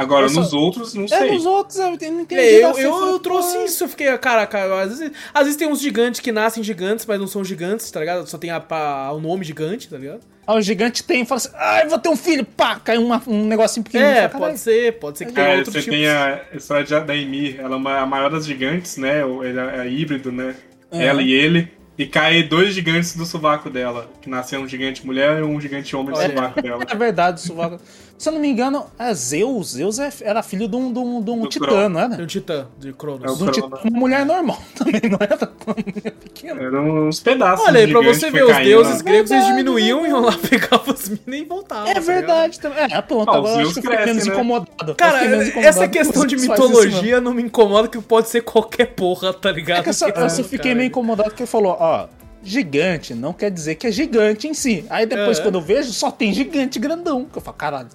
[0.01, 1.31] Agora, Eu só- nos outros, não É, sei.
[1.31, 2.35] nos outros eu não entendi.
[2.35, 5.67] É, eu, eu, eu trouxe pô, isso, eu fiquei, caraca, às vezes, às vezes tem
[5.67, 8.25] uns gigantes que nascem gigantes, mas não são gigantes, tá ligado?
[8.27, 10.21] Só tem a, a- o nome gigante, tá ligado?
[10.47, 13.45] Aí o gigante tem, fala assim, ai, vou ter um filho, pá, cai uma- um
[13.45, 14.17] negocinho pequenininho.
[14.17, 15.91] É, fala, pode ser, pode ser que tenha É, outro você tipo.
[15.91, 19.23] tem a história de- da Ymir, ela é uma- a maior das gigantes, né?
[19.25, 20.55] o- Ele é, é híbrido, né?
[20.91, 21.05] É.
[21.05, 21.71] Ela e ele.
[21.97, 24.09] E cai dois gigantes do sovaco dela.
[24.21, 26.29] Que nasceu um gigante mulher e um gigante homem do Olha.
[26.29, 26.79] sovaco dela.
[26.89, 27.77] É verdade, isso vai-
[28.19, 29.69] Se eu não me engano, é Zeus.
[29.71, 32.21] Zeus é- era filho de um, de um, de um Do titã, não era?
[32.21, 33.23] um titã de Cronos.
[33.23, 33.85] É o De um titã, Cronos.
[33.85, 35.37] uma mulher normal também, não era?
[35.65, 36.61] Uma mulher pequena.
[36.61, 39.03] Eram uns pedaços Olha aí, de pra você ver, os deuses né?
[39.09, 41.87] gregos eles Verdade, diminuíam, iam lá, pegavam as minas e voltavam.
[41.87, 42.83] É tá verdade também.
[42.91, 44.33] É, pronto, Ah, agora os eu acho que eu fiquei menos né?
[44.33, 44.95] incomodado.
[44.95, 46.41] Cara, menos incomodado essa que questão de não.
[46.43, 49.79] mitologia não me incomoda, que pode ser qualquer porra, tá ligado?
[49.79, 50.75] É que eu só, eu só fiquei cara.
[50.75, 52.07] meio incomodado porque ele falou, ó,
[52.43, 54.85] gigante não quer dizer que é gigante em si.
[54.89, 55.41] Aí depois, É.
[55.41, 57.23] quando eu vejo, só tem gigante grandão.
[57.31, 57.87] Que eu falo, caralho.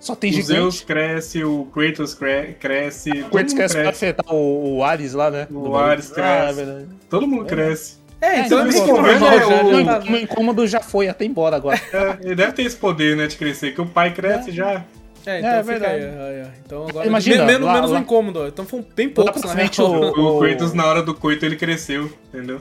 [0.00, 0.52] Só tem O gigante.
[0.54, 3.10] Zeus cresce, o Kratos cre- cresce.
[3.10, 4.04] O Kratos mundo cresce pra cresce.
[4.06, 5.46] afetar o, o Ares lá, né?
[5.50, 6.48] O Ares Ah, cresce.
[6.48, 6.86] é verdade.
[7.10, 8.00] Todo mundo cresce.
[8.22, 9.48] É, então É, é então, pô, normal velho,
[9.84, 11.80] já, o- Meu, incômodo já foi, até embora agora.
[11.92, 14.84] É, ele deve ter esse poder, né, de crescer, que o pai cresce já.
[15.26, 16.04] É, então É, fica verdade.
[16.04, 16.48] aí, aí, aí.
[16.64, 17.06] Então agora.
[17.06, 18.46] Imagina, menos lá- menos um lá- incômodo, ó.
[18.48, 19.92] Então foram bem poucos, na frente, real.
[19.92, 22.60] o- O Kratos, na hora do coito, ele cresceu, entendeu?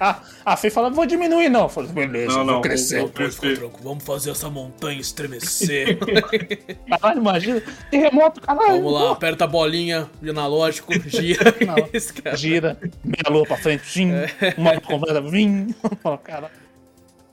[0.00, 0.20] a,
[0.52, 1.68] a Fê fala, vou diminuir não.
[1.68, 3.00] Falei, beleza, Não, eu vou não, crescer.
[3.00, 5.98] vou- tranquilo, vamos fazer essa montanha estremecer.
[7.00, 7.62] Caralho, imagina.
[7.90, 8.82] Terremoto, caralho.
[8.82, 11.54] Vamos lá, aperta a bolinha de analógico, gira.
[11.64, 12.36] Não.
[12.36, 14.10] Gira, meia lua pra frente, vim,
[14.56, 15.74] uma completa, vim.
[16.24, 16.63] Caralho.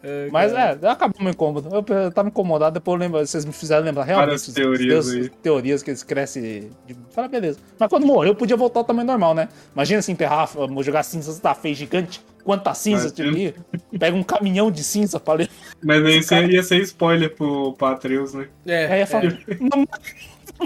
[0.04, 0.80] É, Mas cara.
[0.82, 1.70] é, acabou meu incômodo.
[1.72, 4.26] Eu, eu tava incomodado, depois eu lembro, vocês me fizeram lembrar realmente.
[4.28, 6.72] Várias os- teorias teorias que eles crescem.
[6.88, 6.96] De...
[7.12, 7.60] Fala, beleza.
[7.78, 9.48] Mas quando morreu, podia voltar ao tamanho normal, né?
[9.76, 10.50] Imagina se enterrar,
[10.84, 12.22] jogar cinzas da feia gigante.
[12.44, 13.54] Quanta cinza tinha.
[14.00, 15.50] Pega um caminhão de cinza pra ler.
[15.84, 18.48] Mas aí ia ser spoiler pro, pro Atreus, né?
[18.66, 19.88] É, Aí ia falar, mamãe.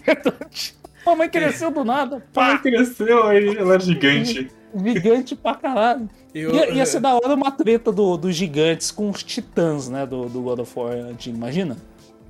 [0.05, 0.75] Verdade.
[1.05, 2.23] Mamãe cresceu do nada.
[2.33, 4.49] Pai Pá, cresceu, aí ela é gigante.
[4.75, 6.09] gigante pra caralho.
[6.33, 10.05] Eu- Ia, ia ser da hora uma treta do- dos gigantes com os titãs, né?
[10.05, 11.77] Do, do God of War antigo, imagina?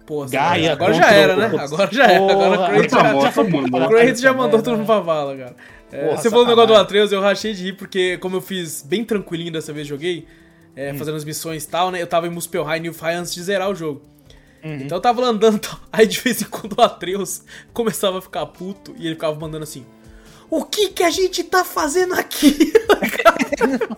[0.05, 1.45] Pô, Gaia agora já era, o- né?
[1.59, 2.23] Agora já era.
[2.31, 2.99] Agora o Porra, Kratos já,
[3.31, 5.55] já, o morre Kratos já mandou todo mundo pra vala, cara.
[5.91, 6.75] É, Porra, você falou do negócio do.
[6.75, 10.27] Atreus, eu rachei de rir, porque como eu fiz bem tranquilinho dessa vez, joguei,
[10.75, 10.97] é, Hum.
[10.97, 11.99] fazendo as missões e tal, né?
[12.01, 14.03] Eu tava em Muspelheim e Nilfheim antes de zerar o jogo.
[14.65, 14.77] Uhum.
[14.81, 18.21] Então eu tava lá andando, tal, aí de vez em quando o Atreus começava a
[18.21, 19.85] ficar puto e ele ficava mandando assim:
[20.49, 22.73] O que que a gente tá fazendo aqui?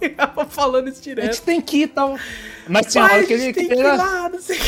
[0.02, 1.26] Ele ficava falando isso A direto.
[1.34, 2.18] gente tem que ir tal.
[2.68, 3.54] Mas tinha hora a que ele.
[3.54, 4.60] tem que ir lá, não sei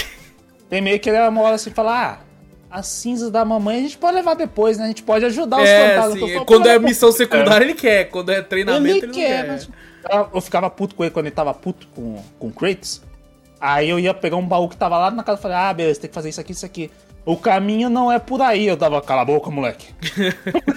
[0.70, 2.24] tem meio que ele uma hora assim falar:
[2.72, 4.86] Ah, as cinzas da mamãe a gente pode levar depois, né?
[4.86, 6.14] A gente pode ajudar os É, fantasmas.
[6.20, 9.08] sim, Eu falo, quando "Pô, é missão secundária ele quer, quando é treinamento ele, Ele
[9.08, 9.48] não quer, quer.
[9.48, 9.70] mas-
[10.12, 13.02] Eu eu ficava puto com ele quando ele tava puto com, com o Kratos.
[13.60, 16.00] Aí eu ia pegar um baú que tava lá na casa e falei, ah, beleza,
[16.02, 16.90] tem que fazer isso aqui, isso aqui.
[17.26, 18.66] O caminho não é por aí.
[18.68, 19.88] Eu dava, cala a boca, moleque.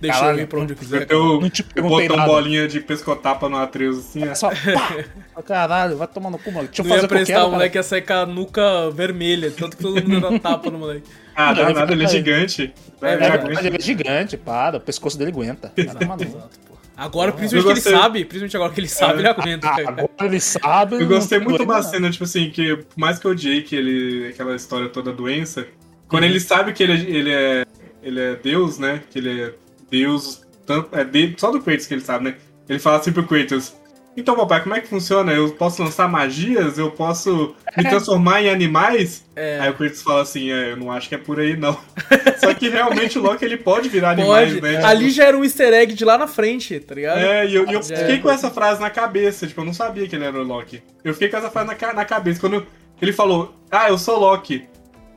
[0.00, 0.38] Deixa Caralho.
[0.40, 1.06] eu ir pra onde eu quiser.
[1.08, 2.30] Eu, Não te eu perguntei um nada.
[2.30, 5.42] bolinha de pescotapa no Atreus assim, É só, pá!
[5.42, 6.82] Caralho, vai tomar no cu, moleque.
[6.82, 8.90] Deixa eu Não ia fazer eu prestar, quero, o moleque ia sair com a nuca
[8.90, 11.04] vermelha, tanto que todo mundo dá tapa no moleque.
[11.34, 12.74] Ah, dá nada, ele é gigante.
[13.00, 15.72] É É verdade, ele é gigante, para, o pescoço dele aguenta.
[15.74, 16.48] Caramba, não.
[17.00, 19.68] Agora, principalmente que ele sabe, principalmente agora que ele sabe, ele aguenta.
[19.70, 19.88] Ah, cara.
[19.88, 20.94] agora ele sabe.
[20.96, 21.82] Eu gostei muito não.
[21.82, 24.28] cena, tipo assim, que por mais que eu odiei que ele.
[24.28, 25.66] aquela história toda doença,
[26.08, 26.28] quando Uhum.
[26.28, 27.66] ele sabe que ele, é- ele é.
[28.02, 29.02] ele é Deus, né?
[29.10, 29.54] Que ele é
[29.90, 30.42] Deus.
[30.66, 32.34] Tanto, é de, só do Kratos que ele sabe, né?
[32.68, 33.74] Ele fala assim pro Kratos.
[34.16, 35.32] Então, papai, como é que funciona?
[35.32, 36.78] Eu posso lançar magias?
[36.78, 39.24] Eu posso me transformar em animais?
[39.36, 39.60] É.
[39.60, 41.78] Aí o Kratos fala assim, é, eu não acho que é por aí, não.
[42.38, 44.60] Só que realmente o Loki ele pode virar animais, Pode.
[44.60, 44.74] né?
[44.76, 47.18] Tipo, Ali já era um easter egg de lá na frente, tá ligado?
[47.18, 48.18] É, e eu, eu fiquei é.
[48.18, 50.82] com essa frase na cabeça, tipo, eu não sabia que ele era o Loki.
[51.04, 52.40] Eu fiquei com essa frase na, na cabeça.
[52.40, 52.66] Quando
[53.00, 54.68] ele falou, ah, eu sou Loki.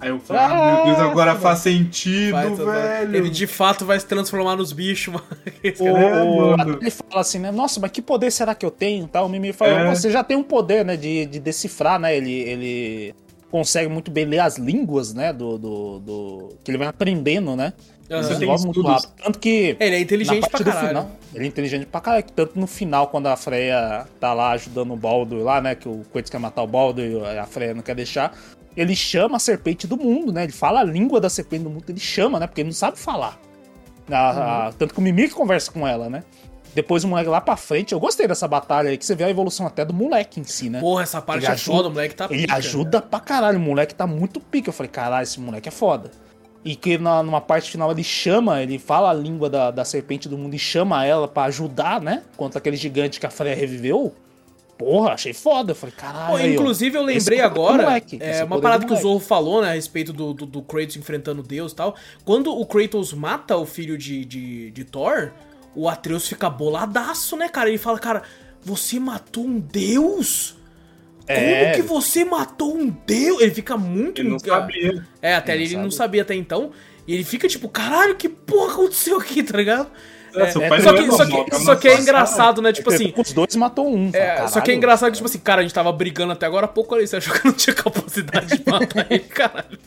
[0.03, 2.63] Aí eu falei, ah, meu Deus, agora faz sentido, Vai, tá, tá.
[2.71, 3.15] velho.
[3.15, 5.25] Ele de fato vai se transformar nos bichos, mano.
[5.63, 6.77] Esse O, cara- É, o- mano.
[6.81, 7.51] ele fala assim, né?
[7.51, 9.07] Nossa, mas que poder será que eu tenho?
[9.07, 9.95] Tal, o Mimi fala, É.
[9.95, 10.95] você já tem um poder, né?
[10.97, 12.15] De, de decifrar, né?
[12.15, 13.15] Ele, ele
[13.49, 15.31] consegue muito bem ler as línguas, né?
[15.31, 17.73] Do, do, do- que ele vai aprendendo, né?
[18.09, 19.11] Ele desenvolve muito rápido.
[19.23, 20.87] Tanto que ele é inteligente pra caralho.
[20.89, 22.25] final, ele é inteligente pra caralho.
[22.35, 25.73] Tanto no final, quando a Freya tá lá ajudando o Baldur lá, né?
[25.73, 28.37] Que o Kratos quer matar o Baldur e a Freya não quer deixar.
[28.75, 30.43] Ele chama a serpente do mundo, né?
[30.43, 32.47] Ele fala a língua da serpente do mundo, ele chama, né?
[32.47, 33.39] Porque ele não sabe falar.
[34.11, 36.23] A- a- tanto que o Mimir que conversa com ela, né?
[36.75, 39.29] Depois o moleque lá pra frente, eu gostei dessa batalha aí, que você vê a
[39.29, 40.79] evolução até do moleque em si, né?
[40.79, 42.55] Porra, essa parte Ele é ajuda- foda, o moleque tá Ele pica.
[42.55, 44.69] ajuda pra caralho, o moleque tá muito pica.
[44.69, 46.09] Eu falei, caralho, esse moleque é foda.
[46.65, 50.27] E que na, numa parte final ele chama, ele fala a língua da, da serpente
[50.27, 52.23] do mundo e chama ela pra ajudar, né?
[52.35, 54.15] Contra aquele gigante que a Freya reviveu.
[54.83, 55.71] Porra, achei foda.
[55.71, 56.37] Eu falei, caralho.
[56.37, 59.01] Pô, inclusive, eu lembrei é agora, moleque, é, é uma parada do que o.
[59.01, 61.95] Zorro falou, né, a respeito do, do, do Kratos enfrentando Deus e tal.
[62.25, 65.31] Quando o Kratos mata o filho de, de, de Thor,
[65.73, 67.69] o Atreus fica boladaço, né, cara?
[67.69, 68.23] Ele fala, cara,
[68.61, 70.57] você matou um Deus?
[71.27, 71.63] É.
[71.63, 73.41] Como que você matou um Deus?
[73.41, 74.21] Ele fica muito...
[74.21, 75.07] Ele não sabia.
[75.21, 76.71] É, até ali ele não sabia até então.
[77.07, 79.89] E ele fica tipo, caralho, que porra aconteceu aqui, tá ligado?
[80.35, 82.73] É, é, Só é que, só que, cara, só que é engraçado, né?
[82.73, 84.09] Tipo assim, Os dois matou um.
[84.13, 86.65] é, só que é engraçado que, tipo assim, cara, a gente tava brigando até agora
[86.65, 89.79] há pouco ali, você achou que eu não tinha capacidade de matar ele, caralho.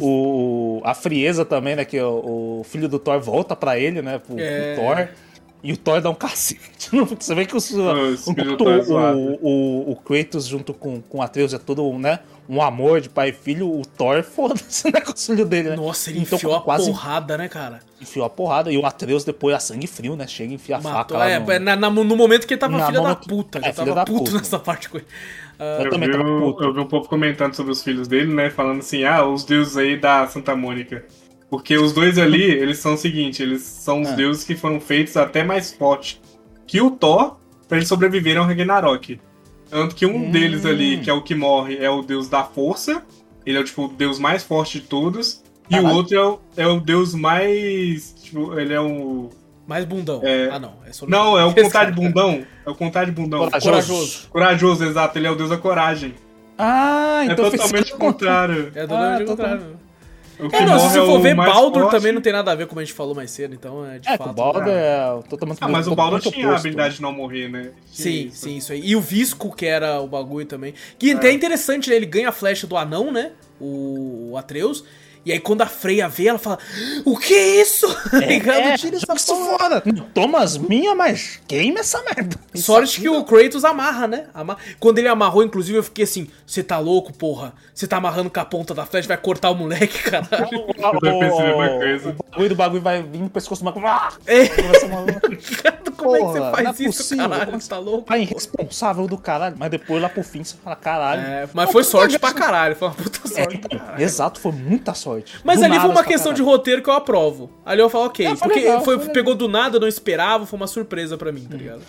[0.00, 1.84] O, a frieza também, né?
[1.84, 4.18] Que o, o filho do Thor volta pra ele, né?
[4.18, 4.74] Pro, pro É.
[4.74, 5.08] Thor.
[5.62, 6.90] E o Thor dá um cacete.
[7.18, 9.12] Você vê que os, Os o, o, é
[9.42, 12.20] o, o Kratos junto com, com Atreus é todo, né?
[12.48, 13.68] Um amor de pai e filho.
[13.68, 15.00] O Thor, foda-se, né?
[15.00, 15.76] Com o filho dele, né?
[15.76, 17.80] Nossa, ele Então, enfiou a quase porrada, né, cara?
[18.00, 18.70] enfiou a porrada.
[18.70, 20.26] E o Atreus depois a sangue frio, né?
[20.28, 21.18] Chega e enfia a faca Matou.
[21.18, 21.50] lá É, no...
[21.50, 23.58] é, na- na- no momento que ele tava Na filha da puta.
[23.58, 24.36] é, Já filha tava da puto puta.
[24.38, 25.06] nessa parte com ele.
[25.58, 26.62] Ah, Eu Eu também vi, tava um, puto.
[26.64, 28.50] eu vi um povo comentando sobre os filhos dele, né?
[28.50, 31.04] Falando assim, ah, os deuses aí da Santa Mônica.
[31.50, 34.12] Porque os dois ali, eles são o seguinte, eles são os Ah.
[34.12, 36.20] deuses que foram feitos até mais forte
[36.66, 37.36] que o Thor
[37.68, 39.20] pra eles sobreviverem ao Ragnarok.
[39.70, 40.30] Tanto que um Hum.
[40.30, 43.02] deles ali, que é o que morre, é o deus da força.
[43.44, 45.42] Ele é tipo, o deus mais forte de todos.
[45.70, 48.12] E o outro é o, é o deus mais.
[48.22, 49.30] Tipo, ele é um.
[49.66, 50.20] Mais bundão.
[50.22, 50.48] É.
[50.52, 50.74] Ah, não.
[50.86, 52.44] É só Não, é o cara- de bundão.
[52.64, 53.40] É o contar de bundão.
[53.40, 53.68] Corajoso.
[53.70, 54.28] Corajoso.
[54.30, 55.18] Corajoso, exato.
[55.18, 56.14] Ele é o deus da coragem.
[56.58, 58.70] Ah, É então fiz- totalmente o contrário.
[58.74, 59.26] É do Ah, totalmente.
[59.26, 59.85] contrário.
[60.38, 61.90] O que É, não, se morre você é for o ver, Baldur forte.
[61.92, 64.08] também não tem nada a ver, como a gente falou mais cedo, então é de
[64.08, 64.30] É, fato.
[64.30, 67.70] o Baldur é totalmente Ah, mas o Baldur tinha a habilidade de não morrer, né?
[67.90, 68.36] Sim, Isso.
[68.44, 68.80] sim, isso aí.
[68.84, 70.74] E o Visco, que era o bagulho também.
[70.98, 71.96] Que até é interessante, né?
[71.96, 73.32] Ele ganha a flecha do anão, né?
[73.60, 74.84] O, o Atreus.
[75.26, 76.56] E aí quando a Freya vê, ela fala:
[77.04, 77.86] O que é isso?
[78.08, 78.60] Tá ligado?
[78.60, 79.58] É, Tira essa isso porra.
[79.58, 79.82] fora.
[80.14, 82.36] Toma as minhas, mas queima essa merda.
[82.54, 84.26] Sorte que o Kratos amarra, né?
[84.32, 87.52] Ama- Quando ele amarrou, inclusive, eu fiquei assim: Você tá louco, porra?
[87.74, 90.46] Você tá amarrando com a ponta da flecha, vai cortar o moleque, caralho.
[90.48, 92.10] O, Eu pensei a mesma coisa.
[92.10, 93.86] o bagulho do bagulho vai vir no pescoço do bagulho.
[93.88, 94.12] Ah!
[94.26, 94.44] É.
[94.86, 95.04] Uma-
[95.96, 97.28] Como é que Porra, você não faz é isso, possível.
[97.28, 97.52] caralho?
[97.60, 98.02] Você tá louco?
[98.04, 99.56] Pai irresponsável do caralho.
[99.58, 101.22] Mas depois lá pro fim você fala, caralho.
[101.22, 103.56] É, mas foi sorte pra caralho, foi uma puta É, sorte.
[103.56, 105.15] então, exato, foi muita sorte.
[105.44, 107.50] Mas Do ali foi uma questão de roteiro que eu aprovo.
[107.64, 109.88] Ali eu falo, ok, É, foi porque legal, foi, foi pegou do nada, eu não
[109.88, 111.82] esperava, foi uma surpresa pra mim, tá ligado?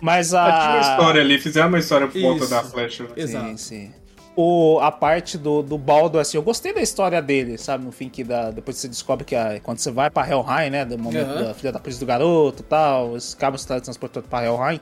[0.00, 0.80] Mas Ah, Tinha uma a.
[0.92, 2.50] história ali, fizeram uma história por Isso.
[2.50, 3.04] da flecha.
[3.04, 3.10] né?
[3.16, 3.46] Exato.
[3.48, 3.92] Sim, sim.
[4.36, 7.84] O, a parte do, do Baldo, assim, eu gostei da história dele, sabe?
[7.84, 10.84] No fim, que dá, depois você descobre que a- quando você vai pra Helheim, né?
[10.84, 11.44] Do momento Aham.
[11.44, 14.80] da filha da polícia do garoto e tal, os cabos estão transportados pra Helheim.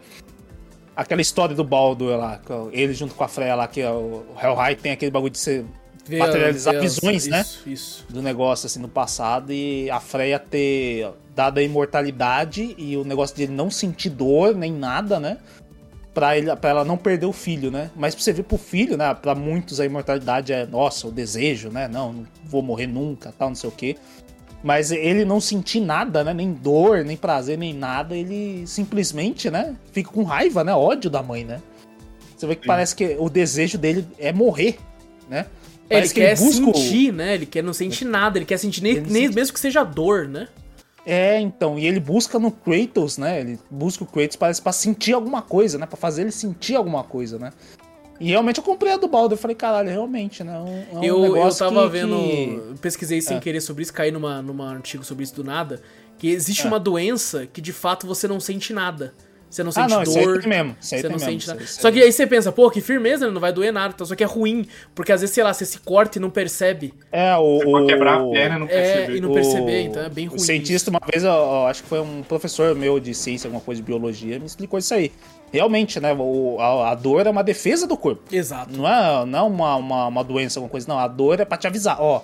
[0.96, 2.40] Aquela história do Baldo lá,
[2.72, 5.38] ele junto com a Freya lá, que é o o Helheim tem aquele bagulho de
[5.38, 5.64] ser
[6.04, 7.40] Ver materializar ver as- visões, né?
[7.42, 8.04] Isso, isso.
[8.08, 13.36] do negócio assim no passado e a Freya ter dado a imortalidade e o negócio
[13.36, 15.38] de ele não sentir dor nem nada, né?
[16.12, 17.90] Pra, ele, pra ela não perder o filho, né?
[17.96, 19.14] Mas pra você ver pro filho, né?
[19.14, 21.88] Pra muitos a imortalidade é, nossa, o desejo, né?
[21.88, 23.96] Não, não vou morrer nunca, tal, não sei o quê.
[24.62, 26.34] Mas ele não sentir nada, né?
[26.34, 28.14] Nem dor, nem prazer, nem nada.
[28.14, 29.74] Ele simplesmente, né?
[29.92, 30.74] Fica com raiva, né?
[30.74, 31.62] Ódio da mãe, né?
[32.36, 32.66] Você vê que Sim.
[32.68, 34.78] parece que o desejo dele é morrer,
[35.30, 35.46] né?
[35.98, 37.34] Ele que quer busca o- sentir, né?
[37.34, 39.82] Ele quer não sentir nada, ele quer sentir nem, Ele nem sente- mesmo que seja
[39.84, 40.48] dor, né?
[41.04, 43.40] É, então, e ele busca no Kratos, né?
[43.40, 45.84] Ele busca o Kratos parece pra sentir alguma coisa, né?
[45.86, 47.52] Pra fazer ele sentir alguma coisa, né?
[48.20, 50.54] E realmente eu comprei a do Baldur, eu falei, caralho, realmente, né?
[50.54, 53.40] É um, é um eu, eu tava que- vendo, que- pesquisei sem É.
[53.40, 55.80] querer sobre isso, caí numa, numa artigo sobre isso do nada,
[56.18, 56.68] que existe É.
[56.68, 59.12] uma doença que de fato você não sente nada.
[59.52, 60.40] Você não Ah, sente não, isso aí dor.
[60.40, 61.64] tem mesmo, isso aí você tem não mesmo, sente isso aí- nada.
[61.70, 63.32] isso Só que aí você pensa, pô, que firmeza, né?
[63.32, 63.92] não vai doer nada.
[63.94, 66.30] Então, só que é ruim, porque às vezes, sei lá, você se corta e não
[66.30, 66.94] percebe.
[67.12, 67.58] É, o...
[67.58, 69.16] Você pode o- quebrar a perna e não É, perceber.
[69.16, 71.82] e não o- perceber, então é bem ruim O cientista, uma vez, eu, eu acho
[71.82, 75.12] que foi um professor meu de ciência, alguma coisa de biologia, me explicou isso aí.
[75.52, 76.16] Realmente, né?
[76.18, 78.22] O, a, a dor é uma defesa do corpo.
[78.34, 78.74] Exato.
[78.74, 80.98] Não é, não é uma, uma, uma doença, alguma coisa, não.
[80.98, 82.22] A dor é pra te avisar, ó.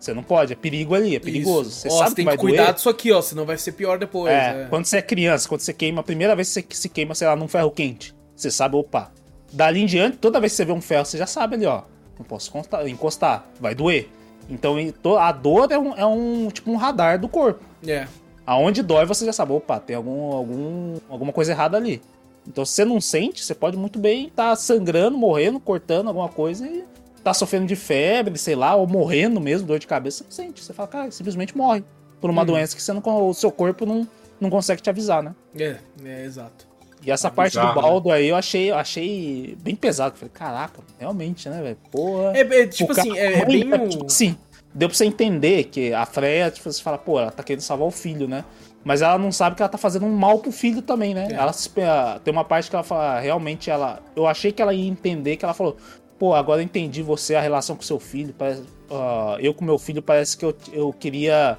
[0.00, 1.68] Você não pode, é perigo ali, é perigoso.
[1.68, 1.80] Isso.
[1.80, 2.74] Você Ó, sabe você tem que que vai cuidar doer.
[2.74, 4.32] disso aqui, ó, senão vai ser pior depois.
[4.32, 4.66] É, é.
[4.70, 7.28] quando você é criança, quando você queima, a primeira vez que você se queima, sei
[7.28, 9.12] lá, num ferro quente, você sabe, opa.
[9.52, 11.82] Dali em diante, toda vez que você vê um ferro, você já sabe ali, ó.
[12.18, 12.50] Não posso
[12.86, 14.08] encostar, vai doer.
[14.48, 14.76] Então
[15.18, 17.62] a dor é um, é um tipo um radar do corpo.
[17.86, 18.06] É.
[18.46, 22.00] Aonde dói, você já sabe, opa, tem algum, algum, alguma coisa errada ali.
[22.46, 26.66] Então se você não sente, você pode muito bem estar sangrando, morrendo, cortando alguma coisa
[26.66, 26.84] e
[27.22, 30.64] tá sofrendo de febre, sei lá, ou morrendo mesmo, dor de cabeça, você não sente.
[30.64, 31.84] Você fala, cara, simplesmente morre.
[32.20, 32.46] Por uma Hum.
[32.46, 34.06] doença que você não, o seu corpo não,
[34.40, 35.34] não consegue te avisar, né?
[35.58, 36.68] É, é, exato.
[37.02, 40.14] E essa É parte bizarro, do baldo aí eu achei, eu achei bem pesado.
[40.14, 41.78] Eu Falei, caraca, realmente, né, velho?
[41.90, 42.36] Porra.
[42.36, 43.88] É, é, tipo cara- assim, é, é bem é, o...
[43.88, 44.36] tipo assim,
[44.74, 47.88] deu pra você entender que a Freya, tipo, você fala, pô, ela tá querendo salvar
[47.88, 48.44] o filho, né?
[48.84, 51.28] Mas ela não sabe que ela tá fazendo um mal pro filho também, né?
[51.30, 51.34] É.
[51.34, 54.00] Ela se- ah, tem uma parte que ela fala, realmente ela.
[54.14, 55.76] Eu achei que ela ia entender que ela falou,
[56.20, 58.34] pô, agora eu entendi você, a relação com seu filho.
[58.36, 61.58] Parece, ah, eu com meu filho parece que eu, eu queria.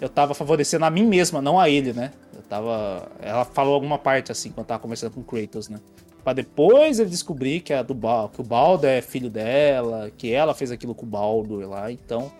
[0.00, 2.10] Eu tava favorecendo a mim mesma, não a ele, né?
[2.34, 3.06] Eu tava.
[3.20, 5.78] Ela falou alguma parte assim quando tava conversando com o Kratos, né?
[6.24, 10.32] Pra depois ele descobrir que, a do Bal, que o Baldo é filho dela, que
[10.32, 12.32] ela fez aquilo com o Baldo lá, então.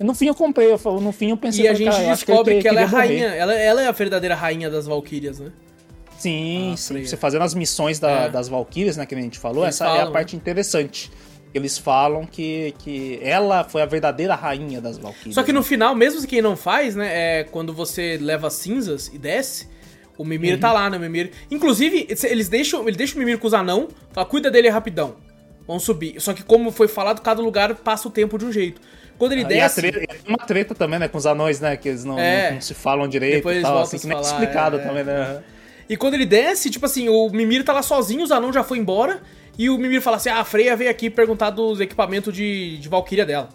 [0.00, 2.54] No fim eu comprei, eu, falo- no fim eu pensei E a gente cara, descobre
[2.54, 3.26] ele que ela é rainha.
[3.26, 5.52] Ela, ela é a verdadeira rainha das Valkyrias, né?
[6.18, 7.04] Sim, Ah, sim.
[7.04, 8.28] Você fazendo as missões da- É.
[8.28, 11.10] das Valkyrias, né, que a gente falou, Eles essa é falam, a parte interessante.
[11.52, 15.34] Eles falam que, que ela foi a verdadeira rainha das Valkyrias.
[15.34, 15.66] Só que no né?
[15.66, 17.40] final, mesmo quem não faz, né?
[17.40, 19.68] É quando você leva cinzas e desce,
[20.16, 20.96] O Mimir tá lá, né?
[20.96, 21.32] O Mimir.
[21.50, 25.16] Inclusive, eles deixam, ele deixa o Mimir com os anão, fala, cuida dele rapidão.
[25.66, 26.20] Vamos subir.
[26.20, 28.80] Só que, como foi falado, cada lugar passa o tempo de um jeito.
[29.18, 29.80] Quando ele Ah, desce.
[29.84, 31.76] E treta, uma treta também, né, com os anões, né?
[31.76, 32.48] Que eles não, É.
[32.48, 34.32] não, não se falam direito Depois e eles tal, assim, que se nem é falar,
[34.34, 34.78] explicado é.
[34.86, 35.42] também, né?
[35.88, 38.78] E quando ele desce, tipo assim, o Mimir tá lá sozinho, os anãos já foi
[38.78, 39.22] embora.
[39.58, 42.88] E o Mimir fala assim: ah, a Freya veio aqui perguntar dos equipamentos de, de
[42.88, 43.48] Valkyria dela.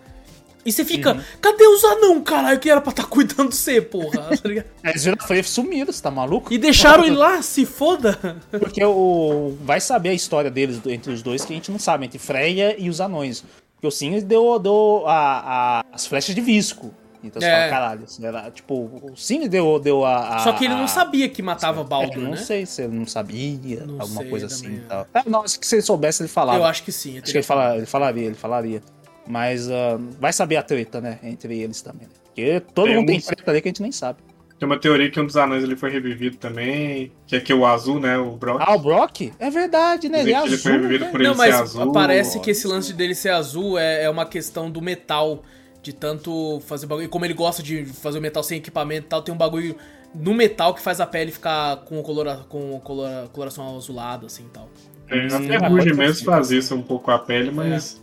[0.66, 1.22] E você fica, Uhum.
[1.42, 4.36] cadê os anão, caralho, que era pra estar tá cuidando de você, porra?
[4.38, 4.66] Tá ligado?
[4.84, 6.54] Eles viram a Freya sumiram, você tá maluco?
[6.54, 8.20] e deixaram ele lá, se foda.
[8.52, 9.56] Porque o.
[9.64, 12.76] Vai saber a história deles entre os dois que a gente não sabe, entre Freya
[12.78, 13.44] e os anões.
[13.76, 16.94] Porque o Sim deu, deu a, a- as flechas de visco.
[17.24, 17.52] Então você É.
[17.70, 20.88] fala, caralho, isso era, tipo, o Sim deu, deu a, a- Só que ele não
[20.88, 22.38] sabia que matava É, Baldur, não né?
[22.38, 24.70] sei se ele não sabia, Não alguma sei coisa assim é.
[24.78, 25.08] e tal.
[25.14, 26.58] É, não, acho que se ele soubesse, ele falava.
[26.58, 27.18] Eu acho que sim.
[27.20, 28.82] Acho que ele, fala, ele falaria, ele falaria.
[29.28, 31.20] Mas ah, vai saber a treta, né?
[31.24, 32.08] Entre eles também.
[32.08, 32.14] né?
[32.26, 34.20] Porque todo Tem mundo tem treta ali que a gente nem sabe.
[34.58, 37.66] Tem uma teoria que um dos anões ele foi revivido também, que é que o
[37.66, 38.62] azul, né, o Brock.
[38.62, 39.32] Ah, o Brock?
[39.40, 40.20] É verdade, né?
[40.22, 40.82] Ele é Ele foi azul.
[40.82, 41.12] revivido né?
[41.12, 41.92] por ele Não, ser mas azul.
[41.94, 45.44] parece que esse lance dele ser azul é, é uma questão do metal.
[45.82, 47.06] De tanto fazer bagulho.
[47.06, 49.76] E como ele gosta de fazer o metal sem equipamento e tal, tem um bagulho
[50.14, 54.50] no metal que faz a pele ficar com, colora, com colora, coloração azulada, assim e
[54.50, 54.70] tal.
[55.10, 56.26] É, a Hum, ferrugem pode mesmo ser.
[56.26, 58.02] faz isso um pouco com a pele, mas.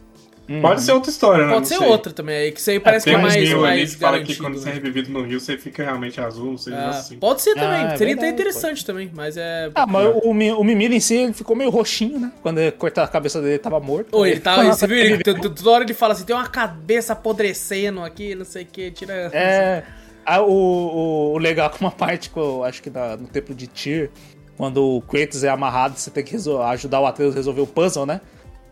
[0.48, 0.62] Uhum.
[0.62, 1.48] Pode ser outra história, né?
[1.54, 1.88] Pode Não ser sei.
[1.88, 4.00] outra também, aí que isso aí parece que Tem é mais, mil ali mais que
[4.00, 4.74] fala que quando você é né?
[4.74, 7.18] revivido no rio, você fica realmente azul, não sei Ah, assim.
[7.18, 9.70] pode ser também, Ah, é seria até interessante também, mas é.
[9.74, 12.30] Ah, mas o, Mi- o Mimir em si ele ficou meio roxinho, né?
[12.42, 14.16] Quando ele cortaram a cabeça dele, ele tava morto.
[14.16, 14.96] Ô, ele tá, Aí- você viu?
[15.02, 18.90] Ele, toda hora ele fala assim: tem uma cabeça apodrecendo aqui, não sei o que,
[18.92, 19.30] tira.
[19.32, 19.82] É.
[20.24, 23.54] Ah, o, o, o legal com uma parte que eu acho que na- no templo
[23.54, 24.10] de Tyr,
[24.56, 28.06] quando o Kratos é amarrado, você tem que ajudar o Atreus a resolver o puzzle,
[28.06, 28.20] né?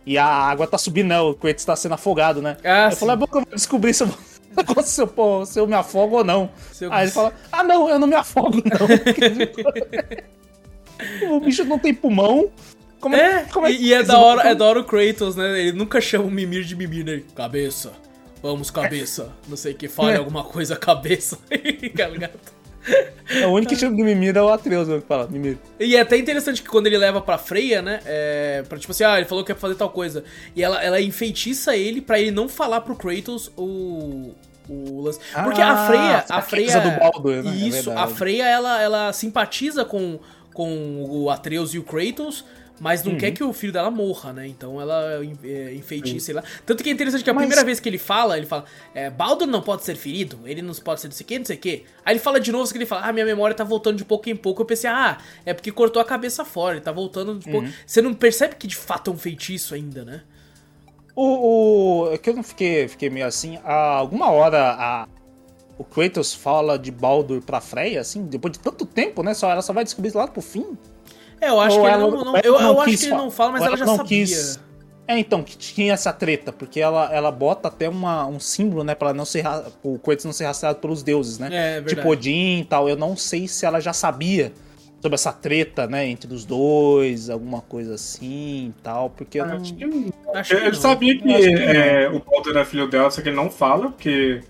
[0.07, 1.21] E a água tá subindo, né?
[1.21, 2.57] O Kratos tá sendo afogado, né?
[2.63, 2.99] Ah, eu sim.
[2.99, 4.09] falei, é bom que eu vou descobrir se eu,
[4.85, 6.51] se eu, pô, se eu me afogo ou não.
[6.81, 8.87] Eu- Aí ele fala, ah não, eu não me afogo não.
[11.37, 12.51] o bicho não tem pulmão.
[13.01, 15.61] Como É, como e, e é da hora, é da hora o Kratos, né?
[15.61, 17.23] Ele nunca chama o Mimir de Mimir, né?
[17.35, 17.93] Cabeça.
[18.43, 19.33] Vamos, cabeça.
[19.49, 20.17] Não sei o que, fale É.
[20.17, 21.39] alguma coisa, cabeça.
[21.97, 22.33] Tá ligado?
[23.31, 25.57] É o único que chama de Mimir é o Atreus, né, que fala, Mimir.
[25.81, 28.01] E é até interessante que quando ele leva pra Freya, né?
[28.05, 30.23] É, pra tipo assim, ah, ele falou que ia fazer tal coisa.
[30.55, 34.33] E ela, ela enfeitiça ele pra ele não falar pro Kratos o.
[34.69, 35.21] O lance.
[35.45, 36.25] Porque a Ah, Freya.
[36.29, 36.81] a A Freya.
[36.81, 37.51] do Baldur, né?
[37.51, 38.15] É Isso, a verdade.
[38.15, 40.19] Freya, ela, ela simpatiza com,
[40.55, 42.45] com o Atreus e o Kratos.
[42.81, 43.19] Mas não Uhum.
[43.19, 44.49] quer que o filho dela morra, né?
[44.49, 46.45] Então ela é, enfeitiça ele lá.
[46.67, 49.09] Tanto que é interessante que a Mas- primeira vez que ele fala, ele fala: é,
[49.11, 51.57] Baldur não pode ser ferido, ele não pode ser não sei o que, não sei
[51.57, 51.85] o que.
[52.05, 54.29] Aí ele fala de novo, que ele fala: Ah, minha memória tá voltando de pouco
[54.29, 54.63] em pouco.
[54.63, 57.53] Eu pensei: Ah, é porque cortou a cabeça fora, ele tá voltando de Uhum.
[57.61, 57.69] pouco.
[57.87, 60.23] Você não percebe que de fato é um feitiço ainda, né?
[61.15, 63.57] O, o é que eu não fiquei, fiquei meio assim.
[63.65, 65.09] A, alguma hora a,
[65.79, 69.33] o Kratos fala de Baldur pra Freya, assim, depois de tanto tempo, né?
[69.33, 70.77] Só, ela só vai descobrir isso lá pro fim.
[71.45, 72.25] É, eu acho Ou que ele ela- não.
[72.25, 73.97] não- ela eu não eu acho que ele não fala, mas ou ela já não
[73.97, 74.25] sabia.
[74.25, 74.61] quis-
[75.07, 78.95] É, então, que tinha essa treta, porque ela, ela bota até uma, um símbolo, né,
[78.95, 79.45] pra ela não ser,
[79.83, 81.49] o Kratos não ser rastreado pelos deuses, né?
[81.53, 81.95] É, verdade.
[81.97, 82.89] tipo Odin e tal.
[82.89, 84.51] Eu não sei se ela já sabia
[85.03, 89.57] sobre essa treta, né, entre os dois, alguma coisa assim e tal, porque eu não...
[89.57, 89.85] Acho que
[90.35, 90.81] Acho que Ele não.
[90.81, 93.51] sabia que, Eu acho que é, o Baldur era filho dela, só que ele não
[93.51, 94.41] fala, porque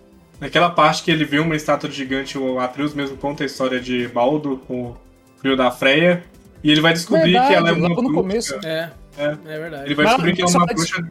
[0.41, 4.07] naquela parte que ele viu uma estátua gigante, o Atreus mesmo conta a história de
[4.07, 4.97] Baldur com o
[5.43, 6.23] filho da Freya,
[6.65, 8.23] e ele vai descobrir Verdade, que ela é uma logo no bruxa.
[8.23, 8.67] começo.
[8.67, 9.25] É, É.
[9.25, 9.85] é verdade.
[9.85, 11.03] Ele vai Mas descobrir que ela é uma bruxa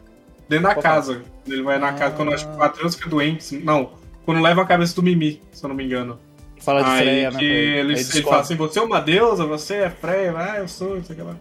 [0.48, 1.22] dentro da Pode casa.
[1.46, 3.56] Ele vai na casa quando acho que o Atreus fica doente.
[3.58, 3.90] Não,
[4.26, 6.18] quando leva a cabeça do Mimi, se eu não me engano.
[6.60, 7.38] Fala de Aí Freya, né?
[7.38, 8.22] que pra ele, ele descobre.
[8.22, 11.18] fala assim, você é uma deusa, você é Freya, ah, eu sou, não sei o
[11.18, 11.36] que lá.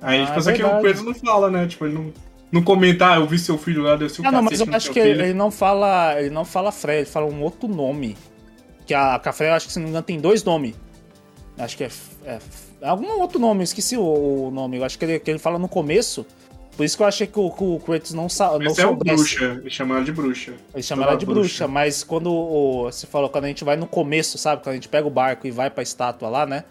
[0.00, 0.80] Aí, Ah, tipo, é só que o.
[0.80, 1.66] Kratos não fala, né?
[1.66, 2.12] Tipo, ele não,
[2.50, 4.90] não comenta, ah, eu vi seu filho lá, deu seu Ah, não, mas eu acho
[4.90, 5.22] que filho.
[5.22, 6.18] ele não fala.
[6.18, 8.16] Ele não fala Freya, ele fala um outro nome.
[8.86, 10.74] Que a, a Freya, acho que se não me engano, tem dois nomes.
[11.58, 11.90] Acho que é.
[12.24, 12.38] é
[12.82, 14.76] algum outro nome, esqueci o, o nome.
[14.78, 16.24] Eu acho que ele, que ele fala no começo.
[16.76, 18.94] Por isso que eu achei que o, que o Kratos não, sa, não é o
[18.94, 20.52] bruxa, ele chama ela de bruxa.
[20.72, 21.68] Ele chama ela de bruxa, bruxa.
[21.68, 24.62] mas quando o, você falou, quando a gente vai no começo, sabe?
[24.62, 26.62] Quando a gente pega o barco e vai pra estátua lá, né?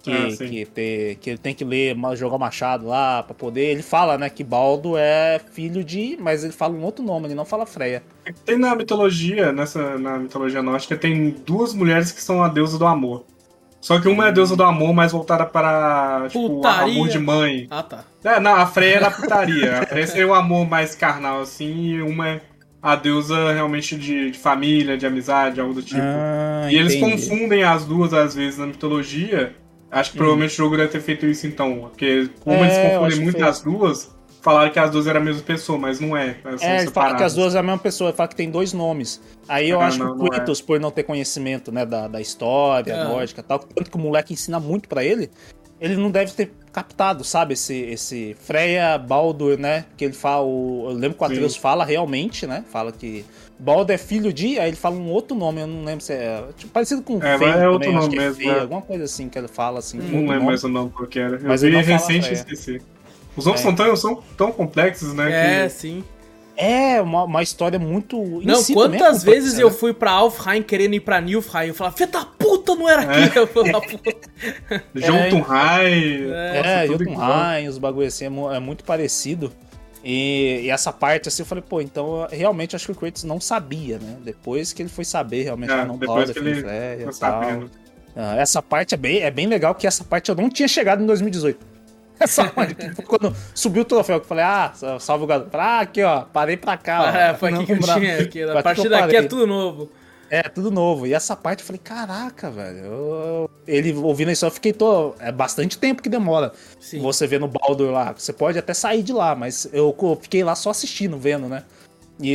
[0.00, 3.64] Que, Ah, que, te- que ele tem que ler, jogar machado lá pra poder.
[3.72, 6.16] Ele fala, né, que Baldo é filho de.
[6.20, 8.00] Mas ele fala um outro nome, ele não fala Freya.
[8.44, 12.86] Tem na mitologia, nessa, na mitologia nórdica, tem duas mulheres que são a deusa do
[12.86, 13.24] amor.
[13.88, 16.92] Só que uma é a deusa do amor mais voltada para, tipo, Putaria.
[16.92, 17.66] amor de mãe.
[17.70, 18.04] Ah, tá.
[18.22, 19.78] É, não, a Freya era a putaria.
[19.78, 22.40] A Freya seria o amor mais carnal, assim, e uma é
[22.82, 26.02] a deusa realmente de, de família, de amizade, algo do tipo.
[26.02, 27.12] Ah, e eles entendi.
[27.28, 29.54] confundem as duas, às vezes, na mitologia.
[29.90, 31.88] Acho que provavelmente o jogo deve ter feito isso então.
[31.88, 35.42] Porque como É, eles confundem muito as duas, falaram que as duas eram a mesma
[35.42, 36.36] pessoa, mas não é.
[36.44, 38.50] elas são É, ele fala que as duas é a mesma pessoa, fala que tem
[38.50, 39.20] dois nomes.
[39.48, 40.30] Aí eu Ah, acho não, que não o é.
[40.30, 43.04] Kratos, por não ter conhecimento, né, da, da história, É.
[43.04, 45.30] nórdica e tal, tanto que o moleque ensina muito pra ele,
[45.80, 50.86] ele não deve ter captado, sabe, esse, esse Freya Baldur, né, que ele fala, o-
[50.90, 51.32] eu lembro que o Sim.
[51.34, 53.24] Atreus fala realmente, né, fala que
[53.58, 56.44] Baldur é filho de, aí ele fala um outro nome, eu não lembro se é,
[56.56, 58.56] tipo, parecido com É, Feio mas é outro também, acho nome que é mesmo, Feio,
[58.56, 58.60] é.
[58.60, 59.98] alguma coisa assim que ele fala, assim.
[59.98, 60.46] Não outro lembro nome.
[60.46, 61.36] mais o nome que era.
[61.36, 62.80] Eu Mas vi não recente e esqueci.
[63.38, 63.64] Os nomes É.
[63.64, 65.62] são, tão, são tão complexos, né?
[65.62, 66.04] É, que- sim.
[66.60, 68.18] É, uma, uma história muito...
[68.44, 71.68] Não, si é quantas vezes eu fui pra Alfheim querendo ir pra Nilfheim?
[71.68, 73.30] Eu falava, filha da puta, não era aqui.
[73.38, 74.28] Eu falava, puta.
[74.92, 76.30] Jotunheim.
[76.32, 79.52] É, tudo Jotunheim, os bagulho assim, é, é muito parecido.
[80.04, 83.40] E, e essa parte assim, eu falei, pô, então realmente acho que o Kratos não
[83.40, 84.16] sabia, né?
[84.24, 87.12] Depois que ele foi saber, realmente, É, não depois pode que ele e tal.
[87.12, 87.70] sabendo.
[88.16, 91.02] Ah, essa parte é bem, é bem legal, que essa parte eu não tinha chegado
[91.02, 91.66] em 2018.
[92.24, 92.66] Essa foi
[93.06, 95.50] quando subiu o troféu, eu falei, ah, salve o garoto.
[95.56, 97.08] Ah, aqui, ó, parei pra cá, ó.
[97.08, 98.18] É, foi aqui que eu tinha.
[98.20, 99.90] Aqui, Foi a partir daqui é tudo novo.
[100.30, 101.06] É, tudo novo.
[101.06, 102.78] E essa parte eu falei, caraca, velho.
[102.84, 105.14] eu- Ele ouvindo isso, eu fiquei tô.
[105.20, 106.52] É bastante tempo que demora.
[106.78, 107.00] Sim.
[107.00, 108.12] Você vê no Baldur lá.
[108.16, 111.64] Você pode até sair de lá, mas eu fiquei lá só assistindo, vendo, né?
[112.20, 112.32] E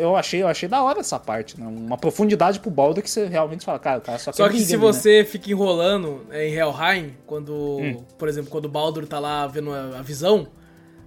[0.00, 1.66] eu achei, eu achei da hora essa parte, né?
[1.66, 4.58] Uma profundidade pro Baldur que você realmente fala, cara, o cara só quer Só que
[4.60, 4.92] se ali, né?
[4.92, 8.02] você fica enrolando é, em Helheim, quando, Hum.
[8.18, 10.48] por exemplo, quando o Baldur tá lá vendo a, a visão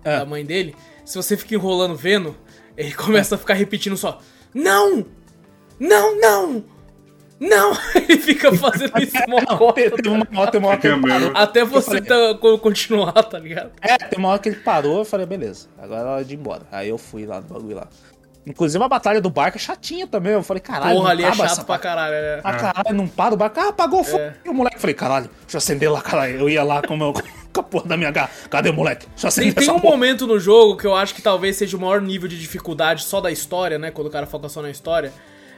[0.04, 0.20] É.
[0.20, 2.36] da mãe dele, se você fica enrolando vendo,
[2.78, 4.20] ele começa a ficar repetindo só:
[4.54, 5.06] Não!
[5.80, 6.64] Não, não!
[7.40, 7.72] Não!
[7.96, 11.32] Ele fica fazendo isso mó teve teve uma hora, teve uma hora que ele parou.
[11.34, 12.02] Até você falei-
[12.34, 13.72] tá- co- continuar, tá ligado?
[13.82, 16.38] É, tem uma hora que ele parou, eu falei, beleza, agora é hora de ir
[16.38, 16.64] embora.
[16.70, 17.88] Aí eu fui lá no bagulho lá.
[18.48, 20.32] Inclusive a batalha do barco é chatinha também.
[20.34, 22.14] Eu falei, caralho, Porra, ali é chato pra caralho.
[22.16, 22.41] É.
[22.44, 23.60] Ah, caralho, não para o barco.
[23.60, 24.20] Ah, apagou o fogo.
[24.24, 24.34] É.
[24.44, 26.40] E o moleque, falei, caralho, deixa eu acender lá, caralho.
[26.40, 27.14] Eu ia lá com, o meu,
[27.53, 28.32] com a porra da minha garra.
[28.49, 29.06] Cadê o moleque?
[29.10, 29.94] Deixa eu Tem, acender tem essa um porra.
[29.94, 33.22] momento no jogo que eu acho que talvez seja o maior nível de dificuldade só
[33.22, 33.91] da história, né?
[33.91, 35.11] Quando o cara foca só na história.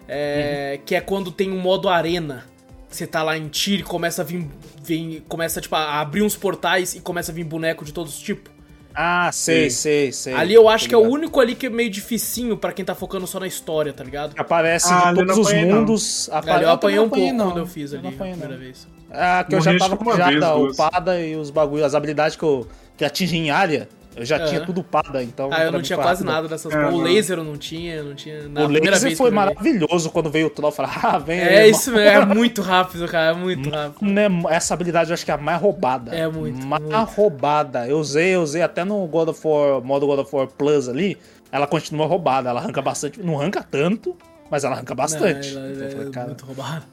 [0.08, 2.46] É, Que é quando tem um modo arena.
[2.90, 4.50] Você tá lá em tiro e começa a vir.
[4.84, 8.20] vir- começa, tipo, a abrir uns portais e começa a vir boneco de todos os
[8.22, 8.52] tipos.
[8.94, 10.34] Ah, sei, sei, sei.
[10.34, 12.94] ali eu acho que é o único ali que é meio dificinho pra quem tá
[12.94, 14.34] focando só na história, tá ligado?
[14.38, 16.30] Aparece Ah, de todos os apanhei, mundos.
[16.32, 18.34] apare- Ali eu apanhei um pouco não quando eu fiz Eu ali não a apanhei,
[18.34, 18.62] primeira não.
[18.64, 18.88] vez.
[19.10, 22.36] Ah, que eu já Morri, tava com já da upada e os bagulhos, as habilidades
[22.36, 25.50] que, eu, que atingem em área, eu já tinha tudo upada, então.
[25.52, 26.34] Ah, eu não tinha quase rápido.
[26.36, 26.94] nada dessas É, coisas.
[26.94, 28.48] O laser eu não tinha, não tinha.
[28.50, 30.72] Na O laser vez foi maravilhoso quando veio o troll.
[30.72, 34.06] Falei, ah, vem aí, É isso mesmo, é muito rápido, cara, é muito rápido.
[34.06, 36.14] Né, Essa habilidade eu acho que é a mais roubada.
[36.16, 36.96] É muito, Mais muito.
[37.16, 37.88] roubada.
[37.88, 41.18] Eu usei, eu usei até no God of War, modo God of War Plus ali.
[41.52, 42.50] Ela continua roubada.
[42.50, 43.22] Ela arranca bastante.
[43.22, 44.16] Não arranca tanto,
[44.50, 45.54] mas ela arranca bastante.
[45.54, 46.84] Não, Então eu é, falei, é cara, muito roubado.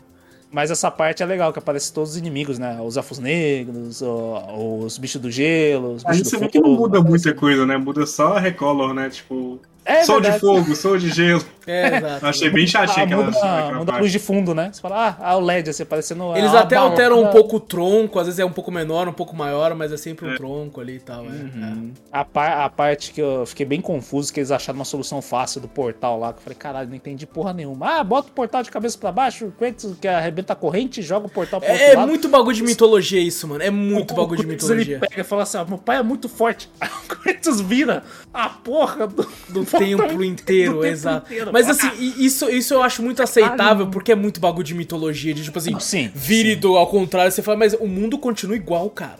[0.51, 2.81] Mas essa parte é legal, que aparece todos os inimigos, né?
[2.81, 6.61] Os elfos negros, o- os bichos do gelo, os A bichos gente do vê que
[6.61, 7.77] não muda muita coisa, né?
[7.77, 9.11] Muda só a recolor, né?
[9.11, 10.41] Tipo, É sou de verdade.
[10.41, 11.45] fogo, sou de gelo.
[11.71, 12.25] É, exato.
[12.25, 14.01] Eu achei bem chatinho Ah, aquela, muda, aquela muda a parte.
[14.01, 14.71] luz de fundo, né?
[14.73, 16.37] Você fala, ah, ah, o LED, assim, parecendo...
[16.37, 16.91] Eles ah, até balão.
[16.91, 19.93] alteram um pouco o tronco, às vezes é um pouco menor, um pouco maior, mas
[19.93, 20.37] é sempre um É.
[20.37, 21.25] tronco ali e tal.
[21.25, 21.93] é, Uhum.
[22.13, 25.61] A, par- a parte que eu fiquei bem confuso, que eles acharam uma solução fácil
[25.61, 27.99] do portal lá, que eu falei, caralho, não entendi porra nenhuma.
[28.01, 31.31] Ah, bota o portal de cabeça pra baixo, o que arrebenta a corrente, joga o
[31.31, 32.09] portal pro É, outro é lado.
[32.09, 33.63] muito bagulho de mitologia isso, mano.
[33.63, 34.97] É muito O- bagulho o de mitologia.
[34.97, 36.69] Ele pega e fala assim, ó, meu pai é muito forte.
[36.81, 41.27] Aí o Kratos vira a porra do, Do templo inteiro, do templo exato.
[41.27, 41.53] inteiro.
[41.67, 43.87] Mas assim, i- isso, isso eu acho muito aceitável, Caralho.
[43.91, 45.33] porque é muito bagulho de mitologia.
[45.35, 48.89] De tipo assim, sim, vire do ao contrário, você fala, mas o mundo continua igual,
[48.91, 49.19] cara.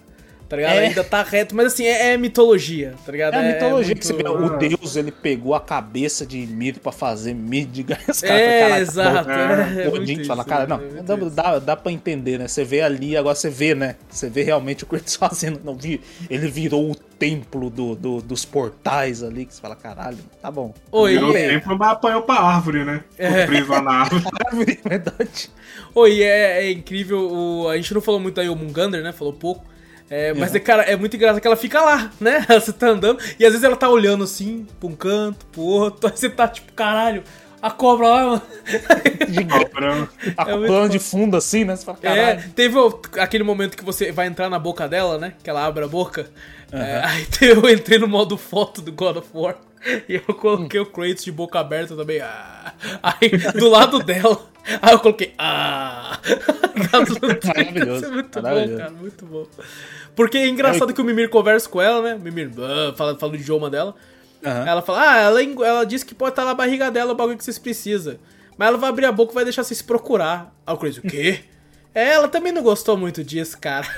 [0.49, 0.77] Tá ligado?
[0.77, 0.87] É.
[0.87, 3.35] Ainda tá reto, mas assim, é, é mitologia, tá ligado?
[3.35, 4.27] É a mitologia muito- que você vê.
[4.29, 7.35] O deus, ele pegou a cabeça de Miro pra fazer.
[8.09, 9.29] Os caras É, falam, "Caralho, tá exato.
[9.29, 9.33] bom."
[9.81, 9.89] É, é
[10.23, 12.49] O fala, cara, não, é dá, dá, dá pra entender, né?
[12.49, 13.97] Você vê ali, agora você vê, né?
[14.09, 15.61] Você vê realmente o Kratos fazendo.
[15.63, 16.01] Não, vi,
[16.31, 20.73] ele virou o templo do, do- dos portais ali, que você fala, caralho, tá bom.
[20.93, 23.05] Oi, Virou e- tempo, mas apanhou pra árvore, né?
[23.19, 23.45] É.
[23.47, 24.25] preso lá na árvore.
[24.47, 25.51] Árvore, é verdade.
[25.95, 27.31] Oi, é, é incrível.
[27.31, 29.13] O, a gente não falou muito da Yomungander, né?
[29.13, 29.65] Falou pouco.
[30.11, 32.45] É, mas, é, cara, é muito engraçado que ela fica lá, né?
[32.49, 36.09] Você tá andando e às vezes ela tá olhando assim, pra um canto, pro outro.
[36.11, 37.23] Aí você tá tipo, caralho,
[37.61, 38.43] a cobra lá, mano.
[39.51, 40.09] Cobra.
[40.37, 41.77] A É muito plano de fundo assim, né?
[41.77, 45.35] Você fala, É, teve o- aquele momento que você vai entrar na boca dela, né?
[45.43, 46.27] Que ela abre a boca.
[46.73, 49.57] É, aí eu entrei no modo foto do God of War.
[50.09, 52.21] E eu coloquei o Kratos de boca aberta também.
[52.21, 52.73] Ah.
[53.03, 54.39] Aí, do lado dela.
[54.83, 55.33] Aí eu coloquei.
[55.39, 56.19] Ah!
[56.93, 58.79] Maravilhoso, Isso é muito bom, maravilhoso.
[58.79, 59.47] cara, muito bom.
[60.19, 62.15] Porque é engraçado que o Mimir conversa com ela, né?
[62.17, 63.95] O Mimir ah, fala, fala o idioma dela.
[64.45, 64.67] Aham.
[64.67, 67.39] Ela fala, ah, ela, eng- ela disse que pode estar na barriga dela o bagulho
[67.39, 68.17] que vocês precisam.
[68.57, 70.53] Mas ela vai abrir a boca e vai deixar vocês procurar.
[70.67, 71.39] Aí o Kratos, o quê?
[71.95, 73.87] É, ela também não gostou muito disso, cara.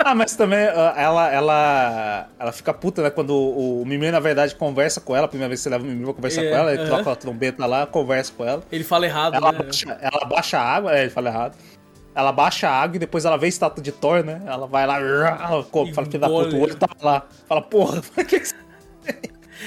[0.00, 3.10] Ah, mas também ah, ela, ela, ela fica puta, né?
[3.10, 5.24] Quando o, o Mimir, na verdade, conversa com ela.
[5.24, 6.88] A primeira vez que você leva o Mimir pra conversar É, com ela, ele aham.
[6.88, 8.62] troca a trombeta lá, conversa com ela.
[8.70, 9.58] Ele fala errado, Ela, né?
[9.58, 11.56] baixa, ela baixa a água, é, ele fala errado.
[12.14, 14.42] Ela baixa a água e depois ela vê a estátua de Thor, né?
[14.46, 17.26] Ela vai lá, ela come, fala que da puta, o olho tá lá.
[17.46, 18.54] Fala, porra, por que que você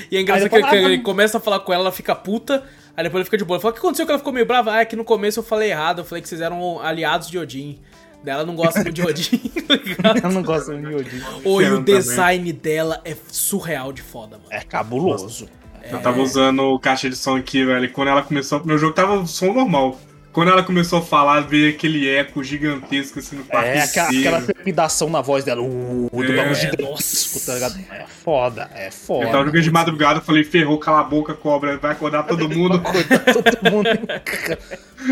[0.10, 1.92] E é engraçado Aí que, depois, que ah, ele começa a falar com ela, ela
[1.92, 2.64] fica puta,
[2.96, 3.58] aí depois ele fica de boa.
[3.58, 4.74] Ele fala, o que aconteceu que ela ficou meio brava?
[4.74, 7.38] Ah, é que no começo eu falei errado, eu falei que vocês eram aliados de
[7.38, 7.80] Odin.
[8.24, 9.38] Daí Ela não gosta muito de Odin,
[9.68, 10.18] tá ligado?
[10.24, 11.22] Eu não gosto de Odin.
[11.44, 11.84] Oi, o também.
[11.96, 14.50] design dela é surreal de foda, mano.
[14.50, 15.48] É cabuloso.
[15.84, 17.86] Eu tava usando o caixa de som aqui, velho.
[17.86, 18.64] e Quando ela começou.
[18.64, 20.00] Meu jogo tava som normal.
[20.32, 23.68] Quando ela começou a falar, veio aquele eco gigantesco assim no quarto.
[23.68, 25.62] É aquela, aquela trepidação na voz dela.
[25.62, 26.62] Uh, do É, bagulho nossa.
[26.62, 27.80] gigantesco, tá ligado?
[27.92, 29.26] É foda, é foda.
[29.26, 32.48] Eu tava jogando de madrugada, eu falei, ferrou, cala a boca, cobra, vai acordar todo
[32.50, 32.82] mundo.
[32.82, 33.90] Todo mundo.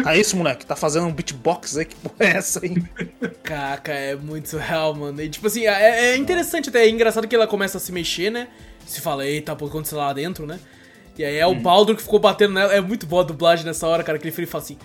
[0.06, 1.86] Ah, isso, moleque, tá fazendo um beatbox aí?
[1.86, 2.82] Que porra é essa aí?
[3.44, 5.22] Caca, é muito surreal, mano.
[5.22, 8.30] E tipo assim, é, é interessante até, é engraçado que ela começa a se mexer,
[8.30, 8.48] né?
[8.86, 10.60] Se fala, eita, pô, aconteceu lá dentro, né?
[11.18, 12.74] E aí é o Baldur que ficou batendo nela.
[12.74, 14.78] É muito boa a dublagem nessa hora, cara, que ele fala assim.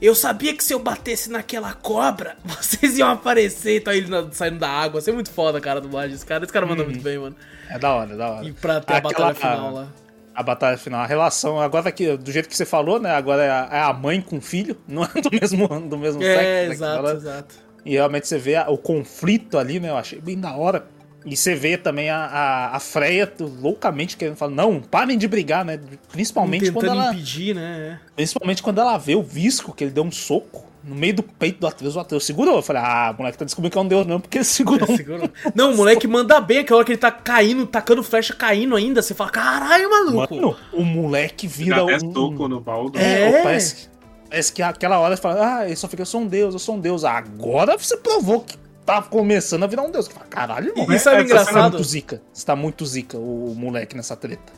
[0.00, 3.78] Eu sabia que se eu batesse naquela cobra, vocês iam aparecer.
[3.78, 4.98] Então aí ele saindo da água.
[5.00, 6.14] Isso é muito foda, cara, a dublagem.
[6.14, 7.34] Esse cara, esse cara manda muito bem, mano.
[7.70, 8.44] É da hora, é da hora.
[8.46, 9.88] E pra ter a Aquela- batalha final lá.
[10.34, 13.10] A batalha final, a relação, agora aqui, do jeito que você falou, né?
[13.10, 16.22] Agora é a, é a mãe com o filho, não é do mesmo, do mesmo
[16.22, 16.42] É, sexo.
[16.44, 17.12] né, que exato, fala.
[17.14, 17.54] exato.
[17.86, 19.88] E realmente você vê a- o conflito ali, né?
[19.88, 20.84] Eu achei bem da hora.
[21.26, 23.30] E você vê também a, a, a Freya
[23.60, 25.80] loucamente querendo falar, não, parem de brigar, né?
[26.12, 27.12] Principalmente quando Tentando ela.
[27.12, 27.98] impedir, né?
[28.14, 31.58] Principalmente quando ela vê o Visco, que ele deu um soco no meio do peito
[31.58, 32.54] do Atreus, o Atreus segurou.
[32.54, 34.88] Eu falei, ah, o moleque tá descobrindo que é um deus não, porque ele segurou.
[34.88, 38.32] um- Segura- Não, o moleque manda bem, aquela hora que ele tá caindo, tacando flecha
[38.32, 39.02] caindo ainda.
[39.02, 40.32] Você fala, caralho, maluco.
[40.36, 41.98] Mano, o moleque vira um...
[42.14, 42.96] soco no baldo.
[43.00, 43.42] É, É.
[43.42, 43.88] parece,
[44.30, 46.60] parece que aquela hora ele fala, ah, ele só fica, eu sou um deus, eu
[46.60, 47.02] sou um deus.
[47.04, 50.06] Agora você provou que tá começando a virar um deus.
[50.08, 50.86] Fala, Caralho, irmão.
[50.90, 51.72] E, e sabe o essa Você tá engraçado?
[51.74, 52.22] muito zica.
[52.32, 54.52] Você tá muito zica, o, moleque, nessa treta.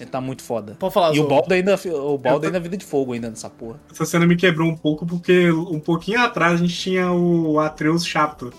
[0.00, 0.74] Ele tá muito foda.
[0.78, 1.28] Pode falar, E o Zou.
[1.28, 3.78] balde ainda, o balde tô- ainda é vida de fogo ainda nessa porra.
[3.90, 8.04] Essa cena me quebrou um pouco porque um pouquinho atrás a gente tinha o Atreus
[8.04, 8.52] chato.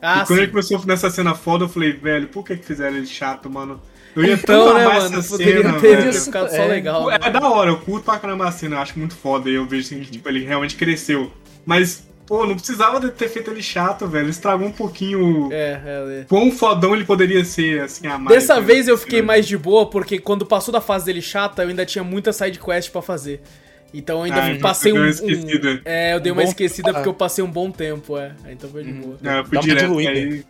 [0.00, 0.52] Ah, e quando ele sim.
[0.52, 3.80] começou nessa cena foda, eu falei, velho, por que, que fizeram ele chato, mano?
[4.14, 5.18] Eu ia Então, tanto né, amar mano?
[5.18, 6.12] essa cena, ter velho.
[6.14, 6.66] ficado só É.
[6.66, 7.06] legal.
[7.08, 7.18] né?
[7.22, 9.50] É da hora, eu curto pra caramba a cena, eu acho muito foda.
[9.50, 11.30] E eu vejo assim, que tipo, ele realmente cresceu.
[11.66, 14.28] Mas, pô, não precisava de ter feito ele chato, velho.
[14.28, 15.48] Estragou um pouquinho.
[15.52, 16.24] É, é, é.
[16.28, 18.36] Quão fodão ele poderia ser, assim, a mais.
[18.36, 18.60] Dessa né?
[18.60, 21.86] vez eu fiquei mais de boa, porque quando passou da fase dele chata, eu ainda
[21.86, 23.40] tinha muita side quest pra fazer.
[23.94, 25.80] Então eu ainda Ah, então passei um, deu uma um- esquecida.
[25.84, 28.32] É, eu dei Um uma bom- esquecida porque eu passei um bom tempo, é.
[28.44, 29.16] Aí Então foi de boa.
[29.24, 30.10] É, eu fui Dá direto diluída.
[30.10, 30.44] aí.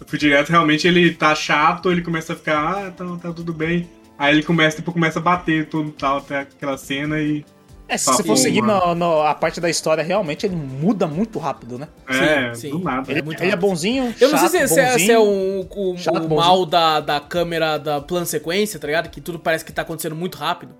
[0.00, 3.52] Eu fui direto, realmente ele tá chato, ele começa a ficar, ah, tá, tá tudo
[3.52, 3.88] bem.
[4.18, 7.44] Aí ele começa, tipo, começa a bater tudo tal, até aquela cena e.
[7.88, 11.38] É, se você for seguir no- no- a parte da história, realmente ele muda muito
[11.38, 11.88] rápido, né?
[12.06, 12.70] É, sim.
[12.70, 13.10] do nada.
[13.10, 15.06] Ele, muito ele é bonzinho, Eu não chato, sei se, se é, bonzinho.
[15.06, 16.36] se é o, o- chato, o bonzinho.
[16.40, 19.08] mal da, da câmera da plano sequência, tá ligado?
[19.08, 20.74] Que tudo parece que tá acontecendo muito rápido.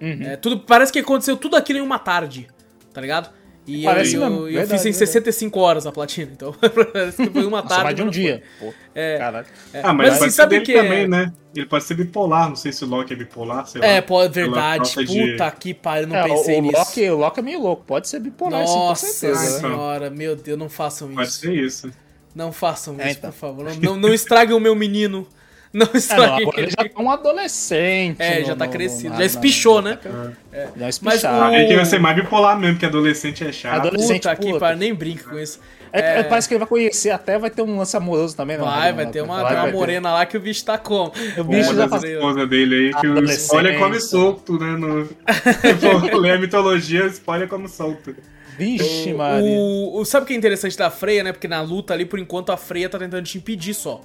[0.00, 0.18] Uhum.
[0.22, 2.48] É, tudo, parece que aconteceu tudo aquilo em uma tarde,
[2.92, 3.30] tá ligado?
[3.64, 5.06] E Parece eu, mesmo, eu, eu verdade, fiz em verdade.
[5.06, 7.84] 65 horas a platina, então parece que foi uma Nossa, tarde.
[7.84, 8.42] mais de um dia.
[8.58, 9.18] Pô, É.
[9.18, 9.46] caralho.
[9.74, 11.32] Ah, mas, Mas, assim, pode sabe que é- também, né?
[11.54, 13.92] Ele pode ser bipolar, não sei se o Loki é bipolar, sei É, lá.
[13.92, 14.92] é Pela verdade.
[14.94, 16.78] falta de- Puta que pariu, não É, pensei o, o nisso.
[16.78, 19.42] Loki, o Loki é meio louco, pode ser bipolar, sim, com Nossa certeza.
[19.44, 19.60] né?
[19.68, 21.38] senhora, meu Deus, não façam Pode isso.
[21.40, 21.92] ser isso.
[22.34, 23.30] Não façam É, isso, então.
[23.30, 23.64] por favor.
[23.66, 25.26] Não, não, não estraguem o meu menino.
[25.74, 28.20] Não É, não, agora ele já tá um adolescente.
[28.20, 29.08] É, no- já tá no- crescido.
[29.10, 29.98] na- Já na- espichou, né?
[30.02, 31.38] Já Mas espichado.
[31.38, 33.86] o- Aí que vai ser mais bipolar mesmo, porque adolescente é chato.
[33.86, 34.58] Adolescente- Puta que puta.
[34.60, 35.58] pariu, nem brinco com isso.
[35.94, 38.62] É, é, Parece que ele vai conhecer até, vai ter um lance amoroso também, né?
[38.64, 39.76] Vai, vai ter uma, Vai, uma vai ter.
[39.76, 41.12] morena lá que o bicho tá como.
[41.38, 44.72] O bicho Uma já das faz- esposas dele aí, que o spoiler come solto, né?
[44.76, 45.06] No...
[45.80, 48.14] For ler a mitologia, o spoiler come solto.
[48.58, 49.42] Vixe, Maria.
[49.42, 51.32] O, o- sabe o que é interessante da Freya, né?
[51.32, 54.00] Porque na luta ali, por enquanto, a Freya tá tentando te impedir só.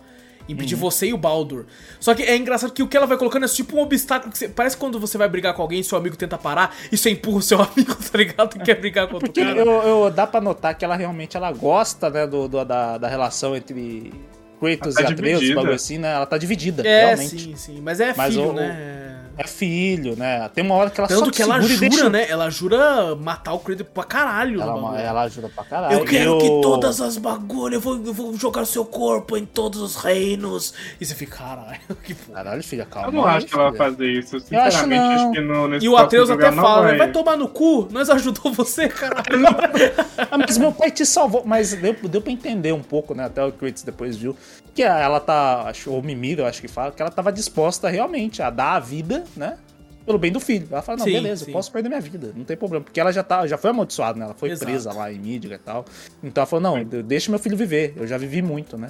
[0.50, 0.82] Impedir Uhum.
[0.82, 1.66] você e o Baldur.
[2.00, 4.38] Só que é engraçado que o que ela vai colocando é tipo um obstáculo que
[4.38, 7.10] você- Parece quando você vai brigar com alguém e seu amigo tenta parar e você
[7.10, 8.56] empurra o seu amigo, tá ligado?
[8.56, 9.60] E quer brigar com outro Porque cara.
[9.60, 9.66] eu,
[10.06, 13.56] eu- dá pra notar que ela realmente ela gosta, né, do, do- da, da relação
[13.56, 14.14] entre
[14.60, 15.56] Kratos Ela e tá Atreus, dividida.
[15.56, 16.14] bagulho assim, né?
[16.14, 17.40] Ela tá dividida, É, realmente.
[17.40, 17.80] sim, sim.
[17.82, 19.17] Mas é Mas filho, o- né?
[19.38, 20.50] É filho, né?
[20.54, 22.26] Tem uma hora que ela Tanto só que ela jura, deixa- né?
[22.30, 24.62] Ela jura matar o Kratos pra caralho.
[24.62, 25.94] Ela, ela ajuda pra caralho.
[26.00, 29.46] Eu quero E que todas as bagulhas, eu vou, eu vou jogar seu corpo em
[29.46, 30.74] todos os reinos.
[31.00, 32.44] E você fica, caralho, que porra.
[32.44, 33.08] Caralho, filha, calma.
[33.10, 34.38] Eu não acho que ela vai fazer isso.
[34.38, 35.14] acho Sinceramente, não.
[35.16, 36.88] acho, que no, nesse E o Atreus até não fala, né?
[36.90, 36.98] vai.
[36.98, 39.28] Vai tomar no cu, nós ajudou você, caralho.
[40.32, 41.44] Ah, mas meu pai te salvou.
[41.46, 43.26] Mas deu, deu pra entender um pouco, né?
[43.26, 44.36] Até o Kratos depois viu.
[44.78, 48.44] Que ela tá, acho, ou Mimir, eu acho que fala, que ela tava disposta realmente
[48.44, 49.58] a dar a vida, né?
[50.06, 50.68] pelo bem do filho.
[50.72, 51.52] Ela fala, não, Sim, beleza, sim.
[51.52, 52.86] eu posso perder minha vida, não tem problema.
[52.86, 54.26] Porque ela já, tá, já foi amaldiçoada, né?
[54.26, 54.66] Ela foi Exato.
[54.72, 55.84] presa lá em Midgar e tal.
[56.24, 58.90] Então ela falou, não, de- deixa meu filho viver, eu já vivi muito, né?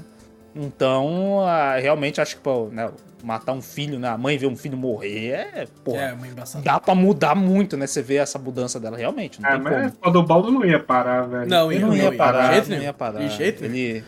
[0.54, 1.44] Então,
[1.82, 2.90] realmente acho que, pô, né,
[3.24, 4.10] matar um filho, né?
[4.10, 7.88] A mãe ver um filho morrer é, porra, É, dá pra mudar muito, né?
[7.88, 10.10] Você vê essa mudança dela realmente, não tem mas como.
[10.10, 11.50] o do Baldo não ia parar, velho.
[11.50, 13.20] Não, Ele não ia de parar, jeito não ia parar.
[13.20, 13.76] De jeito nenhum.
[13.76, 14.04] Ele...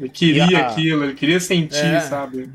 [0.00, 2.00] Ele queria a- aquilo, ele queria sentir, É.
[2.00, 2.48] sabe?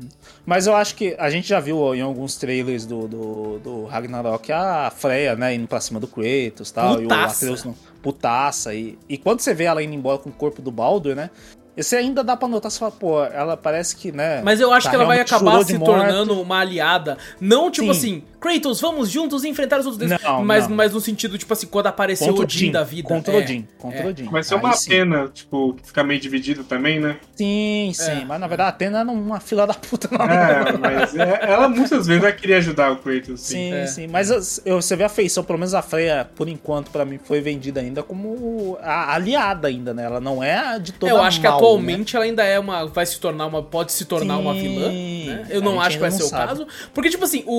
[0.44, 4.52] Mas eu acho que a gente já viu em alguns trailers do, do, do Ragnarok
[4.52, 6.94] a Freya, né, indo pra cima do Kratos e tal.
[6.94, 7.44] E o Putaça.
[7.44, 8.74] Atreus não- putaça.
[8.74, 11.30] E, e quando você vê ela indo embora com o corpo do Baldur, né?
[11.76, 14.40] Você ainda dá pra notar, você fala, pô, ela parece que, né...
[14.42, 17.18] Mas eu acho tá que ela vai acabar se tornando uma aliada.
[17.38, 17.98] Não tipo Sim.
[17.98, 20.24] assim, Kratos, vamos juntos enfrentar os outros deuses.
[20.24, 20.76] Não, mas, não.
[20.76, 23.08] mas no sentido, tipo assim, quando apareceu Contra o o Odin da vida.
[23.08, 24.04] Contra é, o Odin, contra é.
[24.04, 24.24] o Odin.
[24.24, 24.90] Vai ser Aí uma sim.
[24.90, 27.16] pena, tipo, ficar meio dividido também, né?
[27.34, 28.10] Sim, sim.
[28.22, 28.24] É.
[28.24, 30.08] Mas na verdade a Atena era uma fila da puta.
[30.10, 30.24] Não.
[30.24, 33.54] É, mas é- ela muitas vezes vai querer ajudar o Kratos, assim.
[33.54, 33.86] Sim, É.
[33.86, 34.06] sim.
[34.06, 34.30] Mas
[34.64, 37.80] eu- você vê a feição, pelo menos a Freya, por enquanto, pra mim, foi vendida
[37.80, 40.04] ainda como a aliada ainda, né?
[40.04, 41.58] Ela não é a de toda Eu acho que mal, né?
[41.66, 42.86] atualmente ela ainda é uma.
[42.86, 43.62] Vai se tornar uma.
[43.62, 44.60] Pode se tornar uma Sim.
[44.62, 44.88] vilã.
[44.88, 45.46] Né?
[45.50, 46.66] Eu A não acho que vai ser o caso.
[46.94, 47.52] Porque, tipo assim, o,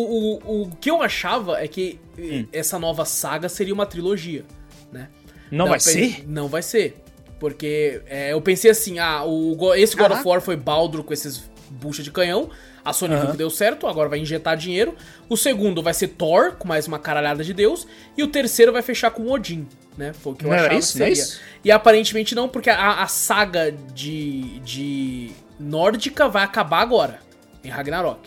[0.48, 2.46] o, o que eu achava é que Hum.
[2.52, 4.44] essa nova saga seria uma trilogia.
[4.92, 5.08] Né?
[5.52, 6.24] Não Dá vai pra- ser?
[6.28, 6.98] Não vai ser.
[7.40, 10.28] Porque é, eu pensei assim, ah, o, esse God of.
[10.28, 12.50] War foi Baldur com esses bucha de canhão.
[12.84, 13.32] A Sony viu Aham.
[13.32, 14.96] que deu certo, agora vai injetar dinheiro.
[15.30, 17.86] O segundo vai ser Thor, com mais uma caralhada de Deus.
[18.18, 19.68] E o terceiro vai fechar com Odin,
[19.98, 20.14] né?
[20.14, 20.98] Foi o que eu Não achava isso?
[20.98, 21.22] que é seria.
[21.24, 21.40] isso?
[21.66, 27.20] E aparentemente não, porque a, a saga de, de nórdica vai acabar agora,
[27.64, 28.22] em Ragnarok.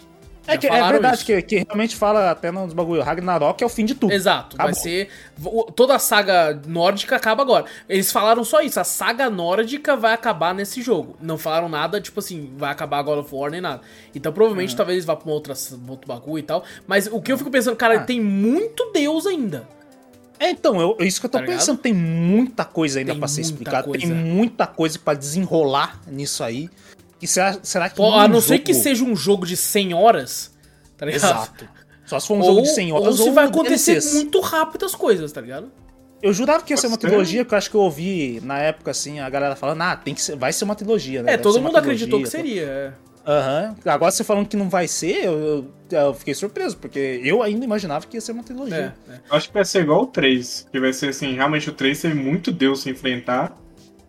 [0.54, 1.24] É, que, é verdade, isso.
[1.26, 3.02] que, que realmente fala até nos bagulho.
[3.02, 4.12] Ragnarok é o fim de tudo.
[4.12, 4.82] Exato, vai Acabou.
[4.82, 5.08] ser.
[5.44, 7.64] o- Toda a saga nórdica acaba agora.
[7.88, 11.16] Eles falaram só isso, a saga nórdica vai acabar nesse jogo.
[11.20, 13.80] Não falaram nada, tipo assim, vai acabar God of War nem nada.
[14.14, 15.54] Então provavelmente talvez eles vá pra uma outra,
[15.86, 16.64] um outro bagulho e tal.
[16.86, 18.04] Mas o que eu fico pensando, cara, Ah.
[18.04, 19.66] tem muito Deus ainda.
[20.42, 21.58] É, então, eu, isso que eu tô Tá ligado?
[21.58, 21.78] pensando.
[21.78, 23.90] Tem muita coisa ainda pra ser explicada.
[23.92, 26.70] Tem muita coisa pra desenrolar nisso aí.
[27.20, 27.96] E será, será que.
[27.96, 30.50] Pô, a num não ser jogo- que seja um jogo de 100 horas,
[30.96, 31.24] tá ligado?
[31.24, 31.68] Exato.
[32.06, 34.14] Só se for um Ou, jogo de 100 horas ou se ou vai acontecer DLCs.
[34.14, 35.70] muito rápido as coisas, tá ligado?
[36.22, 37.06] Eu jurava que ia ser uma ser.
[37.06, 40.14] trilogia, que eu acho que eu ouvi na época, assim, a galera falando, ah, tem
[40.14, 41.30] que ser, vai ser uma trilogia, né?
[41.30, 42.62] É, Deve todo ser mundo acreditou que seria.
[42.62, 42.92] é.
[43.26, 43.76] Aham.
[43.86, 48.06] Agora você falando que não vai ser, eu, eu, fiquei surpreso, porque eu ainda imaginava
[48.06, 48.94] que ia ser uma trilogia.
[49.08, 49.20] É, é.
[49.30, 50.66] Eu acho que vai ser igual o 3.
[50.72, 53.56] Que vai ser assim, realmente o 3 teve muito Deus se enfrentar.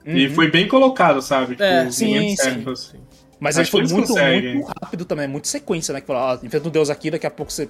[0.06, 0.34] E Uhum.
[0.36, 1.52] foi bem colocado, sabe?
[1.52, 2.50] Tipo, É, os sim, momentos sim.
[2.52, 2.96] certos.
[3.40, 4.14] Mas Acho aí foi que eles muito,
[4.54, 6.02] muito rápido também, muito sequência, né?
[6.02, 7.68] Que falou, ó, enfrenta um deus aqui, daqui a pouco você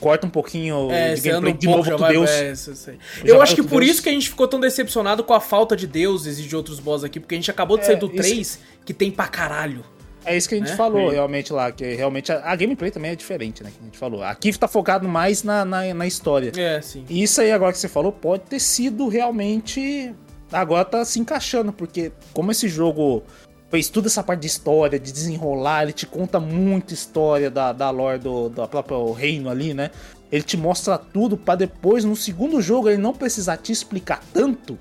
[0.00, 2.12] corta um pouquinho É, de gameplay um de novo outro vai...
[2.12, 2.28] deus.
[2.28, 2.90] É, isso, isso
[3.24, 3.92] Eu vai acho que por deus.
[3.92, 6.78] isso que a gente ficou tão decepcionado com a falta de deuses e de outros
[6.78, 9.26] boss aqui, porque a gente acabou de É, sair do isso- 3, que tem pra
[9.28, 9.82] caralho.
[10.26, 10.76] É isso que a gente Né?
[10.76, 13.70] falou, realmente, lá, que realmente a, a gameplay também é diferente, né?
[13.70, 14.22] Que a gente falou.
[14.22, 16.52] Aqui tá focado mais na, na, na história.
[16.54, 17.06] É, sim.
[17.08, 20.12] E isso aí agora que você falou pode ter sido realmente.
[20.52, 23.22] Agora tá se encaixando, porque como esse jogo
[23.70, 27.90] fez toda essa parte de história, de desenrolar, ele te conta muita história da, da
[27.90, 29.90] lore do, do próprio reino ali, né?
[30.32, 34.78] Ele te mostra tudo pra depois, no segundo jogo, ele não precisar te explicar tanto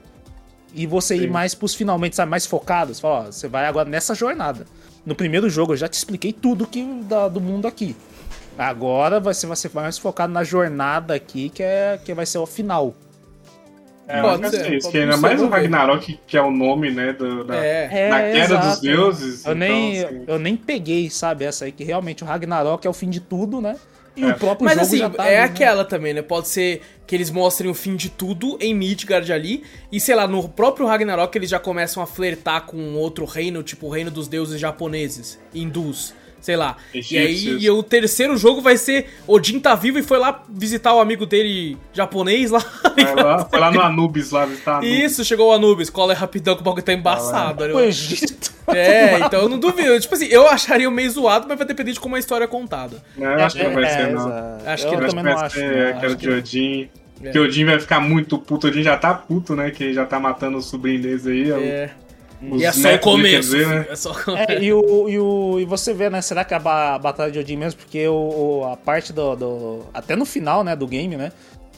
[0.74, 1.28] e você ir Sim.
[1.28, 3.00] mais pros finalmente, sabe, mais focados.
[3.00, 4.66] Fala, ó, você vai agora nessa jornada.
[5.06, 7.96] No primeiro jogo eu já te expliquei tudo que da- do mundo aqui.
[8.58, 12.46] Agora você vai ser mais focado na jornada aqui, que, é, que vai ser o
[12.46, 12.94] final.
[14.08, 15.48] É, Pode eu ser, é isso, que ainda mais o.
[15.50, 18.10] Ragnarok, que é o nome, né, do, da, É.
[18.10, 18.82] da queda dos exato.
[18.82, 19.46] deuses.
[19.46, 22.90] Eu nem, então, assim, eu nem peguei, sabe, essa aí, que realmente o Ragnarok é
[22.90, 23.76] o fim de tudo, né?
[24.16, 24.28] E É.
[24.30, 25.44] o próprio Mas jogo assim, já tá é ali, né?
[25.44, 26.22] aquela também, né?
[26.22, 30.28] Pode ser que eles mostrem o fim de tudo em Midgard ali, e sei lá,
[30.28, 34.28] no próprio Ragnarok eles já começam a flertar com outro reino, tipo o reino dos
[34.28, 36.14] deuses japoneses, hindus,
[36.48, 36.78] sei lá.
[36.94, 37.62] E aí Egípcios.
[37.66, 41.26] e o terceiro jogo vai ser Odin tá vivo e foi lá visitar o amigo
[41.26, 42.62] dele japonês lá.
[42.62, 45.12] Foi lá, foi lá no Anubis lá visitar Anubis.
[45.12, 47.62] Isso, chegou o Anubis, cola aí rapidão que o bagulho tá embaçado.
[47.62, 47.80] O ali, ó.
[47.82, 48.54] Egito.
[48.70, 50.00] É, então eu não duvido.
[50.00, 53.04] Tipo assim, eu acharia meio zoado, mas vai depender de como a história é contada.
[53.18, 54.28] Não, eu acho que não vai É, ser, não.
[54.66, 55.56] Acho eu que Eu acho também que não vai acho.
[55.56, 56.90] ser não, aquela acho de que- Odin.
[57.24, 57.32] É.
[57.32, 58.68] Que o Odin vai ficar muito puto.
[58.68, 59.70] O Odin já tá puto, né?
[59.72, 61.52] Que já tá matando o sobrinho deles aí.
[61.52, 61.90] É.
[62.42, 63.52] os E é só o começo.
[63.52, 63.86] dizer, né?
[63.90, 64.64] É só o É, começo.
[64.64, 66.22] e, o, e, o, e você vê, né?
[66.22, 67.80] Será que a, ba- a batalha de Odin mesmo?
[67.80, 68.14] Porque o,
[68.62, 71.32] o- a parte do, do- Até no final, né, do game, né?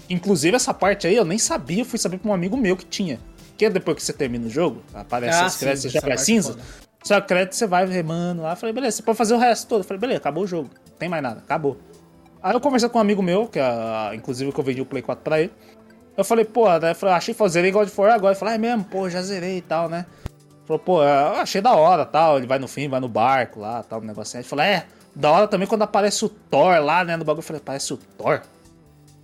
[0.09, 2.85] Inclusive essa parte aí eu nem sabia, eu fui saber pra um amigo meu que
[2.85, 3.19] tinha.
[3.57, 6.51] Que depois que você termina o jogo, aparece Ah, as créditos, já aparece é cinza.
[6.53, 6.63] foda.
[7.03, 8.51] Só crédito você vai remando lá.
[8.53, 9.81] Eu Falei, beleza, você pode fazer o resto todo.
[9.81, 10.69] Eu falei, beleza, acabou o jogo.
[10.89, 11.77] Não tem mais nada, acabou.
[12.41, 15.01] Aí eu conversei com um amigo meu, que é, inclusive que eu vendi o Play
[15.01, 15.51] 4 pra ele.
[16.17, 16.91] Eu falei, pô, né?
[16.91, 18.33] Eu falei, achei que eu zerei God of War agora.
[18.33, 20.05] Ele falou, é mesmo, pô, já zerei e tal, né?
[20.69, 22.37] Falou, pô, eu achei da hora tal.
[22.37, 24.41] Ele vai no fim, vai no barco lá, tal, um negocinho.
[24.41, 27.39] Ele falou, é, da hora também quando aparece o Thor lá, né, no bagulho.
[27.39, 28.41] Eu falei, parece o Thor?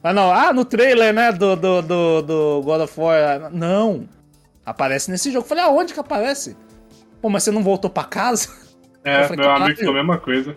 [0.01, 3.51] Ah, não, ah, no trailer, né, do, do, do, do God of War.
[3.51, 4.09] Não.
[4.65, 5.45] Aparece nesse jogo.
[5.45, 6.57] Eu falei, aonde que aparece?
[7.21, 8.49] Pô, mas você não voltou pra casa?
[9.03, 10.55] É, Eu falei, meu amigo falou a mesma coisa.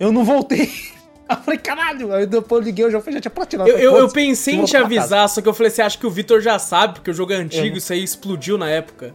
[0.00, 0.68] Eu não voltei.
[1.30, 2.12] Eu falei, caralho.
[2.12, 3.70] Aí depois eu liguei o jogo, já tinha platinado.
[3.70, 6.10] Eu, eu, eu pensei em te avisar, só que eu falei, você acha que o
[6.10, 7.78] Vitor já sabe, porque o jogo é antigo, É.
[7.78, 9.14] isso aí explodiu na época.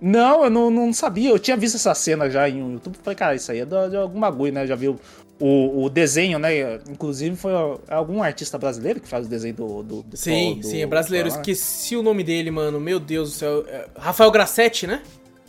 [0.00, 1.30] Não, eu não, não sabia.
[1.30, 2.96] Eu tinha visto essa cena já em um YouTube.
[3.02, 4.66] Falei, cara, isso aí é de, de algum bagulho, né?
[4.66, 4.98] Já viu
[5.40, 6.78] o, o desenho, né?
[6.90, 7.52] Inclusive foi
[7.88, 9.82] algum artista brasileiro que faz o desenho do.
[9.82, 11.28] do, do Sim, do- sim, é brasileiro.
[11.28, 12.80] do- Esqueci o nome dele, mano.
[12.80, 13.64] Meu Deus do céu.
[13.68, 15.02] É Rafael Grassetti, né?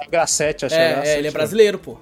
[0.10, 1.34] Grassetti, acho que É, Grassetti, é, ele é né?
[1.34, 1.98] brasileiro, pô.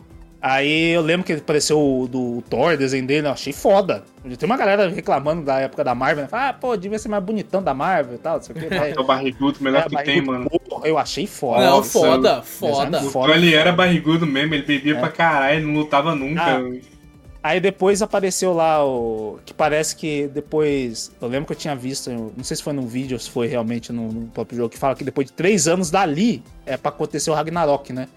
[0.46, 4.04] Aí eu lembro que apareceu o do Thor, desenho dele, eu achei foda.
[4.38, 6.28] Tem uma galera reclamando da época da Marvel, né?
[6.28, 8.66] Fala, ah, pô, devia ser mais bonitão da Marvel e tal, não sei o que.
[8.76, 10.50] É o barrigudo, o melhor que tem, mano.
[10.50, 11.64] Porra, eu achei foda.
[11.64, 13.00] Não, Nossa, foda, foda.
[13.02, 13.34] O Foda.
[13.36, 16.42] Ele era barrigudo mesmo, ele bebia pra caralho, não lutava nunca.
[16.42, 16.94] Ah.
[17.42, 19.40] Aí depois apareceu lá o.
[19.46, 21.10] Que parece que depois.
[21.22, 23.48] Eu lembro que eu tinha visto, não sei se foi num vídeo ou se foi
[23.48, 26.90] realmente no, no próprio jogo, que fala que depois de três anos dali é pra
[26.90, 28.10] acontecer o Ragnarok, né?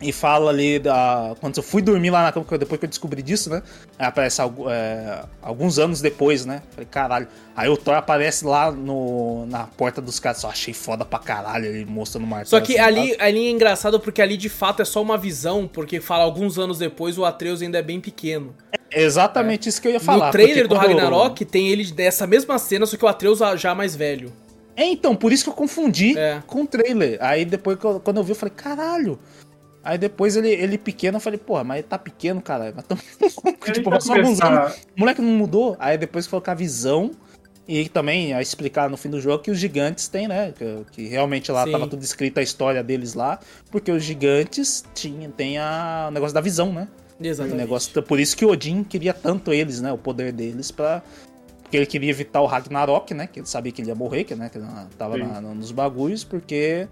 [0.00, 1.34] E fala ali da.
[1.40, 3.62] Quando eu fui dormir lá na cama, depois que eu descobri disso, né?
[3.98, 6.60] Aparece é, alguns anos depois, né?
[6.72, 7.26] Falei, caralho.
[7.56, 10.38] Aí o Thor aparece lá no, na porta dos caras.
[10.42, 12.50] Só achei foda pra caralho ele mostrando o martelo.
[12.50, 15.66] Só que assim, ali, ali é engraçado porque ali de fato é só uma visão,
[15.66, 18.54] porque fala alguns anos depois o Atreus ainda é bem pequeno.
[18.90, 20.26] É exatamente isso que eu ia falar.
[20.26, 23.96] no trailer do Ragnarok tem ele dessa mesma cena, só que o Atreus já mais
[23.96, 24.30] velho.
[24.76, 26.42] É, então, por isso que eu confundi É.
[26.46, 27.16] com o trailer.
[27.22, 29.18] Aí depois, eu- quando eu vi, eu falei, caralho.
[29.86, 32.74] Aí depois ele, ele pequeno, eu falei, porra, mas ele tá pequeno, caralho.
[32.74, 32.98] Mas tão...
[33.72, 34.40] Tipo, vai só anos.
[34.96, 35.76] O moleque não mudou.
[35.78, 37.12] Aí depois que colocar a visão.
[37.68, 40.52] E também a explicar no fim do jogo que os gigantes têm, né?
[40.56, 41.72] Que, que realmente lá Sim.
[41.72, 43.40] tava tudo escrito a história deles lá.
[43.70, 46.86] Porque os gigantes tinham, tem a, o negócio da visão, né?
[47.18, 47.56] O Exatamente.
[47.56, 49.92] negócio, por isso que o Odin queria tanto eles, né?
[49.92, 51.02] O poder deles pra.
[51.62, 53.26] Porque ele queria evitar o Ragnarok, né?
[53.26, 54.66] Que ele sabia que ele ia morrer, que, né, que ele
[54.96, 56.86] tava na- nos bagulhos, porque.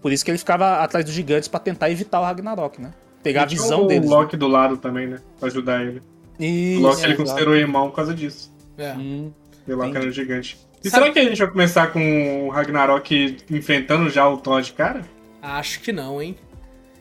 [0.00, 2.92] Por isso que ele ficava atrás dos gigantes pra tentar evitar o Ragnarok, né?
[3.22, 4.08] Pegar a E tinha visão o deles.
[4.08, 4.16] né?
[4.16, 5.18] Loki do lado também, né?
[5.38, 6.00] Pra ajudar ele.
[6.38, 7.22] Isso, O Loki ele exato.
[7.22, 8.50] considerou irmão por causa disso.
[8.78, 8.92] É.
[8.94, 9.30] Hum,
[9.68, 10.58] E o Loki era um gigante.
[10.82, 14.62] E Sabe- será que a gente vai começar com o Ragnarok enfrentando já o Thor
[14.62, 15.02] de cara?
[15.42, 16.34] Acho que não, hein?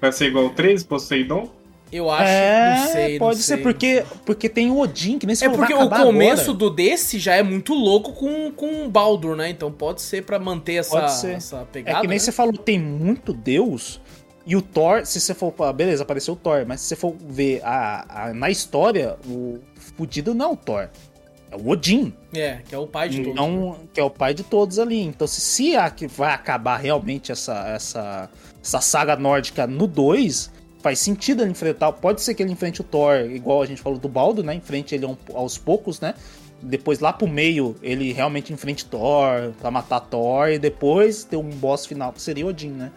[0.01, 1.49] Vai ser igual o 13, Poseidon?
[1.91, 5.25] Eu acho, é, não sei, não pode sei, ser porque, porque tem o Odin, que
[5.25, 6.57] nem se É porque o começo agora.
[6.57, 9.49] do desse já é muito louco com, com o Baldur, né?
[9.49, 11.31] Então pode ser pra manter essa, Pode ser.
[11.37, 12.01] essa É pegada.
[12.01, 12.19] que nem né?
[12.19, 13.99] você falou, tem muito Deus.
[14.45, 15.53] E o Thor, se você for.
[15.59, 19.59] ah, Beleza, apareceu o Thor, mas se você for ver a, a- na história, o
[19.97, 20.89] fudido não é o Thor.
[21.51, 22.13] É o Odin.
[22.33, 23.31] É, que é o pai de todos.
[23.31, 25.01] Então, que é o pai de todos ali.
[25.01, 28.29] Então, se, se a que vai acabar realmente essa, essa,
[28.63, 30.51] essa saga nórdica no 2,
[30.81, 31.91] faz sentido ele enfrentar.
[31.93, 34.53] Pode ser que ele enfrente o Thor, igual a gente falou do Baldo, né?
[34.55, 36.13] Enfrente ele aos poucos, né?
[36.61, 41.49] Depois lá pro meio ele realmente enfrente Thor pra matar Thor e depois ter um
[41.49, 42.91] boss final que seria Odin, né?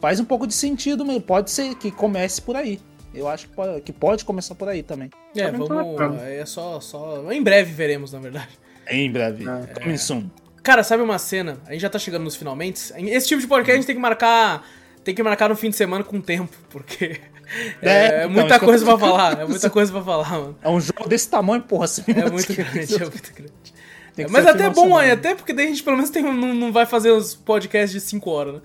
[0.00, 2.80] Faz um pouco de sentido, mas pode ser que comece por aí.
[3.14, 5.08] Eu acho que pode, que pode começar por aí também.
[5.36, 6.20] É, tô vamos.
[6.22, 7.32] É só, só.
[7.32, 8.48] Em breve veremos, na verdade.
[8.90, 9.44] Em breve.
[9.48, 9.80] É.
[9.80, 10.28] Coming soon.
[10.62, 11.58] Cara, sabe uma cena?
[11.66, 12.92] A gente já tá chegando nos finalmente.
[12.96, 14.66] Esse tipo de podcast a gente tem que marcar.
[15.04, 17.20] Tem que marcar no fim de semana com tempo, porque.
[17.82, 19.40] É, É, é então, muita eu coisa tô pra falar.
[19.40, 20.56] É muita coisa pra falar, mano.
[20.62, 21.84] É um jogo desse tamanho, porra.
[21.84, 24.30] Assim, É muito grande, é muito grande.
[24.30, 26.86] Mas até bom, aí, até porque daí a gente pelo menos tem, não, não vai
[26.86, 28.60] fazer os podcasts de 5 horas, né?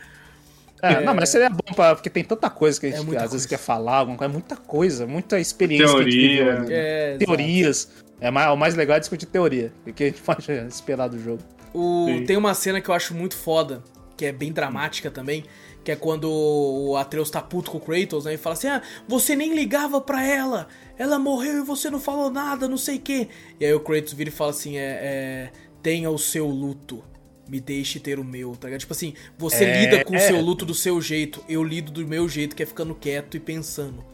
[0.81, 3.23] É, não, mas seria bom pra, porque tem tanta coisa que a É gente muita
[3.23, 3.57] às vezes coisa.
[3.61, 6.45] quer falar, alguma coisa, é muita coisa, muita experiência que a gente Teoria.
[6.55, 6.67] viveu, né?
[6.69, 7.17] É.
[7.17, 7.89] Teorias.
[8.21, 9.73] É mais, o mais legal é discutir teoria.
[9.85, 11.41] O que a gente pode esperar do jogo.
[11.73, 13.83] O- tem uma cena que eu acho muito foda,
[14.15, 15.43] que é bem dramática também,
[15.83, 18.33] que é quando o Atreus tá puto com o Kratos, né?
[18.33, 20.67] E fala assim: Ah, você nem ligava pra ela,
[20.97, 23.27] ela morreu e você não falou nada, não sei o quê.
[23.59, 25.51] E aí o Kratos vira e fala assim: é, é,
[25.81, 27.03] tenha o seu luto.
[27.47, 28.81] Me deixe ter o meu, tá ligado?
[28.81, 32.07] Tipo assim, você É, lida com o seu luto do seu jeito, eu lido do
[32.07, 34.05] meu jeito, que é ficando quieto e pensando.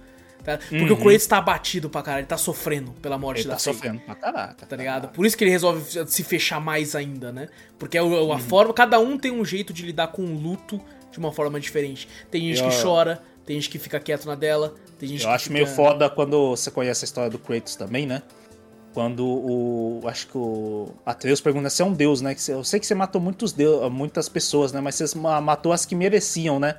[0.42, 0.58] Tá?
[0.58, 0.94] Porque Uhum.
[0.94, 4.00] o Kratos tá abatido pra caralho, ele tá sofrendo pela morte Ele da tá sofrendo
[4.00, 4.66] pra caraca.
[4.66, 5.10] tá ligado?
[5.10, 7.50] Por isso que ele resolve se fechar mais ainda, né?
[7.78, 10.80] Porque é a forma, cada um tem um jeito de lidar com o luto
[11.16, 12.08] de uma forma diferente.
[12.30, 15.30] Tem gente Eu- que chora, tem gente que fica quieto na dela, tem gente Eu
[15.30, 15.54] que acho fica...
[15.54, 18.22] meio foda quando você conhece a história do Kratos também, né?
[18.94, 20.02] Quando o.
[20.06, 22.34] Acho que o Atreus pergunta se é um deus, né?
[22.48, 24.80] Eu sei que você matou muitos deus, muitas pessoas, né?
[24.80, 26.78] Mas você ma- matou as que mereciam, né?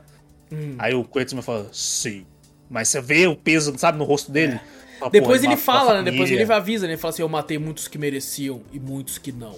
[0.50, 0.76] Hum.
[0.78, 2.24] Aí o Kratos me fala, sim.
[2.70, 4.58] Mas você vê o peso, sabe, no rosto dele?
[4.98, 6.04] Fala, Depois "Pô, ele a fala, né?
[6.04, 6.94] Depois família." ele avisa, né?
[6.94, 9.54] Ele fala assim, eu matei muitos que mereciam e muitos que não.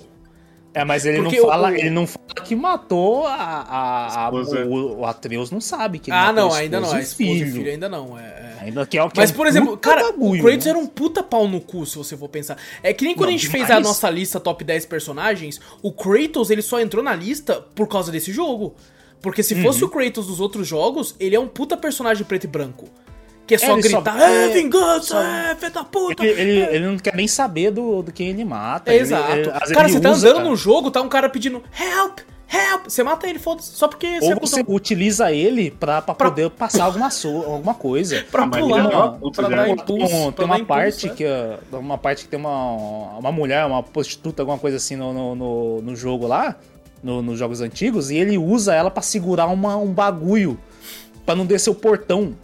[0.79, 4.31] É, mas ele Porque não fala, o- ele não fala que matou a, a, a-
[4.31, 6.93] o, o Atreus não sabe que ele Ah, matou não, a ainda não.
[6.93, 7.53] A esposa e filho.
[7.53, 8.17] filho ainda não.
[8.19, 8.57] É, é.
[8.63, 10.71] Ainda que é, que Mas, é um por exemplo, cara, bagulho, o Kratos né?
[10.71, 12.57] era um puta pau no cu, se você for pensar.
[12.83, 13.87] É que nem quando Não, a gente fez a demais.
[13.87, 18.33] nossa lista top 10 personagens, o Kratos, ele só entrou na lista por causa desse
[18.33, 18.75] jogo.
[19.21, 19.63] Porque se Uhum.
[19.65, 22.89] fosse o Kratos dos outros jogos, ele é um puta personagem preto e branco.
[23.49, 26.25] Que é só ele só- gritar, é, é, vingança, só- é, filho da puta.
[26.25, 28.93] Ele, ele, ele não quer nem saber do, do quem ele mata.
[28.93, 29.33] É, Ele- exato.
[29.33, 30.49] ele- cara, você tá usa, andando cara.
[30.51, 32.18] no jogo, tá um cara pedindo help,
[32.52, 32.85] help.
[32.86, 36.51] Você mata ele, foda-se, só porque Ou é você utiliza ele pra, pra, Pra- poder
[36.51, 38.23] passar alguma, so, alguma coisa.
[38.31, 40.07] Pra Ah, pular, é ó, uma puta pra dar impulso.
[40.07, 43.65] tem, um- uma dar parte impulso, que uh, uma parte que tem uma, uma mulher,
[43.65, 46.55] uma prostituta, alguma coisa assim no, no, no, no jogo lá,
[47.02, 50.59] no- nos jogos antigos, e ele usa ela pra segurar uma, um bagulho
[51.25, 52.35] pra não descer o portão.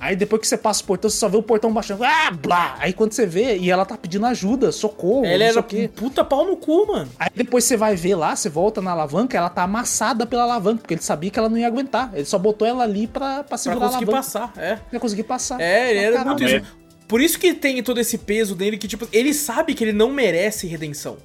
[0.00, 2.02] Aí depois que você passa o portão, você só vê o portão baixando.
[2.02, 2.74] Ah, blá!
[2.80, 6.46] Aí quando você vê, e ela tá pedindo ajuda, socorro, sei era um puta pau
[6.46, 7.10] no cu, mano.
[7.18, 10.78] Aí depois você vai ver lá, você volta na alavanca, ela tá amassada pela alavanca,
[10.80, 12.10] porque ele sabia que ela não ia aguentar.
[12.14, 14.16] Ele só botou ela ali pra, pra Pra segurar a conseguir alavanca.
[14.16, 14.76] passar, é.
[14.76, 15.60] Pra conseguir passar.
[15.60, 16.64] É, ele era muito isso.
[17.06, 20.10] Por isso que tem todo esse peso dele que, tipo, ele sabe que ele não
[20.10, 21.18] merece redenção.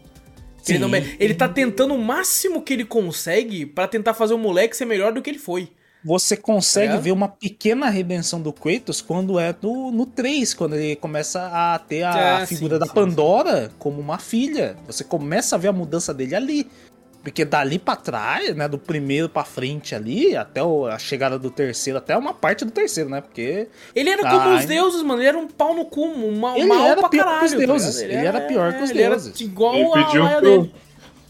[0.66, 0.92] Que Ele, não Sim.
[0.94, 4.84] mere- ele tá tentando o máximo que ele consegue pra tentar fazer o moleque ser
[4.86, 5.70] melhor do que ele foi.
[6.06, 7.02] Você consegue ligado?
[7.02, 11.80] ver uma pequena redenção do Kratos quando é no, no 3, quando ele começa a
[11.80, 14.76] ter a É, figura sim, da sim, Pandora como uma filha.
[14.86, 16.68] Você começa a ver a mudança dele ali.
[17.24, 21.50] Porque dali pra trás, né, do primeiro pra frente ali, até o- a chegada do
[21.50, 23.20] terceiro, até uma parte do terceiro, né?
[23.20, 24.60] Porque Ele era como Ai.
[24.60, 25.20] os deuses, mano.
[25.22, 27.46] Ele era um pau no cu, um mal, Ele mal era pra pior que caralho.
[27.48, 28.00] os tá deuses.
[28.00, 29.42] Ele era pior que os ele era deuses.
[29.42, 30.50] igual Ele a pediu laia pro.
[30.62, 30.74] dele.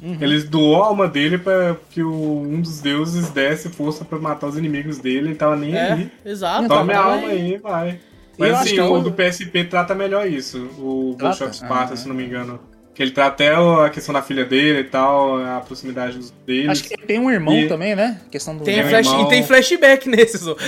[0.01, 4.47] Eles doou a alma dele pra que o- um dos deuses desse força pra matar
[4.47, 5.29] os inimigos dele.
[5.29, 6.11] Ele tava nem É, aí.
[6.25, 6.67] exato.
[6.67, 7.99] Toma minha alma aí, vai.
[8.37, 10.57] Mas assim, que o eu- do PSP trata melhor isso.
[10.77, 11.45] O Ghost Trata?
[11.45, 11.97] of Sparta, Ah.
[11.97, 12.59] se não me engano.
[12.95, 16.69] Que ele trata até a questão da filha dele e tal, a proximidade dos- deles.
[16.69, 18.21] acho que ele tem um irmão E- também, né?
[18.31, 20.55] Questão do Tem flash, irmão- e tem flashback nesses, ó.
[20.55, 20.63] que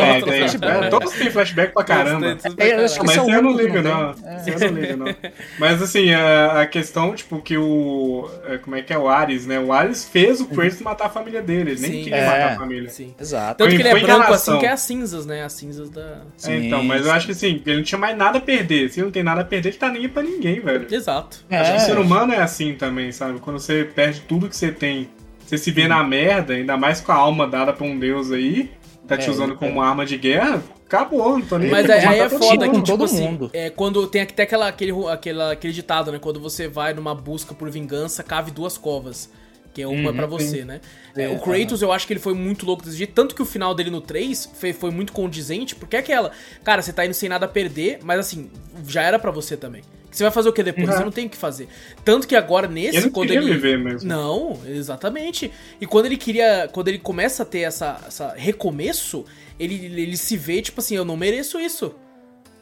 [0.00, 0.84] é, É, tem, flashback.
[0.84, 2.38] é, todos têm flashback pra caramba.
[2.56, 3.06] É, eu acho que.
[3.06, 4.54] Mas é eu não ligo, não tem.
[4.64, 5.14] Eu não ligo, não.
[5.58, 8.30] Mas assim, a, a questão, tipo, que o.
[8.48, 9.58] é, Como é que é o Ares, né?
[9.58, 11.72] O Ares fez o Kratos matar a família dele.
[11.72, 12.02] Ele nem Sim.
[12.04, 12.26] queria É.
[12.26, 12.88] matar a família.
[12.90, 13.12] Sim.
[13.20, 13.58] Exato.
[13.58, 14.54] Tanto Foi- que ele é branco enganação.
[14.54, 15.42] assim, que é as cinzas, né?
[15.42, 16.00] As cinzas da.
[16.00, 18.88] É, Sim, então, mas eu acho que assim, ele não tinha mais nada a perder.
[18.88, 20.86] Se ele não tem nada a perder, ele tá nem pra ninguém, velho.
[20.88, 21.44] Exato.
[21.60, 21.80] Acho que É.
[21.82, 23.38] o ser humano é assim também, sabe?
[23.40, 25.08] Quando você perde tudo que você tem,
[25.44, 28.70] você se vê na merda, ainda mais com a alma dada pra um deus aí,
[29.06, 29.56] tá te É, usando é.
[29.56, 32.28] como uma arma de guerra, acabou, não tô nem Mas aí, aí, vou aí é
[32.28, 33.50] foda que, com tipo todo assim, mundo.
[33.52, 36.18] é quando tem até aquela, aquele, aquela, aquele ditado, né?
[36.20, 39.30] Quando você vai numa busca por vingança, cave duas covas.
[39.74, 40.80] Que é uma Uhum, pra você, né?
[41.14, 43.12] É, É, o Kratos, eu acho que ele foi muito louco desse jeito.
[43.12, 46.30] Tanto que o final dele no 3 foi, foi muito condizente, porque é aquela.
[46.64, 48.50] Cara, você tá indo sem nada a perder, mas assim,
[48.88, 49.82] já era pra você também.
[50.16, 50.88] Você vai fazer o que depois?
[50.88, 50.94] Uhum.
[50.96, 51.68] Você não tem o que fazer.
[52.04, 53.52] Tanto que agora nesse, Ele não quando ele.
[53.52, 54.08] viver mesmo.
[54.08, 55.52] Não, exatamente.
[55.80, 56.68] E quando ele queria.
[56.72, 59.24] Quando ele começa a ter essa, essa recomeço,
[59.60, 61.94] ele, ele se vê, tipo assim, eu não mereço isso.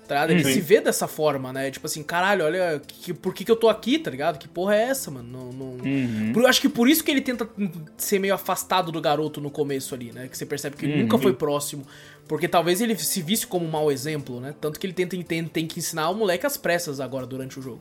[0.07, 0.31] Tá?
[0.31, 0.53] Ele Sim.
[0.53, 1.71] se vê dessa forma, né?
[1.71, 4.39] Tipo assim, caralho, olha, que, por que, que eu tô aqui, tá ligado?
[4.39, 5.27] Que porra é essa, mano?
[5.33, 5.67] Não, não...
[5.83, 6.31] Uhum.
[6.35, 7.49] Por- Eu acho que por isso que ele tenta
[7.97, 10.29] ser meio afastado do garoto no começo ali, né?
[10.29, 11.87] Que você percebe que ele nunca foi próximo.
[12.27, 14.55] Porque talvez ele se visse como um mau exemplo, né?
[14.61, 17.63] Tanto que ele tenta, tem, tem que ensinar o moleque às pressas agora durante o
[17.63, 17.81] jogo.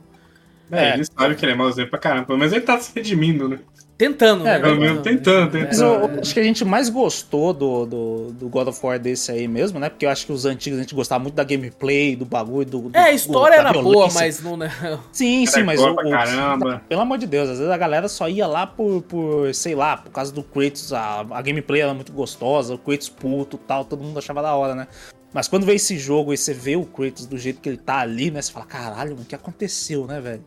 [0.70, 0.94] É, É.
[0.94, 3.60] ele sabe que ele é mau exemplo pra caramba, mas ele tá se redimindo, né?
[3.96, 4.58] Tentando, É, né?
[4.58, 5.84] Pelo menos tentando, Mas tentando.
[6.04, 9.30] eu, eu acho que a gente mais gostou do, do, do God of War desse
[9.30, 9.88] aí mesmo, né?
[9.88, 12.80] Porque eu acho que os antigos a gente gostava muito da gameplay, do bagulho, do.
[12.88, 14.20] do É, a história era boa, violência.
[14.20, 14.56] mas não.
[14.56, 14.70] Né?
[15.12, 16.82] Sim, sim, Era mas o, caramba.
[16.88, 19.96] Pelo amor de Deus, às vezes a galera só ia lá por, por sei lá,
[19.96, 23.84] por causa do Kratos, a, a gameplay era muito gostosa, o Kratos puto e tal,
[23.84, 24.88] todo mundo achava da hora, né?
[25.32, 27.98] Mas quando vê esse jogo e você vê o Kratos do jeito que ele tá
[27.98, 28.42] ali, né?
[28.42, 30.44] Você fala, caralho, mano, o que aconteceu, né, velho?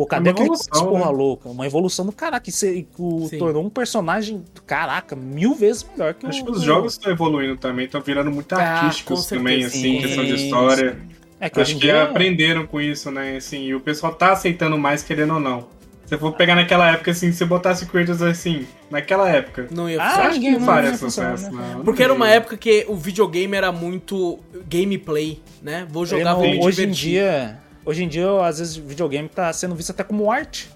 [0.00, 1.10] Pô, cadê Uma aquele evolução, porra né?
[1.10, 1.48] louca?
[1.50, 3.36] Uma evolução do caraca, que o- Sim.
[3.38, 6.44] tornou um personagem, caraca, mil vezes melhor que Acho o...
[6.46, 10.24] que os jogos estão evoluindo também, estão virando muito Ah, artísticos também, assim, Sim, questão
[10.24, 10.96] de história.
[11.38, 12.02] É que Acho em que dia...
[12.04, 13.36] aprenderam com isso, né?
[13.36, 15.68] Assim, e o pessoal tá aceitando mais, querendo ou não.
[16.06, 20.00] Se for pegar naquela época, assim, se você botasse Kratos assim, naquela época, Não ia
[20.02, 21.74] Ah, acha que não não faria sucesso, né?
[21.76, 21.84] não.
[21.84, 22.32] Porque era uma Não.
[22.32, 25.86] época que o videogame era muito gameplay, né?
[25.90, 27.10] Vou jogar, não- vou me hoje em divertir.
[27.12, 30.68] dia, hoje em dia, às vezes, o videogame tá sendo visto até como arte.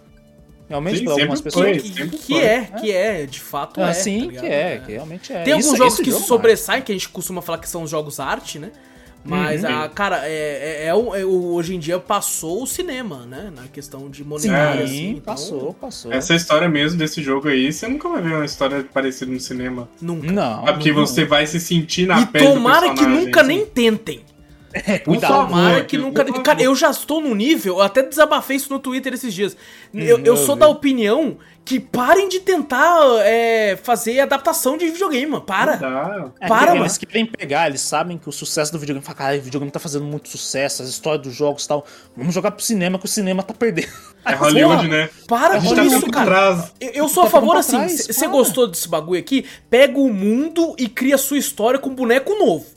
[0.68, 1.82] Realmente, Sim, por algumas pessoas.
[1.82, 3.92] Que, que é, que é, de fato Ah, é.
[3.92, 4.44] sim, tá que ligado?
[4.46, 5.42] é, que realmente é.
[5.42, 8.18] Tem alguns Isso- jogos que jogo, sobressaem, que a gente costuma falar que são jogos
[8.18, 8.70] arte, né?
[9.26, 9.70] Mas, Uhum.
[9.82, 13.50] a, cara, é, é, é o- é hoje em dia passou o cinema, né?
[13.54, 15.10] Na questão de Sim, monetária, É, assim.
[15.12, 16.12] então, passou, passou.
[16.12, 19.88] Essa história mesmo desse jogo aí, você nunca vai ver uma história parecida no cinema.
[20.00, 20.30] Nunca.
[20.32, 20.64] Não.
[20.66, 21.06] Sabe que não.
[21.06, 23.48] você vai se sentir na e pele do tomara que personagem, nunca assim.
[23.48, 24.20] nem tentem.
[24.74, 25.46] É, cuidado.
[25.46, 26.24] Tomara que nunca.
[26.24, 26.42] favor.
[26.42, 29.56] Cara, eu já estou no nível, eu até desabafei isso no Twitter esses dias.
[29.94, 35.44] Eu, eu sou da opinião que parem de tentar é, fazer adaptação de videogame, mano.
[35.44, 36.32] Para.
[36.40, 37.06] É, Para, eles mano.
[37.06, 39.04] querem pegar, eles sabem que o sucesso do videogame.
[39.04, 41.86] Fala, cara, o videogame tá fazendo muito sucesso, as histórias dos jogos e tal.
[42.16, 43.88] Vamos jogar pro cinema, que o cinema tá perdendo.
[44.26, 45.10] É Hollywood, Porra, né?
[45.28, 46.70] Para com tá isso, cara.
[46.80, 49.46] Eu, eu sou a Tá favor assim, você gostou desse bagulho aqui?
[49.70, 52.73] Pega o mundo e cria sua história com boneco novo.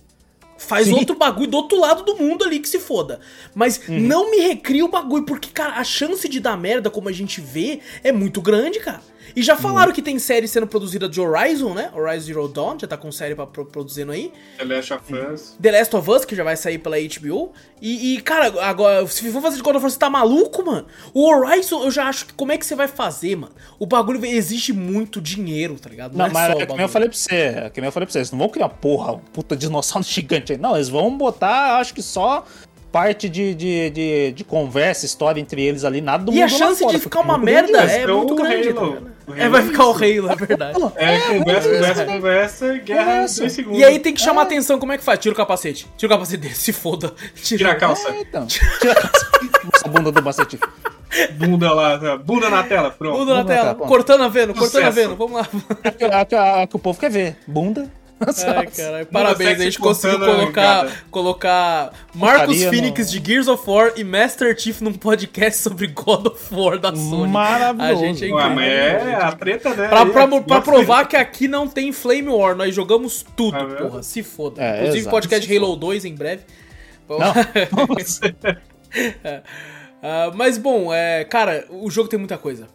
[0.57, 0.93] Faz Sim.
[0.93, 3.19] outro bagulho do outro lado do mundo ali que se foda.
[3.53, 3.99] Mas Uhum.
[3.99, 7.39] não me recria o bagulho, porque, cara, a chance de dar merda, como a gente
[7.39, 9.01] vê, é muito grande, cara.
[9.35, 11.91] E já falaram que tem série sendo produzida de Horizon, né?
[11.95, 14.31] Horizon Zero Dawn, já tá com série pra, pro- produzindo aí.
[14.57, 15.55] The Last of Us.
[15.61, 17.51] The Last of Us, que já vai sair pela HBO.
[17.81, 20.87] E, e, cara, agora, se for fazer de God of War, você tá maluco, mano?
[21.13, 22.33] O Horizon, eu já acho que.
[22.33, 23.53] Como é que você vai fazer, mano?
[23.77, 26.17] O bagulho exige muito dinheiro, tá ligado?
[26.17, 27.87] Não, é mas só é o que nem eu falei pra você, é que nem
[27.87, 30.57] eu falei pra você, eles não vão criar porra, um puta dinossauro gigante aí.
[30.57, 32.45] Não, eles vão botar, acho que só
[32.91, 36.53] parte de, de, de, de conversa, história entre eles ali, nada do E a mundo
[36.53, 38.69] lá chance fora, de ficar uma merda é Vai muito grande.
[38.69, 39.07] Halo.
[39.35, 39.91] É, vai é ficar o.
[39.91, 40.77] Halo, é verdade.
[40.95, 43.79] É, conversa, conversa, conversa, guerra em dois segundos.
[43.79, 45.19] E aí tem que chamar atenção, como é que faz?
[45.19, 45.85] Tira o capacete.
[45.97, 47.13] Tira o capacete dele, se foda.
[47.35, 48.09] Tira a calça.
[48.09, 48.47] É, então.
[48.47, 49.27] Tira a calça.
[49.83, 50.57] A bunda do Bacete.
[51.37, 52.17] Bunda lá, tá?
[52.17, 53.19] bunda na tela, pronto.
[53.19, 53.73] Muda na Vamos lá, tela.
[53.73, 53.85] bom.
[53.85, 55.15] cortando a vendo, cortando a vendo.
[55.15, 55.47] Vamos lá.
[55.83, 57.37] É que- é que- é que o povo quer ver.
[57.47, 57.89] Bunda.
[58.19, 59.05] Ai, caralho.
[59.07, 64.03] Parabéns, a gente conseguiu a colocar, colocar Marcos Phoenix no- de Gears of War e
[64.03, 67.31] Master Chief num podcast sobre God of War da Sony.
[67.31, 67.91] Maravilhoso.
[67.91, 68.55] A gente é Ué, incrível.
[68.55, 69.87] mas é a treta, né?
[69.87, 73.77] Pra, pra, ó, pra provar que aqui não tem Flame War, nós jogamos tudo, vendo?
[73.77, 74.01] porra.
[74.03, 74.61] Se foda.
[74.63, 76.41] É, Inclusive, exato, podcast Halo 2 em breve.
[77.07, 77.33] Bom, Não.
[80.01, 82.67] ah, mas bom, é, cara, o jogo tem muita coisa.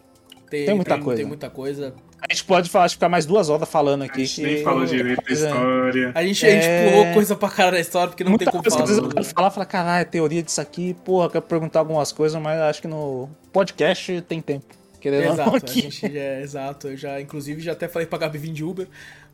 [0.49, 1.17] Tem muita coisa.
[1.17, 1.93] Tem muita coisa.
[2.29, 4.25] A gente pode falar, ficar mais duas horas falando A aqui.
[4.25, 6.11] gente nem que- falou direito da é, história.
[6.15, 6.89] A gente, a gente É.
[6.91, 8.83] pulou coisa pra cara da história porque não Muita tem como coisa que falar.
[8.83, 12.41] às vezes eu quero falar, falar, caralho, teoria disso aqui, porra, quero perguntar algumas coisas,
[12.41, 14.65] mas acho que no podcast tem tempo.
[15.01, 15.81] Querendo não, Exato, a aqui.
[15.81, 16.87] gente é, exato.
[16.87, 18.87] Eu já, inclusive, já até falei pra Gabi vir de Uber,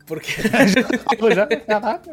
[0.04, 0.32] porque,
[1.32, 2.10] Já, caraca.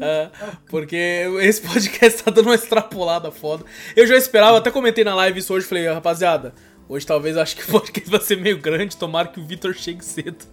[0.00, 0.30] ah,
[0.70, 3.64] porque esse podcast tá dando uma extrapolada foda.
[3.96, 6.54] Eu já esperava, até comentei na live isso hoje, falei, rapaziada,
[6.88, 9.74] hoje talvez eu acho que o podcast vai ser meio grande, tomara que o Vitor
[9.74, 10.44] chegue cedo.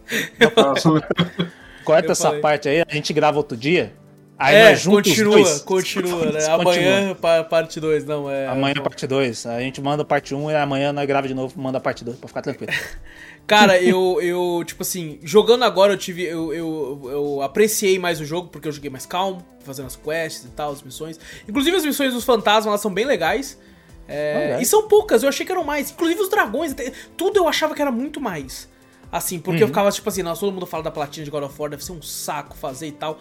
[1.84, 2.42] Corta Eu essa falei.
[2.42, 3.94] parte aí, a gente grava outro dia.
[4.38, 5.62] Aí é, nós juntos os continua, dois.
[5.62, 6.32] continua, né?
[6.32, 6.56] Continua.
[6.56, 8.48] Amanhã, pa- parte 2, não, é...
[8.48, 9.46] Amanhã parte 2.
[9.46, 12.18] A gente manda parte 1 um, e amanhã nós grava de novo, manda parte 2,
[12.18, 12.74] pra ficar tranquilo.
[13.46, 16.24] Cara, eu, eu, tipo assim, jogando agora eu tive.
[16.24, 20.46] Eu, eu, eu apreciei mais o jogo porque eu joguei mais calmo, fazendo as quests
[20.46, 21.20] e tal, as missões.
[21.48, 23.60] Inclusive as missões dos fantasmas elas são bem legais.
[24.08, 24.58] É.
[24.62, 25.92] E são poucas, eu achei que eram mais.
[25.92, 26.76] Inclusive os dragões,
[27.16, 28.70] tudo eu achava que era muito mais.
[29.12, 31.56] Assim, porque eu ficava tipo assim, nossa, todo mundo fala da platina de God of
[31.62, 33.20] War, deve ser um saco fazer e tal.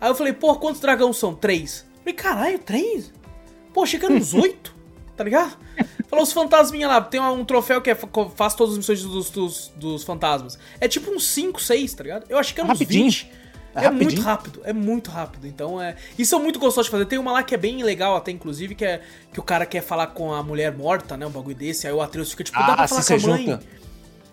[0.00, 1.34] Aí eu falei, pô, quantos dragões são?
[1.34, 1.86] Três.
[1.94, 3.12] Eu falei, caralho, três?
[3.72, 4.74] Pô, achei que eram uns oito,
[5.16, 5.56] tá ligado?
[6.08, 9.30] Falou os fantasminha lá, tem um troféu que é, fa- faz todas as missões dos,
[9.30, 10.58] dos, dos fantasmas.
[10.80, 12.26] É tipo uns 5, 6, tá ligado?
[12.28, 13.04] Eu achei que eram uns Rapidinho.
[13.04, 13.30] 20.
[13.74, 15.46] É É, muito rápido, é muito rápido.
[15.46, 15.94] Então é.
[16.18, 17.04] Isso eu muito gostoso de fazer.
[17.06, 19.00] Tem uma lá que é bem legal, até inclusive, que é
[19.32, 21.26] que o cara quer falar com a mulher morta, né?
[21.26, 21.86] Um bagulho desse.
[21.86, 23.46] Aí o Atreus fica tipo, dá pra Ah, falar com a mãe.
[23.46, 23.62] junta.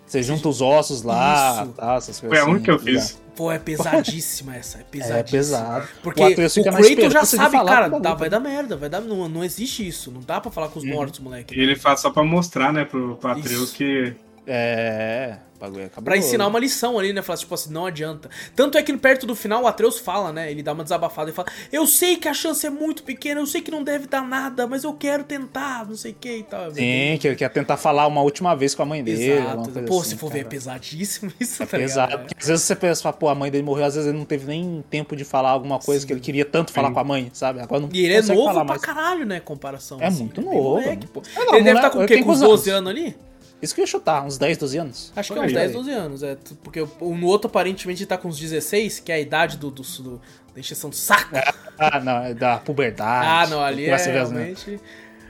[0.06, 1.72] Você junta os ossos lá, Isso.
[1.74, 3.20] tá, essas coisas Foi a assim, única que eu tá fiz.
[3.36, 4.78] Pô, é pesadíssima essa.
[4.78, 5.18] É pesadíssima.
[5.18, 5.88] É pesado.
[6.02, 9.00] Porque O o, Atreus Kratos já sabe, cara, dá, vai dar merda, vai dar.
[9.02, 10.10] Não, não existe isso.
[10.10, 11.54] Não dá pra falar com os mortos, moleque.
[11.54, 13.74] E ele faz só pra mostrar, né, pro Patreus Isso.
[13.74, 14.14] que.
[14.46, 16.04] É, bagulho acabou.
[16.04, 17.22] Pra ensinar uma lição ali, né?
[17.22, 18.30] Falar, tipo assim, não adianta.
[18.54, 20.50] Tanto é que perto do final o Atreus fala, né?
[20.50, 23.46] Ele dá uma desabafada e fala: Eu sei que a chance é muito pequena, eu
[23.46, 26.42] sei que não deve dar nada, mas eu quero tentar, não sei o que e
[26.42, 26.70] tal.
[26.70, 29.24] Sim, que ele quer tentar falar uma última vez com a mãe dele.
[29.32, 29.70] Exato.
[29.86, 30.50] Pô, assim, se for ver, é cara.
[30.50, 32.10] pesadíssimo isso, É tá pesado.
[32.10, 32.26] ligado?
[32.28, 34.46] Porque às vezes você pensa, pô, a mãe dele morreu, às vezes ele não teve
[34.46, 37.60] nem tempo de falar alguma coisa que ele queria tanto falar com a mãe, sabe?
[37.60, 38.80] Agora não E ele é novo pra mais.
[38.82, 39.40] caralho, né?
[39.40, 39.98] Comparação.
[40.00, 40.24] É assim.
[40.24, 41.22] muito bem novo, moleque, pô.
[41.34, 42.22] É, não, ele deve moleque, estar com o ele quê?
[42.22, 43.16] Com uns quantos 12 anos ali?
[43.60, 45.12] Isso que eu ia chutar, uns 10, 12 anos.
[45.16, 45.72] Acho que é uns aí, 10, aí.
[45.72, 46.22] 12 anos.
[46.22, 49.70] É, porque o, no outro aparentemente tá com uns 16, que é a idade do,
[49.70, 50.20] do, do-
[50.54, 51.34] da encheção do saco.
[51.78, 53.26] Ah, não, é da puberdade.
[53.26, 54.80] Ah, não, ali é ver as- realmente.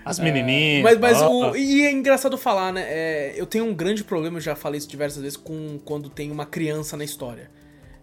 [0.04, 0.82] As menininhas.
[0.84, 2.82] Mas, mas o, e é engraçado falar, né?
[2.86, 6.30] é, eu tenho um grande problema, eu já falei isso diversas vezes, com quando tem
[6.30, 7.50] uma criança na história.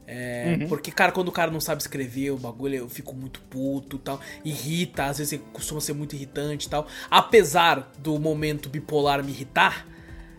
[0.07, 0.67] É, Uhum.
[0.67, 3.99] Porque, cara, quando o cara não sabe escrever o bagulho, eu fico muito puto e
[3.99, 4.19] tal.
[4.43, 6.85] Irrita, às vezes costuma ser muito irritante e tal.
[7.09, 9.87] Apesar do momento bipolar me irritar,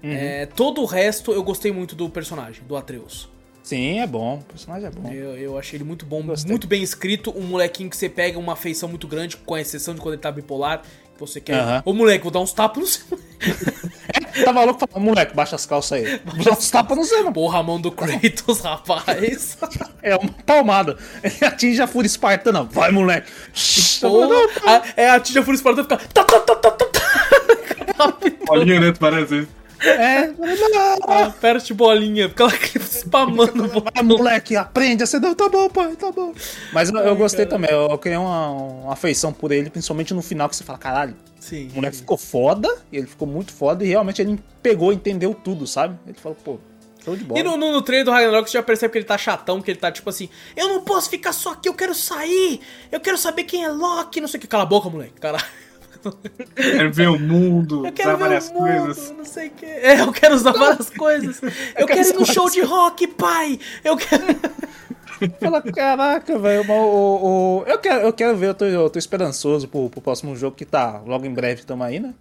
[0.06, 0.12] Uhum.
[0.12, 3.28] é, todo o resto eu gostei muito do personagem, do Atreus.
[3.66, 4.36] Sim, é bom.
[4.36, 5.10] O personagem é bom.
[5.10, 6.48] Eu, eu achei ele muito bom, Gostei.
[6.48, 7.36] muito bem escrito.
[7.36, 10.22] Um molequinho que você pega uma afeição muito grande, com a exceção de quando ele
[10.22, 10.82] tá bipolar.
[10.82, 11.58] que Você quer.
[11.58, 11.82] Aham.
[11.84, 13.18] Ô moleque, vou dar uns tapas no seu.
[14.44, 16.20] Tava louco falando, moleque, baixa as calças aí.
[16.44, 17.32] Dá uns tapas no Zeno.
[17.32, 19.58] Porra, a mão do Kratos, rapaz.
[20.00, 20.96] É uma palmada.
[21.24, 22.62] Ele atinge a fúria espartana.
[22.62, 23.32] Vai, moleque.
[24.00, 25.96] Porra, a, é a Tia Fúria Espartana fica.
[26.14, 27.00] Tá, tá, tá, tá, tá, tá.
[28.64, 28.92] Né?
[29.00, 29.48] Várias vezes.
[29.80, 30.32] É,
[31.24, 33.92] Aperte bolinha, fica lá spamando bolinha.
[33.94, 35.20] vai, moleque, aprende a ser.
[35.20, 36.32] Não, tá bom, pai, tá bom.
[36.72, 37.70] Mas eu, eu gostei também.
[37.70, 41.68] Eu criei uma, uma afeição por ele, principalmente no final, que você fala, caralho, Sim.
[41.72, 45.98] o moleque ficou foda, ele ficou muito foda e realmente ele pegou, entendeu tudo, sabe?
[46.06, 46.58] Ele falou, pô,
[47.04, 47.38] show de bola.
[47.38, 49.70] E no, no, no trailer do Ragnarok você já percebe que ele tá chatão, que
[49.70, 53.16] ele tá tipo assim, eu não posso ficar só aqui, eu quero sair, eu quero
[53.16, 54.46] saber quem é Loki, não sei o que.
[54.46, 55.44] Cala a boca, moleque, caralho.
[56.54, 59.14] Quero ver o mundo, Eu quero usar ver várias o mundo, coisas.
[59.16, 59.66] não sei o que.
[59.66, 61.40] É, eu quero usar várias coisas.
[61.76, 63.58] Eu, quero ir no show de rock, pai.
[63.84, 64.24] Eu quero...
[65.40, 66.64] Fala, caraca, velho,
[67.66, 70.64] eu, quero, eu quero ver, eu tô, eu tô esperançoso pro, pro próximo jogo que
[70.66, 72.12] tá logo em breve, tamo aí, né?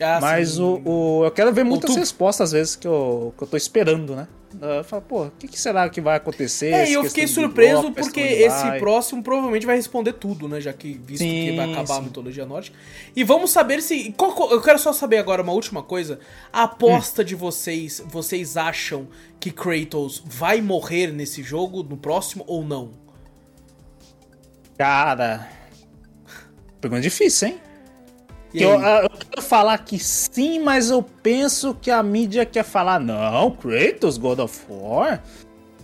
[0.00, 2.00] Ah, Mas o, o- eu quero ver muitas Outubro.
[2.00, 4.26] respostas, às vezes, que eu, que eu tô esperando, né?
[4.60, 6.72] Eu falo, pô, o que, que será que vai acontecer?
[6.72, 8.78] É, e eu fiquei surpreso bloco, porque esse vai.
[8.78, 10.60] próximo provavelmente vai responder tudo, né?
[10.60, 12.04] Já que visto que Sim, vai acabar a sim.
[12.04, 12.76] mitologia nórdica.
[13.16, 14.12] E vamos saber se.
[14.16, 16.18] qual co- eu quero só saber agora uma última coisa.
[16.52, 19.08] A aposta de vocês, vocês acham
[19.40, 22.90] que Kratos vai morrer nesse jogo, no próximo, ou não?
[24.76, 25.48] Cara.
[26.80, 27.60] Pergunta difícil, hein?
[28.52, 33.00] Que eu, eu quero falar que sim, mas eu penso que a mídia quer falar,
[33.00, 35.22] não, Kratos, God of War.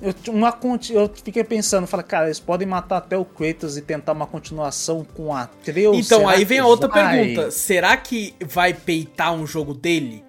[0.01, 0.57] Eu, uma,
[0.91, 5.05] eu fiquei pensando, falei, cara, eles podem matar até o Kratos e tentar uma continuação
[5.05, 5.97] com Atreus.
[5.97, 7.17] Então, será aí vem a outra vai?
[7.17, 7.51] pergunta.
[7.51, 10.23] Será que vai peitar um jogo dele?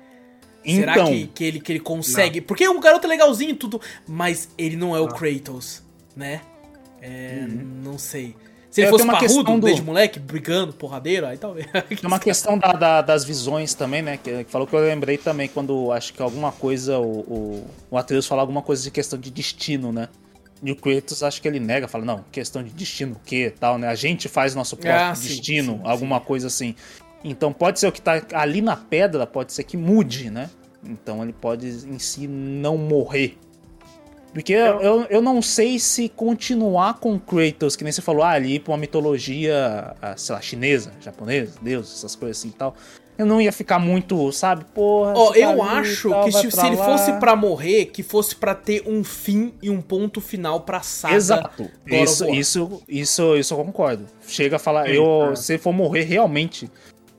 [0.66, 2.42] Será Então, que, que, ele, que ele consegue?
[2.42, 5.84] Porque o garoto é legalzinho e tudo, mas ele não é o Kratos,
[6.16, 6.42] né?
[7.02, 8.36] É, não sei.
[8.70, 11.66] Se ele É, fosse uma parrudo, questão do- desde moleque, brigando, porradeiro, aí talvez.
[11.90, 14.18] Tem uma questão da- da- das visões também, né?
[14.18, 17.98] Que, que falou que eu lembrei também quando acho que alguma coisa, o, o, o
[17.98, 20.08] Atreus fala alguma coisa de questão de destino, né?
[20.62, 23.78] E o Kratos acho que ele nega, fala, não, questão de destino, o que tal,
[23.78, 23.88] né?
[23.88, 26.76] A gente faz nosso próprio Ah, sim, destino, sim, alguma coisa assim.
[27.24, 30.50] Então pode ser o que tá ali na pedra, pode ser que mude, né?
[30.84, 33.38] Então ele pode em si não morrer.
[34.34, 38.32] Porque eu, eu, eu não sei se continuar com Kratos, que nem você falou, ah,
[38.32, 42.54] ali ir pra uma mitologia, ah, sei lá, chinesa, japonesa, Deus, essas coisas assim e
[42.54, 42.76] tal.
[43.18, 45.12] Eu não ia ficar muito, sabe, porra.
[45.14, 48.34] Ó, tá eu e acho tal, que se, se ele fosse pra morrer, que fosse
[48.34, 51.16] pra ter um fim e um ponto final pra saga.
[51.16, 51.70] Exato.
[51.86, 54.06] Isso, isso, isso, isso eu concordo.
[54.26, 55.36] Chega a falar, Sim, eu, é.
[55.36, 56.72] se for morrer realmente.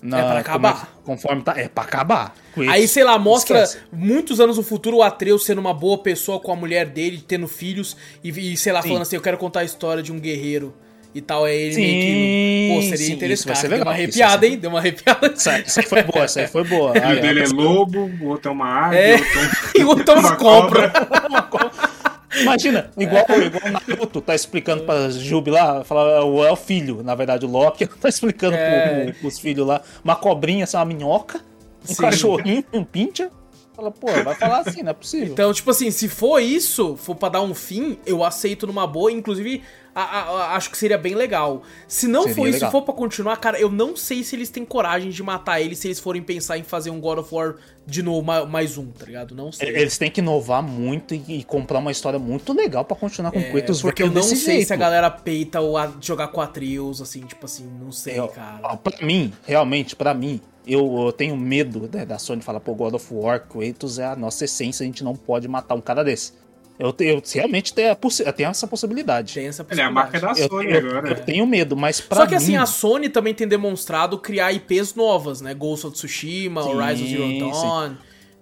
[0.03, 0.73] Na- É pra acabar.
[0.73, 1.55] como é- conforme tá.
[1.59, 2.35] É pra acabar.
[2.69, 3.85] Aí, sei lá, mostra esquece.
[3.93, 7.47] muitos anos no futuro o Atreus sendo uma boa pessoa com a mulher dele, tendo
[7.49, 8.89] filhos, e, e, sei lá, Sim.
[8.89, 10.75] falando assim, eu quero contar a história de um guerreiro
[11.15, 11.47] e tal.
[11.47, 12.75] É ele Sim, meio que.
[12.75, 13.47] Pô, seria sim, isso interessante.
[13.47, 14.57] vai ser Deu uma isso arrepiada, hein?
[14.59, 15.27] Deu uma arrepiada.
[15.27, 16.91] Essa, essa aí foi boa, essa aí foi boa.
[16.91, 19.17] O filho dele é lobo, o outro é uma águia, É.
[19.17, 20.93] o outro é um- E o outro é uma uma cobra.
[22.39, 27.03] Imagina, igual, igual o Naruto tá explicando pra Jubi lá, fala, é o- é filho,
[27.03, 29.07] na verdade, o Loki tá explicando É.
[29.07, 31.41] pro, pros filhos lá, uma cobrinha, assim, uma minhoca,
[31.89, 32.03] um Sim.
[32.03, 33.31] cachorrinho, um pincher.
[33.75, 35.29] Fala, pô, vai falar assim, não é possível.
[35.33, 39.11] Então, tipo assim, se for isso, for pra dar um fim, eu aceito numa boa.
[39.11, 39.63] Inclusive,
[39.95, 41.63] a- a- a- acho que seria bem legal.
[41.89, 42.71] Se não Seria for isso, legal.
[42.71, 45.75] se for pra continuar, cara, eu não sei se eles têm coragem de matar ele
[45.75, 47.55] se eles forem pensar em fazer um God of War
[47.91, 49.35] de novo, ma- mais um, tá ligado?
[49.35, 49.69] Não sei.
[49.71, 53.39] Eles têm que inovar muito e, e comprar uma história muito legal pra continuar com
[53.39, 54.67] o É, Kratos porque eu não sei jeito.
[54.69, 58.29] se a galera peita o a- jogar com Atreus, assim, tipo assim, não sei, Eu-
[58.29, 58.77] cara.
[58.77, 62.95] Pra mim, realmente, pra mim, eu, eu tenho medo né, da Sony falar, pô, God
[62.95, 66.33] of War, Kratos é a nossa essência, a gente não pode matar um cara desse.
[66.81, 67.89] Eu, eu realmente tenho,
[68.25, 69.35] eu tenho essa possibilidade.
[69.35, 70.65] Tem essa Ele é a marca da possibilidade.
[70.65, 71.09] Eu, Sony eu- agora.
[71.11, 74.51] eu tenho medo, mas pra Só que mim, assim, a Sony também tem demonstrado criar
[74.53, 75.53] IPs novas, né?
[75.55, 77.39] Ghost of Tsushima, Sim, Horizon Zero.
[77.51, 77.93] Dawn.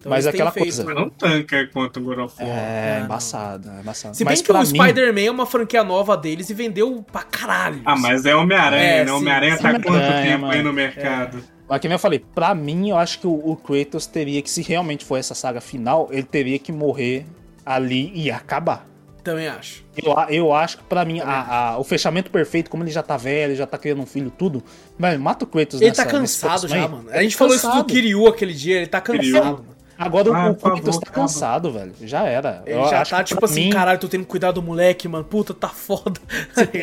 [0.01, 2.49] Então Mas aquela feito- coisa, Mas não tanca quanto o God of War.
[2.49, 3.07] É, não.
[3.07, 4.17] embaçado, é embaçado.
[4.17, 7.83] Se bem mas que o Spider-Man é uma franquia nova deles e vendeu pra caralho.
[7.85, 9.13] Ah, mas é Homem-Aranha, É, né?
[9.13, 10.63] Homem-Aranha tá quanto tempo aí mano.
[10.63, 11.43] no mercado?
[11.69, 14.63] Mas que eu falei, pra mim, eu acho que o, o Kratos teria que, se
[14.63, 17.27] realmente for essa saga final, ele teria que morrer
[17.75, 18.87] ali e acabar.
[19.23, 19.85] Também acho.
[19.97, 23.17] Eu, eu acho que pra mim, a- a- o fechamento perfeito, como ele já tá
[23.17, 24.63] velho, já tá criando um filho, tudo.
[24.99, 27.11] Velho, mata o Kratos Ele nessa- tá cansado já, mano.
[27.11, 27.87] A gente tá falou isso do cansado.
[27.93, 29.67] Kiryu aquele dia, ele tá cansado, Kiryu.
[29.99, 31.29] Agora Ah, o, o por Kratos favor, tá calma.
[31.29, 31.93] cansado, velho.
[32.03, 32.63] Já era.
[32.65, 34.63] Ele Eu já acho tá que tipo assim, mim, caralho, tô tendo que cuidar do
[34.63, 35.25] moleque, mano.
[35.25, 36.21] Puta, tá foda.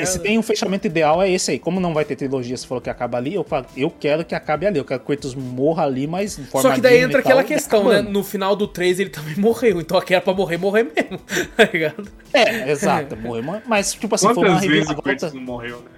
[0.06, 1.60] Se tem um fechamento ideal, é esse aí.
[1.60, 4.36] Como não vai ter trilogia, você falou que acaba ali, eu, falo, eu quero que
[4.36, 4.78] acabe ali.
[4.78, 7.32] Eu quero que o Kratos morra ali, mas em forma Só que daí entra tal,
[7.32, 8.02] aquela questão, né?
[8.02, 9.80] No final do 3 ele também morreu.
[9.80, 11.20] Então aqui era pra morrer, morrer mesmo.
[11.56, 12.08] Tá ligado?
[12.34, 13.16] É, exato.
[13.16, 15.02] Morreu, mas tipo assim, foi uma Quantas vezes o reviravolta.
[15.04, 15.95] Kratos não morreu, né?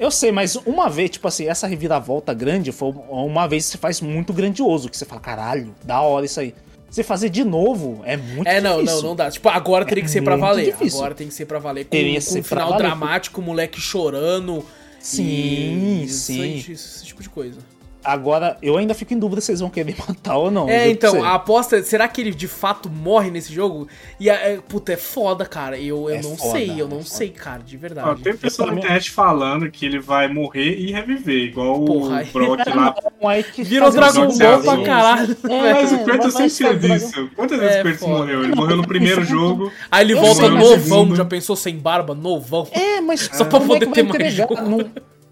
[0.00, 3.78] Eu sei, mas uma vez, tipo assim, essa reviravolta grande foi uma vez que você
[3.78, 6.54] faz muito grandioso, que você fala, caralho, da hora isso aí.
[6.90, 8.96] Você fazer de novo é muito É, não, difícil.
[9.02, 9.30] não, não dá.
[9.30, 10.72] Tipo, agora teria que É ser pra muito valer.
[10.72, 10.98] difícil.
[11.00, 11.84] Agora tem que ser pra valer.
[11.84, 12.82] Com, Teria com que ser um pra final valer.
[12.86, 14.64] dramático, o moleque chorando.
[15.00, 16.56] Sim, e sim.
[16.58, 17.58] Esse, esse tipo de coisa.
[18.04, 20.68] Agora, eu ainda fico em dúvida se eles vão querer matar ou não.
[20.68, 23.88] É, então, a aposta, será que ele de fato morre nesse jogo?
[24.20, 25.78] E, é, puta, é foda, cara.
[25.78, 27.04] Eu, eu É não foda, sei, eu é não foda.
[27.04, 28.22] sei, cara, de verdade.
[28.22, 32.66] tem pessoa na internet falando que ele vai morrer e reviver, igual Porra, o Brock
[32.74, 32.94] lá.
[33.20, 35.36] Não, aí que Virou Dragon Ball pra caralho.
[35.48, 35.72] É.
[35.72, 37.30] Mas o Kratos sempre fez isso.
[37.34, 38.44] Quantas vezes É, o Kratos morreu?
[38.44, 39.72] Ele morreu no primeiro é jogo.
[39.90, 42.68] Aí ele volta novão, já pensou sem barba, novão.
[42.70, 44.54] É, mas Só pra é poder ter mais jogo.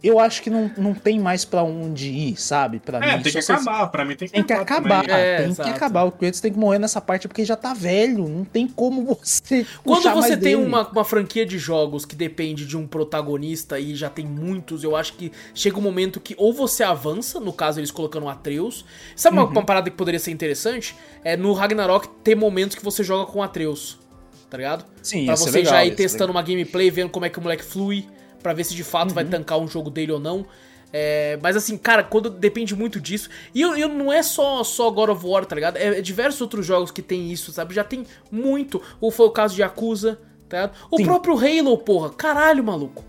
[0.02, 2.80] Eu acho que não, não tem mais pra onde ir, sabe?
[2.80, 3.86] Pra É, mim, tem que se acabar.
[3.86, 5.00] Pra mim tem que Tem que acabar.
[5.00, 5.16] acabar, também.
[5.24, 5.68] É, tem exato.
[5.68, 6.02] que acabar.
[6.04, 8.28] O Kratos tem que morrer nessa parte porque já tá velho.
[8.28, 9.64] Não tem como você.
[9.84, 10.66] Quando puxar você mais tem dele.
[10.66, 14.96] uma, uma franquia de jogos que depende de um protagonista e já tem muitos, eu
[14.96, 18.84] acho que chega um momento que ou você avança, no caso eles colocando o Atreus.
[19.14, 19.44] Sabe Uhum.
[19.44, 20.96] uma, uma parada que poderia ser interessante?
[21.22, 23.98] É no Ragnarok ter momentos que você joga com o Atreus,
[24.50, 24.84] tá ligado?
[25.00, 27.62] Sim, Pra você legal, já ir testando uma gameplay, vendo como é que o moleque
[27.64, 28.04] flui,
[28.42, 29.14] pra ver se de fato Uhum.
[29.14, 30.44] vai tancar um jogo dele ou não.
[30.94, 33.30] É, mas assim, cara, quando depende muito disso.
[33.54, 35.76] E eu, eu- não é só, só God of War, tá ligado?
[35.78, 37.74] É, é diversos outros jogos que tem isso, sabe?
[37.74, 38.82] Já tem muito.
[39.00, 40.18] Ou foi o caso de Yakuza,
[40.50, 40.76] tá ligado?
[40.90, 41.04] O Sim.
[41.04, 42.10] próprio Halo, porra.
[42.10, 43.02] Caralho, maluco.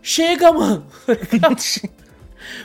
[0.00, 0.86] Chega, mano.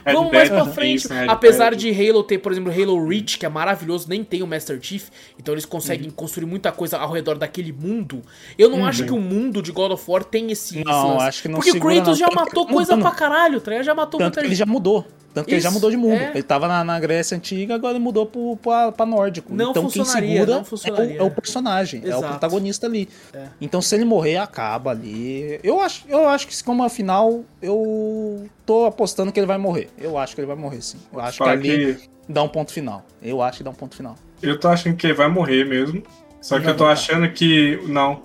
[0.06, 0.96] Red Vamos mais pra frente.
[0.96, 1.26] isso, né?
[1.30, 4.80] Apesar de Halo ter, por exemplo, Halo Reach, que é maravilhoso, nem tem o Master
[4.82, 6.14] Chief, então eles conseguem Uhum.
[6.14, 8.22] construir muita coisa ao redor daquele mundo.
[8.58, 10.76] Eu não acho que o mundo de God of War tem esse.
[10.80, 11.26] esse Não, lance.
[11.28, 12.16] acho que não Porque o Kratos não.
[12.16, 13.10] já matou ele coisa mudando.
[13.10, 13.82] pra caralho, tá?
[13.84, 15.06] Já matou Tanto muita que ele já mudou.
[15.34, 16.14] Tanto que ele já Isso, mudou de mundo.
[16.16, 16.32] é.
[16.34, 19.54] Ele tava na, na Grécia Antiga, agora ele mudou pro, pra, pra nórdico.
[19.54, 20.66] Não então quem segura não.
[20.86, 22.26] É, o, é o personagem, é Exato.
[22.26, 23.08] o protagonista ali.
[23.34, 23.48] É.
[23.62, 25.60] Então se ele morrer, acaba ali.
[25.64, 29.90] Eu acho, eu acho que como a final, eu tô apostando que ele vai morrer.
[29.98, 30.98] Eu acho que ele vai morrer, sim.
[31.14, 33.06] Eu acho que Fala ali que dá um ponto final.
[33.22, 34.16] Eu acho que dá um ponto final.
[34.42, 36.04] eu tô achando que ele vai morrer mesmo.
[36.42, 37.80] Só que Vai eu tô achando que.
[37.88, 38.24] Não.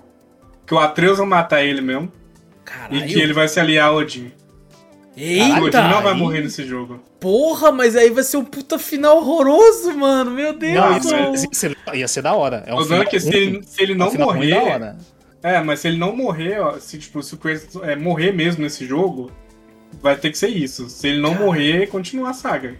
[0.65, 2.11] Que o Atreus vai matar ele mesmo.
[2.65, 2.97] Caralho.
[2.97, 4.31] E que ele vai se aliar ao Odin.
[5.17, 5.61] O Eita!
[5.63, 6.99] Odin não vai morrer nesse jogo.
[7.19, 10.29] Porra, mas aí vai ser um puta final horroroso, mano.
[10.29, 10.75] Meu Deus.
[10.75, 12.63] Não, ia, ia ser, ia ser da hora.
[12.67, 14.49] É um Tô dizendo final que se ele, se ele É um não final ruim
[14.49, 14.71] da morrer.
[14.73, 14.97] hora.
[15.41, 18.61] É, mas se ele não morrer, ó, se, tipo, se o Kratos é, morrer mesmo
[18.63, 19.31] nesse jogo,
[20.01, 20.87] vai ter que ser isso.
[20.89, 22.75] Se ele não morrer, continua a saga.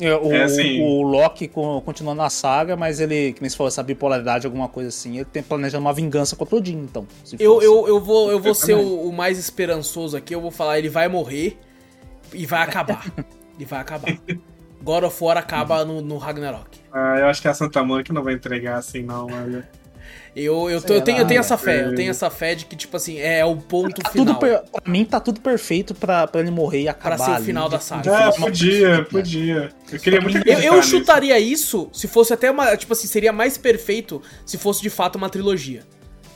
[0.00, 3.56] É, O, É assim- o Loki co- continua na saga, mas ele, que nem se
[3.56, 7.06] falou, essa bipolaridade, alguma coisa assim, ele tem planejando uma vingança contra o Odin, então.
[7.38, 10.34] Eu, eu, eu vou, eu vou ser o, o mais esperançoso aqui.
[10.34, 11.58] Eu vou falar, ele vai morrer
[12.34, 13.04] e vai acabar.
[13.58, 14.16] e vai acabar.
[14.82, 16.78] God of War acaba no, no Ragnarok.
[16.92, 19.66] Ah, eu acho que a Santa Mônica não vai entregar assim, não, olha.
[20.36, 21.86] Eu, eu, tô- eu, tenho, eu tenho essa fé, é.
[21.86, 24.26] eu tenho essa fé de que, tipo assim, é o ponto Tá final.
[24.26, 24.62] tudo per...
[24.70, 27.18] Pra mim tá tudo perfeito pra, pra ele morrer e acabar.
[27.18, 28.10] ser o ali final de- da saga.
[28.10, 29.70] É, podia, podia.
[29.92, 30.88] Eu queria muito Eu, eu nisso.
[30.90, 32.76] chutaria isso se fosse até uma.
[32.76, 35.82] Tipo assim, seria mais perfeito se fosse de fato uma trilogia.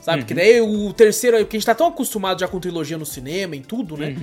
[0.01, 0.19] Sabe?
[0.21, 1.37] Porque daí o terceiro.
[1.39, 4.15] Porque a gente tá tão acostumado já com trilogia no cinema, em tudo, né?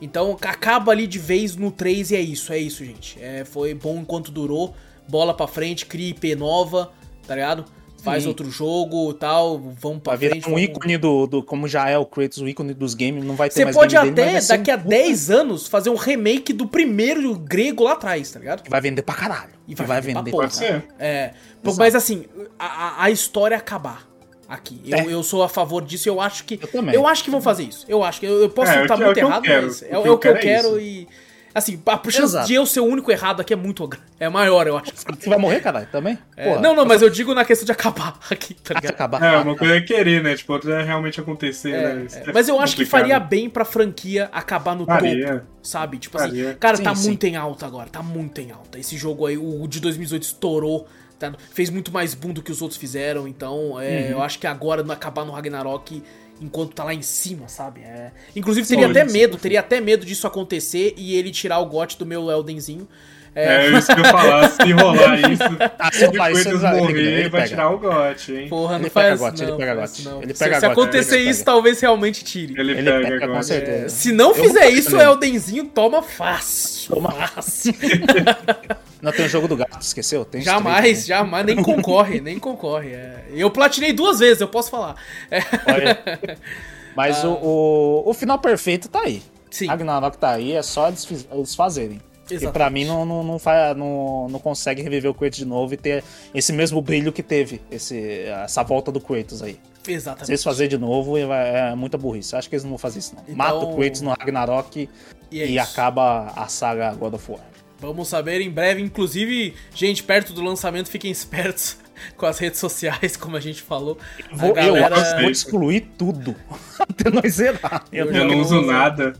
[0.00, 3.16] Então acaba ali de vez no 3 e é isso, é isso, gente.
[3.22, 4.74] É, foi bom enquanto durou.
[5.08, 6.90] Bola pra frente, cria IP nova,
[7.26, 7.64] tá ligado?
[8.02, 8.28] Faz Sim.
[8.28, 10.46] outro jogo e tal, vamos pra Vai virar frente.
[10.46, 11.42] um vamos- ícone do, do.
[11.42, 13.94] Como já é o Kratos, o ícone dos games, não vai ter Você mais pode
[13.96, 17.82] dele, até, ser daqui a um puta 10 anos, fazer um remake do primeiro grego
[17.84, 18.62] lá atrás, tá ligado?
[18.62, 19.52] que Vai vender pra caralho.
[19.66, 20.42] E vai vai, vender pra vender porra.
[20.48, 20.84] Pode ser.
[20.98, 21.28] É,
[21.62, 21.78] pô, Exato.
[21.78, 22.24] mas assim,
[22.58, 24.06] a, a- a história acabar
[24.54, 24.80] aqui.
[24.86, 25.06] Eu, É.
[25.12, 26.58] eu sou a favor disso, eu acho que.
[26.62, 27.06] Eu também.
[27.06, 27.84] acho que vão fazer isso.
[27.88, 28.26] Eu acho que.
[28.26, 30.08] Eu, eu posso É, estar é é muito eu errado, mas é, O é que
[30.08, 31.08] eu que eu quero é e.
[31.56, 32.46] Assim, a chance Exato.
[32.48, 34.04] de eu ser o único errado aqui é muito grande.
[34.18, 34.90] É maior, eu acho.
[34.92, 36.18] Você vai morrer, caralho, também?
[36.36, 38.94] É, não, não, mas eu digo na questão de acabar aqui, tá vai ligado?
[38.94, 39.22] acabar.
[39.22, 40.34] É, uma coisa é querer, né?
[40.34, 42.06] Tipo, outra é realmente acontecer, É, né?
[42.12, 42.30] É.
[42.30, 45.28] é Mas eu acho que faria bem pra franquia acabar no Faria.
[45.28, 45.98] topo, sabe?
[45.98, 46.54] Tipo assim, Faria.
[46.58, 47.06] cara, Sim, tá sim.
[47.10, 48.76] muito em alta agora, tá muito em alta.
[48.76, 51.32] Esse jogo aí, o de 2018 estourou, tá?
[51.52, 54.10] fez muito mais boom do que os outros fizeram, então é, Uhum.
[54.12, 56.02] eu acho que agora no acabar no Ragnarok,
[56.40, 57.80] enquanto tá lá em cima, sabe?
[57.82, 58.10] É...
[58.34, 59.12] Inclusive teria até sim.
[59.12, 62.88] medo, teria até medo disso acontecer e ele tirar o gote do meu Eldenzinho.
[63.36, 65.42] É, É isso que eu falar, se rolar isso,
[65.76, 67.48] Ah, se se ele- morrer, ele vai pega.
[67.48, 68.48] tirar o gote, hein?
[68.48, 70.02] Porra, não Ele faz pega gote, não, ele pega gote.
[70.04, 70.22] não.
[70.22, 71.44] Ele Se- pega se gote, acontecer ele isso, pega.
[71.52, 72.54] talvez realmente tire.
[72.56, 73.42] Ele, Ele pega, pega, com agora.
[73.42, 73.88] certeza.
[73.88, 75.00] Se não Eu fizer isso, o.
[75.00, 76.94] Eldenzinho toma fácil.
[76.94, 77.10] Toma.
[77.10, 77.74] fácil.
[79.04, 80.24] Não tem o jogo do gato, esqueceu?
[80.24, 82.88] Tem Jamais, jamais, nem concorre, nem concorre.
[82.94, 83.24] é.
[83.30, 84.96] Eu platinei duas vezes, eu posso falar.
[85.30, 86.38] É, Olha.
[86.96, 89.22] Mas o, o, o final perfeito tá aí.
[89.26, 89.38] Ah.
[89.50, 89.66] Sim.
[89.66, 92.00] Ragnarok tá aí, é só eles, fazerem.
[92.30, 92.52] E Exatamente.
[92.54, 95.76] pra mim não, não, não, faz, não, não consegue reviver o Kratos de novo e
[95.76, 96.02] ter
[96.34, 99.60] esse mesmo brilho que teve, esse, essa volta do Kratos aí.
[99.82, 100.30] Se Exatamente.
[100.30, 102.34] eles fazerem de novo, é, é muita burrice.
[102.34, 103.22] Acho que eles não vão fazer isso, não.
[103.24, 104.88] Então- Mata o Kratos no Ragnarok
[105.30, 107.40] E é e acaba a saga God of War.
[107.80, 108.80] Vamos saber em breve.
[108.82, 111.76] Inclusive, gente, perto do lançamento, fiquem espertos
[112.16, 113.98] com as redes sociais, como a gente falou.
[114.32, 116.34] A Vou, galera- Eu acho que vou excluir tudo
[116.78, 117.84] até nós zerar.
[117.92, 119.14] Eu Eu não uso nada.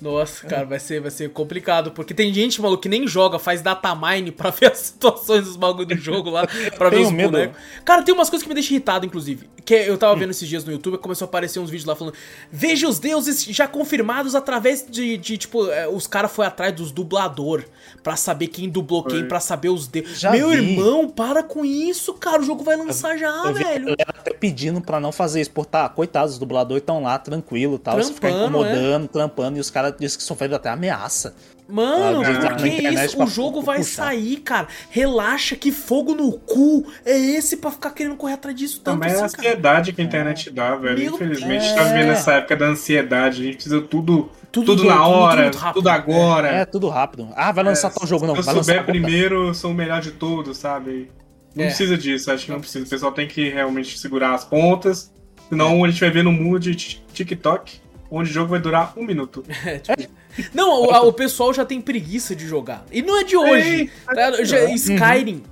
[0.00, 1.90] Nossa, cara, vai ser, vai ser complicado.
[1.90, 5.86] Porque tem gente, maluco, que nem joga, faz datamine pra ver as situações dos bagulho
[5.86, 7.30] do jogo lá, pra ver os medo.
[7.30, 7.56] bonecos.
[7.84, 9.48] Cara, tem umas coisas que me deixam irritado, inclusive.
[9.64, 12.14] Que eu tava vendo esses dias no YouTube, começou a aparecer uns vídeos lá falando:
[12.52, 16.92] Veja os deuses já confirmados através de, de, tipo, é, os caras foi atrás dos
[16.92, 17.64] dublador
[18.02, 20.20] pra saber quem dublou quem, pra saber os deuses.
[20.20, 20.56] Já Meu vi.
[20.56, 22.42] irmão, para com isso, cara.
[22.42, 23.84] O jogo vai lançar já, Eu vi a velho.
[23.86, 27.74] galera até pedindo pra não fazer isso, porque tá, coitados, os dubladores estão lá tranquilo
[27.76, 31.34] e tal, você ficar Trampando, incomodando, trampando, e os caras dizem que sofreram até ameaça.
[31.68, 33.20] Mano, Ah, que internet isso?
[33.22, 34.04] O jogo vai puxar.
[34.04, 34.68] sair, cara.
[34.88, 39.12] Relaxa, que fogo no cu é esse pra ficar querendo correr atrás disso tanto Também
[39.16, 39.48] é a assim, cara?
[39.48, 40.96] ansiedade que a internet dá, velho.
[40.98, 41.74] Meu Infelizmente, Deus.
[41.74, 43.40] tá vivendo essa época da ansiedade.
[43.42, 45.88] A gente precisa tudo, Tudo tudo, na tudo hora, muito tudo, rápido.
[45.88, 46.48] agora.
[46.48, 47.28] É, tudo rápido.
[47.34, 48.40] Ah, vai lançar tal jogo, não.
[48.40, 51.10] Se eu souber primeiro, eu sou o melhor de todos, sabe?
[51.52, 51.66] Não É.
[51.66, 52.84] precisa disso, acho que não precisa.
[52.84, 55.10] O pessoal tem que realmente segurar as pontas.
[55.48, 58.92] Senão a gente vai ver no mundo de ti- TikTok, onde o jogo vai durar
[58.96, 59.44] um minuto.
[59.64, 60.10] É, tipo,
[60.54, 62.84] Não, o, o pessoal já tem preguiça de jogar.
[62.92, 63.68] E não é de hoje.
[63.80, 64.44] Ei, tá?
[64.44, 65.42] Já- Skyrim.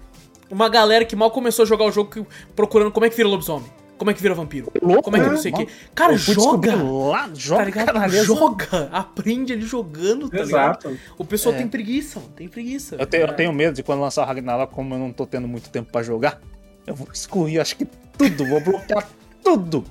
[0.50, 3.28] Uma galera que mal começou a jogar o jogo que- procurando como é que vira
[3.28, 3.68] lobisomem.
[3.96, 4.70] Como é que vira vampiro?
[4.82, 5.40] Louco, Como é que não né?
[5.40, 5.68] sei o quê.
[5.94, 6.74] Cara, joga.
[6.76, 8.10] Lá, joga, Tá ligado?
[8.24, 8.88] Joga.
[8.92, 10.86] Aprende ali jogando, tá ligado?
[10.88, 10.98] Exato.
[11.16, 11.58] O pessoal É.
[11.58, 12.32] tem preguiça, mano.
[12.34, 12.96] Tem preguiça.
[12.98, 15.46] Eu tenho, eu tenho medo de quando lançar o Ragnarok, como eu não tô tendo
[15.46, 16.40] muito tempo pra jogar,
[16.86, 17.86] eu vou excluir, acho que
[18.18, 19.08] tudo, vou bloquear
[19.42, 19.84] tudo.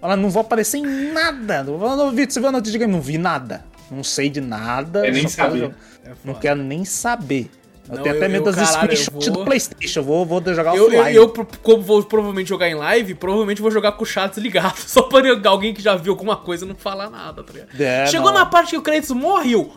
[0.00, 1.62] Ela não vou aparecer em nada.
[1.64, 2.92] Não você viu a notícia de game?
[2.92, 3.64] Não vi nada.
[3.90, 5.06] Não sei de nada.
[5.06, 5.74] É, nem saber.
[6.04, 7.50] É Não quero nem saber.
[7.88, 10.00] Eu Não, tenho até eu- medo eu, das eu screenshots vou- do Playstation.
[10.00, 11.16] Eu vou, vou jogar Eu, eu, offline.
[11.16, 11.28] eu,
[11.62, 14.74] como vou provavelmente jogar em live, provavelmente vou jogar com o chat desligado.
[14.86, 17.80] Só pra alguém que já viu alguma coisa não falar nada, tá ligado?
[17.80, 18.40] É, Chegou não.
[18.40, 19.72] na parte que o Kratos morre, eu...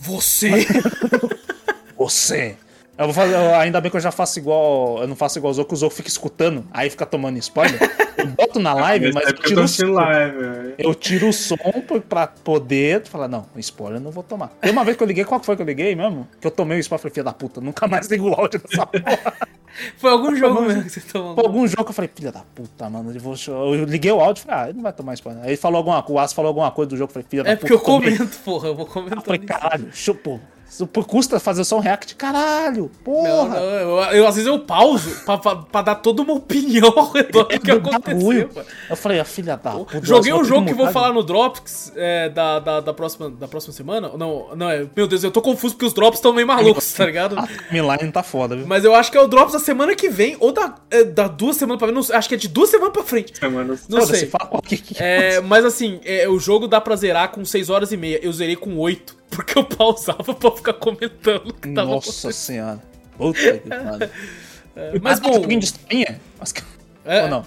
[0.00, 0.50] Você...
[1.98, 2.56] Você.
[2.96, 4.98] Eu vou fazer, eu- ainda bem que eu já faço igual.
[5.00, 7.78] Eu não faço igual o Zou, que o Zou fica escutando, aí fica tomando spoiler.
[8.16, 10.74] Eu boto na live, Nessa mas eu época eu tiro, som, live, velho.
[10.78, 11.56] eu tiro o som
[12.08, 14.48] pra- poder falar, não, spoiler eu não vou tomar.
[14.60, 16.26] Tem uma vez que eu liguei, qual que foi que eu liguei mesmo?
[16.40, 18.60] Que eu tomei o spoiler e falei, filha da puta, nunca mais ligo o áudio
[18.60, 19.34] dessa porra.
[19.98, 21.34] Foi algum jogo mesmo que você tomou.
[21.34, 24.20] Por algum jogo que eu falei, filha da puta, mano, eu, vou, eu liguei o
[24.20, 25.42] áudio e falei, ah, ele não vai tomar spoiler.
[25.42, 27.42] Aí ele falou alguma coisa, o Aço falou alguma coisa do jogo, eu falei, filha
[27.42, 27.66] da É puta.
[27.66, 28.68] porque eu comento, porra.
[28.68, 29.22] Eu vou Eu comentando.
[29.24, 30.40] falei, caralho, chupa.
[31.06, 33.48] Custa fazer só um react, caralho, Não, porra.
[33.48, 37.10] não, eu, eu- às vezes eu pauso pra, pra, pra dar toda uma opinião ao
[37.12, 38.50] redor do que aconteceu.
[38.90, 40.00] Eu falei, a filha da puta.
[40.02, 43.46] Joguei eu um jogo que vou falar no Drops é, da, da, da, próxima, da
[43.46, 44.10] próxima semana.
[44.16, 44.86] Não, não é.
[44.96, 47.38] Meu Deus, eu tô confuso porque os Drops estão meio malucos, tá ligado?
[47.38, 48.66] A timeline tá foda, viu?
[48.66, 51.28] Mas eu acho que é o Drops da semana que vem, ou da, é, da
[51.28, 51.94] duas semanas pra frente.
[51.96, 53.38] Não sei, acho que é de duas semanas pra frente.
[53.38, 53.88] Semanas.
[53.88, 54.26] Não sei.
[54.26, 57.70] fala qual que que É, mas assim, é, o jogo dá pra zerar com 6
[57.70, 58.18] horas e meia.
[58.22, 62.80] Eu zerei com 8, porque eu pausava pra ficar comentando o que tava Nossa senhora.
[63.16, 64.10] Puta que pariu.
[65.02, 66.20] Mas Ah, bom, joguinho de historinha?
[67.04, 67.22] É.
[67.24, 67.46] Ou não?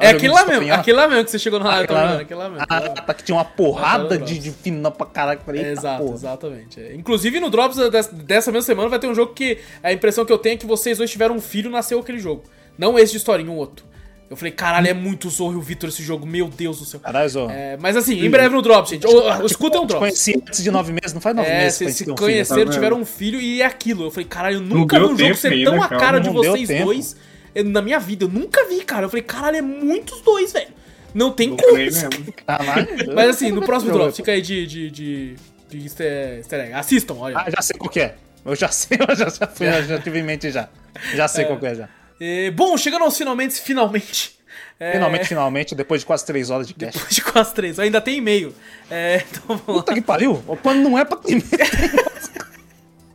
[0.00, 2.08] é Ah, aquele lá mesmo, aquele lá mesmo que você chegou Aquele tá lá vendo?
[2.10, 2.22] mesmo.
[2.22, 2.66] Aquele lá mesmo.
[2.68, 2.94] Ah, mesmo.
[2.94, 5.40] tá que tinha uma porrada Ah, tá, de, de final pra caralho.
[5.44, 6.14] Falei, eita Exato, porra.
[6.14, 6.80] exatamente.
[6.80, 6.94] É.
[6.94, 10.32] Inclusive no Drops des- dessa mesma semana vai ter um jogo que a impressão que
[10.32, 12.44] eu tenho é que vocês dois tiveram um filho e nasceu aquele jogo.
[12.76, 13.84] Não esse de historinha, um outro.
[14.30, 17.00] Eu falei, caralho, é muito Zorro e o Vitor esse jogo, meu Deus do céu.
[17.00, 17.48] Caralho, Zô.
[17.48, 19.06] É, mas assim, em breve no Drops, gente.
[19.46, 19.98] Escutem um Te Drops.
[20.00, 21.78] conheci antes de nove meses, não faz nove É, meses.
[21.78, 22.26] vocês se tem um filho.
[22.28, 24.04] conheceram, tá tiveram um filho e é aquilo.
[24.04, 26.18] Eu falei, caralho, eu nunca vi um jogo ser tão a cara.
[26.20, 27.16] de vocês dois
[27.64, 28.24] na minha vida.
[28.24, 29.06] Eu nunca vi, cara.
[29.06, 30.68] Eu falei, caralho, é muitos dois, velho.
[31.14, 31.62] Não tem como.
[31.70, 32.10] falei mesmo.
[32.46, 32.88] Caralho.
[33.14, 33.92] Mas assim, no próximo.
[33.94, 35.34] Drops, fica aí de, de, de,
[35.70, 36.72] de easter, easter egg.
[36.74, 37.38] Assistam, olha.
[37.38, 38.14] Ah, já sei qual que é.
[38.44, 40.68] Eu já sei, eu já, já, fui, já tive em mente já.
[41.14, 41.88] Já sei qual que é já.
[42.20, 44.36] Eh, bom, chegando aos finalmente, finalmente.
[44.80, 46.96] É, Finalmente, finalmente, depois de quase três horas de cast.
[46.96, 47.80] Depois de quase três.
[47.80, 48.54] Ainda tem e-mail.
[48.88, 49.58] É, então.
[49.58, 50.40] Puta que pariu.
[50.46, 51.42] O plano não é pra ter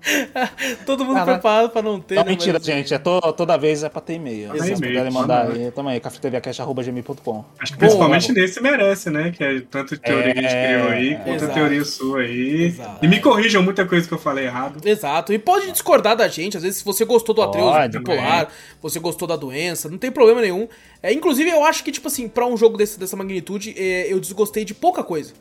[0.85, 1.33] Todo mundo Caralho.
[1.39, 2.31] preparado pra não ter, Não, né?
[2.31, 2.93] mentira, mas- gente.
[2.93, 4.51] É to- toda vez é pra ter e-mail.
[4.51, 5.59] Se vocês e-mail, puderem mandar manda.
[5.59, 7.45] aí, tamo aí, cafeteriacast.gmail.com.
[7.59, 8.41] Acho que principalmente vamos.
[8.41, 9.31] nesse merece, né?
[9.31, 11.53] Que é tanta teoria que a gente É, criou aí, quanto exato.
[11.53, 12.63] teoria sua aí.
[12.63, 13.05] Exato.
[13.05, 14.85] E me corrijam muita coisa que eu falei errado.
[14.87, 15.33] Exato.
[15.33, 16.57] E pode discordar da gente.
[16.57, 18.47] Às vezes, se você gostou do Atreus bipolar,
[18.81, 20.67] você gostou da doença, não tem problema nenhum.
[21.01, 24.19] É, inclusive, eu acho que, tipo assim, pra um jogo desse, dessa magnitude, é, eu
[24.19, 25.33] desgostei de pouca coisa.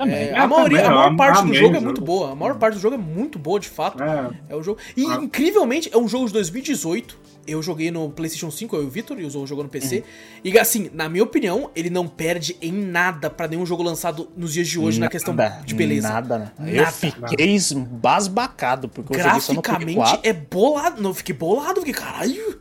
[0.00, 0.28] Também.
[0.28, 2.32] É, a, maioria, também, a maior parte do jogo é o muito boa.
[2.32, 4.02] A maior parte do jogo é muito boa, de fato.
[4.02, 4.30] É.
[4.48, 4.80] É o jogo.
[4.96, 5.16] E, Ah.
[5.16, 7.18] incrivelmente, é um jogo de 2018.
[7.46, 9.96] Eu joguei no PlayStation 5, eu e o Vitor, e o Zou jogou no PC.
[9.96, 10.02] Uhum.
[10.44, 14.54] E assim, na minha opinião, ele não perde em nada pra nenhum jogo lançado nos
[14.54, 16.08] dias de hoje na questão Nada, de beleza.
[16.08, 16.52] Nada, né?
[16.66, 16.92] Eu Nada.
[16.92, 17.58] fiquei
[17.90, 20.20] basbacado, porque eu joguei só no Play Graficamente 4.
[20.22, 21.02] é bolado.
[21.02, 22.58] Não, eu fiquei bolado, fiquei, caralho.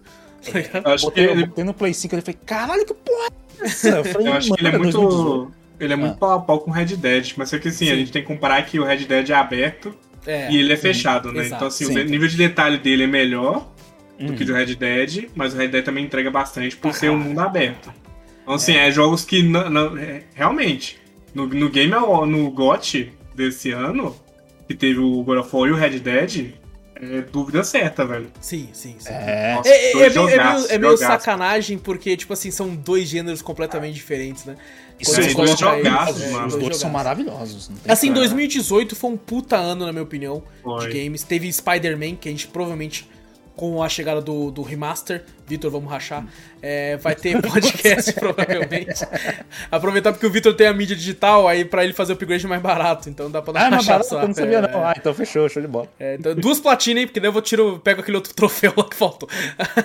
[0.84, 3.28] Eu acho que Botei, eu ele, botei no Play 5 e falei, caralho, que porra
[3.62, 3.90] é essa?
[3.90, 5.52] Eu falei, eu acho que ele é muito.
[5.80, 6.18] Ele é muito Ah.
[6.18, 7.98] pau a pau com o Red Dead, mas só que assim, a Sim.
[8.00, 9.94] gente tem que comparar que o Red Dead é aberto
[10.26, 10.52] É.
[10.52, 11.42] e ele é fechado, né?
[11.42, 12.00] Exato, então assim, sim.
[12.00, 13.72] o nível de detalhe dele é melhor
[14.20, 17.00] do que o do Red Dead, mas o Red Dead também entrega bastante por Pra
[17.00, 17.94] ser um mundo aberto.
[18.44, 20.98] Então assim, é, jogos que não, não- é, realmente,
[21.34, 24.16] no, no Game no GOT desse ano,
[24.68, 26.54] que teve o God of War e o Red Dead,
[27.02, 28.30] é dúvida certa, velho.
[28.42, 29.08] Sim, sim, sim.
[29.10, 29.54] É.
[29.56, 33.08] Nossa, É, é- dois é meio, é meio- é sacanagem, porque, tipo assim, são dois
[33.08, 34.58] gêneros completamente diferentes, né?
[35.00, 36.48] Isso é, dois jogaços, mano.
[36.48, 37.72] Os dois dois são maravilhosos.
[37.88, 38.20] Assim, como.
[38.20, 40.88] 2018 foi um puta ano, na minha opinião, Foi.
[40.90, 41.24] de games.
[41.24, 43.08] Teve Spider-Man, que a gente provavelmente,
[43.60, 46.26] com a chegada do, do remaster, Vitor, vamos rachar,
[46.62, 49.06] é, vai ter podcast, provavelmente.
[49.70, 52.62] Aproveitar porque o Vitor tem a mídia digital, aí pra ele fazer o upgrade mais
[52.62, 54.22] barato, então dá pra dar Ah, barato, só.
[54.22, 54.86] eu não sabia É, não.
[54.86, 55.90] Ah, então fechou, show de bola.
[56.00, 58.86] é, então, duas platinas aí, porque daí eu vou tiro, pego aquele outro troféu lá
[58.86, 59.28] que faltou.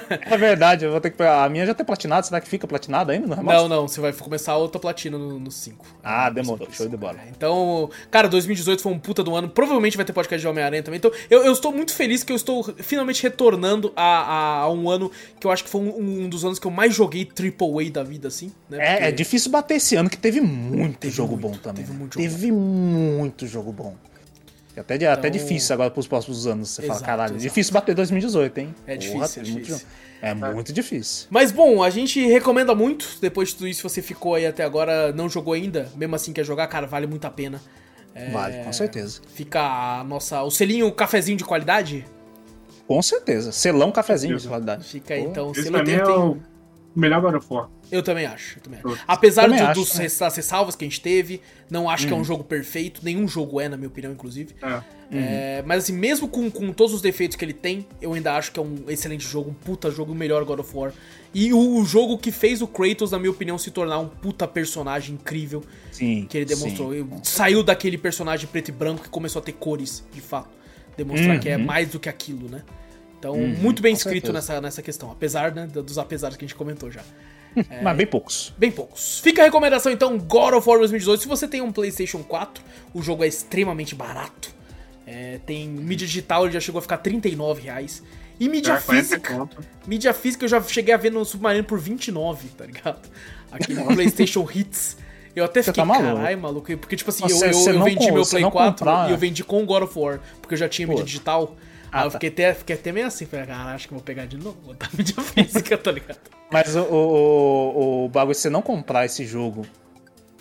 [0.09, 1.43] É verdade, eu vou ter que pegar.
[1.43, 3.63] A minha já tem platinado, será que fica platinada ainda no remaster?
[3.63, 5.85] Não, não, você vai começar outra platina no 5.
[6.05, 7.19] Ah, demorou, show de bola.
[7.37, 9.49] Então, cara, 2018 foi um puta do ano.
[9.49, 10.99] Provavelmente vai ter podcast de Homem-Aranha também.
[10.99, 13.64] Então, eu, eu estou muito feliz que eu estou finalmente retornando
[13.97, 15.11] a, a, a um ano
[15.41, 18.03] que eu acho que foi um, um dos anos que eu mais joguei AAA da
[18.03, 18.53] vida, assim.
[18.69, 18.79] Né?
[18.81, 21.83] É, Porque- é difícil bater esse ano que teve muito Teve jogo muito, bom também.
[21.85, 21.99] teve né?
[21.99, 23.95] muito jogo Teve muito jogo bom.
[24.77, 26.71] É Até, de- até Então- difícil agora pros próximos anos.
[26.71, 27.43] Você Exato, fala, caralho, exato.
[27.43, 28.75] difícil bater 2018, hein?
[28.87, 29.79] É difícil, é tem muito difícil.
[29.79, 29.91] jogo.
[30.23, 31.27] É muito difícil.
[31.31, 33.07] Mas bom, a gente recomenda muito.
[33.21, 36.45] Depois de tudo isso, você ficou aí até agora, não jogou ainda, mesmo assim quer
[36.45, 37.61] jogar, cara, vale muito a pena.
[38.15, 39.21] É, Vale, com certeza.
[39.35, 40.41] Fica a nossa.
[40.43, 42.07] O selinho cafezinho de qualidade.
[42.87, 43.53] Com certeza.
[43.53, 44.85] Selão cafezinho de qualidade.
[44.85, 45.53] Fica aí, então.
[45.53, 46.37] Esse Selo é o
[46.95, 47.69] melhor God of War.
[47.91, 48.59] Eu também acho.
[48.59, 49.05] Eu também acho.
[49.07, 50.05] Apesar também do- acho, dos né?
[50.05, 51.41] ressalvas que a gente teve,
[51.71, 53.01] não acho que é um jogo perfeito.
[53.03, 54.55] Nenhum jogo é, na minha opinião, inclusive.
[54.63, 54.83] É.
[55.13, 58.51] É, mas assim, mesmo com, com todos os defeitos que ele tem, eu ainda acho
[58.53, 60.93] que é um excelente jogo, um puta jogo, o melhor God of War.
[61.33, 64.47] E o, o jogo que fez o Kratos, na minha opinião, se tornar um puta
[64.49, 66.27] personagem incrível Sim.
[66.29, 66.91] que ele demonstrou.
[66.93, 66.99] sim.
[66.99, 70.49] Ele saiu daquele personagem preto e branco e começou a ter cores, de fato.
[70.97, 71.41] Demonstrar Uhum.
[71.41, 72.63] que é mais do que aquilo, né?
[73.19, 74.33] Então, muito bem escrito certeza.
[74.33, 77.01] nessa, nessa questão, apesar né, dos apesares que a gente comentou já.
[77.83, 78.53] Mas bem poucos.
[78.59, 79.21] Bem poucos.
[79.21, 81.23] Fica a recomendação então, God of War 2018.
[81.23, 84.53] Se você tem um PlayStation 4, o jogo é extremamente barato.
[85.07, 88.03] É, tem mídia digital, ele já chegou a ficar 39 reais.
[88.39, 89.49] E mídia Já 40 física.
[89.87, 93.09] Mídia física eu já cheguei a ver no Submarino por 29, tá ligado?
[93.53, 94.97] Aquele PlayStation Hits.
[95.35, 96.17] Eu até Você fiquei, tá maluco.
[96.17, 96.77] caralho, maluco.
[96.77, 99.09] Porque, tipo assim, Nossa, eu, eu, eu não vendi com- meu Play não 4 comprar-
[99.09, 101.07] e eu vendi com o God of War, porque eu já tinha mídia Pô.
[101.07, 101.57] digital.
[101.91, 102.19] Ah, Aí eu tá.
[102.19, 104.75] fiquei até, fiquei até meio assim, falei, cara, acho que vou pegar de novo, vou
[104.75, 106.19] botar mídia física, tá ligado?
[106.53, 109.65] Mas o, o, o, o bagulho, você não comprar esse jogo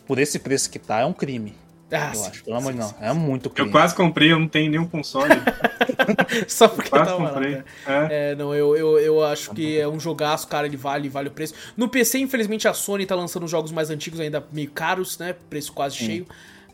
[0.05, 1.55] por esse preço que tá, é um crime.
[1.95, 2.43] Ah, eu sim, acho.
[2.43, 2.89] Pelo amor de sim, Deus.
[2.99, 3.69] sim, É muito crime.
[3.69, 5.29] Eu quase comprei, eu não tenho nenhum console.
[6.47, 7.51] Só porque quase tava lá, comprei.
[7.55, 7.63] né?
[7.85, 8.31] É.
[8.31, 11.31] É, não, eu, eu, eu acho que é um jogaço, cara, ele vale, vale o
[11.31, 11.53] preço.
[11.77, 15.35] No PC, infelizmente, a Sony tá lançando jogos mais antigos ainda meio caros, né?
[15.49, 16.25] Preço quase cheio.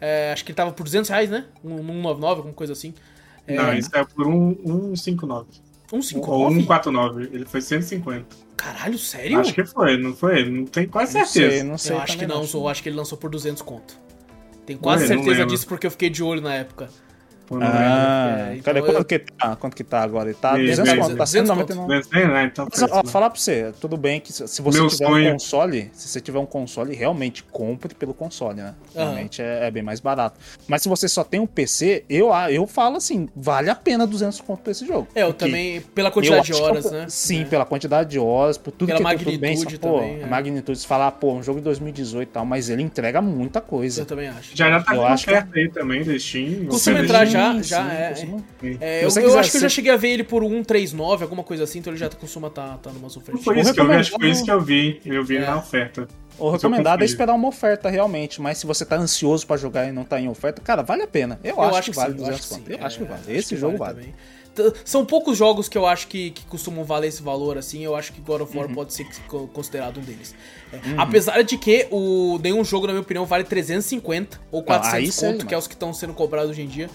[0.02, 1.46] É, acho que ele tava por 200 reais, né?
[1.64, 2.94] Um, um 199, alguma coisa assim.
[3.46, 5.48] É, Não, isso é por um, um 59.
[5.92, 6.56] Ou 159?
[6.62, 7.24] 149.
[7.34, 8.26] Ele foi 150.
[8.56, 9.40] Caralho, sério?
[9.40, 10.48] Acho que foi, não foi?
[10.50, 11.64] Não tenho quase Não sei, certeza.
[11.64, 11.96] não sei.
[11.96, 13.98] eu acho que não, eu acho que ele lançou por 200 conto.
[14.70, 16.90] Tenho quase Ué, certeza disso porque eu fiquei de olho na época.
[17.56, 17.68] Lembro.
[17.72, 20.30] Ah, É, então cadê eu- quanto, que tá, quanto que tá agora?
[20.30, 21.02] Ele tá Isso, 200 isso.
[21.02, 21.88] conto, tá 200 199.
[21.88, 24.88] Mas, é, né, então Mas, ó, falar pra você, tudo bem que se você Meu
[24.88, 25.30] tiver sonho.
[25.30, 28.74] um console, se você tiver um console, realmente compre pelo console, né?
[28.96, 30.40] Realmente é, é bem mais barato.
[30.68, 34.06] Mas se você só tem um PC, eu, ah, eu falo assim, vale a pena
[34.06, 35.08] 200 conto pra esse jogo.
[35.16, 37.06] É, eu também, pela quantidade de que é horas, né?
[37.10, 37.46] Sim, É.
[37.46, 40.24] pela quantidade de horas, por tudo Pela que tudo bem, só, magnitude pô, também, é.
[40.24, 43.60] a magnitude, se falar, pô, um jogo de 2018 e tal, mas ele entrega muita
[43.62, 44.02] coisa.
[44.02, 44.52] Eu também acho.
[44.56, 46.66] Já já tá Eu com acho que- aí também da Steam.
[47.40, 48.12] Já, Sim, já, é.
[48.80, 51.44] É, Se eu, eu acho que eu já cheguei a ver ele por 139, alguma
[51.44, 53.32] coisa assim, então ele já costuma tá, tá numa oferta.
[53.34, 55.02] Não foi isso que eu vi, acho que foi isso que eu vi.
[55.06, 55.42] Eu vi É.
[55.46, 56.08] na oferta.
[56.38, 59.88] O eu recomendado é esperar uma oferta realmente, mas se você tá ansioso pra jogar
[59.88, 61.40] e não tá em oferta, cara, vale a pena.
[61.44, 62.68] Eu, acho, que vale sim, eu 200 acho que conto.
[62.68, 62.78] sim.
[62.80, 63.22] Eu acho que É, vale.
[63.22, 63.96] acho Esse que jogo vale.
[63.96, 64.14] também.
[64.56, 67.84] T- São poucos jogos que eu acho que, que costumam valer esse valor, assim.
[67.84, 68.74] Eu acho que God of War Uhum.
[68.74, 70.34] pode ser co- considerado um deles.
[70.74, 75.12] É, Apesar de que o, nenhum jogo, na minha opinião, vale 350 ou 400 aí
[75.12, 76.90] sim, conto, que é os que estão sendo cobrados hoje em dia.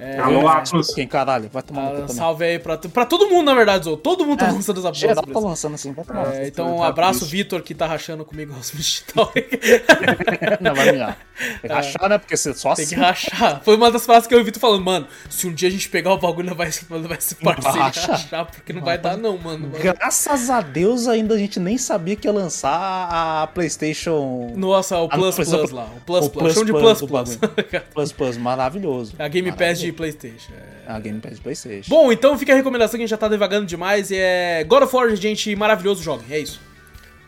[0.00, 0.94] É, Alô, Atlus.
[0.94, 1.50] Quem caralho?
[1.52, 3.96] Vai tomar ah, salve aí pra, pra todo mundo, na verdade, Zou.
[3.98, 5.34] Todo mundo tá É, lançando essa Geral porra.
[5.42, 7.26] tá lançando assim, vai tomar É, então, um tá abraço.
[7.26, 9.30] Vitor, que tá rachando comigo os digital.
[10.60, 11.18] Não, vai mirar.
[11.60, 12.18] Tem que achar, né?
[12.18, 13.02] Porque você só Tem que assim.
[13.04, 13.60] rachar.
[13.62, 15.88] Foi uma das frases que eu ouvi tu falando, mano, se um dia a gente
[15.88, 18.12] pegar o bagulho, não vai, não vai se parceiro Racha.
[18.12, 19.70] rachar, porque não vai dar não, mano.
[19.80, 25.04] Graças a Deus ainda a gente nem sabia que ia lançar a PlayStation Nossa, o
[25.04, 25.88] Ah, Plus não, Plus o lá.
[25.96, 26.42] O Plus o Plus.
[26.42, 27.82] Plus Chama de Plus Plus Plus.
[27.94, 29.14] Plus Plus, maravilhoso.
[29.18, 30.52] A Game Pass de Playstation.
[30.52, 30.90] é.
[30.92, 31.88] A Game Pass de PlayStation.
[31.88, 34.10] Bom, então fica a recomendação que a gente já tá devagando demais.
[34.10, 36.24] E é God of War, gente, maravilhoso jogo.
[36.30, 36.60] É isso.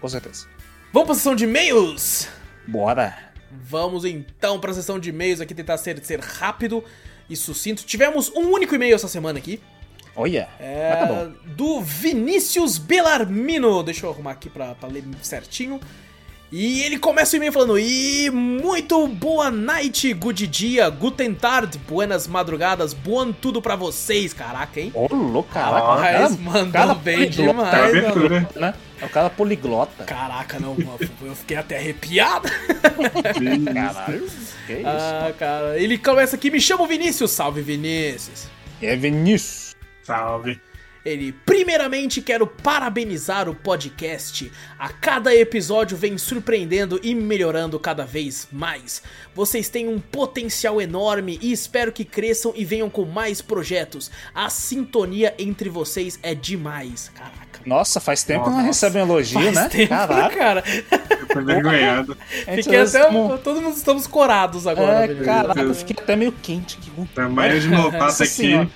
[0.01, 0.47] Com certeza.
[0.93, 2.29] Vamos pra sessão de e-mails.
[2.67, 3.17] Bora.
[3.65, 6.83] Vamos então para a sessão de e-mails aqui, tentar ser, ser rápido
[7.29, 7.83] e sucinto.
[7.85, 9.61] Tivemos um único e-mail essa semana aqui.
[10.15, 11.33] Olha, É, tá bom.
[11.57, 13.83] do Vinícius Belarmino.
[13.83, 15.81] Deixa eu arrumar aqui pra, pra ler certinho.
[16.55, 22.27] E ele começa o e-mail falando: E muito boa night, good dia, guten tard, buenas
[22.27, 24.35] madrugadas, boa tudo pra vocês.
[24.35, 24.93] Caraca, hein?
[24.95, 25.87] Ô, louco, caraca.
[25.87, 28.49] Ah, o cara- mandou o cara bem poliglota, demais, Tá abertura.
[28.57, 28.75] né?
[29.01, 30.05] É o cara poliglota.
[30.05, 32.51] Caraca, não, mano, eu fiquei até arrepiado.
[33.73, 34.27] Caralho.
[34.67, 34.87] Que isso?
[34.87, 38.47] Ah, cara, ele começa aqui: Me chamo Vinícius, salve Vinícius.
[38.83, 39.75] É Vinícius.
[40.03, 40.61] Salve.
[41.05, 44.51] Ele, primeiramente quero parabenizar o podcast.
[44.79, 49.03] A cada episódio vem surpreendendo e melhorando cada vez mais.
[49.35, 54.11] Vocês têm um potencial enorme e espero que cresçam e venham com mais projetos.
[54.33, 57.11] A sintonia entre vocês é demais.
[57.15, 57.61] Caraca.
[57.67, 59.69] Nossa, faz tempo que não recebe um elogio, Faz né?
[59.69, 60.37] tempo, Caralho.
[60.37, 60.65] cara.
[61.21, 61.41] Eu tô
[62.55, 63.07] gente Fiquei às até.
[63.07, 65.05] como- Todo mundo estamos corados agora.
[65.13, 66.91] É, caraca, eu fiquei até meio quente aqui.
[67.15, 68.33] Tamanho de notato Nossa aqui.
[68.33, 68.71] senhora.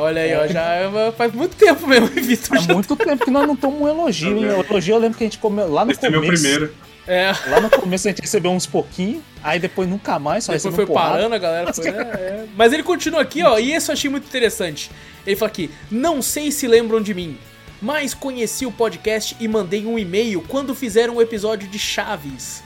[0.00, 2.58] Olha aí, ó, já faz muito tempo mesmo, Vitor.
[2.58, 4.46] Há muito tempo que nós não tomamos um elogio, hein?
[4.46, 6.42] O elogio eu lembro que a gente comeu lá no Esse é meu começo.
[6.42, 6.74] primeiro.
[7.06, 7.32] É.
[7.48, 10.86] Lá no começo a gente recebeu uns pouquinhos, aí depois nunca mais, só Depois recebeu
[10.86, 11.14] foi porrada.
[11.14, 11.98] parando, a galera foi, né?
[12.14, 12.44] É.
[12.56, 14.90] Mas ele continua aqui, ó, e isso eu achei muito interessante.
[15.26, 17.36] Ele fala aqui: Não sei se lembram de mim,
[17.82, 22.62] mas conheci o podcast e mandei um e-mail quando fizeram um episódio de Chaves.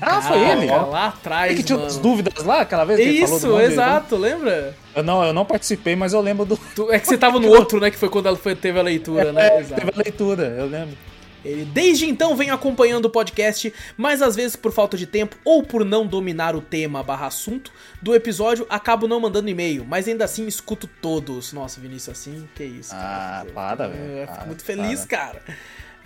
[0.00, 0.66] Ah, foi ele?
[0.66, 1.98] Lá atrás, É que tinha mano.
[2.00, 4.60] dúvidas lá, aquela vez que ele falou do Isso, nome dele, exato, lembra?
[4.62, 4.74] né?
[4.96, 6.56] Eu não, eu não participei, mas eu lembro do.
[6.56, 7.90] Tu- É que você tava no outro, né?
[7.90, 9.48] Que foi quando ela foi, teve a leitura, né?
[9.48, 9.80] É, Exato.
[9.80, 10.96] teve a leitura, eu lembro.
[11.44, 15.62] Ele desde então vem acompanhando o podcast, mas às vezes por falta de tempo ou
[15.62, 17.70] por não dominar o tema barra assunto
[18.02, 21.52] do episódio, acabo não mandando e-mail, mas ainda assim escuto todos.
[21.52, 22.90] Nossa, Vinícius, assim, que isso.
[22.92, 23.52] Ah, cara.
[23.54, 24.10] para, É, velho.
[24.18, 25.16] Eu fico para, muito feliz, para.
[25.18, 25.42] cara.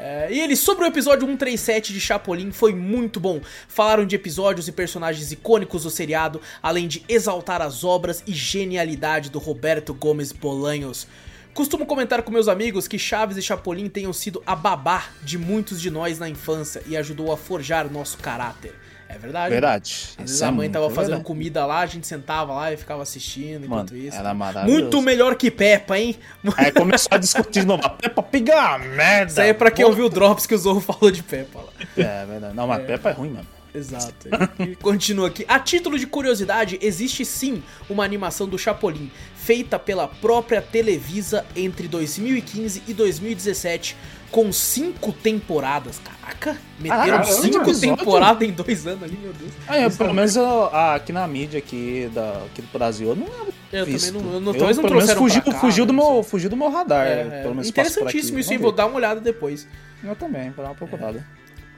[0.04, 3.40] É, e ele, sobre o episódio 137 de Chapolin, foi muito bom.
[3.68, 9.30] Falaram de episódios e personagens icônicos do seriado, além de exaltar as obras e genialidade
[9.30, 11.06] do Roberto Gomes Bolanhos.
[11.54, 15.80] Costumo comentar com meus amigos que Chaves e Chapolin tenham sido a babá de muitos
[15.80, 18.74] de nós na infância e ajudou a forjar nosso caráter.
[19.14, 19.50] É verdade.
[19.50, 19.92] Verdade.
[19.92, 21.26] Às vezes Isso é a mãe tava muito fazendo verdade.
[21.26, 24.16] comida lá, a gente sentava lá e ficava assistindo enquanto Mano, isso.
[24.16, 24.80] era maravilhoso.
[24.80, 26.16] Muito melhor que Peppa, hein?
[26.56, 27.82] Aí começou a discutir de novo.
[27.90, 29.30] Peppa Pig é uma merda.
[29.32, 31.72] Isso aí é pra quem ouviu o Drops que o Zorro falou de Peppa lá.
[31.96, 32.54] É verdade.
[32.54, 33.46] Não, mas Peppa é ruim, mano.
[33.74, 34.28] Exato.
[34.58, 35.46] E continua aqui.
[35.48, 41.88] A título de curiosidade, existe sim uma animação do Chapolin, feita pela própria Televisa entre
[41.88, 43.96] 2015 e 2017,
[44.32, 46.00] com cinco temporadas.
[46.00, 49.52] Caraca, meteram Caramba, cinco temporadas em dois anos ali, meu Deus.
[49.68, 53.14] Aí, eu, pelo menos eu- ah, aqui na mídia aqui, da, aqui do Brasil, eu
[53.14, 53.52] não lembro.
[53.72, 54.06] Eu visto.
[54.12, 54.32] também não.
[54.32, 56.50] Eu não Eu, talvez não pelo menos trouxeram fugiu, cá, fugiu, do não meu, fugiu
[56.50, 57.06] do meu radar.
[57.06, 58.18] É, pelo menos é, interessantíssimo aqui.
[58.40, 58.58] isso, hein?
[58.58, 59.68] Vamos Vou dar uma olhada depois.
[60.02, 61.24] Eu também, vou dar uma procurada.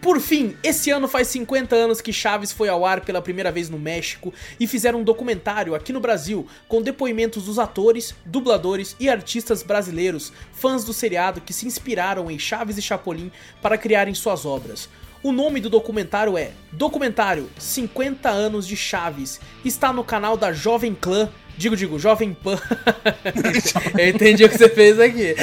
[0.05, 3.71] Por fim, esse ano faz 50 anos que Chaves foi ao ar pela primeira vez
[3.71, 9.09] no México e fizeram um documentário aqui no Brasil com depoimentos dos atores, dubladores e
[9.09, 14.45] artistas brasileiros, fãs do seriado que se inspiraram em Chaves e Chapolin para criarem suas
[14.45, 14.91] obras.
[15.23, 19.41] O nome do documentário é Documentário 50 anos de Chaves.
[19.65, 21.31] Está no canal da Jovem Clã.
[21.57, 22.61] Digo, digo, Jovem Pan.
[23.97, 25.35] Eu entendi o que você fez aqui.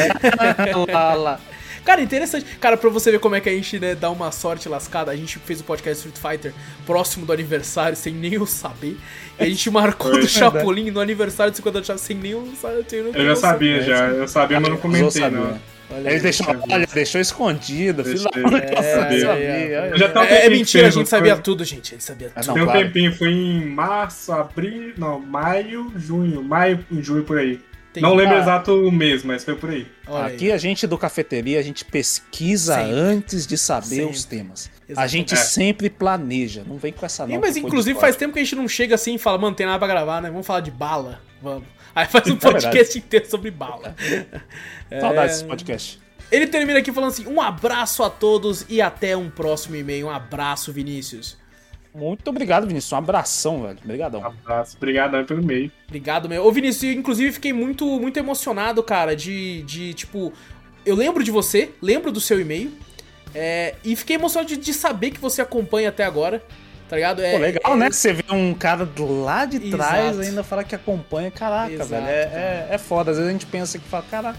[0.93, 1.39] lá, lá.
[1.83, 2.45] Cara, interessante.
[2.59, 5.15] Cara, pra você ver como é que a gente né, dá uma sorte lascada, a
[5.15, 6.53] gente fez o podcast Street Fighter
[6.85, 8.97] próximo do aniversário, sem nem eu saber.
[9.39, 12.85] E a gente marcou do Chapolin no aniversário de 50 anos sem nem eu saber.
[13.15, 14.07] Eu já sabia, já.
[14.09, 15.59] Eu sabia, mas não comentei, não.
[15.93, 16.19] Olha Ele aí.
[16.21, 18.43] deixou, olha, deixou escondido, filho Deixei.
[18.61, 20.41] É, é, é.
[20.41, 21.91] É, é mentira, a gente foi- sabia tudo, gente.
[21.91, 22.47] Gente sabia tudo.
[22.47, 22.79] não, Tem um claro.
[22.85, 24.93] tempinho, foi em março, abril.
[24.97, 26.41] Não, maio, junho.
[26.41, 27.59] Maio e junho por aí.
[27.93, 29.85] Tem- Não lembro exato o mês, mas foi por aí.
[30.07, 30.35] Olha aí.
[30.35, 32.91] Aqui a gente do cafeteria, a gente pesquisa Sempre.
[32.93, 34.11] antes de saber Sempre.
[34.15, 34.69] os temas.
[34.69, 35.11] A Exatamente.
[35.11, 35.37] gente É.
[35.37, 37.39] sempre planeja, não vem com essa não.
[37.41, 39.77] mas inclusive faz tempo que a gente não chega assim e fala, mano, tem nada
[39.79, 40.29] pra gravar, né?
[40.29, 41.19] Vamos falar de bala.
[41.41, 41.63] Vamos.
[41.93, 42.63] Aí faz um É verdade.
[42.65, 43.93] podcast inteiro sobre bala.
[44.89, 45.27] Saudades É.
[45.37, 45.99] desse podcast.
[46.31, 50.07] Ele termina aqui falando assim: um abraço a todos e até um próximo e-mail.
[50.07, 51.37] Um abraço, Vinícius.
[51.93, 52.91] Muito obrigado, Vinícius.
[52.93, 53.77] Um abração, velho.
[53.83, 54.25] Obrigadão.
[54.25, 54.77] Abraço.
[54.77, 55.71] Obrigado pelo meio.
[55.87, 56.45] Obrigado, meu.
[56.45, 60.31] Ô, Vinícius, eu, inclusive fiquei muito, muito emocionado, cara, de, de tipo.
[60.85, 62.71] Eu lembro de você, lembro do seu e-mail.
[63.35, 66.41] é, e fiquei emocionado de, de saber que você acompanha até agora.
[66.89, 67.21] Tá ligado?
[67.21, 67.91] É, Pô, legal, é- né?
[67.91, 70.27] Você vê um cara do lado de trás Exato.
[70.27, 71.31] ainda falar que acompanha.
[71.31, 72.05] Caraca, Exato, velho.
[72.05, 73.11] É, é, é foda.
[73.11, 74.35] Às vezes a gente pensa que fala, cara.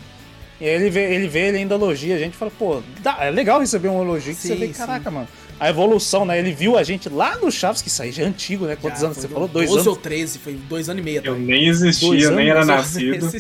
[0.60, 3.16] E aí ele vê, ele vê, ele ainda elogia a gente e fala, pô, dá-
[3.20, 4.72] é legal receber um elogio que você Sim, vê, sim.
[4.74, 5.26] caraca, mano.
[5.62, 6.38] A evolução, né?
[6.40, 8.74] Ele viu a gente lá no Chaves, que isso aí já é antigo, né?
[8.74, 9.18] Quantos Já, anos?
[9.18, 9.46] Você falou?
[9.46, 9.86] Dois 12 anos.
[9.86, 13.30] ou 13, foi dois anos e meio Eu nem existia, nem era nascido.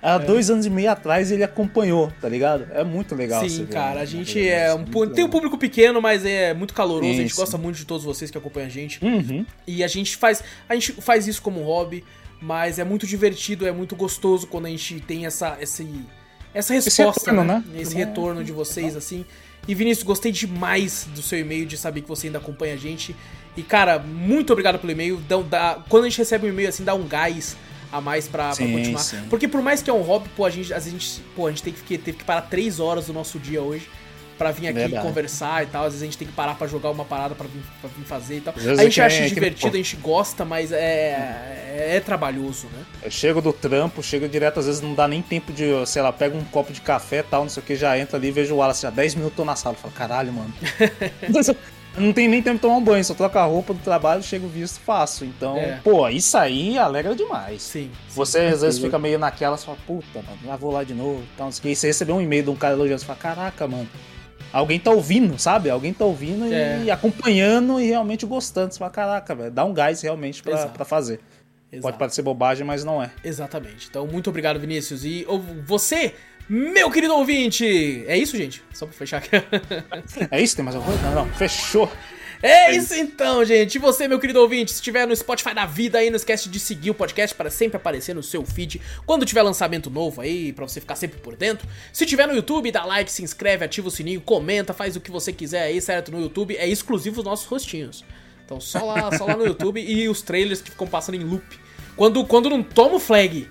[0.00, 2.66] Há dois anos e meio atrás ele acompanhou, tá ligado?
[2.72, 3.48] É muito legal.
[3.48, 4.00] Sim, cara, né?
[4.02, 7.34] a gente é um, pu- tem um público pequeno, mas é muito caloroso, a gente
[7.34, 9.04] gosta muito de todos vocês que acompanham a gente.
[9.04, 9.46] Uhum.
[9.66, 12.04] E a gente faz, a gente faz isso como um hobby,
[12.40, 15.86] mas é muito divertido, é muito gostoso quando a gente tem essa esse,
[16.52, 17.64] essa resposta, retorno, né?
[17.66, 17.80] né?
[17.80, 17.98] Esse É.
[18.04, 19.24] retorno de vocês assim.
[19.68, 23.14] E Vinícius, gostei demais do seu e-mail, de saber que você ainda acompanha a gente.
[23.56, 25.18] E cara, muito obrigado pelo e-mail.
[25.28, 27.56] Dá, dá- quando a gente recebe um e-mail assim, dá um gás
[27.92, 29.00] a mais pra, pra Sim, continuar.
[29.00, 29.22] sim.
[29.28, 31.62] Porque por mais que é um hobby, pô, a gente, a gente, pô, a gente
[31.62, 33.88] tem que, teve que parar três horas do nosso dia hoje
[34.42, 35.06] pra vir aqui Verdade.
[35.06, 35.84] conversar e tal.
[35.84, 38.04] Às vezes a gente tem que parar pra jogar uma parada pra vir, pra vir
[38.04, 38.54] fazer e tal.
[38.56, 42.66] Às A gente que acha é que divertido, a gente gosta, mas é, é, trabalhoso,
[42.66, 42.84] né?
[43.02, 46.12] Eu chego do trampo, chego direto, às vezes não dá nem tempo de, sei lá,
[46.12, 48.54] pego um copo de café e tal, não sei o que, já entra ali, vejo
[48.54, 49.76] o Wallace, já 10 minutos tô na sala.
[49.76, 50.52] Falo, caralho, mano.
[51.96, 54.48] não tem nem tempo de tomar um banho, só troco a roupa do trabalho, chego
[54.48, 55.24] visto, faço.
[55.24, 55.78] Então, É.
[55.84, 57.62] pô, isso aí alegra demais.
[57.62, 57.90] Sim.
[58.10, 61.22] Você às vezes fica meio naquela, você fala, puta, mano, já vou lá de novo.
[61.34, 61.68] Então, não sei o que.
[61.70, 63.88] E você recebeu um e-mail de um cara elogiando, você fala, caraca, mano.
[64.52, 65.70] Alguém tá ouvindo, sabe?
[65.70, 66.90] Alguém tá ouvindo e É.
[66.92, 68.72] acompanhando e realmente gostando.
[68.72, 71.20] Você fala, caraca, velho, dá um gás realmente pra fazer.
[71.70, 71.82] Exato.
[71.82, 73.10] Pode parecer bobagem, mas não é.
[73.24, 73.86] Exatamente.
[73.88, 75.04] Então, muito obrigado, Vinícius.
[75.06, 75.26] E
[75.66, 76.14] você,
[76.48, 78.04] meu querido ouvinte!
[78.06, 78.62] É isso, gente?
[78.74, 79.30] Só pra fechar aqui.
[80.30, 80.54] É isso?
[80.54, 81.08] Tem mais alguma coisa?
[81.14, 81.32] Não, não.
[81.34, 81.90] Fechou.
[82.42, 83.76] É isso então, gente.
[83.76, 86.58] E você, meu querido ouvinte, se estiver no Spotify da vida aí, não esquece de
[86.58, 90.66] seguir o podcast para sempre aparecer no seu feed quando tiver lançamento novo aí, pra
[90.66, 91.68] você ficar sempre por dentro.
[91.92, 95.10] Se tiver no YouTube, dá like, se inscreve, ativa o sininho, comenta, faz o que
[95.10, 96.10] você quiser aí, certo?
[96.10, 98.04] No YouTube é exclusivo os nossos rostinhos.
[98.44, 101.44] Então só lá, só lá no YouTube e os trailers que ficam passando em loop.
[101.96, 103.48] Quando, quando não tomo flag.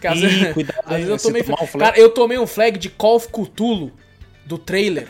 [0.00, 1.72] Que às Ih, vezes, cuidado às vezes aí, eu tomei tomar um flag.
[1.72, 1.90] flag.
[1.90, 3.92] Cara, eu tomei um flag de Call of Cthulhu
[4.46, 5.08] do trailer.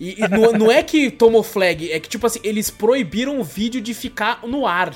[0.00, 3.44] E, e não, não é que tomou flag, é que tipo assim, eles proibiram o
[3.44, 4.94] vídeo de ficar no ar.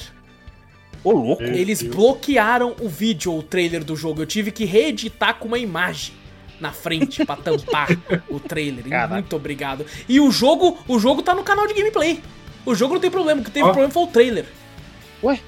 [1.02, 1.42] Ô, louco.
[1.42, 1.94] Meu Eles Deus.
[1.94, 4.22] bloquearam o vídeo, o trailer do jogo.
[4.22, 6.14] Eu tive que reeditar com uma imagem
[6.60, 7.88] na frente pra tampar
[8.28, 8.88] o trailer.
[8.88, 9.14] Caraca.
[9.14, 9.84] Muito obrigado.
[10.08, 12.20] E o jogo, o jogo tá no canal de gameplay.
[12.64, 13.70] O jogo não tem problema, o que teve Ó.
[13.70, 14.44] problema foi o trailer.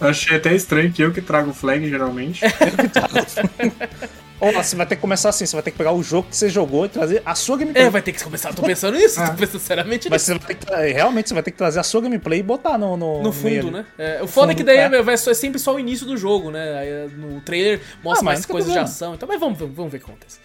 [0.00, 2.40] Achei até estranho que eu que trago o flag geralmente.
[4.40, 6.36] Ou você vai ter que começar assim, você vai ter que pegar o jogo que
[6.36, 7.84] você jogou e trazer a sua gameplay.
[7.84, 8.52] É, vai ter que começar.
[8.52, 9.30] Tô pensando nisso, Ah.
[9.30, 10.40] tô pensando seriamente Mas nisso.
[10.40, 12.76] você vai ter que, realmente você vai ter que trazer a sua gameplay e botar
[12.76, 12.96] no.
[12.96, 13.86] No, No fundo, né?
[13.96, 14.84] É, o foda é fundo, que daí é.
[14.84, 15.02] é.
[15.02, 16.78] vai é sempre só o início do jogo, né?
[16.78, 19.14] Aí, No trailer mostra Ah, mais coisas de ação.
[19.14, 20.38] Então, mas vamos, vamos, vamos ver o que acontece.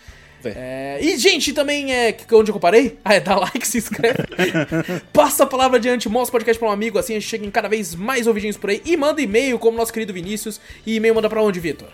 [0.45, 2.15] É, e, gente, também é.
[2.31, 2.97] Onde eu parei?
[3.03, 4.19] Ah, é, dá like, se inscreve.
[5.11, 7.51] Passa a palavra adiante, mostra o podcast pra um amigo, assim a gente chega em
[7.51, 8.81] cada vez mais ouvidinhos por aí.
[8.85, 10.61] E manda e-mail, como nosso querido Vinícius.
[10.85, 11.89] E e-mail manda pra onde, Vitor?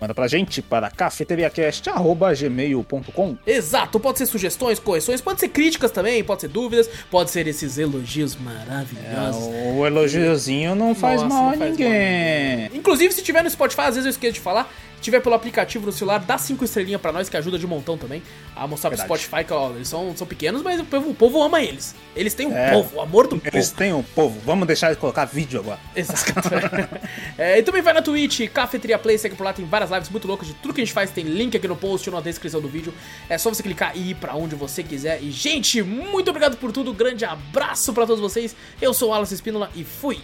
[0.00, 6.42] Manda pra gente para cafeteriacast.gmail.com Exato, pode ser sugestões, correções, pode ser críticas também, pode
[6.42, 9.42] ser dúvidas, pode ser esses elogios É, maravilhosos.
[9.74, 12.70] o elogiozinho não faz Nossa, mal não a faz ninguém.
[12.74, 14.70] Inclusive, se tiver no Spotify, às vezes eu esqueço de falar.
[14.96, 17.96] Se tiver pelo aplicativo no celular, dá cinco estrelinhas pra nós, que ajuda de montão
[17.96, 18.22] também.
[18.56, 19.20] A mostrar pro Verdade.
[19.22, 21.94] Spotify que, ó, eles são, são pequenos, mas o povo, o povo ama eles.
[22.16, 22.72] Eles têm o É.
[22.72, 23.78] povo, o amor do Eles povo.
[23.78, 24.40] têm o povo.
[24.44, 25.78] Vamos deixar de colocar vídeo agora.
[25.94, 26.32] Exato.
[27.38, 30.26] É, e também vai na Twitch, Cafeteria Play, segue por lá, tem várias lives muito
[30.26, 31.10] loucas de tudo que a gente faz.
[31.10, 32.92] Tem link aqui no post ou na descrição do vídeo.
[33.28, 35.22] É só você clicar e ir pra onde você quiser.
[35.22, 36.92] E, gente, muito obrigado por tudo.
[36.94, 38.56] Grande abraço pra todos vocês.
[38.80, 40.18] Eu sou o Alas Espínola e fui.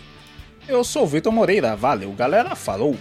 [0.67, 1.77] Eu sou o Vitor Moreira.
[1.77, 2.57] Valeu, galera.
[2.57, 2.97] Falou.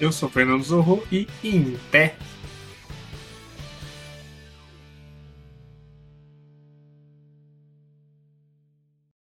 [0.00, 2.16] Eu sou Fernando Zorro e em pé.